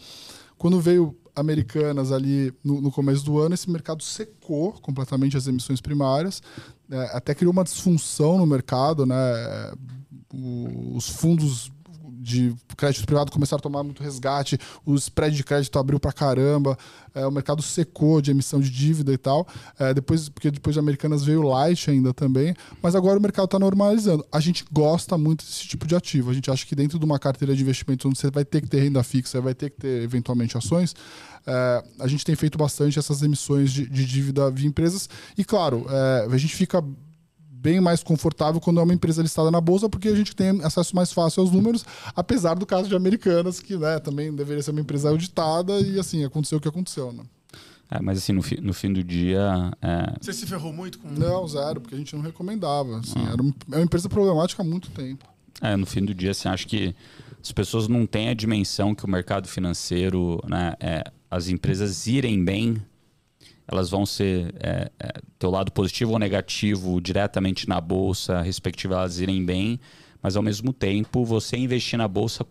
Quando 0.58 0.80
veio 0.82 1.16
Americanas 1.36 2.12
ali 2.12 2.54
no, 2.64 2.82
no 2.82 2.92
começo 2.92 3.24
do 3.24 3.40
ano, 3.40 3.54
esse 3.54 3.70
mercado 3.70 4.04
secou 4.04 4.74
completamente 4.74 5.38
as 5.38 5.48
emissões 5.48 5.80
primárias, 5.80 6.42
até 7.12 7.34
criou 7.34 7.52
uma 7.54 7.64
disfunção 7.64 8.38
no 8.38 8.46
mercado, 8.46 9.06
né? 9.06 9.16
O- 10.34 10.96
os 10.96 11.10
fundos 11.10 11.72
de 12.24 12.54
crédito 12.78 13.04
privado 13.06 13.32
começaram 13.32 13.58
a 13.60 13.64
tomar 13.64 13.82
muito 13.84 14.04
resgate, 14.04 14.56
o 14.86 14.94
spread 14.94 15.36
de 15.36 15.44
crédito 15.44 15.80
abriu 15.80 16.00
pra 16.00 16.14
caramba, 16.14 16.78
é, 17.16 17.26
o 17.26 17.32
mercado 17.32 17.64
secou 17.64 18.22
de 18.22 18.30
emissão 18.30 18.60
de 18.60 18.70
dívida 18.70 19.12
e 19.12 19.18
tal. 19.18 19.48
É, 19.80 19.92
depois, 19.92 20.30
porque 20.30 20.52
depois 20.52 20.76
de 20.76 20.80
Americanas 20.80 21.24
veio 21.24 21.42
Light 21.42 21.90
ainda 21.90 22.14
também, 22.14 22.54
mas 22.82 22.94
agora 22.94 23.18
o 23.18 23.22
mercado 23.22 23.46
está 23.46 23.58
normalizando. 23.58 24.24
A 24.32 24.40
gente 24.40 24.64
gosta 24.72 25.18
muito 25.18 25.44
desse 25.44 25.68
tipo 25.68 25.88
de 25.88 25.96
ativo. 25.96 26.30
A 26.30 26.34
gente 26.34 26.52
acha 26.52 26.64
que 26.64 26.76
dentro 26.76 27.00
de 27.00 27.06
uma 27.06 27.18
carteira 27.18 27.56
de 27.56 27.64
investimento 27.64 28.08
onde 28.08 28.20
você 28.20 28.30
vai 28.30 28.46
ter 28.46 28.62
que 28.62 28.68
ter 28.70 28.82
renda 28.82 29.02
fixa, 29.02 29.42
vai 29.42 29.56
ter 29.56 29.72
que 29.72 29.78
ter 29.78 30.04
eventualmente 30.04 30.56
ações, 30.56 30.94
é, 31.46 31.84
a 32.00 32.08
gente 32.08 32.24
tem 32.26 32.36
feito 32.36 32.58
bastante 32.58 32.98
essas 33.00 33.22
emissões 33.22 33.72
de, 33.72 33.88
de 33.90 34.06
dívida 34.06 34.50
via 34.52 34.68
empresas. 34.68 35.10
E 35.38 35.44
claro, 35.44 35.86
é, 35.90 36.28
a 36.32 36.38
gente 36.38 36.56
fica 36.56 36.84
bem 37.40 37.80
mais 37.80 38.02
confortável 38.02 38.60
quando 38.60 38.80
é 38.80 38.84
uma 38.84 38.94
empresa 38.94 39.22
listada 39.22 39.52
na 39.52 39.62
bolsa, 39.62 39.88
porque 39.88 40.08
a 40.08 40.16
gente 40.16 40.36
tem 40.36 40.60
acesso 40.64 40.96
mais 40.96 41.14
fácil 41.14 41.42
aos 41.44 41.52
números, 41.52 41.86
apesar 42.16 42.56
do 42.56 42.66
caso 42.66 42.90
de 42.90 42.96
Americanas, 42.96 43.60
que 43.60 43.78
né, 43.78 44.00
também 44.00 44.34
deveria 44.34 44.64
ser 44.64 44.72
uma 44.72 44.82
empresa 44.82 45.10
auditada, 45.10 45.80
e 45.80 46.00
assim, 46.00 46.24
aconteceu 46.26 46.58
o 46.58 46.62
que 46.62 46.68
aconteceu. 46.68 47.12
Né? 47.14 47.24
É, 47.92 48.02
mas 48.02 48.18
assim, 48.18 48.32
no, 48.34 48.42
fi- 48.42 48.60
no 48.60 48.74
fim 48.74 48.92
do 48.92 49.04
dia, 49.04 49.72
é, 49.82 50.14
Você 50.20 50.34
se 50.34 50.48
ferrou 50.48 50.74
muito 50.74 50.98
com. 50.98 51.10
Não, 51.10 51.48
zero, 51.48 51.82
porque 51.82 51.94
a 51.94 51.98
gente 52.00 52.16
não 52.16 52.24
recomendava. 52.24 52.98
Assim, 53.00 53.20
Ah. 53.28 53.34
era 53.34 53.44
um- 53.44 53.54
é 53.72 53.76
uma 53.76 53.84
empresa 53.84 54.10
problemática 54.10 54.64
há 54.64 54.66
muito 54.66 54.90
tempo. 54.90 55.26
É, 55.62 55.76
no 55.76 55.86
fim 55.86 56.04
do 56.04 56.16
dia, 56.16 56.32
assim, 56.32 56.50
acho 56.50 56.66
que 56.68 56.96
as 57.44 57.52
pessoas 57.52 57.88
não 57.88 58.08
têm 58.08 58.30
a 58.30 58.34
dimensão 58.34 58.96
que 58.96 59.06
o 59.06 59.10
mercado 59.10 59.48
financeiro, 59.48 60.40
né, 60.48 60.74
é, 60.80 61.04
as 61.32 61.48
empresas 61.48 62.08
irem 62.08 62.44
bem, 62.44 62.76
elas 63.66 63.90
vão 63.90 64.06
ser 64.06 64.54
é, 64.60 64.92
é, 65.00 65.14
ter 65.40 65.48
o 65.48 65.50
lado 65.50 65.72
positivo 65.72 66.12
ou 66.12 66.20
negativo 66.20 67.00
diretamente 67.00 67.70
na 67.70 67.80
bolsa, 67.80 68.42
respectivo 68.42 68.94
elas 68.94 69.20
irem 69.22 69.46
bem, 69.46 69.80
mas 70.22 70.36
ao 70.36 70.44
mesmo 70.44 70.74
tempo 70.74 71.24
você 71.24 71.56
investir 71.56 71.98
na 71.98 72.08
bolsa 72.08 72.46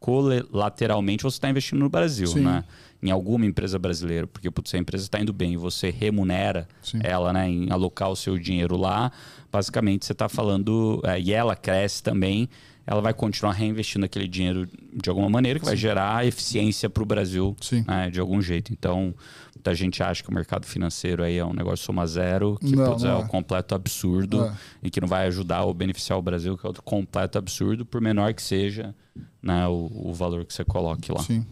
colateralmente 0.00 1.22
você 1.22 1.36
está 1.36 1.48
investindo 1.48 1.78
no 1.78 1.88
Brasil, 1.88 2.26
Sim. 2.26 2.40
né? 2.40 2.64
Em 3.00 3.12
alguma 3.12 3.46
empresa 3.46 3.78
brasileira, 3.78 4.26
porque 4.26 4.50
putz, 4.50 4.74
a 4.74 4.78
empresa 4.78 5.04
está 5.04 5.20
indo 5.20 5.32
bem 5.32 5.52
e 5.52 5.56
você 5.56 5.88
remunera 5.88 6.66
Sim. 6.82 6.98
ela, 7.04 7.32
né, 7.32 7.48
em 7.48 7.70
alocar 7.70 8.10
o 8.10 8.16
seu 8.16 8.36
dinheiro 8.36 8.76
lá, 8.76 9.12
basicamente 9.52 10.04
você 10.04 10.10
está 10.10 10.28
falando 10.28 11.00
é, 11.04 11.20
e 11.20 11.32
ela 11.32 11.54
cresce 11.54 12.02
também, 12.02 12.48
ela 12.90 13.02
vai 13.02 13.12
continuar 13.12 13.52
reinvestindo 13.52 14.06
aquele 14.06 14.26
dinheiro 14.26 14.66
de 14.94 15.10
alguma 15.10 15.28
maneira 15.28 15.58
que 15.60 15.64
vai 15.66 15.76
gerar 15.76 16.24
eficiência 16.24 16.88
para 16.88 17.02
o 17.02 17.06
Brasil 17.06 17.54
Sim. 17.60 17.84
né, 17.86 18.08
de 18.08 18.18
algum 18.18 18.40
jeito. 18.40 18.72
Então, 18.72 19.14
muita 19.54 19.74
gente 19.74 20.02
acha 20.02 20.22
que 20.22 20.30
o 20.30 20.32
mercado 20.32 20.64
financeiro 20.66 21.22
aí 21.22 21.36
é 21.36 21.44
um 21.44 21.52
negócio 21.52 21.84
soma 21.84 22.06
zero, 22.06 22.56
que 22.58 22.74
Não, 22.74 22.92
putz, 22.92 23.02
não 23.02 23.10
é 23.10 23.12
é. 23.12 23.16
um 23.18 23.26
completo 23.26 23.74
absurdo 23.74 24.42
É. 24.42 24.52
e 24.84 24.90
que 24.90 25.02
não 25.02 25.06
vai 25.08 25.26
ajudar 25.26 25.64
ou 25.64 25.74
beneficiar 25.74 26.18
o 26.18 26.22
Brasil, 26.22 26.56
que 26.56 26.64
é 26.64 26.66
outro 26.66 26.82
completo 26.82 27.36
absurdo, 27.36 27.84
por 27.84 28.00
menor 28.00 28.32
que 28.32 28.40
seja 28.42 28.94
né, 29.42 29.66
o, 29.68 29.90
o 30.06 30.14
valor 30.14 30.46
que 30.46 30.54
você 30.54 30.64
coloque 30.64 31.12
lá. 31.12 31.22
Sim. 31.22 31.44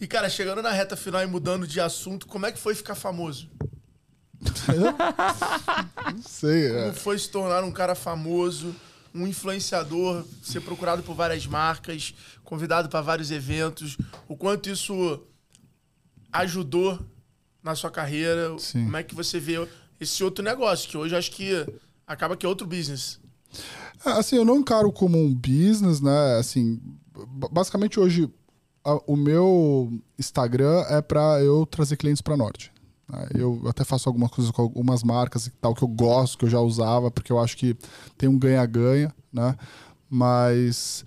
E, 0.00 0.06
cara, 0.06 0.30
chegando 0.30 0.62
na 0.62 0.70
reta 0.70 0.96
final 0.96 1.22
e 1.22 1.26
mudando 1.26 1.66
de 1.66 1.80
assunto, 1.80 2.26
como 2.26 2.46
é 2.46 2.50
que 2.50 2.58
foi 2.58 2.74
ficar 2.74 2.94
famoso? 2.94 3.46
Não 6.14 6.22
sei. 6.22 6.68
Como 6.68 6.80
É. 6.80 6.92
foi 6.92 7.18
se 7.18 7.28
tornar 7.30 7.62
um 7.62 7.70
cara 7.70 7.94
famoso, 7.94 8.74
um 9.14 9.26
influenciador, 9.26 10.24
ser 10.42 10.60
procurado 10.60 11.02
por 11.02 11.14
várias 11.14 11.46
marcas, 11.46 12.14
convidado 12.44 12.88
para 12.88 13.00
vários 13.00 13.30
eventos? 13.30 13.96
O 14.28 14.36
quanto 14.36 14.68
isso 14.70 15.20
ajudou 16.32 16.98
na 17.62 17.74
sua 17.74 17.90
carreira? 17.90 18.56
Sim. 18.58 18.84
Como 18.84 18.96
é 18.96 19.02
que 19.02 19.14
você 19.14 19.38
vê 19.38 19.66
esse 20.00 20.24
outro 20.24 20.44
negócio, 20.44 20.88
que 20.88 20.96
hoje 20.96 21.14
eu 21.14 21.18
acho 21.18 21.30
que 21.30 21.50
acaba 22.06 22.36
que 22.36 22.44
é 22.44 22.48
outro 22.48 22.66
business? 22.66 23.20
É, 24.04 24.10
Assim, 24.10 24.36
eu 24.36 24.44
não 24.44 24.58
encaro 24.58 24.90
como 24.90 25.18
um 25.18 25.32
business, 25.34 26.00
né? 26.00 26.36
Assim, 26.38 26.80
ba- 27.14 27.48
basicamente 27.52 28.00
hoje 28.00 28.28
a- 28.84 29.00
o 29.06 29.16
meu 29.16 29.92
Instagram 30.18 30.80
é 30.88 31.00
para 31.00 31.40
eu 31.42 31.64
trazer 31.66 31.96
clientes 31.96 32.20
para 32.22 32.36
Norte. 32.36 32.72
Né? 33.08 33.28
Eu 33.34 33.62
até 33.68 33.84
faço 33.84 34.08
algumas 34.08 34.30
coisas 34.30 34.50
com 34.50 34.62
algumas 34.62 35.02
marcas 35.02 35.46
e 35.46 35.50
tal 35.50 35.74
que 35.74 35.82
eu 35.82 35.88
gosto, 35.88 36.38
que 36.38 36.44
eu 36.44 36.50
já 36.50 36.60
usava, 36.60 37.10
porque 37.10 37.32
eu 37.32 37.38
acho 37.38 37.56
que 37.56 37.76
tem 38.16 38.28
um 38.28 38.38
ganha-ganha, 38.38 39.14
né? 39.32 39.56
Mas 40.08 41.04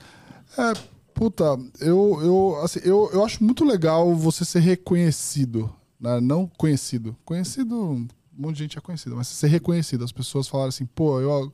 é, 0.58 0.74
puta, 1.14 1.58
eu, 1.80 2.20
eu, 2.22 2.60
assim, 2.64 2.80
eu, 2.84 3.10
eu 3.14 3.24
acho 3.24 3.44
muito 3.44 3.64
legal 3.64 4.14
você 4.16 4.46
ser 4.46 4.60
reconhecido, 4.60 5.72
né? 6.00 6.20
Não 6.20 6.48
conhecido. 6.58 7.16
Conhecido, 7.26 7.76
um 7.76 8.08
monte 8.34 8.58
de 8.58 8.64
gente 8.64 8.78
é 8.78 8.82
conhecido, 8.82 9.16
mas 9.16 9.28
ser 9.28 9.48
reconhecido. 9.48 10.04
As 10.04 10.12
pessoas 10.12 10.48
falarem 10.48 10.70
assim, 10.70 10.86
pô, 10.86 11.20
eu, 11.20 11.52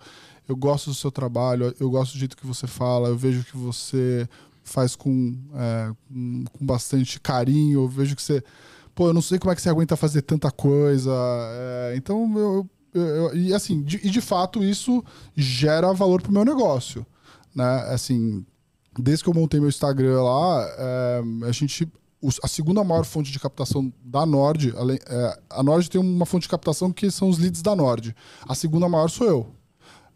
eu 0.47 0.55
gosto 0.55 0.89
do 0.89 0.95
seu 0.95 1.11
trabalho, 1.11 1.73
eu 1.79 1.89
gosto 1.89 2.13
do 2.13 2.19
jeito 2.19 2.35
que 2.35 2.45
você 2.45 2.67
fala, 2.67 3.09
eu 3.09 3.17
vejo 3.17 3.43
que 3.43 3.55
você 3.55 4.27
faz 4.63 4.95
com, 4.95 5.35
é, 5.55 5.93
com, 6.07 6.43
com 6.51 6.65
bastante 6.65 7.19
carinho, 7.19 7.81
eu 7.81 7.87
vejo 7.87 8.15
que 8.15 8.21
você. 8.21 8.43
Pô, 9.01 9.07
eu 9.07 9.15
não 9.15 9.21
sei 9.23 9.39
como 9.39 9.51
é 9.51 9.55
que 9.55 9.61
você 9.63 9.67
aguenta 9.67 9.97
fazer 9.97 10.21
tanta 10.21 10.51
coisa. 10.51 11.11
é, 11.11 11.95
então, 11.95 12.31
eu, 12.37 12.69
eu- 12.93 13.01
eu- 13.03 13.35
E 13.35 13.51
assim, 13.51 13.81
de, 13.81 13.99
e 14.03 14.11
de 14.11 14.21
fato, 14.21 14.63
isso 14.63 15.03
gera 15.35 15.91
valor 15.91 16.21
pro 16.21 16.31
meu 16.31 16.45
negócio. 16.45 17.03
Né? 17.55 17.65
Assim, 17.91 18.45
desde 18.99 19.23
que 19.23 19.29
eu 19.31 19.33
montei 19.33 19.59
meu 19.59 19.69
Instagram 19.69 20.21
lá, 20.21 20.67
é, 20.77 21.21
a 21.47 21.51
gente. 21.51 21.91
A 22.43 22.47
segunda 22.47 22.83
maior 22.83 23.03
fonte 23.03 23.31
de 23.31 23.39
captação 23.39 23.91
da 24.05 24.23
Nord, 24.23 24.71
é, 25.07 25.39
a 25.49 25.63
Nord 25.63 25.89
tem 25.89 25.99
uma 25.99 26.27
fonte 26.27 26.43
de 26.43 26.49
captação 26.49 26.91
que 26.91 27.09
são 27.09 27.27
os 27.27 27.39
leads 27.39 27.63
da 27.63 27.75
Nord. 27.75 28.15
A 28.47 28.53
segunda 28.53 28.87
maior 28.87 29.09
sou 29.09 29.25
eu. 29.25 29.55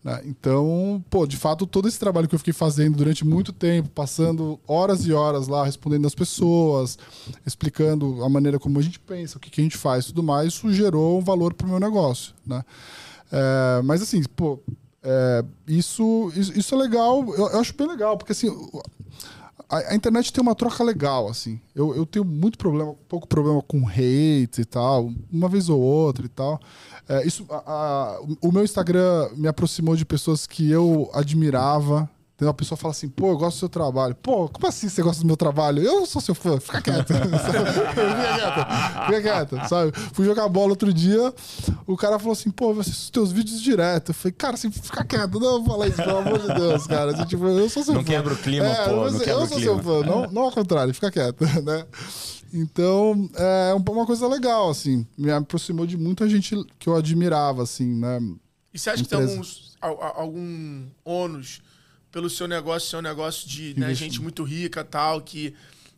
Né? 0.06 0.22
Então, 0.24 1.04
pô, 1.10 1.26
de 1.26 1.36
fato, 1.36 1.66
todo 1.66 1.88
esse 1.88 2.00
trabalho 2.00 2.28
que 2.28 2.36
eu 2.36 2.40
fiquei 2.40 2.54
fazendo 2.54 2.96
durante 2.96 3.26
muito 3.26 3.52
tempo, 3.52 3.90
passando 3.90 4.60
horas 4.68 5.04
e 5.08 5.12
horas 5.12 5.48
lá, 5.48 5.66
respondendo 5.66 6.06
as 6.06 6.14
pessoas, 6.14 6.96
explicando 7.44 8.24
a 8.24 8.30
maneira 8.30 8.60
como 8.60 8.78
a 8.78 8.84
gente 8.84 9.00
pensa, 9.00 9.38
o 9.40 9.42
que, 9.42 9.50
que 9.50 9.60
a 9.60 9.64
gente 9.64 9.78
faz 9.78 10.06
tudo 10.06 10.22
mais, 10.22 10.50
isso 10.50 10.72
gerou 10.72 11.18
um 11.18 11.24
valor 11.24 11.56
pro 11.56 11.68
meu 11.68 11.80
negócio, 11.80 12.36
né? 12.46 12.64
É, 13.32 13.82
mas 13.84 14.04
assim, 14.04 14.22
pô, 14.36 14.60
é, 15.02 15.44
isso, 15.68 16.32
isso, 16.36 16.56
isso 16.56 16.76
é 16.76 16.78
legal, 16.78 17.26
eu, 17.34 17.50
eu 17.50 17.60
acho 17.60 17.74
bem 17.76 17.88
legal, 17.88 18.16
porque 18.16 18.32
assim, 18.32 18.48
o- 18.48 18.84
a, 19.68 19.78
a, 19.92 19.96
internet 19.96 20.32
tem 20.32 20.42
uma 20.42 20.54
troca 20.54 20.84
legal, 20.84 21.28
assim. 21.28 21.60
Eu, 21.74 21.96
eu 21.96 22.06
tenho 22.06 22.24
muito 22.24 22.58
problema, 22.60 22.94
pouco 23.10 23.28
problema 23.28 23.60
com 23.64 23.88
hate 23.88 24.62
e 24.62 24.66
tal, 24.66 25.12
uma 25.32 25.50
vez 25.50 25.68
ou 25.70 25.80
outra 25.82 26.26
e 26.26 26.30
tal. 26.30 26.60
É, 27.08 27.26
isso, 27.26 27.46
a, 27.50 27.56
a, 27.66 28.20
o 28.42 28.52
meu 28.52 28.64
Instagram 28.64 29.30
me 29.36 29.48
aproximou 29.48 29.96
de 29.96 30.06
pessoas 30.06 30.48
que 30.48 30.70
eu 30.70 31.10
admirava, 31.14 32.10
tem 32.38 32.46
uma 32.46 32.54
pessoa 32.54 32.78
fala 32.78 32.92
assim, 32.92 33.08
pô, 33.08 33.30
eu 33.30 33.38
gosto 33.38 33.56
do 33.56 33.60
seu 33.60 33.70
trabalho. 33.70 34.14
Pô, 34.16 34.50
como 34.50 34.68
assim 34.68 34.90
você 34.90 35.02
gosta 35.02 35.22
do 35.22 35.28
meu 35.28 35.38
trabalho? 35.38 35.82
Eu 35.82 36.06
sou 36.06 36.22
seu 36.22 36.36
fã, 36.36 36.60
fica 36.60 36.82
quieto. 36.82 37.08
fica 37.16 37.22
quieto, 38.36 39.06
fica 39.06 39.22
quieto, 39.22 39.70
sabe? 39.70 39.94
Fui 40.12 40.26
jogar 40.26 40.50
bola 40.50 40.72
outro 40.72 40.94
dia, 40.94 41.34
o 41.88 41.96
cara 41.96 42.20
falou 42.20 42.34
assim, 42.34 42.52
pô, 42.52 42.74
eu 42.74 42.82
assisto 42.82 43.04
os 43.04 43.10
teus 43.10 43.32
vídeos 43.32 43.62
direto. 43.62 44.10
Eu 44.10 44.16
falei, 44.16 44.34
cara, 44.34 44.56
assim, 44.56 44.70
fica 44.70 45.06
quieto, 45.06 45.40
não 45.40 45.64
fala 45.64 45.88
isso, 45.88 45.96
pelo 45.96 46.18
amor 46.18 46.40
de 46.40 46.54
Deus, 46.54 46.86
cara. 46.88 47.12
Assim, 47.12 47.24
tipo, 47.24 47.46
eu 47.46 47.70
sou 47.70 47.84
seu 47.84 47.94
não 47.94 48.04
fã. 48.04 48.12
Não 48.12 48.18
quebra 48.18 48.34
o 48.34 48.38
clima, 48.38 48.66
é, 48.66 48.90
pô, 48.90 48.96
não 48.96 49.22
Eu 49.22 49.48
sou 49.48 49.60
seu 49.60 49.80
fã, 49.82 50.02
não, 50.02 50.28
não 50.30 50.42
ao 50.42 50.52
contrário, 50.52 50.94
fica 50.94 51.10
quieto, 51.10 51.42
né? 51.64 51.86
Então, 52.56 53.30
é 53.36 53.74
uma 53.74 54.06
coisa 54.06 54.28
legal, 54.28 54.70
assim. 54.70 55.06
Me 55.18 55.30
aproximou 55.30 55.86
de 55.86 55.98
muita 55.98 56.30
gente 56.30 56.56
que 56.80 56.88
eu 56.88 56.96
admirava, 56.96 57.64
assim, 57.64 57.94
né? 57.94 58.20
E 58.74 58.80
você 58.80 58.90
acha 58.90 59.04
que 59.04 59.10
tem 59.10 59.22
alguns, 59.22 59.76
algum 59.82 60.86
ônus 61.04 61.62
pelo 62.12 62.30
seu 62.30 62.48
negócio 62.48 62.90
ser 62.90 62.96
um 62.96 63.02
negócio 63.02 63.48
de 63.48 63.78
né, 63.78 63.94
gente 63.94 64.22
muito 64.22 64.44
rica 64.44 64.84
tal, 64.84 65.22
que. 65.22 65.54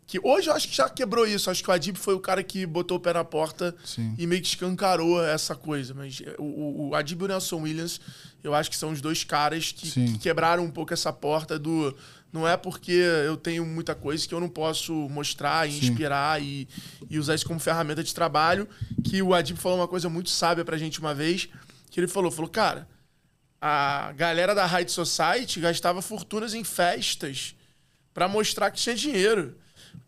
Que 0.07 0.21
hoje 0.23 0.49
eu 0.49 0.53
acho 0.53 0.69
que 0.69 0.75
já 0.75 0.89
quebrou 0.89 1.27
isso. 1.27 1.51
Acho 1.51 1.61
que 1.61 1.69
o 1.69 1.73
Adib 1.73 1.97
foi 1.97 2.13
o 2.13 2.19
cara 2.21 2.41
que 2.41 2.65
botou 2.65 2.95
o 2.95 2.99
pé 2.99 3.11
na 3.11 3.25
porta 3.25 3.75
Sim. 3.83 4.15
e 4.17 4.25
meio 4.25 4.41
que 4.41 4.47
escancarou 4.47 5.21
essa 5.21 5.53
coisa. 5.53 5.93
Mas 5.93 6.21
o, 6.39 6.87
o 6.87 6.95
Adib 6.95 7.23
e 7.23 7.25
o 7.25 7.27
Nelson 7.27 7.57
Williams, 7.57 7.99
eu 8.41 8.53
acho 8.53 8.69
que 8.69 8.77
são 8.77 8.91
os 8.91 9.01
dois 9.01 9.25
caras 9.25 9.73
que, 9.73 9.91
que, 9.91 10.17
quebraram 10.19 10.63
um 10.63 10.71
pouco 10.71 10.93
essa 10.93 11.11
porta 11.11 11.59
do. 11.59 11.93
Não 12.31 12.47
é 12.47 12.57
porque 12.57 12.91
eu 12.91 13.37
tenho 13.37 13.65
muita 13.65 13.95
coisa 13.95 14.27
que 14.27 14.33
eu 14.33 14.39
não 14.39 14.49
posso 14.49 14.93
mostrar 15.09 15.67
e 15.67 15.77
inspirar 15.77 16.41
e, 16.41 16.67
e, 17.09 17.17
usar 17.17 17.35
isso 17.35 17.47
como 17.47 17.59
ferramenta 17.59 18.03
de 18.03 18.13
trabalho. 18.13 18.67
Que 19.03 19.21
o 19.21 19.33
Adib 19.33 19.57
falou 19.57 19.79
uma 19.79 19.87
coisa 19.87 20.09
muito 20.09 20.29
sábia 20.29 20.65
pra 20.65 20.77
gente 20.77 20.99
uma 20.99 21.15
vez. 21.15 21.49
Que 21.89 21.99
ele 21.99 22.07
falou: 22.07 22.29
falou, 22.29 22.49
cara, 22.49 22.87
a 23.61 24.13
galera 24.15 24.53
da 24.53 24.65
High 24.65 24.87
Society 24.87 25.59
gastava 25.59 26.01
fortunas 26.01 26.53
em 26.53 26.63
festas 26.63 27.55
para 28.13 28.27
mostrar 28.27 28.71
que 28.71 28.79
tinha 28.79 28.95
dinheiro. 28.95 29.57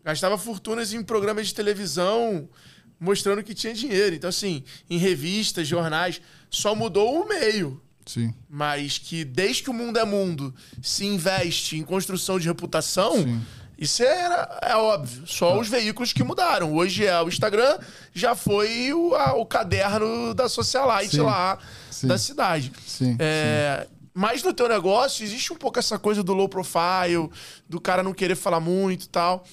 Gastava 0.04 0.38
fortunas 0.38 0.94
em 0.94 1.02
programas 1.02 1.48
de 1.48 1.56
televisão 1.56 2.50
mostrando 3.00 3.44
que 3.44 3.54
tinha 3.54 3.74
dinheiro. 3.74 4.16
Então, 4.16 4.30
assim, 4.30 4.64
em 4.90 4.98
revistas, 4.98 5.68
jornais, 5.68 6.22
só 6.50 6.76
mudou 6.76 7.24
o 7.24 7.28
meio. 7.28 7.82
Sim. 8.10 8.34
Mas 8.50 8.98
que 8.98 9.24
desde 9.24 9.62
que 9.62 9.70
o 9.70 9.74
mundo 9.74 10.00
é 10.00 10.04
mundo 10.04 10.52
se 10.82 11.06
investe 11.06 11.78
em 11.78 11.84
construção 11.84 12.40
de 12.40 12.48
reputação, 12.48 13.14
Sim. 13.14 13.40
isso 13.78 14.02
é, 14.02 14.48
é 14.64 14.76
óbvio. 14.76 15.28
Só 15.28 15.54
ah. 15.54 15.60
os 15.60 15.68
veículos 15.68 16.12
que 16.12 16.24
mudaram. 16.24 16.74
Hoje 16.74 17.06
é 17.06 17.22
o 17.22 17.28
Instagram, 17.28 17.78
já 18.12 18.34
foi 18.34 18.92
o, 18.94 19.14
a, 19.14 19.36
o 19.36 19.46
caderno 19.46 20.34
da 20.34 20.50
socialite 20.50 21.18
Sim. 21.18 21.22
lá 21.22 21.60
sim. 21.92 22.08
da 22.08 22.18
cidade. 22.18 22.72
Sim, 22.84 23.16
é, 23.20 23.86
sim. 23.88 23.96
Mas 24.12 24.42
no 24.42 24.56
teu 24.56 24.68
negócio 24.68 25.24
existe 25.24 25.54
um 25.54 25.56
pouco 25.56 25.78
essa 25.78 26.00
coisa 26.00 26.24
do 26.24 26.34
low 26.34 26.50
profile, 26.50 27.30
do 27.70 27.80
cara 27.80 28.02
não 28.02 28.12
querer 28.12 28.36
falar 28.36 28.60
muito 28.60 29.04
e 29.04 29.10
tal. 29.10 29.46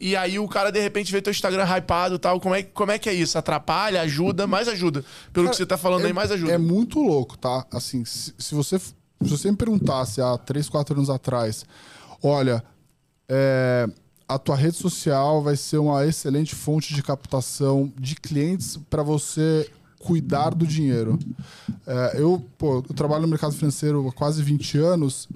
E 0.00 0.14
aí 0.14 0.38
o 0.38 0.46
cara, 0.46 0.70
de 0.70 0.80
repente, 0.80 1.10
vê 1.10 1.20
teu 1.20 1.30
Instagram 1.30 1.64
hypado 1.64 2.14
e 2.14 2.18
tal. 2.18 2.40
Como 2.40 2.54
é, 2.54 2.62
como 2.62 2.92
é 2.92 2.98
que 2.98 3.08
é 3.08 3.14
isso? 3.14 3.36
Atrapalha, 3.36 4.00
ajuda, 4.02 4.46
mais 4.46 4.68
ajuda. 4.68 5.04
Pelo 5.32 5.46
cara, 5.46 5.50
que 5.50 5.56
você 5.56 5.66
tá 5.66 5.76
falando 5.76 6.04
é, 6.04 6.06
aí, 6.06 6.12
mais 6.12 6.30
ajuda. 6.30 6.52
É 6.52 6.58
muito 6.58 7.00
louco, 7.00 7.36
tá? 7.36 7.66
Assim, 7.72 8.04
se, 8.04 8.32
se, 8.38 8.54
você, 8.54 8.78
se 8.78 8.94
você 9.20 9.50
me 9.50 9.56
perguntasse 9.56 10.20
há 10.20 10.38
3, 10.38 10.68
4 10.68 10.94
anos 10.94 11.10
atrás, 11.10 11.64
olha, 12.22 12.62
é, 13.28 13.88
a 14.28 14.38
tua 14.38 14.54
rede 14.54 14.76
social 14.76 15.42
vai 15.42 15.56
ser 15.56 15.78
uma 15.78 16.06
excelente 16.06 16.54
fonte 16.54 16.94
de 16.94 17.02
captação 17.02 17.92
de 17.98 18.14
clientes 18.14 18.78
para 18.88 19.02
você 19.02 19.68
cuidar 19.98 20.50
do 20.50 20.66
dinheiro. 20.66 21.18
É, 21.86 22.20
eu, 22.20 22.44
pô, 22.56 22.76
eu 22.76 22.94
trabalho 22.94 23.22
no 23.22 23.28
mercado 23.28 23.54
financeiro 23.54 24.06
há 24.06 24.12
quase 24.12 24.42
20 24.42 24.78
anos 24.78 25.28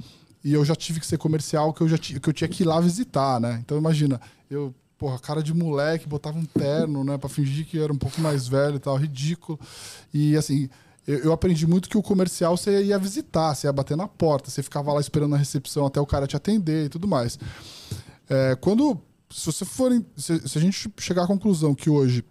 e 0.44 0.52
eu 0.52 0.64
já 0.64 0.74
tive 0.74 1.00
que 1.00 1.06
ser 1.06 1.18
comercial 1.18 1.72
que 1.72 1.82
eu, 1.82 1.88
já 1.88 1.98
que 1.98 2.28
eu 2.28 2.32
tinha 2.32 2.48
que 2.48 2.62
ir 2.62 2.66
lá 2.66 2.80
visitar, 2.80 3.40
né? 3.40 3.60
Então 3.64 3.78
imagina, 3.78 4.20
eu, 4.52 4.74
porra, 4.98 5.18
cara 5.18 5.42
de 5.42 5.52
moleque, 5.52 6.08
botava 6.08 6.38
um 6.38 6.44
terno, 6.44 7.02
né, 7.02 7.18
para 7.18 7.28
fingir 7.28 7.66
que 7.66 7.78
era 7.78 7.92
um 7.92 7.98
pouco 7.98 8.20
mais 8.20 8.46
velho 8.46 8.76
e 8.76 8.78
tal, 8.78 8.96
ridículo. 8.96 9.58
E 10.12 10.36
assim, 10.36 10.68
eu, 11.06 11.18
eu, 11.18 11.32
aprendi 11.32 11.66
muito 11.66 11.88
que 11.88 11.98
o 11.98 12.02
comercial 12.02 12.56
você 12.56 12.84
ia 12.84 12.98
visitar, 12.98 13.54
você 13.54 13.66
ia 13.66 13.72
bater 13.72 13.96
na 13.96 14.06
porta, 14.06 14.50
você 14.50 14.62
ficava 14.62 14.92
lá 14.92 15.00
esperando 15.00 15.30
na 15.30 15.36
recepção 15.36 15.86
até 15.86 16.00
o 16.00 16.06
cara 16.06 16.26
te 16.26 16.36
atender 16.36 16.86
e 16.86 16.88
tudo 16.88 17.08
mais. 17.08 17.38
É, 18.28 18.56
quando, 18.56 19.00
se 19.30 19.46
você 19.46 19.64
for, 19.64 19.90
se, 20.16 20.48
se 20.48 20.58
a 20.58 20.60
gente 20.60 20.92
chegar 20.98 21.24
à 21.24 21.26
conclusão 21.26 21.74
que 21.74 21.90
hoje 21.90 22.24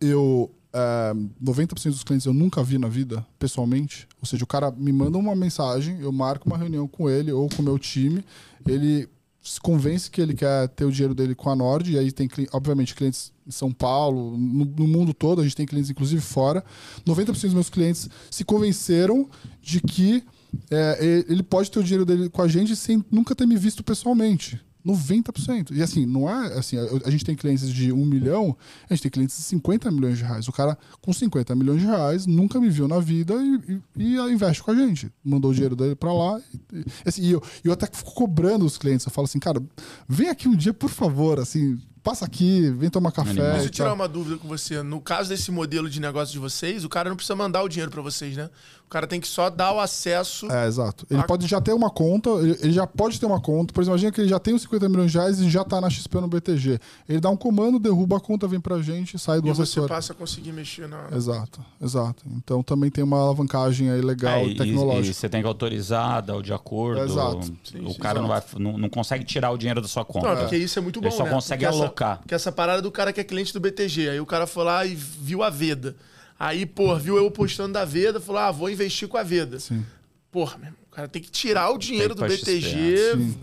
eu 0.00 0.50
é, 0.72 1.12
90% 1.42 1.90
dos 1.90 2.04
clientes 2.04 2.26
eu 2.26 2.32
nunca 2.32 2.62
vi 2.62 2.78
na 2.78 2.88
vida, 2.88 3.26
pessoalmente. 3.38 4.06
Ou 4.20 4.26
seja, 4.26 4.44
o 4.44 4.46
cara 4.46 4.70
me 4.70 4.92
manda 4.92 5.18
uma 5.18 5.34
mensagem, 5.34 6.00
eu 6.00 6.12
marco 6.12 6.48
uma 6.48 6.56
reunião 6.56 6.86
com 6.86 7.10
ele 7.10 7.32
ou 7.32 7.48
com 7.48 7.62
o 7.62 7.64
meu 7.64 7.78
time, 7.78 8.24
ele 8.66 9.08
se 9.42 9.60
convence 9.60 10.10
que 10.10 10.20
ele 10.20 10.34
quer 10.34 10.68
ter 10.68 10.84
o 10.84 10.92
dinheiro 10.92 11.14
dele 11.14 11.34
com 11.34 11.48
a 11.48 11.56
Nord, 11.56 11.92
e 11.92 11.98
aí 11.98 12.12
tem, 12.12 12.28
obviamente, 12.52 12.94
clientes 12.94 13.32
em 13.46 13.50
São 13.50 13.72
Paulo, 13.72 14.36
no, 14.36 14.64
no 14.64 14.86
mundo 14.86 15.14
todo, 15.14 15.40
a 15.40 15.44
gente 15.44 15.56
tem 15.56 15.66
clientes 15.66 15.90
inclusive 15.90 16.20
fora. 16.20 16.64
90% 17.06 17.26
dos 17.26 17.54
meus 17.54 17.70
clientes 17.70 18.08
se 18.30 18.44
convenceram 18.44 19.28
de 19.62 19.80
que 19.80 20.22
é, 20.70 21.24
ele 21.28 21.42
pode 21.42 21.70
ter 21.70 21.78
o 21.78 21.82
dinheiro 21.82 22.04
dele 22.04 22.28
com 22.28 22.42
a 22.42 22.48
gente 22.48 22.76
sem 22.76 23.04
nunca 23.10 23.34
ter 23.34 23.46
me 23.46 23.56
visto 23.56 23.82
pessoalmente. 23.82 24.60
90%. 24.86 25.70
E 25.72 25.82
assim, 25.82 26.06
não 26.06 26.28
é 26.28 26.58
assim, 26.58 26.76
a, 26.78 27.10
gente 27.10 27.24
tem 27.24 27.34
clientes 27.34 27.72
de 27.72 27.92
1 27.92 28.06
milhão, 28.06 28.56
a 28.88 28.94
gente 28.94 29.02
tem 29.02 29.10
clientes 29.10 29.36
de 29.36 29.42
50 29.42 29.90
milhões 29.90 30.18
de 30.18 30.24
reais. 30.24 30.48
O 30.48 30.52
cara 30.52 30.76
com 31.00 31.12
50 31.12 31.54
milhões 31.54 31.80
de 31.80 31.86
reais 31.86 32.26
nunca 32.26 32.60
me 32.60 32.68
viu 32.68 32.88
na 32.88 32.98
vida 32.98 33.34
e, 33.34 33.80
e, 33.96 34.16
e 34.16 34.32
investe 34.32 34.62
com 34.62 34.70
a 34.70 34.74
gente. 34.74 35.10
Mandou 35.24 35.50
o 35.50 35.54
dinheiro 35.54 35.76
dele 35.76 35.94
para 35.94 36.12
lá. 36.12 36.40
E, 36.72 36.84
assim, 37.08 37.22
e 37.22 37.32
eu, 37.32 37.42
eu 37.64 37.72
até 37.72 37.86
fico 37.86 38.14
cobrando 38.14 38.64
os 38.64 38.78
clientes. 38.78 39.06
Eu 39.06 39.12
falo 39.12 39.26
assim, 39.26 39.38
cara, 39.38 39.62
vem 40.08 40.28
aqui 40.28 40.48
um 40.48 40.56
dia, 40.56 40.72
por 40.72 40.90
favor, 40.90 41.38
assim, 41.38 41.78
passa 42.02 42.24
aqui, 42.24 42.70
vem 42.70 42.90
tomar 42.90 43.12
café. 43.12 43.52
Deixa 43.52 43.66
eu 43.66 43.70
tirar 43.70 43.92
uma 43.92 44.08
dúvida 44.08 44.38
com 44.38 44.48
você. 44.48 44.82
No 44.82 45.00
caso 45.00 45.28
desse 45.28 45.50
modelo 45.50 45.88
de 45.88 46.00
negócio 46.00 46.32
de 46.32 46.38
vocês, 46.38 46.84
o 46.84 46.88
cara 46.88 47.08
não 47.08 47.16
precisa 47.16 47.36
mandar 47.36 47.62
o 47.62 47.68
dinheiro 47.68 47.90
para 47.90 48.02
vocês, 48.02 48.36
né? 48.36 48.50
O 48.90 48.92
cara 48.92 49.06
tem 49.06 49.20
que 49.20 49.28
só 49.28 49.48
dar 49.48 49.72
o 49.72 49.78
acesso. 49.78 50.50
É, 50.50 50.66
exato. 50.66 51.06
Ele 51.08 51.20
a... 51.20 51.22
pode 51.22 51.46
já 51.46 51.60
ter 51.60 51.72
uma 51.72 51.88
conta, 51.88 52.28
ele 52.60 52.72
já 52.72 52.88
pode 52.88 53.20
ter 53.20 53.26
uma 53.26 53.40
conta. 53.40 53.72
Por 53.72 53.82
exemplo, 53.82 53.94
imagina 53.94 54.10
que 54.10 54.20
ele 54.20 54.28
já 54.28 54.40
tem 54.40 54.52
os 54.52 54.62
50 54.62 54.88
milhões 54.88 55.12
de 55.12 55.16
reais 55.16 55.38
e 55.38 55.48
já 55.48 55.62
tá 55.62 55.80
na 55.80 55.88
XP 55.88 56.20
no 56.20 56.26
BTG. 56.26 56.80
Ele 57.08 57.20
dá 57.20 57.30
um 57.30 57.36
comando, 57.36 57.78
derruba 57.78 58.16
a 58.16 58.20
conta, 58.20 58.48
vem 58.48 58.58
pra 58.58 58.82
gente, 58.82 59.16
sai 59.16 59.40
do 59.40 59.46
e 59.46 59.50
assessor. 59.52 59.84
você 59.84 59.88
passa 59.88 60.12
a 60.12 60.16
conseguir 60.16 60.50
mexer 60.50 60.88
na. 60.88 61.06
Exato, 61.14 61.60
exato. 61.80 62.24
Então 62.34 62.64
também 62.64 62.90
tem 62.90 63.04
uma 63.04 63.16
alavancagem 63.16 63.92
aí 63.92 64.00
legal 64.00 64.38
é, 64.38 64.46
e, 64.46 64.56
tecnológica. 64.56 65.10
E, 65.12 65.14
você 65.14 65.28
tem 65.28 65.40
que 65.40 65.46
autorizar, 65.46 66.20
dar 66.20 66.34
o 66.34 66.42
de 66.42 66.52
acordo. 66.52 67.00
Exato. 67.00 67.46
Sim, 67.62 67.86
o 67.86 67.92
sim, 67.92 67.98
cara 68.00 68.20
Não, 68.20 68.26
vai, 68.26 68.42
não, 68.58 68.76
não, 68.76 68.88
consegue 68.88 69.22
tirar 69.22 69.52
o 69.52 69.56
dinheiro 69.56 69.80
da 69.80 69.86
sua 69.86 70.04
conta. 70.04 70.34
Não, 70.34 70.36
porque 70.36 70.56
isso 70.56 70.76
é 70.80 70.82
muito 70.82 71.00
bom. 71.00 71.06
Ele 71.06 71.14
só 71.14 71.22
né? 71.22 71.30
consegue 71.30 71.64
porque 71.64 71.78
alocar. 71.80 72.10
Essa, 72.10 72.18
porque 72.22 72.34
essa 72.34 72.50
parada 72.50 72.82
do 72.82 72.90
cara 72.90 73.12
que 73.12 73.20
é 73.20 73.24
cliente 73.24 73.52
do 73.52 73.60
BTG. 73.60 74.10
Aí 74.10 74.20
o 74.20 74.26
cara 74.26 74.48
foi 74.48 74.64
lá 74.64 74.84
e 74.84 74.96
viu 74.96 75.44
a 75.44 75.48
Veda. 75.48 75.94
Aí, 76.40 76.64
pô, 76.64 76.96
viu 76.96 77.18
eu 77.18 77.30
postando 77.30 77.74
da 77.74 77.84
Veda, 77.84 78.18
falou: 78.18 78.40
ah, 78.40 78.50
vou 78.50 78.70
investir 78.70 79.06
com 79.06 79.18
a 79.18 79.22
Veda. 79.22 79.60
Sim. 79.60 79.84
Porra, 80.32 80.56
meu, 80.56 80.72
o 80.90 80.90
cara 80.90 81.06
tem 81.06 81.20
que 81.20 81.30
tirar 81.30 81.70
o 81.70 81.76
dinheiro 81.76 82.14
do 82.14 82.22
BTG. 82.26 83.36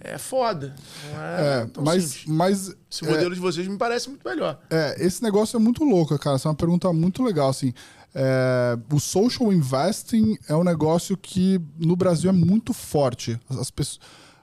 É 0.00 0.16
foda. 0.18 0.72
É, 1.12 1.66
é 1.66 1.80
mas, 1.82 2.24
mas. 2.24 2.76
Esse 2.88 3.04
modelo 3.04 3.32
é, 3.32 3.34
de 3.34 3.40
vocês 3.40 3.66
me 3.66 3.76
parece 3.76 4.08
muito 4.08 4.26
melhor. 4.26 4.56
É, 4.70 5.04
esse 5.04 5.20
negócio 5.20 5.56
é 5.56 5.58
muito 5.58 5.82
louco, 5.82 6.16
cara. 6.16 6.36
Essa 6.36 6.46
é 6.46 6.50
uma 6.50 6.54
pergunta 6.54 6.92
muito 6.92 7.24
legal, 7.24 7.48
assim. 7.48 7.74
É, 8.14 8.78
o 8.92 9.00
social 9.00 9.52
investing 9.52 10.38
é 10.48 10.54
um 10.54 10.62
negócio 10.62 11.16
que 11.16 11.60
no 11.76 11.96
Brasil 11.96 12.30
é 12.30 12.32
muito 12.32 12.72
forte. 12.72 13.36
As, 13.50 13.58
as 13.58 13.70
pessoas, 13.72 13.98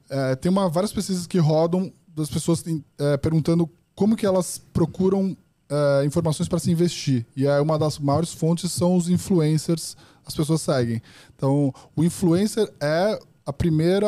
é, 0.09 0.35
tem 0.35 0.51
uma, 0.51 0.67
várias 0.67 0.91
pesquisas 0.91 1.25
que 1.25 1.37
rodam 1.39 1.93
das 2.13 2.29
pessoas 2.29 2.61
é, 2.99 3.15
perguntando 3.15 3.69
como 3.95 4.17
que 4.17 4.25
elas 4.25 4.61
procuram 4.73 5.35
uh, 5.69 6.05
informações 6.05 6.47
para 6.47 6.59
se 6.59 6.71
investir. 6.71 7.25
E 7.35 7.45
é 7.45 7.59
uma 7.59 7.77
das 7.77 7.99
maiores 7.99 8.33
fontes 8.33 8.71
são 8.71 8.95
os 8.95 9.09
influencers, 9.09 9.95
as 10.25 10.35
pessoas 10.35 10.61
seguem. 10.61 11.01
Então, 11.35 11.73
o 11.95 12.03
influencer 12.03 12.71
é 12.79 13.19
a 13.45 13.53
primeira 13.53 14.07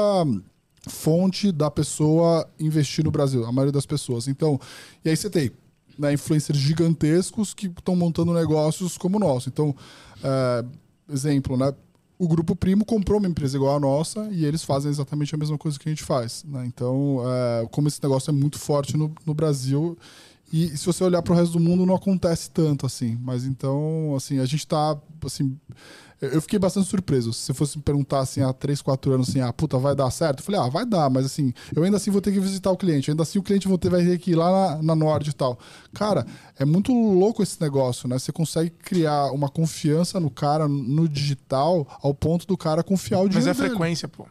fonte 0.90 1.52
da 1.52 1.70
pessoa 1.70 2.48
investir 2.60 3.04
no 3.04 3.12
Brasil, 3.12 3.46
a 3.46 3.52
maioria 3.52 3.72
das 3.72 3.86
pessoas. 3.86 4.28
Então, 4.28 4.60
e 5.04 5.10
aí 5.10 5.18
você 5.18 5.30
tem 5.30 5.52
né, 5.98 6.14
influencers 6.14 6.58
gigantescos 6.58 7.54
que 7.54 7.68
estão 7.68 7.96
montando 7.96 8.34
negócios 8.34 8.98
como 8.98 9.18
o 9.18 9.20
nosso. 9.20 9.50
Então, 9.50 9.70
uh, 9.70 10.68
exemplo, 11.10 11.58
né? 11.58 11.74
O 12.20 12.28
Grupo 12.28 12.56
Primo 12.56 12.84
comprou 12.84 13.20
uma 13.20 13.28
empresa 13.28 13.56
igual 13.56 13.76
a 13.76 13.80
nossa 13.80 14.28
e 14.32 14.44
eles 14.44 14.64
fazem 14.64 14.90
exatamente 14.90 15.36
a 15.36 15.38
mesma 15.38 15.56
coisa 15.56 15.78
que 15.78 15.88
a 15.88 15.92
gente 15.92 16.04
faz. 16.04 16.44
Né? 16.48 16.66
Então, 16.66 17.18
uh, 17.18 17.70
como 17.70 17.88
esse 17.88 18.02
negócio 18.02 18.32
é 18.32 18.34
muito 18.34 18.58
forte 18.58 18.98
no, 18.98 19.14
no 19.24 19.36
Brasil, 19.36 19.96
E 20.52 20.78
se 20.78 20.86
você 20.86 21.04
olhar 21.04 21.22
para 21.22 21.34
o 21.34 21.36
resto 21.36 21.54
do 21.54 21.60
mundo, 21.60 21.86
não 21.86 21.96
acontece 21.96 22.50
tanto 22.50 22.86
assim. 22.86 23.18
Mas 23.22 23.44
então, 23.46 24.14
assim, 24.16 24.40
a 24.40 24.46
gente 24.46 24.66
tá, 24.66 24.98
assim... 25.26 25.58
Eu 26.20 26.42
fiquei 26.42 26.58
bastante 26.58 26.88
surpreso. 26.88 27.32
Se 27.32 27.46
você 27.46 27.54
fosse 27.54 27.78
me 27.78 27.84
perguntar 27.84 28.22
assim 28.22 28.42
há 28.42 28.52
3, 28.52 28.82
4 28.82 29.14
anos 29.14 29.30
assim, 29.30 29.40
ah, 29.40 29.54
puta, 29.54 29.78
vai 29.78 29.96
dar 29.96 30.10
certo? 30.10 30.40
Eu 30.40 30.46
falei, 30.46 30.60
ah, 30.60 30.68
vai 30.68 30.84
dar, 30.84 31.12
mas 31.12 31.28
assim, 31.28 31.54
eu 31.76 31.84
ainda 31.84 31.98
assim 31.98 32.10
vou 32.10 32.20
ter 32.20 32.32
que 32.32 32.40
visitar 32.40 32.72
o 32.72 32.76
cliente, 32.78 33.12
ainda 33.12 33.22
assim 33.22 33.38
o 33.38 33.44
cliente 33.44 33.68
vai 33.68 33.78
ter 33.78 34.18
que 34.18 34.32
ir 34.32 34.36
lá 34.36 34.78
na, 34.78 34.82
na 34.82 34.96
Nord 34.96 35.30
e 35.30 35.34
tal. 35.34 35.60
Cara, 35.94 36.26
é 36.58 36.66
muito 36.66 36.92
louco 36.92 37.44
esse 37.44 37.62
negócio, 37.62 38.10
né? 38.10 38.18
Você 38.18 38.32
consegue 38.32 38.72
criar 38.72 39.32
uma 39.32 39.48
confiança 39.48 40.20
no 40.20 40.32
cara, 40.32 40.68
no 40.68 41.08
digital, 41.08 41.86
ao 42.02 42.16
ponto 42.16 42.48
do 42.48 42.58
cara 42.58 42.82
confiar 42.82 43.20
o 43.20 43.26
Mas 43.26 43.34
dinheiro 43.36 43.52
é 43.52 43.54
dele. 43.54 43.70
frequência, 43.70 44.08
pô. 44.08 44.26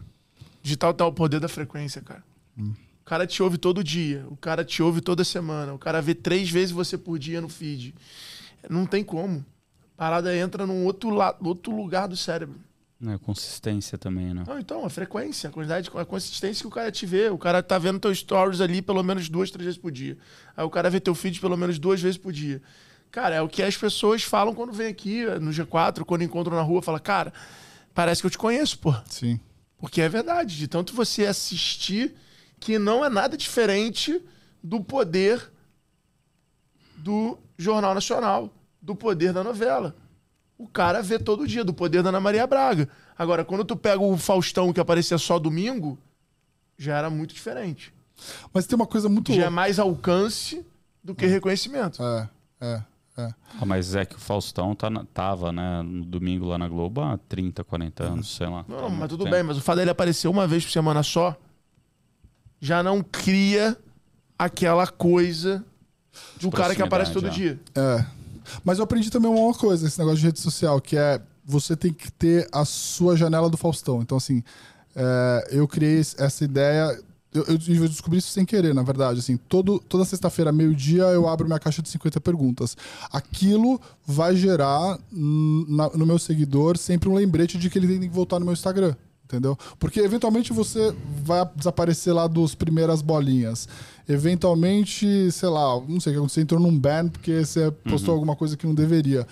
Digital 0.60 0.92
tá 0.92 1.06
o 1.06 1.12
poder 1.12 1.38
da 1.38 1.48
frequência, 1.48 2.02
cara. 2.02 2.24
Hum. 2.58 2.72
O 3.06 3.08
cara 3.08 3.24
te 3.24 3.40
ouve 3.40 3.56
todo 3.56 3.84
dia, 3.84 4.26
o 4.28 4.36
cara 4.36 4.64
te 4.64 4.82
ouve 4.82 5.00
toda 5.00 5.22
semana, 5.22 5.72
o 5.72 5.78
cara 5.78 6.02
vê 6.02 6.12
três 6.12 6.50
vezes 6.50 6.72
você 6.72 6.98
por 6.98 7.20
dia 7.20 7.40
no 7.40 7.48
feed. 7.48 7.94
Não 8.68 8.84
tem 8.84 9.04
como. 9.04 9.46
A 9.94 9.96
parada 9.96 10.36
entra 10.36 10.66
num 10.66 10.84
outro, 10.84 11.10
la- 11.10 11.36
outro 11.40 11.70
lugar 11.74 12.08
do 12.08 12.16
cérebro. 12.16 12.58
É, 13.06 13.16
consistência 13.18 13.96
também, 13.96 14.34
né? 14.34 14.42
Não, 14.44 14.58
então, 14.58 14.84
a 14.84 14.90
frequência, 14.90 15.48
a 15.48 15.52
quantidade, 15.52 15.88
a 15.94 16.04
consistência 16.04 16.62
que 16.62 16.66
o 16.66 16.70
cara 16.70 16.90
te 16.90 17.06
vê. 17.06 17.28
O 17.30 17.38
cara 17.38 17.62
tá 17.62 17.78
vendo 17.78 18.00
teus 18.00 18.18
stories 18.18 18.60
ali 18.60 18.82
pelo 18.82 19.04
menos 19.04 19.28
duas, 19.28 19.52
três 19.52 19.66
vezes 19.66 19.80
por 19.80 19.92
dia. 19.92 20.18
Aí 20.56 20.64
o 20.64 20.70
cara 20.70 20.90
vê 20.90 20.98
teu 20.98 21.14
feed 21.14 21.38
pelo 21.40 21.56
menos 21.56 21.78
duas 21.78 22.00
vezes 22.02 22.18
por 22.18 22.32
dia. 22.32 22.60
Cara, 23.12 23.36
é 23.36 23.40
o 23.40 23.48
que 23.48 23.62
as 23.62 23.76
pessoas 23.76 24.24
falam 24.24 24.52
quando 24.52 24.72
vem 24.72 24.88
aqui 24.88 25.24
no 25.40 25.52
G4, 25.52 26.04
quando 26.04 26.22
encontram 26.24 26.56
na 26.56 26.62
rua, 26.62 26.82
fala, 26.82 26.98
cara, 26.98 27.32
parece 27.94 28.20
que 28.20 28.26
eu 28.26 28.30
te 28.32 28.38
conheço, 28.38 28.80
pô. 28.80 28.92
Sim. 29.08 29.38
Porque 29.78 30.00
é 30.00 30.08
verdade, 30.08 30.56
de 30.56 30.66
tanto 30.66 30.92
você 30.92 31.24
assistir 31.24 32.12
que 32.58 32.78
não 32.78 33.04
é 33.04 33.08
nada 33.08 33.36
diferente 33.36 34.20
do 34.62 34.82
poder 34.82 35.50
do 36.96 37.38
Jornal 37.56 37.94
Nacional, 37.94 38.52
do 38.80 38.94
poder 38.94 39.32
da 39.32 39.44
novela. 39.44 39.94
O 40.58 40.66
cara 40.66 41.02
vê 41.02 41.18
todo 41.18 41.46
dia, 41.46 41.64
do 41.64 41.74
poder 41.74 42.02
da 42.02 42.08
Ana 42.08 42.20
Maria 42.20 42.46
Braga. 42.46 42.88
Agora, 43.18 43.44
quando 43.44 43.64
tu 43.64 43.76
pega 43.76 44.02
o 44.02 44.16
Faustão 44.16 44.72
que 44.72 44.80
aparecia 44.80 45.18
só 45.18 45.38
domingo, 45.38 45.98
já 46.78 46.96
era 46.96 47.10
muito 47.10 47.34
diferente. 47.34 47.92
Mas 48.52 48.66
tem 48.66 48.74
uma 48.76 48.86
coisa 48.86 49.08
muito 49.08 49.32
Já 49.34 49.44
é 49.46 49.50
mais 49.50 49.78
alcance 49.78 50.64
do 51.04 51.14
que 51.14 51.26
reconhecimento. 51.26 52.02
É, 52.02 52.28
é, 52.60 52.82
é. 53.18 53.34
Ah, 53.60 53.66
mas 53.66 53.94
é 53.94 54.06
que 54.06 54.16
o 54.16 54.20
Faustão 54.20 54.74
tá 54.74 54.88
na- 54.88 55.04
tava, 55.04 55.52
né, 55.52 55.82
no 55.82 56.04
domingo 56.04 56.46
lá 56.46 56.56
na 56.56 56.66
Globo 56.68 57.02
há 57.02 57.18
30, 57.28 57.62
40 57.62 58.04
anos, 58.04 58.34
sei 58.34 58.46
lá. 58.46 58.64
Não, 58.66 58.88
mas 58.88 59.08
tudo 59.10 59.24
tempo. 59.24 59.34
bem, 59.36 59.42
mas 59.42 59.58
o 59.58 59.60
fato 59.60 59.76
dele 59.76 59.90
aparecer 59.90 60.28
uma 60.28 60.46
vez 60.46 60.64
por 60.64 60.70
semana 60.72 61.02
só 61.02 61.36
já 62.60 62.82
não 62.82 63.02
cria 63.02 63.76
aquela 64.38 64.86
coisa 64.86 65.64
do 66.40 66.50
cara 66.50 66.74
que 66.74 66.82
aparece 66.82 67.12
todo 67.12 67.24
proximidade, 67.24 67.60
dia. 67.74 67.82
É. 67.82 68.06
Mas 68.64 68.78
eu 68.78 68.84
aprendi 68.84 69.10
também 69.10 69.30
uma 69.30 69.54
coisa, 69.54 69.86
esse 69.86 69.98
negócio 69.98 70.18
de 70.20 70.26
rede 70.26 70.40
social, 70.40 70.80
que 70.80 70.96
é 70.96 71.20
você 71.44 71.76
tem 71.76 71.92
que 71.92 72.10
ter 72.10 72.48
a 72.52 72.64
sua 72.64 73.16
janela 73.16 73.48
do 73.48 73.56
Faustão. 73.56 74.02
Então, 74.02 74.16
assim, 74.18 74.42
é, 74.94 75.48
eu 75.50 75.66
criei 75.68 76.00
essa 76.00 76.44
ideia. 76.44 76.98
Eu, 77.32 77.44
eu 77.48 77.88
descobri 77.88 78.18
isso 78.18 78.30
sem 78.30 78.44
querer, 78.46 78.74
na 78.74 78.82
verdade. 78.82 79.20
Assim, 79.20 79.36
todo, 79.36 79.78
toda 79.78 80.04
sexta-feira, 80.04 80.50
meio-dia, 80.50 81.02
eu 81.04 81.28
abro 81.28 81.46
minha 81.46 81.58
caixa 81.58 81.82
de 81.82 81.88
50 81.88 82.20
perguntas. 82.20 82.76
Aquilo 83.12 83.80
vai 84.06 84.34
gerar 84.34 84.98
na- 85.12 85.90
no 85.90 86.06
meu 86.06 86.18
seguidor 86.18 86.78
sempre 86.78 87.08
um 87.08 87.14
lembrete 87.14 87.58
de 87.58 87.68
que 87.68 87.78
ele 87.78 87.86
tem 87.86 88.00
que 88.08 88.14
voltar 88.14 88.38
no 88.38 88.44
meu 88.46 88.54
Instagram. 88.54 88.94
Entendeu? 89.26 89.58
Porque 89.80 89.98
eventualmente 89.98 90.52
você 90.52 90.94
vai 91.24 91.44
desaparecer 91.56 92.14
lá 92.14 92.28
dos 92.28 92.54
primeiras 92.54 93.02
bolinhas. 93.02 93.68
Eventualmente, 94.08 95.32
sei 95.32 95.48
lá, 95.48 95.80
não 95.80 95.98
sei 95.98 96.12
o 96.12 96.14
que 96.14 96.18
aconteceu, 96.18 96.42
entrou 96.44 96.60
num 96.60 96.78
ban 96.78 97.08
porque 97.08 97.44
você 97.44 97.72
postou 97.90 98.14
alguma 98.14 98.36
coisa 98.36 98.56
que 98.56 98.64
não 98.64 98.74
deveria. 98.74 99.26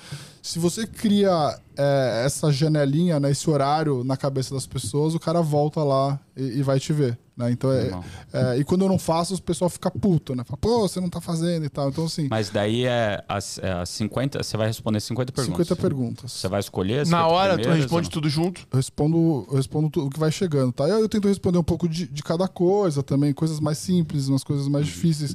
Se 0.44 0.58
você 0.58 0.86
cria 0.86 1.58
é, 1.74 2.22
essa 2.26 2.52
janelinha, 2.52 3.18
né, 3.18 3.30
esse 3.30 3.48
horário 3.48 4.04
na 4.04 4.14
cabeça 4.14 4.54
das 4.54 4.66
pessoas, 4.66 5.14
o 5.14 5.18
cara 5.18 5.40
volta 5.40 5.82
lá 5.82 6.20
e, 6.36 6.58
e 6.58 6.62
vai 6.62 6.78
te 6.78 6.92
ver. 6.92 7.18
Né? 7.34 7.50
Então 7.50 7.72
é, 7.72 7.90
é, 8.30 8.58
E 8.58 8.62
quando 8.62 8.82
eu 8.82 8.88
não 8.90 8.98
faço, 8.98 9.34
o 9.34 9.40
pessoal 9.40 9.70
fica 9.70 9.90
puto, 9.90 10.34
né? 10.34 10.44
Fala, 10.44 10.58
pô, 10.58 10.86
você 10.86 11.00
não 11.00 11.08
tá 11.08 11.18
fazendo 11.18 11.64
e 11.64 11.70
tal. 11.70 11.88
Então, 11.88 12.04
assim, 12.04 12.28
Mas 12.28 12.50
daí 12.50 12.84
é 12.84 13.24
as, 13.26 13.56
é 13.56 13.72
as 13.72 13.88
50, 13.88 14.42
você 14.42 14.54
vai 14.58 14.66
responder 14.66 15.00
50 15.00 15.32
perguntas. 15.32 15.66
50 15.66 15.80
perguntas. 15.80 16.32
Você 16.32 16.46
vai 16.46 16.60
escolher 16.60 17.00
as 17.00 17.08
Na 17.08 17.22
50 17.22 17.34
hora, 17.34 17.58
tu 17.58 17.68
responde 17.70 18.10
tudo 18.10 18.28
junto. 18.28 18.68
Eu 18.70 18.76
respondo, 18.76 19.46
eu 19.48 19.56
respondo 19.56 19.88
tudo 19.88 20.08
o 20.08 20.10
que 20.10 20.20
vai 20.20 20.30
chegando, 20.30 20.72
tá? 20.72 20.86
Eu, 20.86 20.98
eu 20.98 21.08
tento 21.08 21.26
responder 21.26 21.56
um 21.56 21.64
pouco 21.64 21.88
de, 21.88 22.06
de 22.06 22.22
cada 22.22 22.46
coisa 22.46 23.02
também, 23.02 23.32
coisas 23.32 23.60
mais 23.60 23.78
simples, 23.78 24.28
umas 24.28 24.44
coisas 24.44 24.68
mais 24.68 24.84
difíceis. 24.84 25.34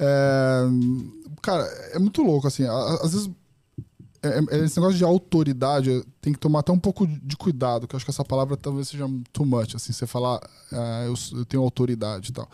É, 0.00 0.64
cara, 1.40 1.62
é 1.92 1.98
muito 2.00 2.24
louco, 2.24 2.48
assim. 2.48 2.64
Às 2.64 3.12
vezes, 3.12 3.30
é- 4.26 4.56
é- 4.58 4.64
esse 4.64 4.76
negócio 4.78 4.96
de 4.98 5.04
autoridade 5.04 6.02
tem 6.20 6.32
que 6.32 6.38
tomar 6.38 6.60
até 6.60 6.72
um 6.72 6.78
pouco 6.78 7.06
de 7.06 7.36
cuidado, 7.36 7.86
que 7.86 7.94
eu 7.94 7.96
acho 7.96 8.04
que 8.04 8.10
essa 8.10 8.24
palavra 8.24 8.56
talvez 8.56 8.88
seja 8.88 9.08
too 9.32 9.46
much, 9.46 9.74
assim, 9.74 9.92
você 9.92 10.06
falar, 10.06 10.40
ah, 10.72 11.04
eu, 11.06 11.14
eu 11.38 11.44
tenho 11.44 11.62
autoridade 11.62 12.30
e 12.30 12.32
tal. 12.32 12.48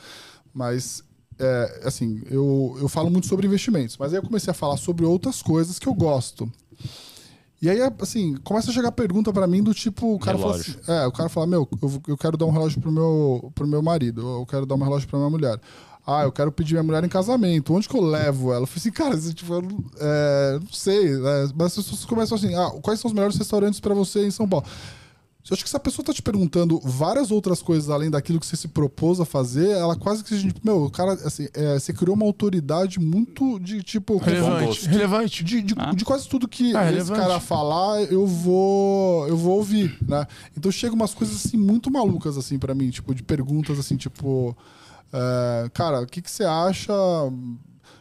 Mas, 0.52 1.02
é, 1.38 1.82
assim, 1.84 2.22
eu, 2.30 2.76
eu 2.80 2.88
falo 2.88 3.10
muito 3.10 3.26
sobre 3.26 3.46
investimentos, 3.46 3.96
mas 3.98 4.12
aí 4.12 4.18
eu 4.18 4.22
comecei 4.22 4.50
a 4.50 4.54
falar 4.54 4.76
sobre 4.76 5.04
outras 5.04 5.42
coisas 5.42 5.78
que 5.78 5.88
eu 5.88 5.94
gosto. 5.94 6.50
E 7.60 7.70
aí, 7.70 7.78
assim, 8.00 8.34
começa 8.42 8.72
a 8.72 8.74
chegar 8.74 8.90
pergunta 8.90 9.32
pra 9.32 9.46
mim 9.46 9.62
do 9.62 9.72
tipo, 9.72 10.14
o 10.14 10.18
cara 10.18 10.36
fala 10.36 10.52
Relógio. 10.54 10.80
assim, 10.82 10.92
é, 10.92 11.06
o 11.06 11.12
cara 11.12 11.28
fala, 11.28 11.46
meu, 11.46 11.68
eu, 11.80 12.02
eu 12.08 12.16
quero 12.16 12.36
dar 12.36 12.44
um 12.44 12.50
relógio 12.50 12.80
pro 12.80 12.90
meu, 12.90 13.52
pro 13.54 13.68
meu 13.68 13.80
marido, 13.80 14.26
ou 14.26 14.40
eu 14.40 14.46
quero 14.46 14.66
dar 14.66 14.74
um 14.74 14.82
relógio 14.82 15.08
pra 15.08 15.16
minha 15.16 15.30
mulher. 15.30 15.60
Ah, 16.06 16.22
eu 16.24 16.32
quero 16.32 16.50
pedir 16.50 16.74
minha 16.74 16.82
mulher 16.82 17.04
em 17.04 17.08
casamento. 17.08 17.72
Onde 17.74 17.88
que 17.88 17.96
eu 17.96 18.02
levo 18.02 18.52
ela? 18.52 18.62
Eu 18.62 18.66
falei 18.66 18.78
assim, 18.80 18.90
cara, 18.90 19.16
você, 19.16 19.32
tipo, 19.32 19.52
eu 19.54 19.62
não, 19.62 19.84
é, 20.00 20.58
não 20.60 20.72
sei. 20.72 21.10
né? 21.16 21.48
Mas 21.54 21.66
as 21.68 21.84
pessoas 21.84 22.04
começam 22.04 22.36
assim, 22.36 22.54
ah, 22.56 22.70
quais 22.82 22.98
são 22.98 23.08
os 23.08 23.14
melhores 23.14 23.36
restaurantes 23.36 23.78
pra 23.78 23.94
você 23.94 24.26
em 24.26 24.30
São 24.30 24.48
Paulo? 24.48 24.66
Eu 25.50 25.54
acho 25.54 25.64
que 25.64 25.70
se 25.70 25.76
a 25.76 25.80
pessoa 25.80 26.04
tá 26.06 26.12
te 26.12 26.22
perguntando 26.22 26.80
várias 26.84 27.32
outras 27.32 27.60
coisas 27.60 27.90
além 27.90 28.08
daquilo 28.08 28.38
que 28.38 28.46
você 28.46 28.54
se 28.54 28.68
propôs 28.68 29.18
a 29.18 29.24
fazer, 29.24 29.70
ela 29.70 29.96
quase 29.96 30.22
que, 30.22 30.36
gente, 30.38 30.54
meu, 30.64 30.84
o 30.84 30.90
cara, 30.90 31.14
assim, 31.14 31.48
é, 31.52 31.78
você 31.78 31.92
criou 31.92 32.14
uma 32.14 32.24
autoridade 32.24 33.00
muito 33.00 33.58
de, 33.58 33.82
tipo... 33.82 34.18
Relevante. 34.18 34.66
gosto. 34.66 34.86
Relevante. 34.88 35.42
De, 35.44 35.60
de, 35.62 35.74
Ah. 35.76 35.92
de 35.92 36.04
quase 36.04 36.28
tudo 36.28 36.46
que 36.46 36.76
Ah, 36.76 36.84
esse 36.84 36.92
relevante. 36.92 37.20
cara 37.20 37.40
falar, 37.40 38.02
eu 38.04 38.24
vou 38.24 39.26
eu 39.26 39.36
vou 39.36 39.56
ouvir, 39.56 39.98
né? 40.06 40.26
Então 40.56 40.70
chega 40.70 40.94
umas 40.94 41.12
coisas 41.12 41.44
assim 41.44 41.56
muito 41.56 41.90
malucas 41.90 42.38
assim 42.38 42.56
para 42.56 42.72
mim, 42.72 42.90
tipo 42.90 43.12
de 43.12 43.24
perguntas 43.24 43.80
assim, 43.80 43.96
tipo, 43.96 44.56
é, 45.12 45.68
cara, 45.74 46.00
o 46.02 46.06
que 46.06 46.22
que 46.22 46.30
você 46.30 46.44
acha? 46.44 46.92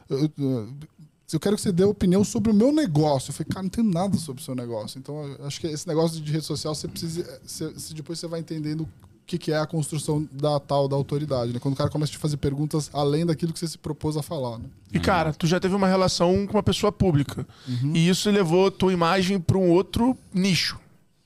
Eu, 0.09 0.29
eu- 0.37 1.39
quero 1.39 1.55
que 1.55 1.61
você 1.61 1.71
dê 1.71 1.83
opinião 1.83 2.23
sobre 2.23 2.51
o 2.51 2.53
meu 2.53 2.71
negócio. 2.73 3.29
Eu 3.29 3.33
falei, 3.33 3.49
cara, 3.49 3.63
não 3.63 3.69
tem 3.69 3.83
nada 3.83 4.17
sobre 4.17 4.41
o 4.41 4.45
seu 4.45 4.53
negócio. 4.55 4.99
Então, 4.99 5.35
acho 5.45 5.61
que 5.61 5.67
esse 5.67 5.87
negócio 5.87 6.19
de 6.19 6.31
rede 6.31 6.45
social, 6.45 6.75
você 6.75 6.87
precisa. 6.87 7.39
você- 7.45 7.69
você- 7.71 7.93
depois 7.93 8.19
você 8.19 8.27
vai 8.27 8.39
entendendo 8.41 8.81
o 8.81 8.89
que, 9.25 9.37
que 9.37 9.51
é 9.51 9.57
a 9.57 9.65
construção 9.65 10.27
da 10.29 10.59
tal 10.59 10.89
da 10.89 10.95
autoridade, 10.97 11.53
né? 11.53 11.59
Quando 11.59 11.73
o 11.73 11.77
cara 11.77 11.89
começa 11.89 12.11
a 12.11 12.13
te 12.13 12.17
fazer 12.17 12.35
perguntas 12.35 12.89
além 12.91 13.25
daquilo 13.25 13.53
que 13.53 13.59
você 13.59 13.67
se 13.67 13.77
propôs 13.77 14.17
a 14.17 14.21
falar, 14.21 14.57
né? 14.59 14.65
E, 14.93 14.99
cara, 14.99 15.31
tu 15.31 15.47
já 15.47 15.57
teve 15.57 15.73
uma 15.73 15.87
relação 15.87 16.45
com 16.47 16.57
uma 16.57 16.63
pessoa 16.63 16.91
pública. 16.91 17.47
E 17.93 18.09
isso 18.09 18.29
levou 18.29 18.69
tua 18.69 18.91
imagem 18.91 19.39
para 19.39 19.57
um 19.57 19.69
outro 19.69 20.17
nicho, 20.33 20.77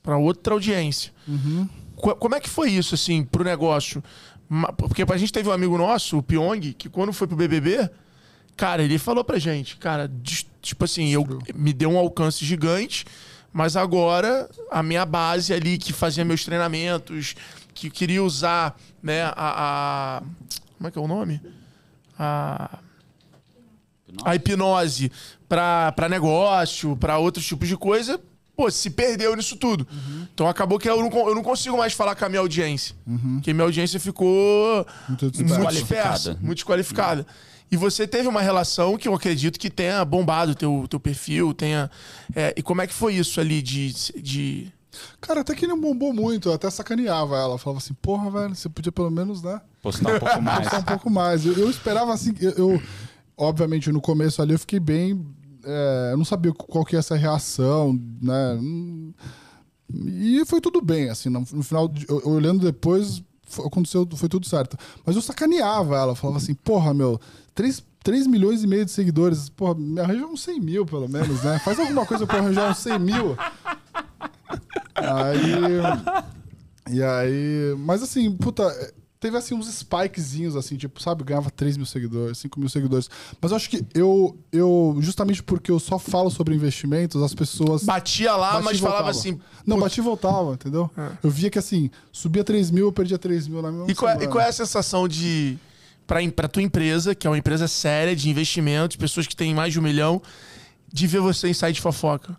para 0.03 0.18
outra 0.20 0.53
audiência. 0.53 1.12
Co- 1.95 2.16
Como 2.16 2.36
é 2.36 2.40
que 2.40 2.49
foi 2.49 2.70
isso, 2.70 2.94
assim, 2.94 3.24
pro 3.24 3.44
negócio? 3.44 4.03
Porque 4.78 5.04
a 5.04 5.18
gente 5.18 5.34
teve 5.34 5.50
um 5.50 5.52
amigo 5.52 5.78
nosso, 5.78 6.18
o 6.20 6.24
Pyong, 6.24 6.74
que 6.74 6.88
quando 6.90 7.12
foi 7.12 7.28
pro 7.28 7.36
BBB, 7.36 7.90
cara, 8.56 8.84
ele 8.84 8.98
falou 8.98 9.24
pra 9.24 9.40
gente, 9.40 9.78
cara, 9.78 10.10
tipo 10.62 10.86
assim, 10.86 11.10
eu 11.10 11.26
me 11.56 11.74
deu 11.74 11.90
um 11.92 11.98
alcance 11.98 12.46
gigante, 12.46 13.06
mas 13.52 13.76
agora 13.76 14.50
a 14.72 14.84
minha 14.84 15.06
base 15.06 15.54
ali 15.54 15.78
que 15.78 15.92
fazia 15.92 16.24
meus 16.24 16.44
treinamentos, 16.46 17.36
que 17.74 17.90
queria 17.90 18.24
usar, 18.24 18.80
né, 19.02 19.24
a, 19.24 19.34
a- 19.36 20.24
como 20.78 20.88
é 20.88 20.92
que 20.92 20.98
é 20.98 21.02
o 21.02 21.08
nome? 21.08 21.42
A 22.20 22.80
a 24.24 24.34
hipnose 24.36 25.12
pra 25.50 25.92
pra 25.92 26.08
negócio, 26.08 26.96
pra 26.96 27.18
outros 27.18 27.46
tipos 27.46 27.68
de 27.68 27.76
coisa, 27.76 28.22
pô, 28.56 28.69
se 28.72 28.90
perdeu 28.90 29.36
nisso 29.36 29.56
tudo. 29.57 29.88
Então 30.34 30.48
acabou 30.48 30.77
que 30.80 30.90
eu 30.90 30.98
não, 30.98 31.27
eu 31.27 31.36
não 31.36 31.44
consigo 31.44 31.77
mais 31.77 31.94
falar 31.94 32.15
com 32.15 32.26
a 32.26 32.30
minha 32.30 32.40
audiência. 32.41 32.95
Porque 33.36 33.53
minha 33.53 33.65
audiência 33.65 33.99
ficou 33.99 34.86
Muito 35.07 35.30
dispersa, 35.32 36.38
muito 36.41 36.56
desqualificada. 36.56 37.26
E 37.72 37.77
você 37.77 38.07
teve 38.07 38.27
uma 38.27 38.41
relação 38.41 38.95
que 38.98 39.07
eu 39.07 39.14
acredito 39.15 39.60
que 39.60 39.69
tenha 39.72 40.06
bombado 40.06 40.52
o 40.52 40.56
teu, 40.56 40.86
teu 40.88 40.99
perfil, 40.99 41.53
tenha. 41.53 41.90
é, 42.36 42.53
e 42.56 42.61
como 42.61 42.82
é 42.82 42.88
que 42.88 42.94
foi 42.94 43.15
isso 43.15 43.40
ali 43.41 43.61
de. 43.61 43.91
de... 44.22 44.72
Cara, 45.19 45.41
até 45.41 45.53
que 45.56 45.65
não 45.68 45.80
bombou 45.82 46.14
muito, 46.14 46.48
eu 46.49 46.53
até 46.53 46.69
sacaneava 46.69 47.36
ela. 47.36 47.57
Falava 47.57 47.80
assim, 47.80 47.94
porra, 47.95 48.30
velho, 48.30 48.56
você 48.56 48.69
podia 48.69 48.91
pelo 48.91 49.10
menos, 49.10 49.41
né? 49.41 49.60
Postar 49.82 50.15
um 50.15 50.19
pouco 50.19 50.41
mais. 50.44 50.60
Postar 50.60 50.80
um 50.80 50.84
pouco 50.84 51.10
mais. 51.10 51.45
Eu, 51.45 51.53
eu 51.53 51.69
esperava 51.69 52.14
assim, 52.14 52.34
eu, 52.40 52.52
eu- 52.52 52.82
obviamente 53.36 53.91
no 53.91 53.99
começo 53.99 54.41
ali 54.41 54.53
eu 54.53 54.60
fiquei 54.60 54.80
bem. 54.80 55.26
É, 55.66 56.10
eu 56.12 56.18
não 56.18 56.26
sabia 56.26 56.54
qual 56.54 56.86
que 56.86 56.96
ia 56.96 57.02
ser 57.02 57.16
a 57.16 57.18
reação, 57.18 58.00
né? 58.22 58.60
E 59.94 60.44
foi 60.46 60.62
tudo 60.62 60.82
bem, 60.82 61.10
assim, 61.10 61.30
no, 61.30 61.46
no 61.52 61.64
final, 61.64 61.92
olhando 62.24 62.60
depois, 62.60 63.22
foi, 63.48 63.66
aconteceu, 63.66 64.08
foi 64.16 64.30
tudo 64.30 64.48
certo. 64.48 64.78
Mas 65.06 65.16
eu 65.16 65.22
sacaneava 65.22 65.96
ela, 65.96 66.16
falava 66.16 66.38
assim, 66.38 66.54
porra, 66.54 66.94
meu, 66.94 67.20
3, 67.54 67.84
3 68.04 68.28
milhões 68.28 68.64
e 68.64 68.68
meio 68.68 68.86
de 68.86 68.92
seguidores, 68.92 69.50
porra, 69.50 69.76
me 69.76 70.00
arranja 70.00 70.26
uns 70.26 70.42
100 70.42 70.60
mil, 70.60 70.86
pelo 70.86 71.10
menos, 71.10 71.44
né? 71.44 71.60
Faz 71.60 71.80
alguma 71.80 72.06
coisa 72.06 72.26
pra 72.26 72.38
arranjar 72.38 72.72
uns 72.72 72.78
100 72.78 73.00
mil. 73.00 73.36
Aí. 74.96 76.36
E 76.92 77.04
aí. 77.04 77.76
Mas 77.80 78.02
assim, 78.04 78.32
puta. 78.32 78.64
Teve 79.26 79.38
assim 79.38 79.56
uns 79.56 79.68
spikezinhos, 79.68 80.56
assim, 80.56 80.78
tipo, 80.78 81.02
sabe, 81.02 81.24
ganhava 81.24 81.50
3 81.50 81.78
mil 81.78 81.86
seguidores, 81.88 82.38
5 82.38 82.60
mil 82.60 82.70
seguidores. 82.70 83.10
Mas 83.42 83.50
eu 83.50 83.58
acho 83.58 83.68
que 83.68 83.84
eu, 83.92 84.38
eu, 84.52 84.96
justamente 85.00 85.42
porque 85.42 85.72
eu 85.72 85.80
só 85.80 85.98
falo 85.98 86.30
sobre 86.30 86.54
investimentos, 86.54 87.20
as 87.24 87.34
pessoas. 87.34 87.82
Batia 87.84 88.36
lá, 88.36 88.62
mas 88.62 88.80
falava 88.80 89.10
assim. 89.10 89.40
Não, 89.66 89.80
bati 89.80 90.00
e 90.00 90.04
voltava, 90.04 90.54
entendeu? 90.54 90.92
Eu 91.24 91.32
via 91.32 91.50
que 91.50 91.58
assim, 91.58 91.90
subia 92.12 92.44
3 92.44 92.70
mil, 92.70 92.86
eu 92.86 92.92
perdia 92.92 93.18
3 93.18 93.48
mil 93.48 93.64
na 93.64 93.72
mesma 93.72 93.90
E 93.90 93.96
qual, 93.96 94.12
é, 94.12 94.24
e 94.24 94.28
qual 94.28 94.44
é 94.44 94.50
a 94.50 94.54
sensação 94.54 95.08
de. 95.08 95.58
Pra, 96.06 96.20
pra 96.32 96.48
tua 96.48 96.62
empresa, 96.62 97.16
que 97.16 97.26
é 97.26 97.30
uma 97.32 97.40
empresa 97.40 97.68
séria 97.68 98.16
de 98.16 98.30
investimentos, 98.30 98.96
pessoas 98.96 99.26
que 99.26 99.36
têm 99.36 99.56
mais 99.56 99.74
de 99.74 99.80
um 99.80 99.82
milhão, 99.82 100.22
de 100.94 101.08
ver 101.08 101.20
você 101.20 101.48
em 101.48 101.54
site 101.56 101.78
de 101.78 101.82
fofoca? 101.82 102.38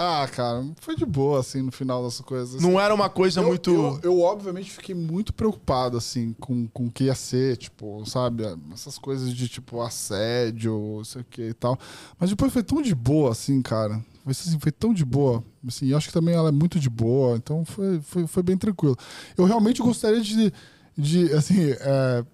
Ah, 0.00 0.28
cara, 0.30 0.64
foi 0.80 0.94
de 0.94 1.04
boa, 1.04 1.40
assim, 1.40 1.60
no 1.60 1.72
final 1.72 2.04
das 2.04 2.20
coisas. 2.20 2.62
Não 2.62 2.78
era 2.78 2.94
uma 2.94 3.10
coisa 3.10 3.40
eu, 3.40 3.48
muito. 3.48 3.70
Eu, 3.70 4.00
eu, 4.04 4.20
obviamente, 4.20 4.70
fiquei 4.70 4.94
muito 4.94 5.34
preocupado, 5.34 5.96
assim, 5.96 6.32
com, 6.34 6.68
com 6.68 6.86
o 6.86 6.90
que 6.90 7.04
ia 7.04 7.16
ser, 7.16 7.56
tipo, 7.56 8.06
sabe? 8.06 8.44
Essas 8.72 8.96
coisas 8.96 9.34
de, 9.34 9.48
tipo, 9.48 9.80
assédio, 9.80 10.98
não 10.98 11.04
sei 11.04 11.22
o 11.22 11.24
que 11.24 11.48
e 11.48 11.52
tal. 11.52 11.76
Mas 12.16 12.30
depois 12.30 12.52
foi 12.52 12.62
tão 12.62 12.80
de 12.80 12.94
boa, 12.94 13.32
assim, 13.32 13.60
cara. 13.60 14.00
Foi, 14.22 14.30
assim, 14.30 14.58
foi 14.60 14.70
tão 14.70 14.94
de 14.94 15.04
boa. 15.04 15.42
Assim, 15.66 15.88
eu 15.88 15.96
acho 15.96 16.06
que 16.06 16.14
também 16.14 16.34
ela 16.34 16.50
é 16.50 16.52
muito 16.52 16.78
de 16.78 16.88
boa, 16.88 17.36
então 17.36 17.64
foi, 17.64 18.00
foi, 18.00 18.24
foi 18.28 18.42
bem 18.44 18.56
tranquilo. 18.56 18.96
Eu 19.36 19.46
realmente 19.46 19.82
gostaria 19.82 20.20
de, 20.20 20.52
de 20.96 21.32
assim, 21.32 21.72
é, 21.72 22.24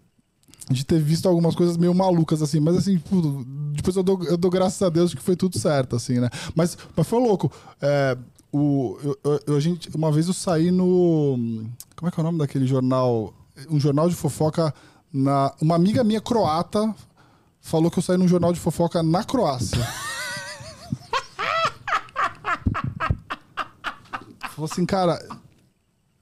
de 0.71 0.85
ter 0.85 0.99
visto 1.01 1.29
algumas 1.29 1.55
coisas 1.55 1.77
meio 1.77 1.95
malucas, 1.95 2.41
assim, 2.43 2.59
mas 2.61 2.77
assim, 2.77 3.01
depois 3.73 3.97
eu 3.97 4.03
dou, 4.03 4.23
eu 4.25 4.37
dou 4.37 4.51
graças 4.51 4.81
a 4.83 4.89
Deus 4.89 5.13
que 5.15 5.21
foi 5.23 5.37
tudo 5.37 5.59
certo, 5.59 5.95
assim, 5.97 6.19
né? 6.21 6.31
Mas, 6.55 6.77
mas 6.97 7.07
foi 7.07 7.21
louco. 7.21 7.53
É, 7.83 8.17
o, 8.53 8.97
eu- 9.03 9.41
eu- 9.47 9.57
a 9.57 9.61
gente, 9.61 9.91
uma 9.95 10.11
vez 10.13 10.27
eu 10.27 10.33
saí 10.33 10.71
no. 10.71 11.37
Como 11.97 12.09
é 12.09 12.11
que 12.11 12.19
é 12.19 12.23
o 12.23 12.25
nome 12.25 12.39
daquele 12.39 12.67
jornal? 12.67 13.35
Um 13.71 13.79
jornal 13.81 14.09
de 14.09 14.15
fofoca. 14.15 14.73
Na, 15.13 15.53
uma 15.61 15.77
amiga 15.77 16.03
minha 16.03 16.21
croata 16.21 16.93
falou 17.61 17.89
que 17.91 17.99
eu 17.99 18.03
saí 18.03 18.17
num 18.17 18.27
jornal 18.27 18.53
de 18.53 18.59
fofoca 18.59 19.01
na 19.03 19.23
Croácia. 19.23 19.79
Falou 24.51 24.71
assim, 24.71 24.85
cara. 24.87 25.19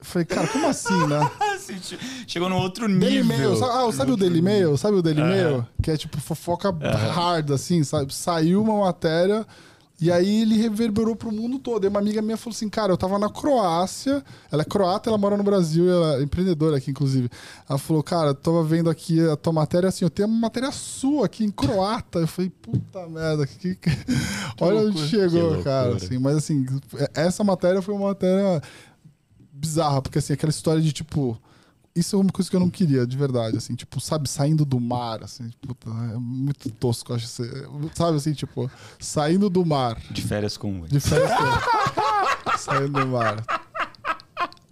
Falei, 0.03 0.25
cara, 0.25 0.47
como 0.47 0.67
assim, 0.67 1.07
né? 1.07 1.31
Assim, 1.55 1.79
che- 1.81 1.97
Chegou 2.27 2.49
num 2.49 2.57
outro 2.57 2.87
Daily 2.87 3.21
nível. 3.23 3.25
Mail, 3.37 3.55
sabe, 3.55 3.71
ah, 3.71 3.91
sabe 3.91 4.11
o 4.11 4.17
Daily 4.17 4.41
Mail? 4.41 4.77
Sabe 4.77 4.97
o 4.97 5.01
Daily 5.01 5.21
Mail? 5.21 5.65
Que 5.81 5.91
é 5.91 5.97
tipo 5.97 6.19
fofoca 6.19 6.69
hard, 6.71 7.51
assim, 7.51 7.83
sabe? 7.83 8.13
Saiu 8.13 8.61
uma 8.61 8.79
matéria 8.85 9.45
e 10.01 10.11
aí 10.11 10.41
ele 10.41 10.57
reverberou 10.57 11.15
pro 11.15 11.31
mundo 11.31 11.57
todo. 11.59 11.85
E 11.85 11.87
uma 11.87 11.99
amiga 11.99 12.21
minha 12.21 12.35
falou 12.35 12.53
assim: 12.53 12.67
Cara, 12.67 12.91
eu 12.91 12.97
tava 12.97 13.17
na 13.17 13.29
Croácia, 13.29 14.21
ela 14.51 14.63
é 14.63 14.65
croata, 14.65 15.09
ela 15.09 15.17
mora 15.17 15.37
no 15.37 15.43
Brasil, 15.43 15.89
ela 15.89 16.19
é 16.19 16.23
empreendedora 16.23 16.75
aqui, 16.75 16.91
inclusive. 16.91 17.29
Ela 17.69 17.79
falou: 17.79 18.03
Cara, 18.03 18.29
eu 18.31 18.35
tava 18.35 18.61
vendo 18.63 18.89
aqui 18.89 19.25
a 19.29 19.37
tua 19.37 19.53
matéria, 19.53 19.87
assim, 19.87 20.03
eu 20.03 20.09
tenho 20.09 20.27
uma 20.27 20.39
matéria 20.41 20.71
sua 20.71 21.27
aqui 21.27 21.45
em 21.45 21.51
croata. 21.51 22.19
Eu 22.19 22.27
falei: 22.27 22.49
Puta 22.49 23.07
merda, 23.07 23.47
que. 23.47 23.75
que- 23.75 23.89
Olha 24.59 24.79
onde 24.81 25.07
chegou, 25.07 25.63
cara. 25.63 25.95
Assim, 25.95 26.17
mas 26.17 26.35
assim, 26.37 26.65
essa 27.13 27.43
matéria 27.43 27.81
foi 27.81 27.93
uma 27.93 28.07
matéria 28.09 28.61
bizarra, 29.63 30.01
porque 30.01 30.19
assim, 30.19 30.33
aquela 30.33 30.49
história 30.49 30.81
de 30.81 30.91
tipo. 30.91 31.39
Isso 31.95 32.15
é 32.15 32.19
uma 32.19 32.31
coisa 32.31 32.49
que 32.49 32.55
eu 32.55 32.59
não 32.59 32.71
queria, 32.71 33.05
de 33.05 33.15
verdade, 33.15 33.55
assim, 33.55 33.75
tipo, 33.75 34.01
sabe, 34.01 34.27
saindo 34.27 34.65
do 34.65 34.79
mar, 34.79 35.23
assim, 35.23 35.51
puta, 35.61 35.87
é 35.91 36.17
muito 36.17 36.71
tosco, 36.71 37.13
acho, 37.13 37.25
assim, 37.25 37.43
sabe, 37.93 38.17
assim, 38.17 38.33
tipo, 38.33 38.67
saindo 38.99 39.47
do 39.47 39.63
mar, 39.63 40.01
De 40.09 40.23
férias 40.23 40.57
com 40.57 40.81
o 40.81 40.87
de 40.87 40.99
festa, 40.99 41.37
saindo 42.57 42.99
do 42.99 43.07
mar. 43.09 43.45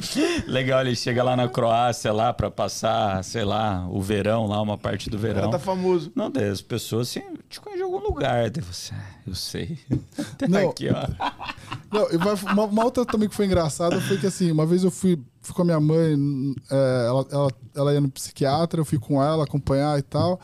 Legal, 0.47 0.81
ele 0.81 0.95
chega 0.95 1.23
lá 1.23 1.35
na 1.35 1.47
Croácia 1.47 2.11
lá 2.11 2.33
pra 2.33 2.49
passar, 2.51 3.23
sei 3.23 3.43
lá, 3.43 3.87
o 3.89 4.01
verão 4.01 4.47
lá, 4.47 4.61
uma 4.61 4.77
parte 4.77 5.09
do 5.09 5.17
Ela 5.17 5.33
verão. 5.33 5.49
tá 5.49 5.59
famoso. 5.59 6.11
Não, 6.15 6.31
as 6.51 6.61
pessoas 6.61 7.09
assim, 7.09 7.21
te 7.49 7.59
conhecem 7.59 7.81
em 7.81 7.85
algum 7.85 7.99
lugar. 8.05 8.49
Daí 8.49 8.63
você, 8.63 8.93
"Ah, 8.93 9.03
eu 9.27 9.35
sei. 9.35 9.77
Tá 10.37 10.47
Não. 10.47 10.69
aqui, 10.69 10.89
ó. 10.89 11.07
Não, 11.91 12.07
uma, 12.53 12.63
uma 12.65 12.83
outra 12.85 13.05
também 13.05 13.27
que 13.29 13.35
foi 13.35 13.45
engraçada 13.45 13.99
foi 14.01 14.17
que, 14.17 14.25
assim, 14.25 14.51
uma 14.51 14.65
vez 14.65 14.83
eu 14.83 14.91
fui, 14.91 15.19
fui 15.41 15.53
com 15.53 15.61
a 15.61 15.65
minha 15.65 15.79
mãe, 15.79 16.15
é, 16.71 17.05
ela, 17.07 17.25
ela, 17.31 17.47
ela 17.75 17.93
ia 17.93 18.01
no 18.01 18.09
psiquiatra, 18.09 18.79
eu 18.79 18.85
fui 18.85 18.97
com 18.97 19.21
ela 19.21 19.43
acompanhar 19.43 19.99
e 19.99 20.01
tal. 20.01 20.39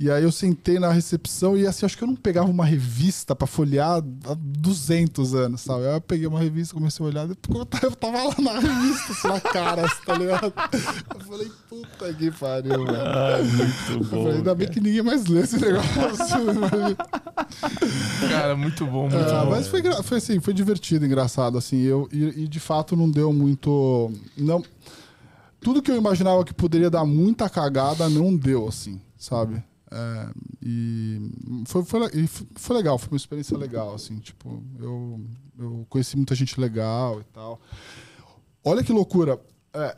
E 0.00 0.08
aí 0.08 0.22
eu 0.22 0.30
sentei 0.30 0.78
na 0.78 0.92
recepção 0.92 1.58
e, 1.58 1.66
assim, 1.66 1.84
acho 1.84 1.98
que 1.98 2.04
eu 2.04 2.08
não 2.08 2.14
pegava 2.14 2.48
uma 2.48 2.64
revista 2.64 3.34
pra 3.34 3.48
folhear 3.48 3.96
há 3.98 4.34
200 4.38 5.34
anos, 5.34 5.60
sabe? 5.62 5.88
Aí 5.88 5.94
eu 5.94 6.00
peguei 6.00 6.24
uma 6.28 6.38
revista, 6.38 6.72
comecei 6.72 7.04
a 7.04 7.08
olhar, 7.08 7.28
eu 7.28 7.34
tava- 7.34 7.66
eu 7.82 7.90
lá 8.22 8.38
na 8.38 8.60
revista, 8.60 9.12
assim, 9.12 9.26
na 9.28 9.40
cara, 9.40 9.86
assim, 9.86 10.02
tá 10.06 10.14
ligado? 10.16 10.52
Eu 11.14 11.20
falei, 11.26 11.50
puta 11.68 12.14
que 12.14 12.30
pariu, 12.30 12.84
velho. 12.86 12.96
Ah, 12.96 13.38
muito 13.42 13.92
Eu 13.92 13.98
bom. 14.04 14.22
falei, 14.22 14.36
ainda 14.36 14.54
bem 14.54 14.68
que 14.68 14.78
ninguém 14.80 15.02
mais 15.02 15.26
lê 15.26 15.40
esse 15.40 15.58
negócio. 15.58 15.88
Cara, 18.30 18.56
muito 18.56 18.86
bom, 18.86 19.08
muito 19.10 19.16
Ah, 19.16 19.44
bom. 19.44 19.50
mas 19.50 19.66
foi, 19.66 19.82
foi 20.04 20.18
assim, 20.18 20.38
foi 20.40 20.54
divertido, 20.54 21.04
engraçado, 21.06 21.58
assim, 21.58 21.80
eu, 21.82 22.08
e, 22.12 22.44
e 22.44 22.48
de 22.48 22.60
fato 22.60 22.94
não 22.96 23.10
deu 23.10 23.32
muito, 23.32 24.12
não, 24.36 24.62
tudo 25.60 25.82
que 25.82 25.90
eu 25.90 25.96
imaginava 25.96 26.44
que 26.44 26.54
poderia 26.54 26.90
dar 26.90 27.04
muita 27.04 27.48
cagada, 27.48 28.08
não 28.08 28.36
deu, 28.36 28.68
assim, 28.68 29.00
sabe, 29.16 29.62
É, 29.90 30.30
e 30.62 31.30
foi, 31.66 31.84
foi, 31.84 32.00
foi 32.56 32.76
legal, 32.76 32.98
foi 32.98 33.10
uma 33.12 33.16
experiência 33.16 33.56
legal, 33.56 33.94
assim, 33.94 34.18
tipo, 34.18 34.62
eu, 34.78 35.20
eu 35.58 35.86
conheci 35.88 36.16
muita 36.16 36.34
gente 36.34 36.60
legal 36.60 37.20
e 37.20 37.24
tal. 37.24 37.60
Olha 38.64 38.82
que 38.82 38.92
loucura, 38.92 39.40
é, 39.72 39.96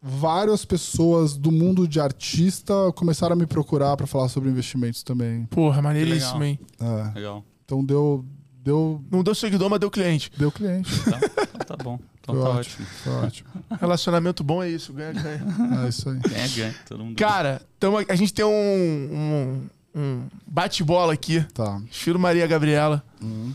várias 0.00 0.64
pessoas 0.64 1.36
do 1.36 1.50
mundo 1.50 1.86
de 1.86 2.00
artista 2.00 2.74
começaram 2.94 3.34
a 3.34 3.36
me 3.36 3.46
procurar 3.46 3.96
para 3.96 4.06
falar 4.06 4.28
sobre 4.28 4.50
investimentos 4.50 5.02
também, 5.02 5.46
Porra, 5.46 5.82
maneiríssimo, 5.82 6.42
hein? 6.44 6.58
É, 6.80 7.14
Legal. 7.14 7.44
então 7.64 7.84
deu, 7.84 8.24
deu, 8.62 9.02
Não 9.10 9.22
deu 9.22 9.34
seguidor, 9.34 9.68
mas 9.68 9.80
deu 9.80 9.90
cliente. 9.90 10.30
deu 10.36 10.50
cliente. 10.52 10.90
Então, 10.94 11.18
então 11.54 11.66
tá 11.66 11.76
bom. 11.76 11.98
Então 12.20 12.34
Foi 12.34 12.44
tá 12.44 12.50
ótimo. 12.50 12.86
ótimo. 13.06 13.26
Ótimo. 13.26 13.48
Relacionamento 13.80 14.44
bom 14.44 14.62
é 14.62 14.68
isso, 14.70 14.92
ganha, 14.92 15.12
ganha. 15.12 15.44
É 15.84 15.88
isso 15.88 16.08
aí. 16.08 16.18
Ganha, 16.18 16.48
ganha. 16.48 16.74
Todo 16.88 17.04
mundo. 17.04 17.16
Cara, 17.16 17.60
tamo, 17.80 17.98
a 17.98 18.14
gente 18.14 18.32
tem 18.32 18.44
um, 18.44 18.48
um, 18.48 20.00
um 20.00 20.26
bate-bola 20.46 21.12
aqui. 21.12 21.44
Tá. 21.52 21.80
Estilo 21.90 22.18
Maria 22.18 22.46
Gabriela. 22.46 23.02
Uhum. 23.20 23.52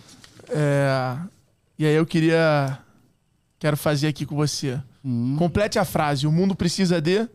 É, 0.50 1.18
e 1.80 1.86
aí 1.86 1.96
eu 1.96 2.06
queria. 2.06 2.80
Quero 3.60 3.78
fazer 3.78 4.08
aqui 4.08 4.26
com 4.26 4.36
você. 4.36 4.80
Uhum. 5.04 5.36
Complete 5.38 5.80
a 5.80 5.86
frase. 5.86 6.28
O 6.28 6.32
mundo 6.32 6.54
precisa 6.56 7.00
de. 7.02 7.28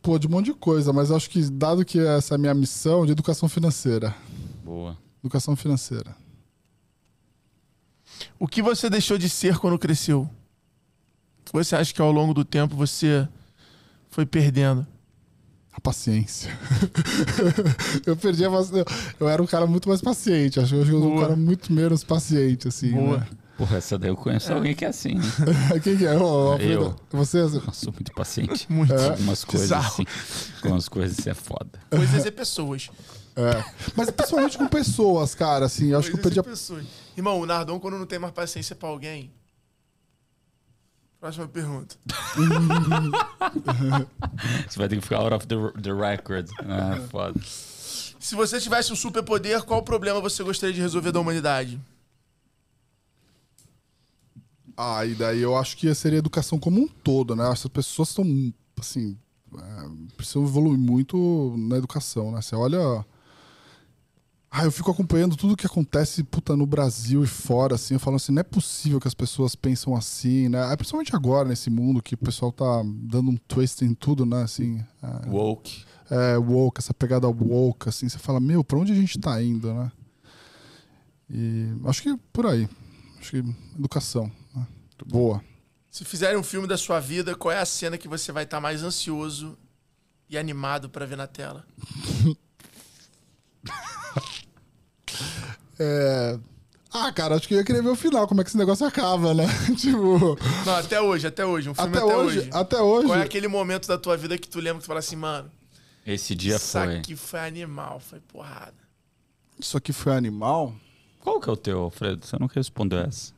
Pô, 0.00 0.18
de 0.18 0.28
um 0.28 0.30
monte 0.30 0.46
de 0.46 0.54
coisa, 0.54 0.92
mas 0.92 1.10
acho 1.10 1.28
que, 1.28 1.42
dado 1.50 1.84
que 1.84 1.98
essa 1.98 2.34
é 2.34 2.36
a 2.36 2.38
minha 2.38 2.54
missão, 2.54 3.04
de 3.04 3.12
educação 3.12 3.48
financeira. 3.48 4.14
Boa. 4.64 4.96
Educação 5.28 5.54
financeira. 5.54 6.16
O 8.38 8.48
que 8.48 8.62
você 8.62 8.88
deixou 8.88 9.18
de 9.18 9.28
ser 9.28 9.58
quando 9.58 9.78
cresceu? 9.78 10.28
Você 11.52 11.76
acha 11.76 11.92
que 11.92 12.00
ao 12.00 12.10
longo 12.10 12.32
do 12.32 12.46
tempo 12.46 12.74
você 12.74 13.28
foi 14.08 14.24
perdendo? 14.24 14.86
A 15.70 15.80
paciência. 15.80 16.50
eu 18.06 18.16
perdi 18.16 18.42
a 18.46 18.50
paciência. 18.50 18.86
Eu 19.20 19.28
era 19.28 19.42
um 19.42 19.46
cara 19.46 19.66
muito 19.66 19.86
mais 19.86 20.00
paciente. 20.00 20.58
Acho 20.58 20.74
que 20.74 20.80
eu 20.80 20.86
sou 20.86 21.16
um 21.18 21.20
cara 21.20 21.36
muito 21.36 21.74
menos 21.74 22.02
paciente, 22.02 22.66
assim. 22.66 22.92
Boa. 22.92 23.18
Né? 23.18 23.26
Porra, 23.58 23.76
essa 23.76 23.98
daí 23.98 24.08
eu 24.08 24.16
conheço 24.16 24.50
alguém 24.50 24.74
que 24.74 24.84
é 24.86 24.88
assim. 24.88 25.16
né? 25.16 25.24
Quem 25.84 25.96
que 25.98 26.06
é? 26.06 26.14
Eu. 26.14 26.96
Você? 27.10 27.40
Eu 27.40 27.50
sou 27.72 27.92
muito 27.92 28.12
paciente. 28.12 28.66
Muito. 28.72 28.94
É. 28.94 29.10
Algumas 29.10 29.44
coisas 29.44 29.68
Bizarro. 29.68 29.92
assim. 29.92 30.04
Algumas 30.62 30.88
coisas 30.88 31.26
é 31.26 31.34
foda. 31.34 31.78
Coisas 31.90 32.24
e 32.24 32.30
pessoas. 32.30 32.88
É. 33.38 33.64
Mas 33.94 34.10
principalmente 34.10 34.58
com 34.58 34.66
pessoas, 34.66 35.32
cara, 35.32 35.66
assim. 35.66 35.92
Eu 35.92 36.00
acho 36.00 36.10
que 36.10 36.16
eu 36.16 36.22
perdi 36.22 36.40
a... 36.40 36.42
pessoas. 36.42 36.84
Irmão, 37.16 37.40
o 37.40 37.46
Nardon, 37.46 37.78
quando 37.78 37.96
não 37.96 38.06
tem 38.06 38.18
mais 38.18 38.34
paciência 38.34 38.74
pra 38.74 38.88
alguém. 38.88 39.32
Próxima 41.20 41.46
pergunta. 41.46 41.96
Você 44.68 44.78
vai 44.78 44.88
ter 44.88 44.96
que 44.96 45.02
ficar 45.02 45.18
out 45.18 45.34
of 45.34 45.46
the, 45.46 45.54
the 45.80 45.92
record. 45.92 46.48
Ah, 46.60 47.00
foda. 47.10 47.40
Se 48.20 48.34
você 48.34 48.60
tivesse 48.60 48.92
um 48.92 48.96
superpoder, 48.96 49.64
qual 49.64 49.82
problema 49.82 50.20
você 50.20 50.42
gostaria 50.42 50.74
de 50.74 50.80
resolver 50.80 51.12
da 51.12 51.20
humanidade? 51.20 51.80
Ah, 54.76 55.06
e 55.06 55.14
daí 55.14 55.40
eu 55.40 55.56
acho 55.56 55.76
que 55.76 55.92
seria 55.94 56.18
educação 56.18 56.58
como 56.58 56.80
um 56.80 56.88
todo, 56.88 57.34
né? 57.34 57.50
Essas 57.50 57.70
pessoas 57.70 58.10
estão, 58.10 58.24
assim, 58.78 59.16
é, 59.56 59.88
precisam 60.16 60.44
evoluir 60.44 60.78
muito 60.78 61.54
na 61.56 61.76
educação, 61.78 62.30
né? 62.32 62.42
Você 62.42 62.54
olha. 62.54 63.04
Ah, 64.58 64.64
eu 64.64 64.72
fico 64.72 64.90
acompanhando 64.90 65.36
tudo 65.36 65.56
que 65.56 65.66
acontece, 65.66 66.24
puta, 66.24 66.56
no 66.56 66.66
Brasil 66.66 67.22
e 67.22 67.28
fora, 67.28 67.76
assim. 67.76 67.94
Eu 67.94 68.00
falo 68.00 68.16
assim, 68.16 68.32
não 68.32 68.40
é 68.40 68.42
possível 68.42 68.98
que 68.98 69.06
as 69.06 69.14
pessoas 69.14 69.54
pensam 69.54 69.94
assim, 69.94 70.48
né? 70.48 70.72
É, 70.72 70.74
principalmente 70.74 71.14
agora, 71.14 71.48
nesse 71.48 71.70
mundo, 71.70 72.02
que 72.02 72.14
o 72.14 72.18
pessoal 72.18 72.50
tá 72.50 72.82
dando 72.84 73.30
um 73.30 73.36
twist 73.36 73.84
em 73.84 73.94
tudo, 73.94 74.26
né? 74.26 74.42
Assim, 74.42 74.84
é, 75.00 75.30
Woke. 75.30 75.84
é, 76.10 76.36
woke, 76.36 76.80
essa 76.80 76.92
pegada 76.92 77.28
woke, 77.28 77.88
assim. 77.88 78.08
Você 78.08 78.18
fala, 78.18 78.40
meu, 78.40 78.64
pra 78.64 78.78
onde 78.78 78.90
a 78.90 78.96
gente 78.96 79.16
tá 79.20 79.40
indo, 79.40 79.72
né? 79.72 79.92
E 81.30 81.68
acho 81.84 82.02
que 82.02 82.16
por 82.32 82.44
aí. 82.46 82.68
Acho 83.20 83.30
que 83.30 83.54
educação. 83.78 84.28
Né? 84.56 84.66
Boa. 85.06 85.40
Se 85.88 86.04
fizerem 86.04 86.36
um 86.36 86.42
filme 86.42 86.66
da 86.66 86.76
sua 86.76 86.98
vida, 86.98 87.36
qual 87.36 87.52
é 87.52 87.60
a 87.60 87.64
cena 87.64 87.96
que 87.96 88.08
você 88.08 88.32
vai 88.32 88.42
estar 88.42 88.60
mais 88.60 88.82
ansioso 88.82 89.56
e 90.28 90.36
animado 90.36 90.90
pra 90.90 91.06
ver 91.06 91.16
na 91.16 91.28
tela? 91.28 91.64
É... 95.78 96.38
Ah, 96.92 97.12
cara, 97.12 97.34
acho 97.36 97.46
que 97.46 97.54
eu 97.54 97.58
ia 97.58 97.64
querer 97.64 97.82
ver 97.82 97.90
o 97.90 97.94
final, 97.96 98.26
como 98.26 98.40
é 98.40 98.44
que 98.44 98.48
esse 98.50 98.56
negócio 98.56 98.86
acaba, 98.86 99.34
né? 99.34 99.44
tipo. 99.76 100.38
Não, 100.64 100.74
até 100.76 101.00
hoje, 101.00 101.26
até 101.26 101.44
hoje. 101.44 101.68
Um 101.68 101.74
filme 101.74 101.90
Até, 101.90 101.98
até, 102.04 102.16
hoje, 102.16 102.38
hoje. 102.38 102.50
até 102.52 102.80
hoje. 102.80 103.06
Qual 103.06 103.18
é 103.18 103.22
aquele 103.22 103.48
momento 103.48 103.86
da 103.86 103.98
tua 103.98 104.16
vida 104.16 104.38
que 104.38 104.48
tu 104.48 104.58
lembra 104.58 104.78
que 104.78 104.84
tu 104.84 104.86
fala 104.86 105.00
assim, 105.00 105.16
mano, 105.16 105.50
Esse 106.06 106.34
dia 106.34 106.56
isso 106.56 106.72
foi. 106.78 106.96
aqui 106.98 107.14
foi 107.14 107.40
animal, 107.40 108.00
foi 108.00 108.20
porrada. 108.20 108.74
Isso 109.58 109.76
aqui 109.76 109.92
foi 109.92 110.16
animal? 110.16 110.74
Qual 111.20 111.38
que 111.40 111.48
é 111.50 111.52
o 111.52 111.56
teu, 111.56 111.80
Alfredo? 111.80 112.24
Você 112.24 112.36
não 112.38 112.46
respondeu 112.46 113.00
essa. 113.00 113.32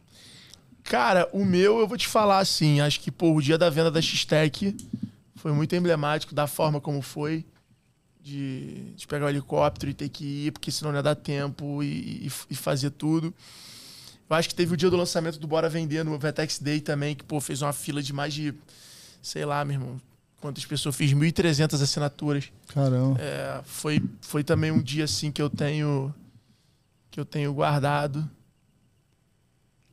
Cara, 0.85 1.29
o 1.33 1.45
meu 1.45 1.81
eu 1.81 1.89
vou 1.89 1.97
te 1.97 2.07
falar 2.07 2.39
assim, 2.39 2.81
acho 2.81 3.01
que 3.01 3.11
pô, 3.11 3.33
o 3.35 3.43
dia 3.43 3.59
da 3.59 3.69
venda 3.69 3.91
da 3.91 4.01
X-Tech 4.01 4.77
foi 5.37 5.53
muito 5.53 5.75
emblemático 5.75 6.35
da 6.35 6.47
forma 6.47 6.81
como 6.81 7.03
foi. 7.03 7.45
De, 8.23 8.93
de 8.95 9.07
pegar 9.07 9.25
o 9.27 9.29
helicóptero 9.31 9.91
e 9.91 9.95
ter 9.95 10.09
que 10.11 10.25
ir, 10.47 10.53
porque 10.53 10.71
senão 10.71 10.91
não 10.93 10.99
ia 10.99 11.03
dar 11.03 11.15
tempo 11.15 11.83
e, 11.83 12.27
e- 12.27 12.33
e 12.51 12.55
fazer 12.55 12.91
tudo. 12.91 13.33
Eu 14.29 14.37
acho 14.37 14.49
que 14.49 14.55
teve 14.55 14.75
o 14.75 14.77
dia 14.77 14.91
do 14.91 14.97
lançamento 14.97 15.39
do 15.39 15.47
Bora 15.47 15.69
Vender 15.69 16.05
no 16.05 16.19
Vetex 16.19 16.59
Day 16.59 16.81
também, 16.81 17.15
que 17.17 17.25
pô, 17.25 17.41
fez 17.41 17.63
uma 17.63 17.73
fila 17.73 18.03
de 18.03 18.13
mais 18.13 18.33
de, 18.35 18.55
sei 19.23 19.45
lá, 19.45 19.65
meu 19.65 19.75
irmão, 19.81 20.01
quantas 20.41 20.65
pessoas, 20.67 20.95
fiz 20.95 21.13
1.300 21.13 21.83
assinaturas. 21.83 22.53
Caramba. 22.69 23.19
É, 23.21 23.61
foi, 23.65 24.03
foi 24.21 24.45
também 24.45 24.71
um 24.71 24.83
dia 24.83 25.05
assim 25.05 25.33
que 25.33 25.41
eu 25.43 25.49
tenho 25.51 26.15
que 27.11 27.19
eu 27.19 27.25
tenho 27.25 27.53
guardado. 27.55 28.19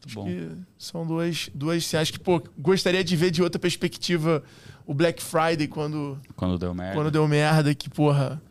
Muito 0.05 0.13
bom. 0.13 0.25
Que 0.25 0.51
são 0.77 1.05
duas, 1.07 1.49
duas. 1.53 1.85
Você 1.85 1.97
acha 1.97 2.11
que, 2.11 2.19
pô, 2.19 2.41
gostaria 2.57 3.03
de 3.03 3.15
ver 3.15 3.31
de 3.31 3.41
outra 3.41 3.57
perspectiva 3.59 4.43
o 4.88 4.93
Black 4.93 5.22
Friday 5.22 5.68
quando, 5.68 6.18
Quando 6.35 6.57
deu 6.57 6.73
merda. 6.73 6.95
quando 6.95 7.11
deu 7.11 7.27
merda, 7.27 7.76
que, 7.76 7.89
porra, 7.89 8.41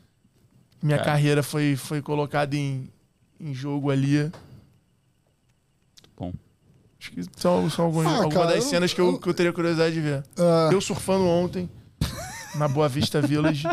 minha 0.83 0.99
É. 0.99 1.03
carreira 1.05 1.43
foi, 1.43 1.75
foi 1.77 2.01
colocada 2.03 2.55
em, 2.55 2.89
em 3.41 3.53
jogo 3.55 3.91
ali. 3.91 4.31
Bom. 6.17 6.33
Acho 7.01 7.11
que 7.13 7.23
são, 7.37 7.69
são 7.71 7.87
algumas, 7.87 8.07
Ah, 8.07 8.17
algumas 8.17 8.35
cara, 8.35 8.47
das 8.55 8.65
eu- 8.65 8.71
cenas 8.71 8.93
que 8.93 9.01
eu, 9.01 9.13
eu- 9.13 9.19
que 9.19 9.29
eu 9.29 9.35
teria 9.35 9.53
curiosidade 9.53 9.95
de 9.95 10.01
ver. 10.01 10.23
Ah, 10.39 10.69
Eu 10.73 10.81
surfando 10.81 11.25
ontem, 11.25 11.69
na 12.57 12.69
Boa 12.69 12.89
Vista 12.89 13.21
Village. 13.21 13.65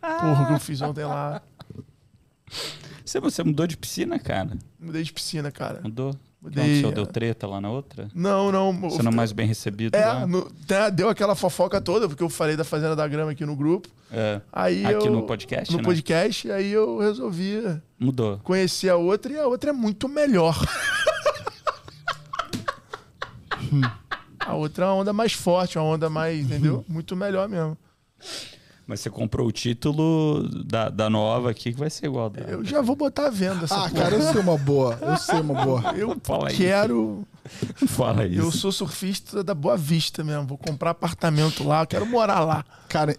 Porra, 0.00 0.42
o 0.42 0.46
que 0.48 0.52
eu 0.54 0.60
fiz 0.60 0.80
ontem 0.82 1.04
lá. 1.04 1.42
Você, 3.04 3.18
você 3.20 3.42
mudou 3.42 3.66
de 3.66 3.76
piscina, 3.76 4.18
cara? 4.18 4.56
Mudei 4.78 5.02
de 5.02 5.12
piscina, 5.12 5.50
cara. 5.50 5.80
Mudou? 5.82 6.14
Aconteceu? 6.42 6.90
Deu 6.90 7.06
treta 7.06 7.46
lá 7.46 7.60
na 7.60 7.70
outra? 7.70 8.08
Não, 8.14 8.50
não. 8.50 8.72
Não 8.72 9.12
é 9.12 9.14
mais 9.14 9.30
bem 9.30 9.46
recebido 9.46 9.94
É, 9.94 10.06
lá? 10.06 10.26
no- 10.26 10.50
né, 10.68 10.90
deu 10.90 11.08
aquela 11.10 11.34
fofoca 11.34 11.80
toda, 11.82 12.08
porque 12.08 12.22
eu 12.22 12.30
falei 12.30 12.56
da 12.56 12.64
Fazenda 12.64 12.96
da 12.96 13.06
Grama 13.06 13.32
aqui 13.32 13.44
no 13.44 13.54
grupo. 13.54 13.88
É. 14.10 14.40
Aí 14.50 14.84
Aqui 14.86 15.06
eu, 15.06 15.12
no 15.12 15.22
podcast, 15.24 15.70
No 15.70 15.78
né? 15.78 15.84
podcast, 15.84 16.50
aí 16.50 16.70
eu 16.72 16.98
resolvi 16.98 17.60
Mudou. 17.98 18.38
conhecer 18.42 18.88
a 18.88 18.96
outra 18.96 19.32
e 19.32 19.38
a 19.38 19.46
outra 19.46 19.68
é 19.70 19.72
muito 19.72 20.08
melhor. 20.08 20.56
a 24.40 24.54
outra 24.54 24.84
é 24.86 24.88
uma 24.88 24.94
onda 24.94 25.12
mais 25.12 25.32
forte, 25.32 25.78
uma 25.78 25.84
onda 25.84 26.08
mais, 26.08 26.40
entendeu? 26.40 26.84
Muito 26.88 27.14
melhor 27.14 27.48
mesmo. 27.48 27.76
Mas 28.90 28.98
você 28.98 29.08
comprou 29.08 29.46
o 29.46 29.52
título 29.52 30.48
da, 30.64 30.88
da 30.90 31.08
nova 31.08 31.52
aqui, 31.52 31.72
que 31.72 31.78
vai 31.78 31.88
ser 31.88 32.06
igual 32.06 32.28
da... 32.28 32.40
Eu 32.40 32.64
já 32.64 32.82
vou 32.82 32.96
botar 32.96 33.28
à 33.28 33.30
venda 33.30 33.62
essa 33.62 33.76
ah, 33.76 33.88
porra. 33.88 34.02
cara, 34.02 34.16
eu 34.16 34.32
sei 34.32 34.40
uma 34.40 34.58
boa. 34.58 34.98
Eu 35.00 35.16
sei 35.16 35.40
uma 35.40 35.64
boa. 35.64 35.80
Eu 35.96 36.16
Fala 36.24 36.50
isso. 36.50 36.60
quero. 36.60 37.24
Fala 37.86 38.26
isso. 38.26 38.40
Eu 38.40 38.50
sou 38.50 38.72
surfista 38.72 39.44
da 39.44 39.54
Boa 39.54 39.76
Vista 39.76 40.24
mesmo. 40.24 40.44
Vou 40.44 40.58
comprar 40.58 40.90
apartamento 40.90 41.62
lá, 41.62 41.82
eu 41.82 41.86
quero 41.86 42.04
morar 42.04 42.40
lá. 42.40 42.64
Cara, 42.88 43.16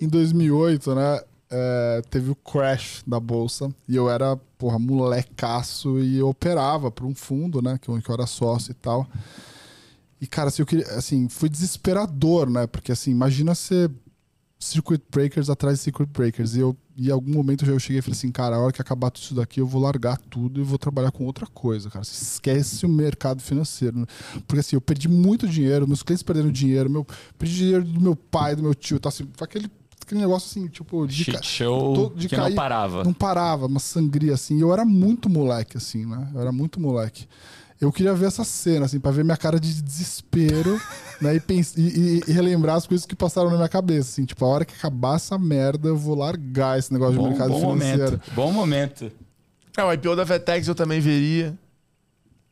em 0.00 0.08
2008, 0.08 0.94
né? 0.94 1.20
é, 1.50 2.02
teve 2.08 2.30
o 2.30 2.34
crash 2.34 3.02
da 3.06 3.20
bolsa 3.20 3.70
e 3.86 3.94
eu 3.94 4.08
era, 4.08 4.34
porra, 4.56 4.78
molecaço 4.78 5.98
e 6.00 6.16
eu 6.16 6.30
operava 6.30 6.90
para 6.90 7.04
um 7.04 7.14
fundo, 7.14 7.60
né? 7.60 7.78
Que 7.78 7.90
eu, 7.90 8.00
que 8.00 8.08
eu 8.08 8.14
era 8.14 8.26
sócio 8.26 8.70
e 8.70 8.74
tal. 8.74 9.06
E, 10.22 10.26
cara, 10.28 10.48
assim, 10.48 10.62
eu 10.62 10.66
queria, 10.66 10.86
assim, 10.94 11.28
foi 11.28 11.48
desesperador, 11.48 12.48
né? 12.48 12.64
Porque, 12.68 12.92
assim, 12.92 13.10
imagina 13.10 13.56
ser 13.56 13.90
circuit 14.62 15.02
breakers 15.10 15.50
atrás 15.50 15.78
de 15.78 15.84
circuit 15.84 16.06
breakers. 16.06 16.54
E 16.54 16.60
eu, 16.60 16.76
em 16.96 17.10
algum 17.10 17.32
momento, 17.32 17.66
eu 17.66 17.78
cheguei 17.78 17.98
e 17.98 18.02
falei 18.02 18.16
assim, 18.16 18.30
cara, 18.30 18.56
a 18.56 18.60
hora 18.60 18.72
que 18.72 18.80
acabar 18.80 19.10
tudo 19.10 19.24
isso 19.24 19.34
daqui, 19.34 19.60
eu 19.60 19.66
vou 19.66 19.82
largar 19.82 20.16
tudo 20.16 20.60
e 20.60 20.64
vou 20.64 20.78
trabalhar 20.78 21.10
com 21.10 21.24
outra 21.24 21.46
coisa, 21.46 21.90
cara. 21.90 22.04
Você 22.04 22.22
esquece 22.22 22.86
o 22.86 22.88
mercado 22.88 23.42
financeiro. 23.42 24.06
Porque, 24.46 24.60
assim, 24.60 24.76
eu 24.76 24.80
perdi 24.80 25.08
muito 25.08 25.48
dinheiro, 25.48 25.86
meus 25.88 26.02
clientes 26.02 26.22
perderam 26.22 26.50
dinheiro, 26.50 26.88
meu, 26.88 27.04
perdi 27.36 27.56
dinheiro 27.56 27.84
do 27.84 28.00
meu 28.00 28.14
pai, 28.14 28.54
do 28.54 28.62
meu 28.62 28.74
tio, 28.74 29.00
tá 29.00 29.08
assim, 29.08 29.28
aquele, 29.40 29.68
aquele 30.06 30.20
negócio 30.20 30.48
assim, 30.48 30.68
tipo, 30.68 31.06
de, 31.06 31.24
ca- 31.32 31.42
show 31.42 31.94
tô- 32.10 32.14
de 32.16 32.28
que 32.28 32.36
cair- 32.36 32.50
não 32.50 32.54
parava. 32.56 33.04
não 33.04 33.12
parava, 33.12 33.66
uma 33.66 33.80
sangria 33.80 34.34
assim. 34.34 34.58
E 34.58 34.60
eu 34.60 34.72
era 34.72 34.84
muito 34.84 35.28
moleque, 35.30 35.76
assim, 35.76 36.04
né? 36.06 36.28
Eu 36.34 36.40
era 36.40 36.52
muito 36.52 36.80
moleque. 36.80 37.26
Eu 37.80 37.90
queria 37.90 38.14
ver 38.14 38.26
essa 38.26 38.44
cena, 38.44 38.86
assim, 38.86 39.00
pra 39.00 39.10
ver 39.10 39.24
minha 39.24 39.36
cara 39.36 39.58
de 39.58 39.82
desespero, 39.82 40.80
né? 41.20 41.34
E, 41.34 41.40
pens- 41.40 41.74
e- 41.76 41.80
e- 41.80 42.22
e 42.28 42.32
relembrar 42.32 42.76
as 42.76 42.86
coisas 42.86 43.04
que 43.04 43.16
passaram 43.16 43.50
na 43.50 43.56
minha 43.56 43.68
cabeça, 43.68 44.10
assim. 44.10 44.24
Tipo, 44.24 44.44
a 44.44 44.48
hora 44.48 44.64
que 44.64 44.74
acabar 44.74 45.16
essa 45.16 45.36
merda, 45.36 45.88
eu 45.88 45.96
vou 45.96 46.14
largar 46.14 46.78
esse 46.78 46.92
negócio 46.92 47.14
de 47.14 47.18
Bom, 47.18 47.28
mercado 47.30 47.50
bom 47.50 47.58
financeiro. 47.60 48.02
momento. 48.02 48.22
Bom 48.34 48.52
momento. 48.52 49.12
É, 49.76 49.82
o 49.82 49.92
IPO 49.92 50.14
da 50.14 50.22
Vetex 50.24 50.68
eu 50.68 50.74
também 50.74 51.00
veria. 51.00 51.58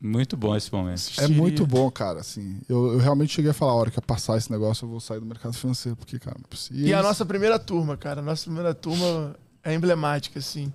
Muito 0.00 0.34
bom 0.36 0.56
esse 0.56 0.72
momento. 0.72 0.92
É 0.92 0.94
assistiria. 0.94 1.36
muito 1.36 1.66
bom, 1.66 1.90
cara, 1.90 2.20
assim. 2.20 2.58
Eu, 2.68 2.94
eu 2.94 2.98
realmente 2.98 3.34
cheguei 3.34 3.50
a 3.50 3.54
falar, 3.54 3.72
a 3.72 3.74
hora 3.74 3.90
que 3.90 3.98
eu 3.98 4.02
passar 4.02 4.38
esse 4.38 4.50
negócio, 4.50 4.86
eu 4.86 4.88
vou 4.88 4.98
sair 5.00 5.20
do 5.20 5.26
mercado 5.26 5.52
financeiro, 5.52 5.94
porque, 5.94 6.18
cara, 6.18 6.36
não 6.38 6.44
é 6.46 6.48
possível. 6.48 6.86
E 6.86 6.94
a 6.94 7.02
nossa 7.02 7.26
primeira 7.26 7.58
turma, 7.58 7.96
cara. 7.98 8.20
A 8.20 8.22
nossa 8.22 8.44
primeira 8.44 8.72
turma 8.74 9.36
é 9.62 9.74
emblemática, 9.74 10.38
assim. 10.38 10.72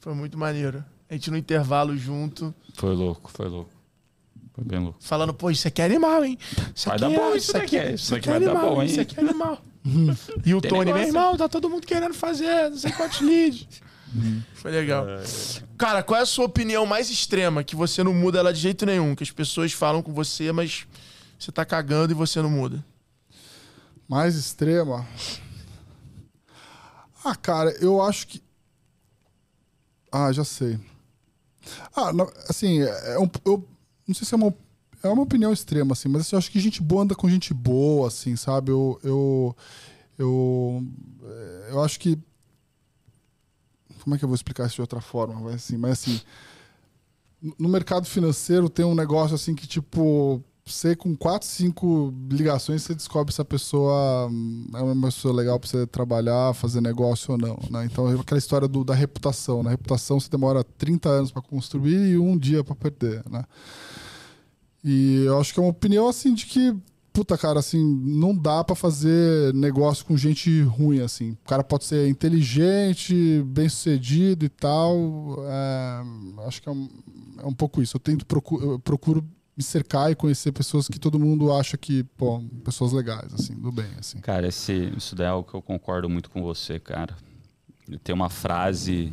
Foi 0.00 0.14
muito 0.14 0.36
maneiro. 0.36 0.84
A 1.08 1.14
gente 1.14 1.30
no 1.30 1.36
intervalo 1.36 1.96
junto, 1.96 2.52
Foi 2.74 2.92
louco, 2.94 3.30
foi 3.30 3.46
louco. 3.48 3.70
Foi 4.54 4.64
bem 4.64 4.80
louco. 4.80 4.98
falando, 5.00 5.32
pô, 5.32 5.50
isso 5.50 5.68
aqui 5.68 5.80
é 5.80 5.84
animal, 5.84 6.24
hein? 6.24 6.36
Isso 6.74 6.88
Vai 6.88 6.98
dar 6.98 7.10
é, 7.10 7.16
bom 7.16 7.34
isso 7.36 7.52
daqui, 7.52 7.78
aqui, 7.78 7.94
isso 7.94 8.14
aqui 8.14 8.28
é 8.28 8.32
vai 8.32 8.40
dar 8.40 8.50
animal, 8.50 8.74
bom, 8.74 8.82
hein? 8.82 8.88
Isso 8.88 9.00
aqui 9.00 9.18
é 9.18 9.22
animal. 9.22 9.62
e 10.44 10.54
o 10.54 10.60
Tem 10.60 10.70
Tony, 10.70 10.84
meu 10.86 10.94
negócio. 10.94 11.08
irmão, 11.08 11.36
tá 11.36 11.48
todo 11.48 11.70
mundo 11.70 11.86
querendo 11.86 12.14
fazer, 12.14 12.70
não 12.70 12.76
sei 12.76 12.92
quantos 12.92 13.20
leads. 13.20 13.66
Foi 14.54 14.70
legal. 14.70 15.06
Cara, 15.78 16.02
qual 16.02 16.18
é 16.18 16.22
a 16.22 16.26
sua 16.26 16.44
opinião 16.44 16.84
mais 16.86 17.10
extrema 17.10 17.64
que 17.64 17.74
você 17.74 18.02
não 18.02 18.12
muda 18.12 18.38
ela 18.38 18.52
de 18.52 18.60
jeito 18.60 18.84
nenhum? 18.84 19.14
Que 19.14 19.22
as 19.22 19.30
pessoas 19.30 19.72
falam 19.72 20.02
com 20.02 20.12
você, 20.12 20.52
mas 20.52 20.86
você 21.38 21.50
tá 21.50 21.64
cagando 21.64 22.12
e 22.12 22.14
você 22.14 22.40
não 22.40 22.50
muda. 22.50 22.84
Mais 24.08 24.34
extrema. 24.36 25.06
Ah, 27.24 27.34
cara, 27.34 27.70
eu 27.80 28.02
acho 28.02 28.26
que. 28.26 28.42
Ah, 30.10 30.32
já 30.32 30.44
sei. 30.44 30.78
Ah, 31.94 32.12
não, 32.12 32.30
assim, 32.48 32.80
é 32.80 33.18
um, 33.18 33.30
eu 33.44 33.66
não 34.06 34.14
sei 34.14 34.26
se 34.26 34.34
é 34.34 34.36
uma, 34.36 34.54
é 35.02 35.08
uma 35.08 35.22
opinião 35.22 35.52
extrema, 35.52 35.92
assim, 35.92 36.08
mas 36.08 36.22
assim, 36.22 36.34
eu 36.34 36.38
acho 36.38 36.50
que 36.50 36.60
gente 36.60 36.82
boa 36.82 37.02
anda 37.02 37.14
com 37.14 37.28
gente 37.28 37.54
boa, 37.54 38.08
assim, 38.08 38.36
sabe? 38.36 38.70
Eu. 38.70 39.00
Eu, 39.02 39.56
eu, 40.18 40.84
eu 41.70 41.82
acho 41.82 41.98
que. 41.98 42.18
Como 44.02 44.14
é 44.14 44.18
que 44.18 44.24
eu 44.24 44.28
vou 44.28 44.34
explicar 44.34 44.66
isso 44.66 44.76
de 44.76 44.80
outra 44.80 45.00
forma? 45.00 45.40
Mas 45.40 45.54
assim, 45.54 45.76
mas 45.76 45.92
assim. 45.92 46.20
No 47.58 47.68
mercado 47.68 48.06
financeiro 48.06 48.68
tem 48.68 48.84
um 48.84 48.94
negócio 48.94 49.34
assim 49.34 49.52
que, 49.52 49.66
tipo, 49.66 50.40
você 50.64 50.94
com 50.94 51.16
quatro, 51.16 51.48
cinco 51.48 52.14
ligações, 52.30 52.82
você 52.82 52.94
descobre 52.94 53.34
se 53.34 53.40
a 53.40 53.44
pessoa 53.44 54.28
hum, 54.30 54.66
é 54.74 54.80
uma 54.80 55.08
pessoa 55.08 55.34
legal 55.34 55.58
para 55.58 55.68
você 55.68 55.86
trabalhar, 55.86 56.54
fazer 56.54 56.80
negócio 56.80 57.32
ou 57.32 57.38
não. 57.38 57.58
Né? 57.68 57.84
Então, 57.90 58.08
é 58.08 58.14
aquela 58.14 58.38
história 58.38 58.68
do, 58.68 58.84
da 58.84 58.94
reputação. 58.94 59.62
Na 59.62 59.70
reputação, 59.70 60.20
você 60.20 60.30
demora 60.30 60.62
30 60.62 61.08
anos 61.08 61.32
para 61.32 61.42
construir 61.42 62.12
e 62.12 62.18
um 62.18 62.38
dia 62.38 62.62
para 62.62 62.76
perder. 62.76 63.24
Né? 63.28 63.44
E 64.84 65.24
eu 65.24 65.40
acho 65.40 65.52
que 65.52 65.58
é 65.58 65.62
uma 65.62 65.70
opinião 65.70 66.08
assim 66.08 66.32
de 66.32 66.46
que, 66.46 66.76
puta, 67.12 67.36
cara, 67.36 67.58
assim, 67.58 67.82
não 68.02 68.34
dá 68.34 68.64
para 68.64 68.74
fazer 68.74 69.52
negócio 69.54 70.04
com 70.04 70.16
gente 70.16 70.62
ruim, 70.62 71.00
assim. 71.00 71.32
O 71.32 71.48
cara 71.48 71.62
pode 71.62 71.84
ser 71.84 72.08
inteligente, 72.08 73.42
bem 73.46 73.68
sucedido 73.68 74.44
e 74.44 74.48
tal. 74.48 74.96
é, 75.46 76.02
acho 76.46 76.62
que 76.62 76.68
é 76.68 76.72
um, 76.72 76.88
é 77.38 77.46
um 77.46 77.54
pouco 77.54 77.82
isso. 77.82 77.96
Eu 77.96 78.00
tento 78.00 78.24
procu 78.24 78.60
eu 78.60 78.78
procuro 78.78 79.24
me 79.56 79.62
cercar 79.62 80.10
e 80.10 80.14
conhecer 80.14 80.52
pessoas 80.52 80.88
que 80.88 80.98
todo 80.98 81.18
mundo 81.18 81.52
acha 81.52 81.76
que, 81.76 82.04
pô, 82.16 82.42
pessoas 82.64 82.92
legais, 82.92 83.34
assim, 83.34 83.54
do 83.54 83.70
bem, 83.70 83.90
assim. 83.98 84.18
Cara, 84.20 84.48
esse, 84.48 84.90
isso 84.96 85.14
daí 85.14 85.26
é 85.26 85.30
algo 85.30 85.46
que 85.48 85.54
eu 85.54 85.60
concordo 85.60 86.08
muito 86.08 86.30
com 86.30 86.42
você, 86.42 86.80
cara. 86.80 87.14
Tem 88.02 88.14
uma 88.14 88.30
frase 88.30 89.12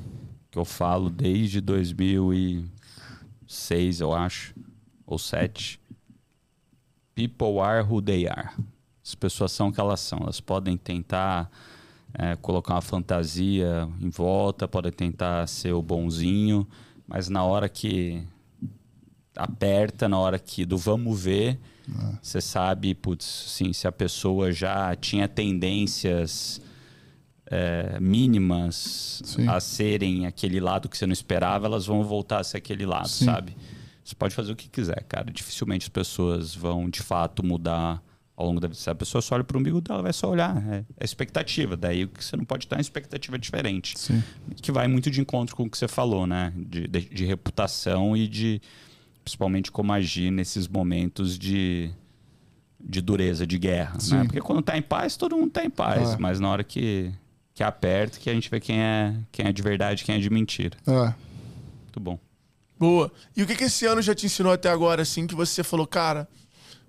que 0.49 0.57
eu 0.57 0.63
falo 0.63 1.09
desde 1.09 1.59
2006, 1.59 3.99
eu 3.99 4.13
acho, 4.13 4.55
ou 5.05 5.19
7. 5.19 5.77
People 7.19 7.59
are 7.59 7.83
who 7.83 8.01
they 8.01 8.27
are. 8.27 8.49
As 9.03 9.13
pessoas 9.13 9.51
são 9.51 9.67
o 9.67 9.73
que 9.73 9.79
elas 9.81 9.99
são. 9.99 10.19
Elas 10.19 10.39
podem 10.39 10.77
tentar 10.77 11.51
é, 12.13 12.37
colocar 12.37 12.75
uma 12.75 12.81
fantasia 12.81 13.89
em 13.99 14.09
volta, 14.09 14.69
podem 14.69 14.91
tentar 14.91 15.45
ser 15.47 15.73
o 15.73 15.81
bonzinho, 15.81 16.65
mas 17.05 17.27
na 17.27 17.43
hora 17.43 17.67
que 17.67 18.23
aperta, 19.35 20.07
na 20.07 20.17
hora 20.17 20.39
que 20.39 20.65
do 20.65 20.77
vamos 20.77 21.21
ver, 21.21 21.59
você 22.21 22.39
sabe, 22.39 22.95
putz, 22.95 23.25
sim, 23.25 23.73
se 23.73 23.85
a 23.85 23.91
pessoa 23.91 24.51
já 24.53 24.95
tinha 24.95 25.27
tendências 25.27 26.61
é, 27.47 27.99
mínimas 27.99 29.21
Sim. 29.25 29.47
a 29.47 29.59
serem 29.59 30.25
aquele 30.25 30.59
lado 30.59 30.87
que 30.87 30.97
você 30.97 31.05
não 31.05 31.13
esperava, 31.13 31.65
elas 31.65 31.85
vão 31.85 32.03
voltar 32.03 32.39
a 32.39 32.43
ser 32.43 32.57
aquele 32.57 32.85
lado, 32.85 33.09
Sim. 33.09 33.25
sabe? 33.25 33.57
Você 34.09 34.15
pode 34.15 34.33
fazer 34.33 34.51
o 34.51 34.55
que 34.55 34.67
quiser, 34.67 35.03
cara. 35.03 35.31
Dificilmente 35.31 35.83
as 35.83 35.89
pessoas 35.89 36.55
vão 36.55 36.89
de 36.89 36.99
fato 36.99 37.45
mudar 37.45 38.01
ao 38.35 38.47
longo 38.47 38.59
da 38.59 38.67
vida. 38.67 38.79
Se 38.79 38.89
a 38.89 38.95
pessoa 38.95 39.21
só 39.21 39.35
olha 39.35 39.43
para 39.43 39.55
o 39.55 39.59
umbigo 39.59 39.79
dela, 39.79 40.01
vai 40.01 40.11
só 40.11 40.27
olhar. 40.31 40.57
É, 40.67 40.83
é 40.99 41.05
expectativa. 41.05 41.77
Daí 41.77 42.05
o 42.05 42.07
que 42.07 42.23
você 42.23 42.35
não 42.35 42.43
pode 42.43 42.65
ter 42.65 42.73
é 42.73 42.77
uma 42.77 42.81
expectativa 42.81 43.37
diferente. 43.37 43.99
Sim. 43.99 44.23
Que 44.63 44.71
vai 44.71 44.87
muito 44.87 45.11
de 45.11 45.21
encontro 45.21 45.55
com 45.55 45.63
o 45.63 45.69
que 45.69 45.77
você 45.77 45.87
falou, 45.87 46.25
né? 46.25 46.51
De, 46.55 46.87
de, 46.87 47.01
de 47.01 47.23
reputação 47.23 48.17
e 48.17 48.27
de 48.27 48.59
principalmente 49.23 49.71
como 49.71 49.93
agir 49.93 50.31
nesses 50.31 50.67
momentos 50.67 51.37
de, 51.37 51.91
de 52.83 53.01
dureza, 53.01 53.45
de 53.45 53.59
guerra. 53.59 53.99
Sim. 53.99 54.15
Né? 54.15 54.23
Porque 54.23 54.41
quando 54.41 54.63
tá 54.63 54.75
em 54.75 54.81
paz, 54.81 55.15
todo 55.15 55.37
mundo 55.37 55.51
tá 55.51 55.63
em 55.63 55.69
paz. 55.69 56.13
É. 56.13 56.17
Mas 56.17 56.39
na 56.39 56.49
hora 56.49 56.63
que, 56.63 57.13
que 57.53 57.61
aperta, 57.61 58.17
que 58.17 58.27
a 58.27 58.33
gente 58.33 58.49
vê 58.49 58.59
quem 58.59 58.79
é, 58.79 59.15
quem 59.31 59.45
é 59.45 59.51
de 59.51 59.61
verdade 59.61 60.03
quem 60.03 60.15
é 60.15 60.17
de 60.17 60.31
mentira. 60.31 60.75
É. 60.87 61.13
Muito 61.83 61.99
bom. 61.99 62.19
Boa. 62.79 63.11
E 63.35 63.43
o 63.43 63.45
que, 63.45 63.55
que 63.55 63.65
esse 63.65 63.85
ano 63.85 64.01
já 64.01 64.15
te 64.15 64.25
ensinou 64.25 64.53
até 64.53 64.69
agora, 64.69 65.01
assim, 65.01 65.27
que 65.27 65.35
você 65.35 65.63
falou, 65.63 65.85
cara, 65.85 66.27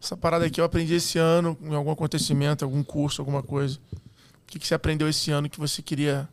essa 0.00 0.16
parada 0.16 0.46
aqui 0.46 0.60
eu 0.60 0.64
aprendi 0.64 0.94
esse 0.94 1.18
ano, 1.18 1.58
em 1.60 1.74
algum 1.74 1.90
acontecimento, 1.90 2.64
algum 2.64 2.82
curso, 2.82 3.20
alguma 3.20 3.42
coisa. 3.42 3.78
O 3.92 4.46
que, 4.46 4.58
que 4.58 4.66
você 4.66 4.74
aprendeu 4.74 5.08
esse 5.08 5.32
ano 5.32 5.50
que 5.50 5.58
você 5.58 5.82
queria 5.82 6.28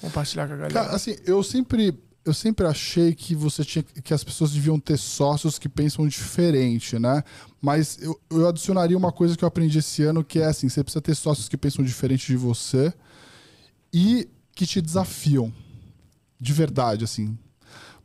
compartilhar 0.00 0.46
com 0.46 0.54
a 0.54 0.56
galera? 0.56 0.74
Cara, 0.74 0.94
assim, 0.94 1.16
eu 1.26 1.42
sempre, 1.42 1.98
eu 2.24 2.32
sempre 2.32 2.64
achei 2.64 3.14
que 3.14 3.34
você 3.34 3.64
tinha 3.64 3.82
que 3.82 4.14
as 4.14 4.22
pessoas 4.22 4.52
deviam 4.52 4.78
ter 4.78 4.96
sócios 4.96 5.58
que 5.58 5.68
pensam 5.68 6.06
diferente, 6.06 6.98
né? 6.98 7.22
Mas 7.60 7.98
eu, 8.00 8.18
eu 8.30 8.48
adicionaria 8.48 8.96
uma 8.96 9.12
coisa 9.12 9.36
que 9.36 9.44
eu 9.44 9.48
aprendi 9.48 9.78
esse 9.78 10.02
ano, 10.04 10.24
que 10.24 10.38
é 10.38 10.46
assim, 10.46 10.68
você 10.68 10.84
precisa 10.84 11.02
ter 11.02 11.14
sócios 11.16 11.48
que 11.48 11.56
pensam 11.56 11.84
diferente 11.84 12.26
de 12.26 12.36
você 12.36 12.92
e 13.92 14.28
que 14.54 14.66
te 14.66 14.80
desafiam. 14.80 15.52
De 16.40 16.52
verdade, 16.52 17.04
assim. 17.04 17.38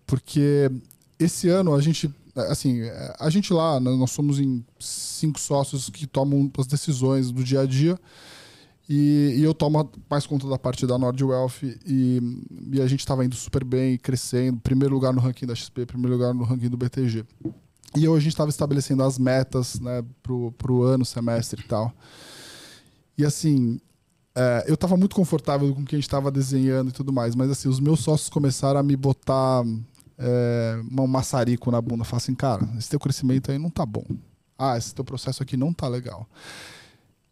Porque 0.07 0.71
esse 1.19 1.49
ano 1.49 1.75
a 1.75 1.81
gente, 1.81 2.09
assim, 2.49 2.81
a 3.19 3.29
gente 3.29 3.53
lá, 3.53 3.79
né, 3.79 3.91
nós 3.91 4.11
somos 4.11 4.39
em 4.39 4.65
cinco 4.79 5.39
sócios 5.39 5.89
que 5.89 6.07
tomam 6.07 6.49
as 6.57 6.65
decisões 6.65 7.29
do 7.29 7.43
dia 7.43 7.61
a 7.61 7.65
dia. 7.65 7.99
E, 8.89 9.35
e 9.37 9.43
eu 9.43 9.53
tomo 9.53 9.91
mais 10.09 10.25
conta 10.25 10.47
da 10.47 10.57
parte 10.57 10.87
da 10.87 10.97
Nord 10.97 11.21
Wealth 11.21 11.61
e, 11.85 12.21
e 12.71 12.81
a 12.81 12.87
gente 12.87 13.01
estava 13.01 13.25
indo 13.25 13.35
super 13.35 13.65
bem, 13.65 13.97
crescendo, 13.97 14.61
primeiro 14.61 14.95
lugar 14.95 15.11
no 15.11 15.19
ranking 15.19 15.45
da 15.45 15.53
XP, 15.53 15.85
primeiro 15.85 16.15
lugar 16.15 16.33
no 16.33 16.45
ranking 16.45 16.69
do 16.69 16.77
BTG. 16.77 17.25
E 17.97 18.07
hoje 18.07 18.17
a 18.17 18.23
gente 18.23 18.33
estava 18.33 18.49
estabelecendo 18.49 19.03
as 19.03 19.17
metas 19.17 19.77
né, 19.81 20.03
pro, 20.23 20.53
pro 20.53 20.83
ano, 20.83 21.03
semestre 21.03 21.61
e 21.61 21.67
tal. 21.67 21.93
E 23.17 23.25
assim, 23.25 23.77
é, 24.33 24.65
eu 24.67 24.75
estava 24.75 24.95
muito 24.95 25.15
confortável 25.15 25.73
com 25.73 25.81
o 25.81 25.85
que 25.85 25.95
a 25.95 25.97
gente 25.97 26.07
estava 26.07 26.31
desenhando 26.31 26.89
e 26.89 26.93
tudo 26.93 27.11
mais, 27.11 27.35
mas 27.35 27.49
assim, 27.49 27.67
os 27.67 27.79
meus 27.81 27.99
sócios 27.99 28.29
começaram 28.29 28.79
a 28.79 28.83
me 28.83 28.95
botar 28.95 29.63
é, 30.17 30.79
um 30.97 31.07
maçarico 31.07 31.69
na 31.71 31.81
bunda. 31.81 32.03
Falaram 32.03 32.17
assim, 32.17 32.35
cara, 32.35 32.67
esse 32.77 32.89
teu 32.89 32.99
crescimento 32.99 33.51
aí 33.51 33.57
não 33.57 33.69
tá 33.69 33.85
bom. 33.85 34.05
Ah, 34.57 34.77
esse 34.77 34.93
teu 34.93 35.05
processo 35.05 35.43
aqui 35.43 35.55
não 35.55 35.71
tá 35.71 35.87
legal. 35.87 36.27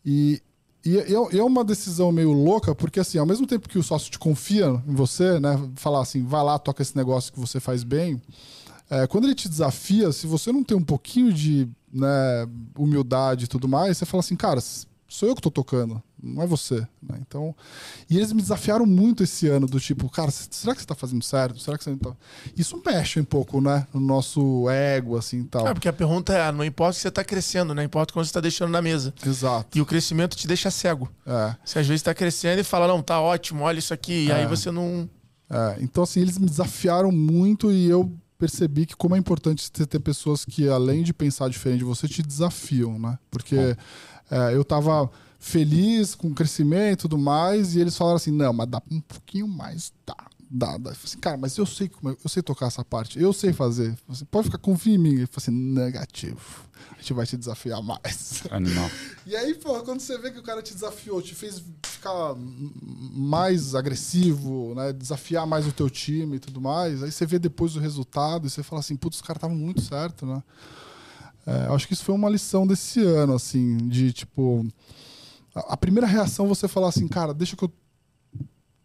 E, 0.05 0.41
e 0.85 0.97
é, 0.97 1.09
e 1.09 1.39
é 1.39 1.43
uma 1.43 1.63
decisão 1.63 2.11
meio 2.11 2.31
louca, 2.31 2.75
porque 2.75 2.99
assim, 2.99 3.17
ao 3.17 3.25
mesmo 3.25 3.47
tempo 3.47 3.67
que 3.67 3.79
o 3.79 3.83
sócio 3.83 4.11
te 4.11 4.19
confia 4.19 4.67
em 4.87 4.93
você, 4.93 5.39
né? 5.39 5.59
Falar 5.75 6.01
assim, 6.01 6.23
vai 6.23 6.43
lá, 6.43 6.59
toca 6.59 6.83
esse 6.83 6.95
negócio 6.95 7.33
que 7.33 7.39
você 7.39 7.59
faz 7.59 7.83
bem. 7.83 8.21
é, 8.89 9.07
quando 9.07 9.25
ele 9.25 9.35
te 9.35 9.49
desafia, 9.49 10.11
se 10.11 10.27
você 10.27 10.51
não 10.51 10.63
tem 10.63 10.77
um 10.77 10.83
pouquinho 10.83 11.33
de 11.33 11.67
né, 11.91 12.47
humildade 12.77 13.45
e 13.45 13.47
tudo 13.47 13.67
mais, 13.67 13.97
você 13.97 14.05
fala 14.05 14.19
assim, 14.19 14.35
cara, 14.35 14.61
sou 15.07 15.29
eu 15.29 15.35
que 15.35 15.41
tô 15.41 15.49
tocando, 15.49 16.01
não 16.25 16.41
é 16.41 16.47
você. 16.47 16.79
Né? 17.01 17.19
Então, 17.21 17.55
e 18.09 18.17
eles 18.17 18.33
me 18.33 18.41
desafiaram 18.41 18.85
muito 18.85 19.23
esse 19.23 19.47
ano, 19.47 19.67
do 19.67 19.79
tipo, 19.79 20.09
cara, 20.09 20.31
será 20.31 20.73
que 20.73 20.81
você 20.81 20.87
tá 20.87 20.95
fazendo 20.95 21.23
certo? 21.23 21.59
Será 21.59 21.77
que 21.77 21.83
você 21.83 21.91
não 21.91 21.97
tá. 21.97 22.15
Isso 22.57 22.81
mexe 22.85 23.19
um 23.19 23.23
pouco, 23.23 23.61
né? 23.61 23.85
No 23.93 23.99
nosso 24.01 24.69
ego, 24.69 25.17
assim 25.17 25.41
e 25.41 25.43
tal. 25.45 25.67
É, 25.67 25.73
porque 25.73 25.87
a 25.87 25.93
pergunta 25.93 26.33
é, 26.33 26.51
não 26.51 26.65
importa 26.65 26.95
que 26.95 27.01
você 27.01 27.11
tá 27.11 27.23
crescendo, 27.23 27.73
né? 27.73 27.83
Importa 27.83 28.13
quando 28.13 28.25
você 28.25 28.33
tá 28.33 28.41
deixando 28.41 28.71
na 28.71 28.81
mesa. 28.81 29.13
Exato. 29.25 29.77
E 29.77 29.81
o 29.81 29.85
crescimento 29.85 30.35
te 30.35 30.47
deixa 30.47 30.71
cego. 30.71 31.09
É. 31.25 31.55
Você 31.63 31.79
às 31.79 31.87
vezes 31.87 32.01
tá 32.01 32.13
crescendo 32.13 32.59
e 32.59 32.63
fala, 32.63 32.87
não, 32.87 33.01
tá 33.01 33.21
ótimo, 33.21 33.63
olha 33.63 33.79
isso 33.79 33.93
aqui. 33.93 34.25
E 34.27 34.31
É. 34.31 34.35
aí 34.35 34.47
você 34.47 34.71
não. 34.71 35.09
É, 35.49 35.77
então, 35.79 36.03
assim, 36.03 36.21
eles 36.21 36.37
me 36.39 36.47
desafiaram 36.47 37.11
muito 37.11 37.71
e 37.71 37.87
eu 37.87 38.11
percebi 38.37 38.85
que 38.85 38.95
como 38.95 39.15
é 39.15 39.17
importante 39.17 39.63
você 39.73 39.85
ter 39.85 39.99
pessoas 39.99 40.43
que, 40.43 40.67
além 40.67 41.03
de 41.03 41.13
pensar 41.13 41.49
diferente 41.49 41.79
de 41.79 41.85
você, 41.85 42.07
te 42.07 42.21
desafiam, 42.21 42.99
né? 42.99 43.17
Porque 43.31 43.55
é, 44.29 44.53
eu 44.53 44.63
tava 44.65 45.09
feliz 45.49 46.15
com 46.15 46.29
o 46.29 46.33
crescimento 46.33 47.01
e 47.01 47.01
tudo 47.03 47.17
mais, 47.19 47.75
e 47.75 47.79
eles 47.79 47.95
falaram 47.95 48.15
assim, 48.17 48.31
não, 48.31 48.51
mas 48.51 48.67
dá 48.67 48.81
um 48.91 48.99
pouquinho 48.99 49.47
mais, 49.47 49.93
dá. 50.05 50.15
Dá, 50.49 50.77
dá. 50.77 50.91
Eu 50.91 50.95
falei 50.95 51.05
assim, 51.05 51.17
cara, 51.19 51.37
mas 51.37 51.57
eu 51.57 51.65
sei 51.65 51.89
como 51.89 52.11
é- 52.13 52.17
eu 52.23 52.29
sei 52.29 52.41
tocar 52.41 52.67
essa 52.67 52.83
parte, 52.85 53.19
eu 53.19 53.33
sei 53.33 53.51
fazer. 53.51 53.95
Você 54.07 54.23
pode 54.25 54.45
ficar 54.45 54.59
confia 54.59 54.93
em 54.93 54.97
mim. 54.97 55.09
Ele 55.15 55.25
falou 55.25 55.37
assim, 55.37 55.51
negativo. 55.51 56.39
A 56.91 57.01
gente 57.01 57.13
vai 57.13 57.25
te 57.25 57.35
desafiar 57.35 57.81
mais. 57.81 58.43
Animal. 58.51 58.89
E 59.25 59.35
aí, 59.35 59.55
pô, 59.55 59.73
quando 59.81 60.01
você 60.01 60.19
vê 60.19 60.29
que 60.29 60.37
o 60.37 60.43
cara 60.43 60.61
te 60.61 60.71
desafiou, 60.71 61.19
te 61.19 61.33
fez 61.33 61.61
ficar 61.83 62.35
mais 63.11 63.73
agressivo, 63.73 64.73
né? 64.75 64.93
Desafiar 64.93 65.47
mais 65.47 65.65
o 65.67 65.71
teu 65.71 65.89
time 65.89 66.35
e 66.35 66.39
tudo 66.39 66.61
mais, 66.61 67.01
aí 67.01 67.11
você 67.11 67.25
vê 67.25 67.39
depois 67.39 67.75
o 67.75 67.79
resultado 67.79 68.45
e 68.45 68.49
você 68.51 68.61
fala 68.61 68.81
assim, 68.81 68.95
putz, 68.95 69.17
os 69.17 69.21
caras 69.23 69.37
estavam 69.37 69.55
muito 69.57 69.81
certo, 69.81 70.27
né? 70.27 70.43
É, 71.47 71.67
eu 71.67 71.73
acho 71.75 71.87
que 71.87 71.93
isso 71.93 72.03
foi 72.03 72.13
uma 72.13 72.29
lição 72.29 72.67
desse 72.67 72.99
ano, 73.01 73.33
assim, 73.33 73.77
de 73.89 74.13
tipo. 74.13 74.65
A, 75.55 75.77
primeira 75.77 76.05
reação 76.05 76.47
você 76.47 76.67
falar 76.67 76.89
assim, 76.89 77.07
cara, 77.07 77.33
deixa 77.33 77.55
que 77.55 77.63
eu. 77.63 77.71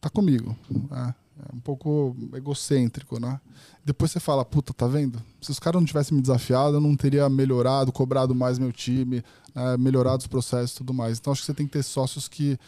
Tá 0.01 0.09
comigo. 0.09 0.57
né? 0.89 1.15
É 1.51 1.57
um 1.57 1.61
pouco 1.61 2.17
egocêntrico, 2.35 3.19
né? 3.19 3.41
Depois 3.85 4.11
você 4.11 4.21
fala, 4.21 4.45
puta, 4.45 4.73
tá 4.73 4.87
vendo? 4.87 5.21
Se 5.41 5.51
os 5.51 5.59
caras 5.59 5.81
não 5.81 5.87
tivessem 5.87 6.15
me 6.15 6.23
desafiado, 6.23 6.77
eu 6.77 6.81
não 6.81 6.95
teria 6.95 7.29
melhorado, 7.29 7.91
cobrado 7.91 8.35
mais 8.35 8.59
meu 8.59 8.73
time, 8.73 9.25
né, 9.55 9.77
melhorado 9.79 10.21
os 10.21 10.27
processos 10.27 10.73
e 10.73 10.79
tudo 10.79 10.93
mais. 10.93 11.19
Então 11.19 11.33
acho 11.33 11.43
que 11.43 11.47
você 11.47 11.55
tem 11.55 11.67
que 11.67 11.73
ter 11.73 11.83
sócios 11.83 12.29
que 12.29 12.59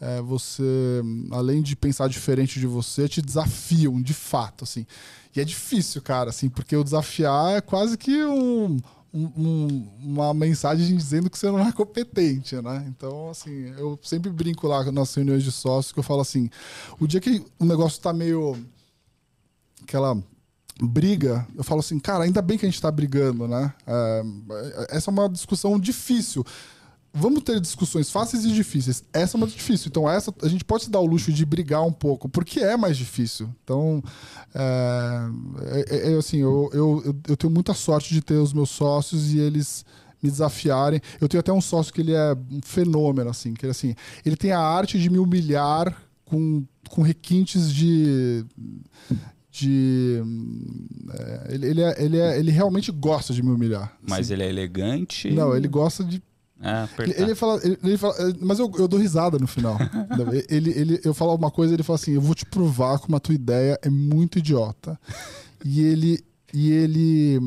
é, 0.00 0.20
você, 0.20 1.02
além 1.30 1.62
de 1.62 1.76
pensar 1.76 2.08
diferente 2.08 2.58
de 2.58 2.66
você, 2.66 3.08
te 3.08 3.22
desafiam 3.22 4.00
de 4.02 4.14
fato, 4.14 4.64
assim. 4.64 4.86
E 5.34 5.40
é 5.40 5.44
difícil, 5.44 6.02
cara, 6.02 6.30
assim, 6.30 6.48
porque 6.48 6.76
o 6.76 6.82
desafiar 6.82 7.56
é 7.56 7.60
quase 7.60 7.96
que 7.96 8.24
um, 8.24 8.78
um- 9.12 9.32
um- 9.36 9.88
uma 10.02 10.32
mensagem 10.34 10.96
dizendo 10.96 11.28
que 11.28 11.38
você 11.38 11.50
não 11.50 11.60
é 11.60 11.70
competente, 11.72 12.56
né? 12.62 12.84
Então, 12.88 13.30
assim, 13.30 13.72
eu 13.76 13.98
sempre 14.02 14.30
brinco 14.30 14.66
lá 14.66 14.90
nas 14.90 15.14
reuniões 15.14 15.42
de 15.44 15.52
sócios 15.52 15.92
que 15.92 15.98
eu 15.98 16.02
falo 16.02 16.20
assim, 16.20 16.48
o 16.98 17.06
dia 17.06 17.20
que 17.20 17.44
o 17.58 17.64
negócio 17.64 18.00
tá 18.00 18.12
meio 18.12 18.56
aquela 19.82 20.16
briga, 20.82 21.46
eu 21.54 21.62
falo 21.62 21.80
assim, 21.80 21.98
cara, 21.98 22.24
ainda 22.24 22.40
bem 22.40 22.56
que 22.56 22.64
a 22.64 22.68
gente 22.68 22.80
tá 22.80 22.90
brigando, 22.90 23.46
né? 23.46 23.72
É, 23.86 24.22
essa 24.96 25.10
é 25.10 25.12
uma 25.12 25.28
discussão 25.28 25.78
difícil. 25.78 26.44
Vamos 27.14 27.42
ter 27.42 27.60
discussões 27.60 28.10
fáceis 28.10 28.44
e 28.44 28.52
difíceis. 28.52 29.04
Essa 29.12 29.36
é 29.36 29.38
uma 29.38 29.46
difícil. 29.46 29.88
Então, 29.88 30.08
essa 30.08 30.32
a 30.42 30.48
gente 30.48 30.64
pode 30.64 30.84
se 30.84 30.90
dar 30.90 31.00
o 31.00 31.04
luxo 31.06 31.30
de 31.32 31.44
brigar 31.44 31.82
um 31.84 31.92
pouco, 31.92 32.26
porque 32.28 32.60
é 32.60 32.74
mais 32.76 32.96
difícil. 32.96 33.50
Então, 33.62 34.02
é, 34.54 35.84
é- 35.88 36.12
é 36.12 36.16
assim, 36.16 36.38
eu, 36.38 36.70
eu, 36.72 37.02
eu- 37.04 37.16
eu 37.28 37.36
tenho 37.36 37.52
muita 37.52 37.74
sorte 37.74 38.14
de 38.14 38.22
ter 38.22 38.34
os 38.34 38.52
meus 38.52 38.70
sócios 38.70 39.32
e 39.32 39.38
eles 39.38 39.84
me 40.22 40.30
desafiarem. 40.30 41.00
Eu 41.20 41.28
tenho 41.28 41.40
até 41.40 41.52
um 41.52 41.60
sócio 41.60 41.92
que 41.92 42.00
ele 42.00 42.12
é 42.14 42.32
um 42.50 42.60
fenômeno, 42.64 43.28
assim, 43.28 43.52
que 43.54 43.66
ele, 43.66 43.72
assim, 43.72 43.94
ele 44.24 44.36
tem 44.36 44.52
a 44.52 44.60
arte 44.60 44.98
de 44.98 45.10
me 45.10 45.18
humilhar 45.18 45.94
com, 46.24 46.64
com 46.88 47.02
requintes 47.02 47.70
de. 47.74 48.44
de 49.50 50.22
é, 51.10 51.54
ele, 51.54 51.66
ele, 51.66 51.80
é- 51.82 52.02
ele, 52.04 52.18
é- 52.18 52.38
ele 52.38 52.50
realmente 52.50 52.90
gosta 52.90 53.34
de 53.34 53.42
me 53.42 53.50
humilhar. 53.50 53.96
Mas 54.00 54.20
assim. 54.20 54.32
ele 54.34 54.42
é 54.44 54.48
elegante. 54.48 55.30
Não, 55.30 55.54
ele 55.54 55.68
gosta 55.68 56.02
de 56.02 56.22
É, 56.62 57.22
ele, 57.22 57.34
fala, 57.34 57.60
ele, 57.64 57.78
ele 57.82 57.98
fala- 57.98 58.14
eh, 58.18 58.34
mas 58.40 58.58
eu, 58.58 58.70
eu 58.78 58.86
dou 58.86 58.98
risada 58.98 59.38
no 59.38 59.46
final. 59.46 59.76
ele, 60.48 60.70
ele, 60.70 61.00
eu 61.04 61.12
falo 61.12 61.32
alguma 61.32 61.50
coisa, 61.50 61.74
ele 61.74 61.82
fala 61.82 61.96
assim: 61.98 62.12
eu 62.12 62.20
vou 62.20 62.34
te 62.34 62.46
provar 62.46 62.98
como 63.00 63.16
a 63.16 63.20
tua 63.20 63.34
ideia 63.34 63.78
é 63.82 63.90
muito 63.90 64.38
idiota. 64.38 64.98
E 65.64 65.80
ele, 65.80 66.18
e 66.52 66.72
ele, 66.72 67.38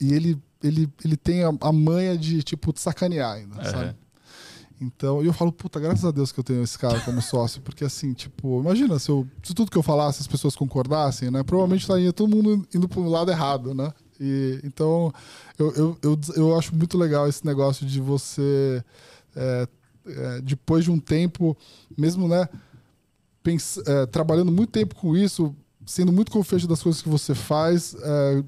e 0.00 0.14
ele, 0.14 0.38
ele, 0.62 0.88
ele 1.04 1.14
tem 1.16 1.44
a, 1.44 1.52
a 1.60 1.70
manha 1.70 2.16
de 2.16 2.42
tipo 2.42 2.72
te 2.72 2.80
sacanear 2.80 3.32
ainda, 3.36 3.56
Aham. 3.56 3.70
sabe? 3.70 3.96
Então, 4.80 5.22
eu 5.22 5.30
falo, 5.34 5.52
puta, 5.52 5.78
graças 5.78 6.06
a 6.06 6.10
Deus 6.10 6.32
que 6.32 6.40
eu 6.40 6.44
tenho 6.44 6.62
esse 6.62 6.78
cara 6.78 6.98
como 7.00 7.20
sócio, 7.20 7.60
porque 7.60 7.84
assim, 7.84 8.14
tipo, 8.14 8.60
imagina 8.62 8.98
se, 8.98 9.10
eu, 9.10 9.26
se 9.42 9.52
tudo 9.52 9.70
que 9.70 9.76
eu 9.76 9.82
falasse 9.82 10.22
as 10.22 10.26
pessoas 10.26 10.56
concordassem, 10.56 11.30
né? 11.30 11.42
Provavelmente 11.42 11.82
estaria 11.82 12.14
todo 12.14 12.30
mundo 12.34 12.66
indo 12.74 12.88
para 12.88 13.00
o 13.00 13.08
lado 13.10 13.30
errado, 13.30 13.74
né? 13.74 13.92
E, 14.20 14.60
então, 14.62 15.12
eu, 15.58 15.72
eu, 15.72 15.98
eu, 16.02 16.20
eu 16.36 16.58
acho 16.58 16.74
muito 16.74 16.98
legal 16.98 17.26
esse 17.26 17.44
negócio 17.44 17.86
de 17.86 18.00
você, 18.00 18.84
é, 19.34 19.68
é, 20.06 20.40
depois 20.42 20.84
de 20.84 20.90
um 20.90 20.98
tempo, 20.98 21.56
mesmo, 21.96 22.28
né, 22.28 22.46
pens, 23.42 23.78
é, 23.86 24.06
trabalhando 24.06 24.52
muito 24.52 24.70
tempo 24.70 24.94
com 24.94 25.16
isso, 25.16 25.54
sendo 25.86 26.12
muito 26.12 26.30
confiante 26.30 26.68
das 26.68 26.82
coisas 26.82 27.00
que 27.00 27.08
você 27.08 27.34
faz, 27.34 27.96
é, 28.02 28.44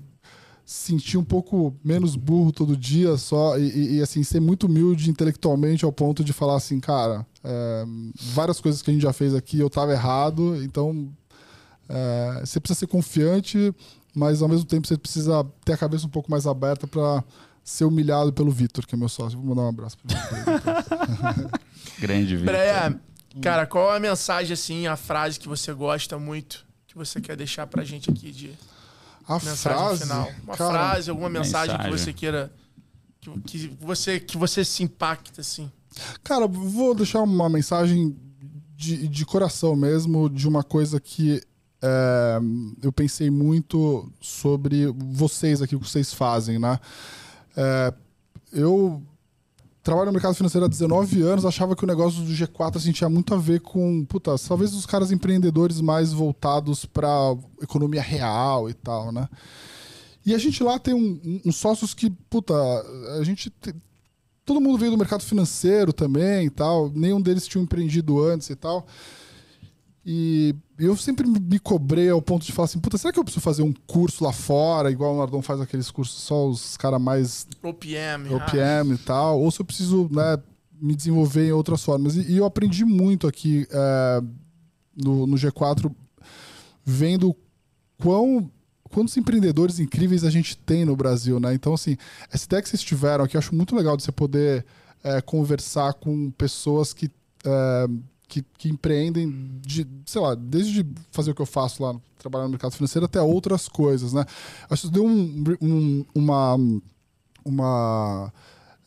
sentir 0.64 1.18
um 1.18 1.24
pouco 1.24 1.74
menos 1.84 2.14
burro 2.16 2.52
todo 2.52 2.76
dia 2.76 3.16
só 3.16 3.58
e, 3.58 3.96
e, 3.96 4.02
assim 4.02 4.22
ser 4.22 4.40
muito 4.40 4.66
humilde 4.66 5.10
intelectualmente 5.10 5.84
ao 5.84 5.92
ponto 5.92 6.22
de 6.22 6.32
falar 6.32 6.56
assim 6.56 6.78
cara 6.78 7.26
é, 7.42 7.84
várias 8.32 8.60
coisas 8.60 8.80
que 8.80 8.90
a 8.90 8.92
gente 8.92 9.02
já 9.02 9.12
fez 9.12 9.34
aqui 9.34 9.58
eu 9.58 9.66
estava 9.66 9.92
errado 9.92 10.62
então 10.62 11.12
é, 11.88 12.42
você 12.44 12.60
precisa 12.60 12.78
ser 12.78 12.86
confiante 12.86 13.74
mas 14.14 14.42
ao 14.42 14.48
mesmo 14.48 14.64
tempo 14.64 14.86
você 14.86 14.96
precisa 14.96 15.44
ter 15.64 15.72
a 15.72 15.76
cabeça 15.76 16.06
um 16.06 16.10
pouco 16.10 16.30
mais 16.30 16.46
aberta 16.46 16.86
para 16.86 17.22
ser 17.64 17.84
humilhado 17.84 18.32
pelo 18.32 18.50
Vitor 18.50 18.86
que 18.86 18.94
é 18.94 18.98
meu 18.98 19.08
sócio 19.08 19.38
vou 19.38 19.48
mandar 19.48 19.62
um 19.62 19.68
abraço 19.68 19.96
para 19.98 21.34
ele 21.38 22.00
grande 22.00 22.36
Vitor 22.36 22.52
Breia, 22.52 23.00
cara 23.40 23.66
qual 23.66 23.90
a 23.90 24.00
mensagem 24.00 24.52
assim 24.52 24.86
a 24.86 24.96
frase 24.96 25.38
que 25.38 25.48
você 25.48 25.72
gosta 25.72 26.18
muito 26.18 26.66
que 26.86 26.96
você 26.96 27.20
quer 27.20 27.36
deixar 27.36 27.66
para 27.66 27.84
gente 27.84 28.10
aqui 28.10 28.30
de 28.30 28.54
a 29.26 29.38
frase 29.38 30.02
final. 30.02 30.30
Uma 30.42 30.56
cara, 30.56 30.70
frase, 30.72 31.10
alguma 31.10 31.28
mensagem, 31.28 31.76
mensagem, 31.76 31.92
que 31.92 31.98
você 31.98 32.12
queira. 32.12 32.52
Que, 33.20 33.30
que, 33.40 33.76
você, 33.80 34.20
que 34.20 34.36
você 34.36 34.64
se 34.64 34.82
impacta, 34.82 35.40
assim. 35.40 35.70
Cara, 36.24 36.46
vou 36.46 36.94
deixar 36.94 37.22
uma 37.22 37.48
mensagem 37.48 38.16
de, 38.74 39.06
de 39.06 39.24
coração 39.24 39.76
mesmo, 39.76 40.28
de 40.28 40.48
uma 40.48 40.64
coisa 40.64 40.98
que 40.98 41.40
é, 41.82 42.40
eu 42.82 42.92
pensei 42.92 43.30
muito 43.30 44.08
sobre 44.20 44.86
vocês 44.86 45.60
aqui, 45.60 45.74
o 45.74 45.80
que 45.80 45.88
vocês 45.88 46.14
fazem, 46.14 46.58
né? 46.58 46.78
É, 47.56 47.92
eu 48.52 49.02
trabalho 49.82 50.06
no 50.06 50.12
mercado 50.12 50.34
financeiro 50.34 50.64
há 50.64 50.68
19 50.68 51.22
anos, 51.22 51.44
achava 51.44 51.74
que 51.74 51.82
o 51.82 51.86
negócio 51.86 52.22
do 52.22 52.30
G4 52.30 52.76
assim, 52.76 52.92
tinha 52.92 53.10
muito 53.10 53.34
a 53.34 53.36
ver 53.36 53.60
com, 53.60 54.04
puta, 54.04 54.36
talvez 54.38 54.72
os 54.74 54.86
caras 54.86 55.10
empreendedores 55.10 55.80
mais 55.80 56.12
voltados 56.12 56.84
para 56.84 57.36
economia 57.60 58.00
real 58.00 58.70
e 58.70 58.74
tal, 58.74 59.10
né? 59.10 59.28
E 60.24 60.34
a 60.34 60.38
gente 60.38 60.62
lá 60.62 60.78
tem 60.78 60.94
uns 60.94 61.20
um, 61.24 61.40
um 61.46 61.52
sócios 61.52 61.92
que, 61.94 62.08
puta, 62.08 62.54
a 63.18 63.24
gente. 63.24 63.50
Te, 63.50 63.74
todo 64.44 64.60
mundo 64.60 64.78
veio 64.78 64.92
do 64.92 64.98
mercado 64.98 65.22
financeiro 65.22 65.92
também 65.92 66.46
e 66.46 66.50
tal, 66.50 66.90
nenhum 66.94 67.20
deles 67.20 67.46
tinha 67.46 67.62
empreendido 67.62 68.22
antes 68.22 68.50
e 68.50 68.54
tal. 68.54 68.86
E 70.04 70.54
eu 70.78 70.96
sempre 70.96 71.26
me 71.28 71.60
cobrei 71.60 72.10
ao 72.10 72.20
ponto 72.20 72.44
de 72.44 72.50
falar 72.50 72.64
assim, 72.64 72.80
puta, 72.80 72.98
será 72.98 73.12
que 73.12 73.18
eu 73.18 73.24
preciso 73.24 73.42
fazer 73.42 73.62
um 73.62 73.72
curso 73.86 74.24
lá 74.24 74.32
fora, 74.32 74.90
igual 74.90 75.14
o 75.14 75.18
Nardon 75.18 75.40
faz 75.40 75.60
aqueles 75.60 75.90
cursos 75.90 76.20
só 76.22 76.48
os 76.48 76.76
caras 76.76 77.00
mais... 77.00 77.46
OPM. 77.62 78.34
OPM 78.34 78.92
ah. 78.92 78.94
e 78.94 78.98
tal, 78.98 79.40
ou 79.40 79.50
se 79.50 79.60
eu 79.60 79.64
preciso, 79.64 80.08
né, 80.10 80.42
me 80.80 80.96
desenvolver 80.96 81.46
em 81.46 81.52
outras 81.52 81.84
formas. 81.84 82.16
E, 82.16 82.32
e 82.32 82.36
eu 82.36 82.44
aprendi 82.44 82.84
muito 82.84 83.28
aqui 83.28 83.64
é, 83.70 84.22
no, 84.96 85.24
no 85.24 85.36
G4, 85.36 85.94
vendo 86.84 87.36
quão 87.96 88.50
quantos 88.90 89.16
empreendedores 89.16 89.80
incríveis 89.80 90.22
a 90.22 90.28
gente 90.28 90.54
tem 90.54 90.84
no 90.84 90.94
Brasil, 90.94 91.40
né? 91.40 91.54
Então, 91.54 91.72
assim, 91.72 91.96
essa 92.30 92.44
ideia 92.44 92.62
que 92.62 92.68
vocês 92.68 92.82
tiveram 92.82 93.24
aqui, 93.24 93.36
eu 93.36 93.38
acho 93.38 93.54
muito 93.54 93.74
legal 93.74 93.96
de 93.96 94.02
você 94.02 94.12
poder 94.12 94.66
é, 95.02 95.20
conversar 95.22 95.94
com 95.94 96.30
pessoas 96.32 96.92
que 96.92 97.10
é, 97.44 97.86
que, 98.32 98.42
que, 98.56 98.70
empreendem, 98.70 99.60
de, 99.60 99.86
sei 100.06 100.22
lá, 100.22 100.34
desde 100.34 100.86
fazer 101.10 101.32
o 101.32 101.34
que 101.34 101.42
eu 101.42 101.46
faço 101.46 101.82
lá, 101.82 101.94
trabalhar 102.18 102.44
no 102.44 102.50
mercado 102.50 102.72
financeiro, 102.72 103.04
até 103.04 103.20
outras 103.20 103.68
coisas, 103.68 104.14
né? 104.14 104.24
Acho 104.70 104.86
que 104.86 104.94
deu 104.94 105.04
um, 105.04 105.44
um, 105.60 106.04
uma, 106.14 106.56
uma 107.44 108.32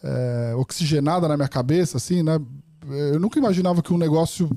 é, 0.02 0.56
oxigenada 0.56 1.28
na 1.28 1.38
minha 1.38 1.48
cabeça, 1.48 1.98
assim, 1.98 2.24
né? 2.24 2.42
Eu 2.90 3.20
nunca 3.20 3.38
imaginava 3.38 3.84
que 3.84 3.94
um 3.94 4.00
negócio 4.00 4.50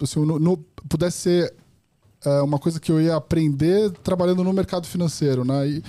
assim, 0.00 0.26
no, 0.26 0.36
no, 0.40 0.56
pudesse 0.88 1.18
ser 1.18 1.54
é, 2.24 2.42
uma 2.42 2.58
coisa 2.58 2.80
que 2.80 2.90
eu 2.90 3.00
ia 3.00 3.14
aprender 3.14 3.92
trabalhando 4.02 4.42
no 4.42 4.52
mercado 4.52 4.88
financeiro, 4.88 5.44
né? 5.44 5.68
E, 5.68 5.82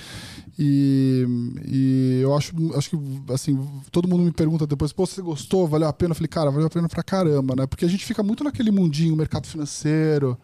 e, 0.60 1.26
e, 1.66 2.13
eu 2.24 2.36
acho, 2.36 2.54
acho 2.76 2.90
que, 2.90 2.98
assim, 3.32 3.60
todo 3.92 4.08
mundo 4.08 4.24
me 4.24 4.32
pergunta 4.32 4.66
depois, 4.66 4.92
pô, 4.92 5.06
você 5.06 5.22
gostou? 5.22 5.68
Valeu 5.68 5.88
a 5.88 5.94
pena? 5.94 6.12
Eu 6.12 6.16
falei, 6.16 6.28
cara, 6.28 6.52
valeu 6.52 6.68
a 6.68 6.70
pena 6.70 6.90
pra 6.90 7.04
caramba, 7.04 7.56
né? 7.56 7.68
Porque 7.68 7.86
a 7.86 7.88
gente 7.88 8.06
fica 8.06 8.24
muito 8.24 8.44
naquele 8.44 8.72
mundinho, 8.72 9.16
mercado 9.16 9.48
financeiro, 9.48 10.38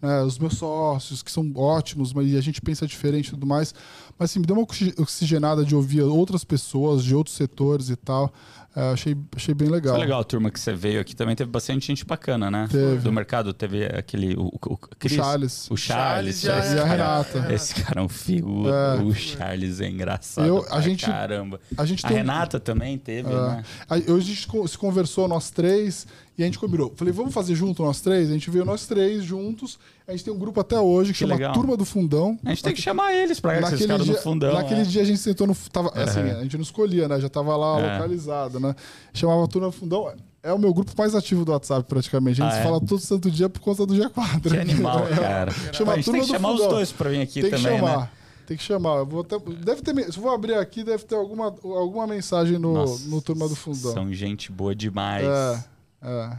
né? 0.00 0.22
os 0.22 0.38
meus 0.38 0.54
sócios, 0.54 1.22
que 1.22 1.30
são 1.30 1.50
ótimos, 1.54 2.12
mas 2.12 2.34
a 2.34 2.40
gente 2.40 2.60
pensa 2.60 2.86
diferente 2.86 3.28
e 3.28 3.30
tudo 3.30 3.46
mais. 3.46 3.74
Mas, 4.18 4.30
assim, 4.30 4.40
me 4.40 4.46
deu 4.46 4.56
uma 4.56 4.66
oxigenada 4.98 5.64
de 5.64 5.74
ouvir 5.74 6.02
outras 6.02 6.44
pessoas 6.44 7.04
de 7.04 7.14
outros 7.14 7.36
setores 7.36 7.88
e 7.88 7.96
tal. 7.96 8.32
É, 8.74 8.92
achei, 8.92 9.14
achei 9.36 9.54
bem 9.54 9.68
legal. 9.68 9.94
Foi 9.94 10.02
legal 10.02 10.20
a 10.20 10.24
turma 10.24 10.50
que 10.50 10.58
você 10.58 10.72
veio 10.72 11.00
aqui. 11.00 11.14
Também 11.14 11.36
teve 11.36 11.50
bastante 11.50 11.86
gente 11.86 12.06
bacana, 12.06 12.50
né? 12.50 12.68
Teve. 12.70 13.02
Do 13.02 13.12
mercado 13.12 13.52
teve 13.52 13.84
aquele. 13.84 14.34
O, 14.34 14.46
o, 14.46 14.76
Chris, 14.98 15.12
o 15.12 15.16
Charles. 15.16 15.70
O 15.70 15.76
Charles. 15.76 16.40
Charles 16.40 16.72
e 16.72 16.78
a, 16.78 16.84
Renata. 16.84 17.52
Esse 17.52 17.74
cara 17.74 18.00
é 18.00 18.02
um 18.02 18.08
figura. 18.08 18.98
É. 18.98 19.02
O 19.02 19.14
Charles 19.14 19.80
é 19.80 19.88
engraçado. 19.88 20.46
Eu, 20.46 20.66
a 20.70 20.80
gente, 20.80 21.04
caramba. 21.04 21.60
A, 21.76 21.84
gente 21.84 22.04
a 22.06 22.08
Renata 22.08 22.58
também 22.58 22.96
teve, 22.96 23.28
é. 23.28 23.34
né? 23.34 23.64
A, 23.88 23.96
hoje 23.96 24.32
a 24.32 24.34
gente 24.34 24.68
se 24.68 24.78
conversou, 24.78 25.28
nós 25.28 25.50
três. 25.50 26.06
E 26.42 26.44
a 26.44 26.46
gente 26.46 26.58
combinou. 26.58 26.92
Falei, 26.96 27.12
vamos 27.12 27.32
fazer 27.32 27.54
junto 27.54 27.84
nós 27.84 28.00
três? 28.00 28.28
A 28.28 28.32
gente 28.32 28.50
veio 28.50 28.64
nós 28.64 28.84
três 28.84 29.22
juntos. 29.22 29.78
A 30.08 30.10
gente 30.10 30.24
tem 30.24 30.34
um 30.34 30.38
grupo 30.38 30.60
até 30.60 30.78
hoje 30.78 31.12
que, 31.12 31.18
que 31.18 31.18
chama 31.20 31.34
legal. 31.34 31.54
Turma 31.54 31.76
do 31.76 31.84
Fundão. 31.84 32.36
A 32.44 32.48
gente 32.50 32.64
tem 32.64 32.74
que 32.74 32.82
chamar 32.82 33.14
eles 33.14 33.38
pra 33.38 33.60
naquele 33.60 33.84
esses 33.84 33.86
dia, 33.86 34.14
no 34.14 34.20
fundão. 34.20 34.52
Naquele 34.52 34.80
é. 34.80 34.84
dia 34.84 35.02
a 35.02 35.04
gente 35.04 35.20
sentou 35.20 35.46
no. 35.46 35.54
Tava, 35.54 35.92
assim, 35.94 36.18
a 36.18 36.42
gente 36.42 36.56
não 36.56 36.64
escolhia, 36.64 37.06
né? 37.06 37.20
Já 37.20 37.28
tava 37.28 37.56
lá 37.56 37.78
é. 37.78 37.92
localizado, 37.92 38.58
né? 38.58 38.74
Chamava 39.14 39.46
Turma 39.46 39.68
do 39.68 39.72
Fundão. 39.72 40.12
É 40.42 40.52
o 40.52 40.58
meu 40.58 40.74
grupo 40.74 40.90
mais 40.98 41.14
ativo 41.14 41.44
do 41.44 41.52
WhatsApp, 41.52 41.88
praticamente. 41.88 42.42
A 42.42 42.46
gente 42.46 42.56
ah, 42.56 42.60
é? 42.60 42.64
fala 42.64 42.80
todo 42.80 42.98
santo 42.98 43.30
dia 43.30 43.48
por 43.48 43.60
conta 43.60 43.86
do 43.86 43.94
G4. 43.94 44.50
Que 44.50 44.58
animal, 44.58 45.06
cara. 45.14 45.52
Chama 45.72 45.92
a 45.92 45.96
gente 45.96 46.10
tem 46.10 46.20
que 46.22 46.26
chamar 46.26 46.48
fundão. 46.50 46.66
os 46.66 46.72
dois 46.72 46.90
pra 46.90 47.10
vir 47.10 47.20
aqui 47.20 47.40
tem 47.40 47.50
também, 47.50 47.64
que 47.64 47.78
chamar. 47.78 47.98
Né? 47.98 48.08
Tem 48.48 48.56
que 48.56 48.62
chamar. 48.64 48.96
Eu 48.98 49.06
vou 49.06 49.20
até, 49.20 49.38
deve 49.38 49.82
ter, 49.82 49.94
se 50.12 50.18
eu 50.18 50.22
vou 50.22 50.32
abrir 50.32 50.54
aqui, 50.54 50.82
deve 50.82 51.04
ter 51.04 51.14
alguma, 51.14 51.54
alguma 51.62 52.08
mensagem 52.08 52.58
no, 52.58 52.74
Nossa, 52.74 53.08
no 53.08 53.22
Turma 53.22 53.48
do 53.48 53.54
Fundão. 53.54 53.92
São 53.92 54.12
gente 54.12 54.50
boa 54.50 54.74
demais. 54.74 55.24
É, 55.24 55.64
é. 56.02 56.36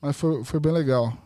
Mas 0.00 0.16
foi, 0.16 0.44
foi 0.44 0.58
bem 0.58 0.72
legal. 0.72 1.16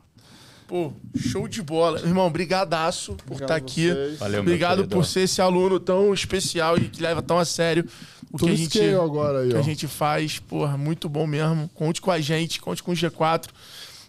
Pô, 0.66 0.92
show 1.14 1.46
de 1.46 1.62
bola. 1.62 2.00
Irmão, 2.00 2.30
brigadaço 2.30 3.16
por 3.26 3.34
estar 3.34 3.46
tá 3.46 3.54
aqui. 3.56 3.90
Valeu, 4.18 4.40
Obrigado 4.40 4.88
por 4.88 5.04
ser 5.04 5.20
esse 5.20 5.40
aluno 5.40 5.78
tão 5.78 6.12
especial 6.12 6.78
e 6.78 6.88
que 6.88 7.02
leva 7.02 7.22
tão 7.22 7.38
a 7.38 7.44
sério 7.44 7.86
o 8.32 8.38
que 8.38 8.48
a, 8.48 8.54
gente, 8.54 8.82
agora 8.94 9.40
aí, 9.40 9.50
que 9.50 9.56
a 9.56 9.62
gente 9.62 9.86
faz. 9.86 10.38
Porra, 10.38 10.76
muito 10.76 11.08
bom 11.08 11.26
mesmo. 11.26 11.68
Conte 11.74 12.00
com 12.00 12.10
a 12.10 12.20
gente, 12.20 12.60
conte 12.60 12.82
com 12.82 12.92
o 12.92 12.94
G4. 12.94 13.48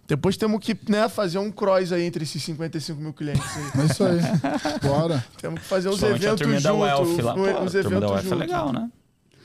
Depois 0.08 0.38
temos 0.38 0.60
que 0.60 0.78
né, 0.88 1.10
fazer 1.10 1.40
um 1.40 1.52
cross 1.52 1.92
aí 1.92 2.04
entre 2.04 2.24
esses 2.24 2.42
55 2.42 3.02
mil 3.02 3.14
clientes. 3.14 3.44
Aí. 3.56 3.82
É 3.82 3.86
isso 3.86 4.04
aí. 4.04 4.20
Bora. 4.82 5.26
Temos 5.42 5.60
que 5.60 5.66
fazer 5.66 5.90
os 5.90 6.02
eventos 6.02 6.40
juntos. 6.40 6.66
Os 7.66 7.76
eventos 7.76 8.10
juntos. 8.10 8.32
É 8.32 8.36
legal, 8.36 8.72
né? 8.72 8.90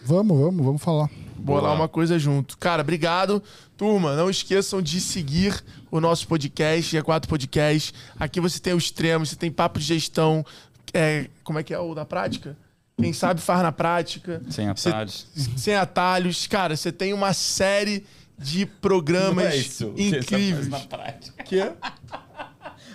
Vamos, 0.05 0.39
vamos, 0.39 0.65
vamos 0.65 0.83
falar 0.83 1.11
bolar 1.41 1.75
uma 1.75 1.89
coisa 1.89 2.19
junto. 2.19 2.57
Cara, 2.59 2.83
obrigado. 2.83 3.43
Turma, 3.81 4.15
não 4.15 4.29
esqueçam 4.29 4.83
de 4.83 5.01
seguir 5.01 5.65
o 5.91 6.03
nosso 6.03 6.29
podcast, 6.29 6.95
G4 6.95 7.27
Podcast. 7.27 7.95
Aqui 8.19 8.39
você 8.39 8.61
tem 8.61 8.75
o 8.75 8.77
extremo, 8.77 9.25
você 9.25 9.35
tem 9.35 9.51
papo 9.51 9.79
de 9.79 9.87
gestão. 9.87 10.45
É, 10.93 11.31
como 11.43 11.59
é 11.59 11.63
que 11.63 11.73
é 11.73 11.79
o 11.79 11.95
da 11.95 12.05
prática? 12.05 12.55
Quem 13.01 13.15
sabe 13.15 13.41
faz 13.41 13.63
na 13.63 13.73
prática. 13.73 14.43
Sem 14.51 14.69
atalhos. 14.69 15.27
Cê, 15.35 15.51
sem 15.57 15.75
atalhos. 15.77 16.47
Cara, 16.47 16.77
você 16.77 16.93
tem 16.93 17.15
uma 17.15 17.33
série 17.33 18.05
de 18.37 18.67
programas 18.67 19.45
não 19.47 19.51
é 19.51 19.57
isso, 19.57 19.95
incríveis. 19.97 20.67
Que 20.67 20.71
na 20.71 20.81
prática. 20.81 21.43
Que? 21.43 21.73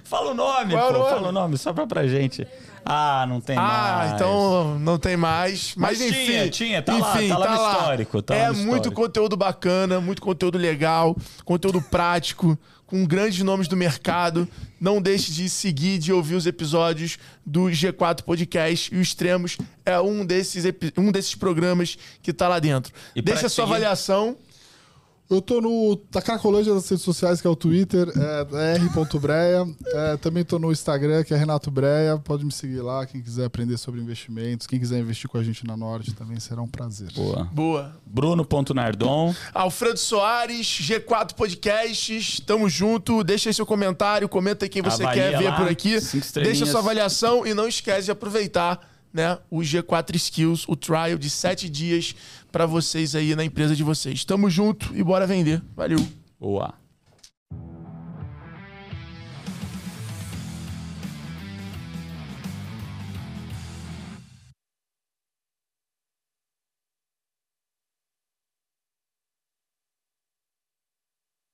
Fala 0.04 0.30
o 0.30 0.34
nome, 0.36 0.74
Qual 0.74 0.94
pô, 0.94 1.00
o 1.00 1.00
nome? 1.00 1.10
fala 1.16 1.30
o 1.30 1.32
nome, 1.32 1.58
só 1.58 1.74
pra, 1.74 1.88
pra 1.88 2.08
gente. 2.08 2.48
Ah, 2.86 3.26
não 3.28 3.42
tem 3.42 3.58
ah, 3.58 3.62
mais. 3.62 4.12
Ah, 4.12 4.16
então 4.16 4.80
não 4.80 5.00
tem 5.00 5.18
mais. 5.18 5.74
Mas, 5.76 6.00
Mas 6.00 6.08
enfim. 6.08 6.26
Tinha, 6.26 6.50
tinha, 6.50 6.82
tá 6.84 6.94
enfim, 6.94 7.30
lá, 7.30 7.38
tá, 7.38 7.44
tá 7.44 7.60
lá 7.60 7.72
histórico. 7.80 8.22
Tá 8.22 8.36
é 8.36 8.48
no 8.48 8.54
muito 8.54 8.68
histórico. 8.68 8.96
conteúdo 8.96 9.36
bacana, 9.36 10.00
muito 10.00 10.22
conteúdo 10.22 10.58
legal, 10.58 11.18
conteúdo 11.44 11.82
prático, 11.82 12.58
com 12.86 13.04
grandes 13.04 13.44
nomes 13.44 13.68
do 13.68 13.76
mercado. 13.76 14.48
Não 14.80 15.02
deixe 15.02 15.32
de 15.32 15.50
seguir, 15.50 15.98
de 15.98 16.14
ouvir 16.14 16.36
os 16.36 16.46
episódios 16.46 17.18
do 17.44 17.64
G4 17.64 18.22
Podcast. 18.22 18.94
E 18.94 18.98
o 18.98 19.02
Extremos 19.02 19.58
é 19.84 20.00
um 20.00 20.24
desses, 20.24 20.64
um 20.96 21.12
desses 21.12 21.34
programas 21.34 21.98
que 22.22 22.32
tá 22.32 22.48
lá 22.48 22.60
dentro. 22.60 22.94
E 23.16 23.22
Deixa 23.22 23.48
a 23.48 23.50
sua 23.50 23.66
seguir... 23.66 23.76
avaliação. 23.78 24.38
Eu 25.28 25.42
tô 25.42 25.60
no 25.60 26.00
da 26.12 26.22
Cracolândia 26.22 26.74
das 26.74 26.88
redes 26.88 27.04
sociais, 27.04 27.42
que 27.42 27.48
é 27.48 27.50
o 27.50 27.56
Twitter, 27.56 28.08
é 28.16 28.76
r.breia. 28.76 29.66
É, 29.88 30.18
também 30.18 30.44
tô 30.44 30.60
no 30.60 30.72
Instagram, 30.72 31.24
que 31.24 31.34
é 31.34 31.38
Renato 31.38 31.72
Breia. 31.72 32.18
Pode 32.18 32.46
me 32.46 32.52
seguir 32.52 32.82
lá, 32.82 33.06
quem 33.08 33.22
quiser 33.22 33.46
aprender 33.46 33.78
sobre 33.78 34.00
investimentos. 34.00 34.68
Quem 34.68 34.80
quiser 34.80 35.00
investir 35.00 35.28
com 35.28 35.40
a 35.40 35.44
gente 35.44 35.66
na 35.66 35.76
Norte 35.76 36.14
também 36.14 36.40
será 36.40 36.62
um 36.62 36.68
prazer. 36.68 37.12
Boa. 37.14 37.50
Boa. 37.52 37.96
Bruno.nardon. 38.06 39.34
Alfredo 39.52 39.98
Soares, 39.98 40.68
G4 40.68 41.34
Podcasts, 41.34 42.40
tamo 42.40 42.70
junto. 42.70 43.24
Deixa 43.24 43.50
aí 43.50 43.54
seu 43.54 43.66
comentário, 43.66 44.30
comenta 44.30 44.66
aí 44.66 44.70
quem 44.70 44.84
você 44.84 45.04
Avalia 45.04 45.32
quer 45.32 45.38
ver 45.40 45.50
lá, 45.50 45.58
por 45.58 45.68
aqui. 45.68 45.98
Deixa 46.36 46.68
sua 46.68 46.82
avaliação 46.82 47.48
e 47.48 47.54
não 47.56 47.68
esquece 47.68 48.06
de 48.06 48.12
aproveitar 48.12 48.80
né, 49.12 49.40
o 49.50 49.60
G4 49.60 50.14
Skills, 50.16 50.66
o 50.68 50.76
trial 50.76 51.18
de 51.18 51.30
sete 51.30 51.70
dias 51.70 52.14
para 52.56 52.66
vocês 52.66 53.16
aí 53.16 53.36
na 53.36 53.44
empresa 53.44 53.76
de 53.76 53.84
vocês. 53.84 54.24
Tamo 54.24 54.50
junto 54.50 54.96
e 54.96 55.04
bora 55.04 55.28
vender. 55.28 55.62
Valeu. 55.76 56.00
Boa. 56.40 56.85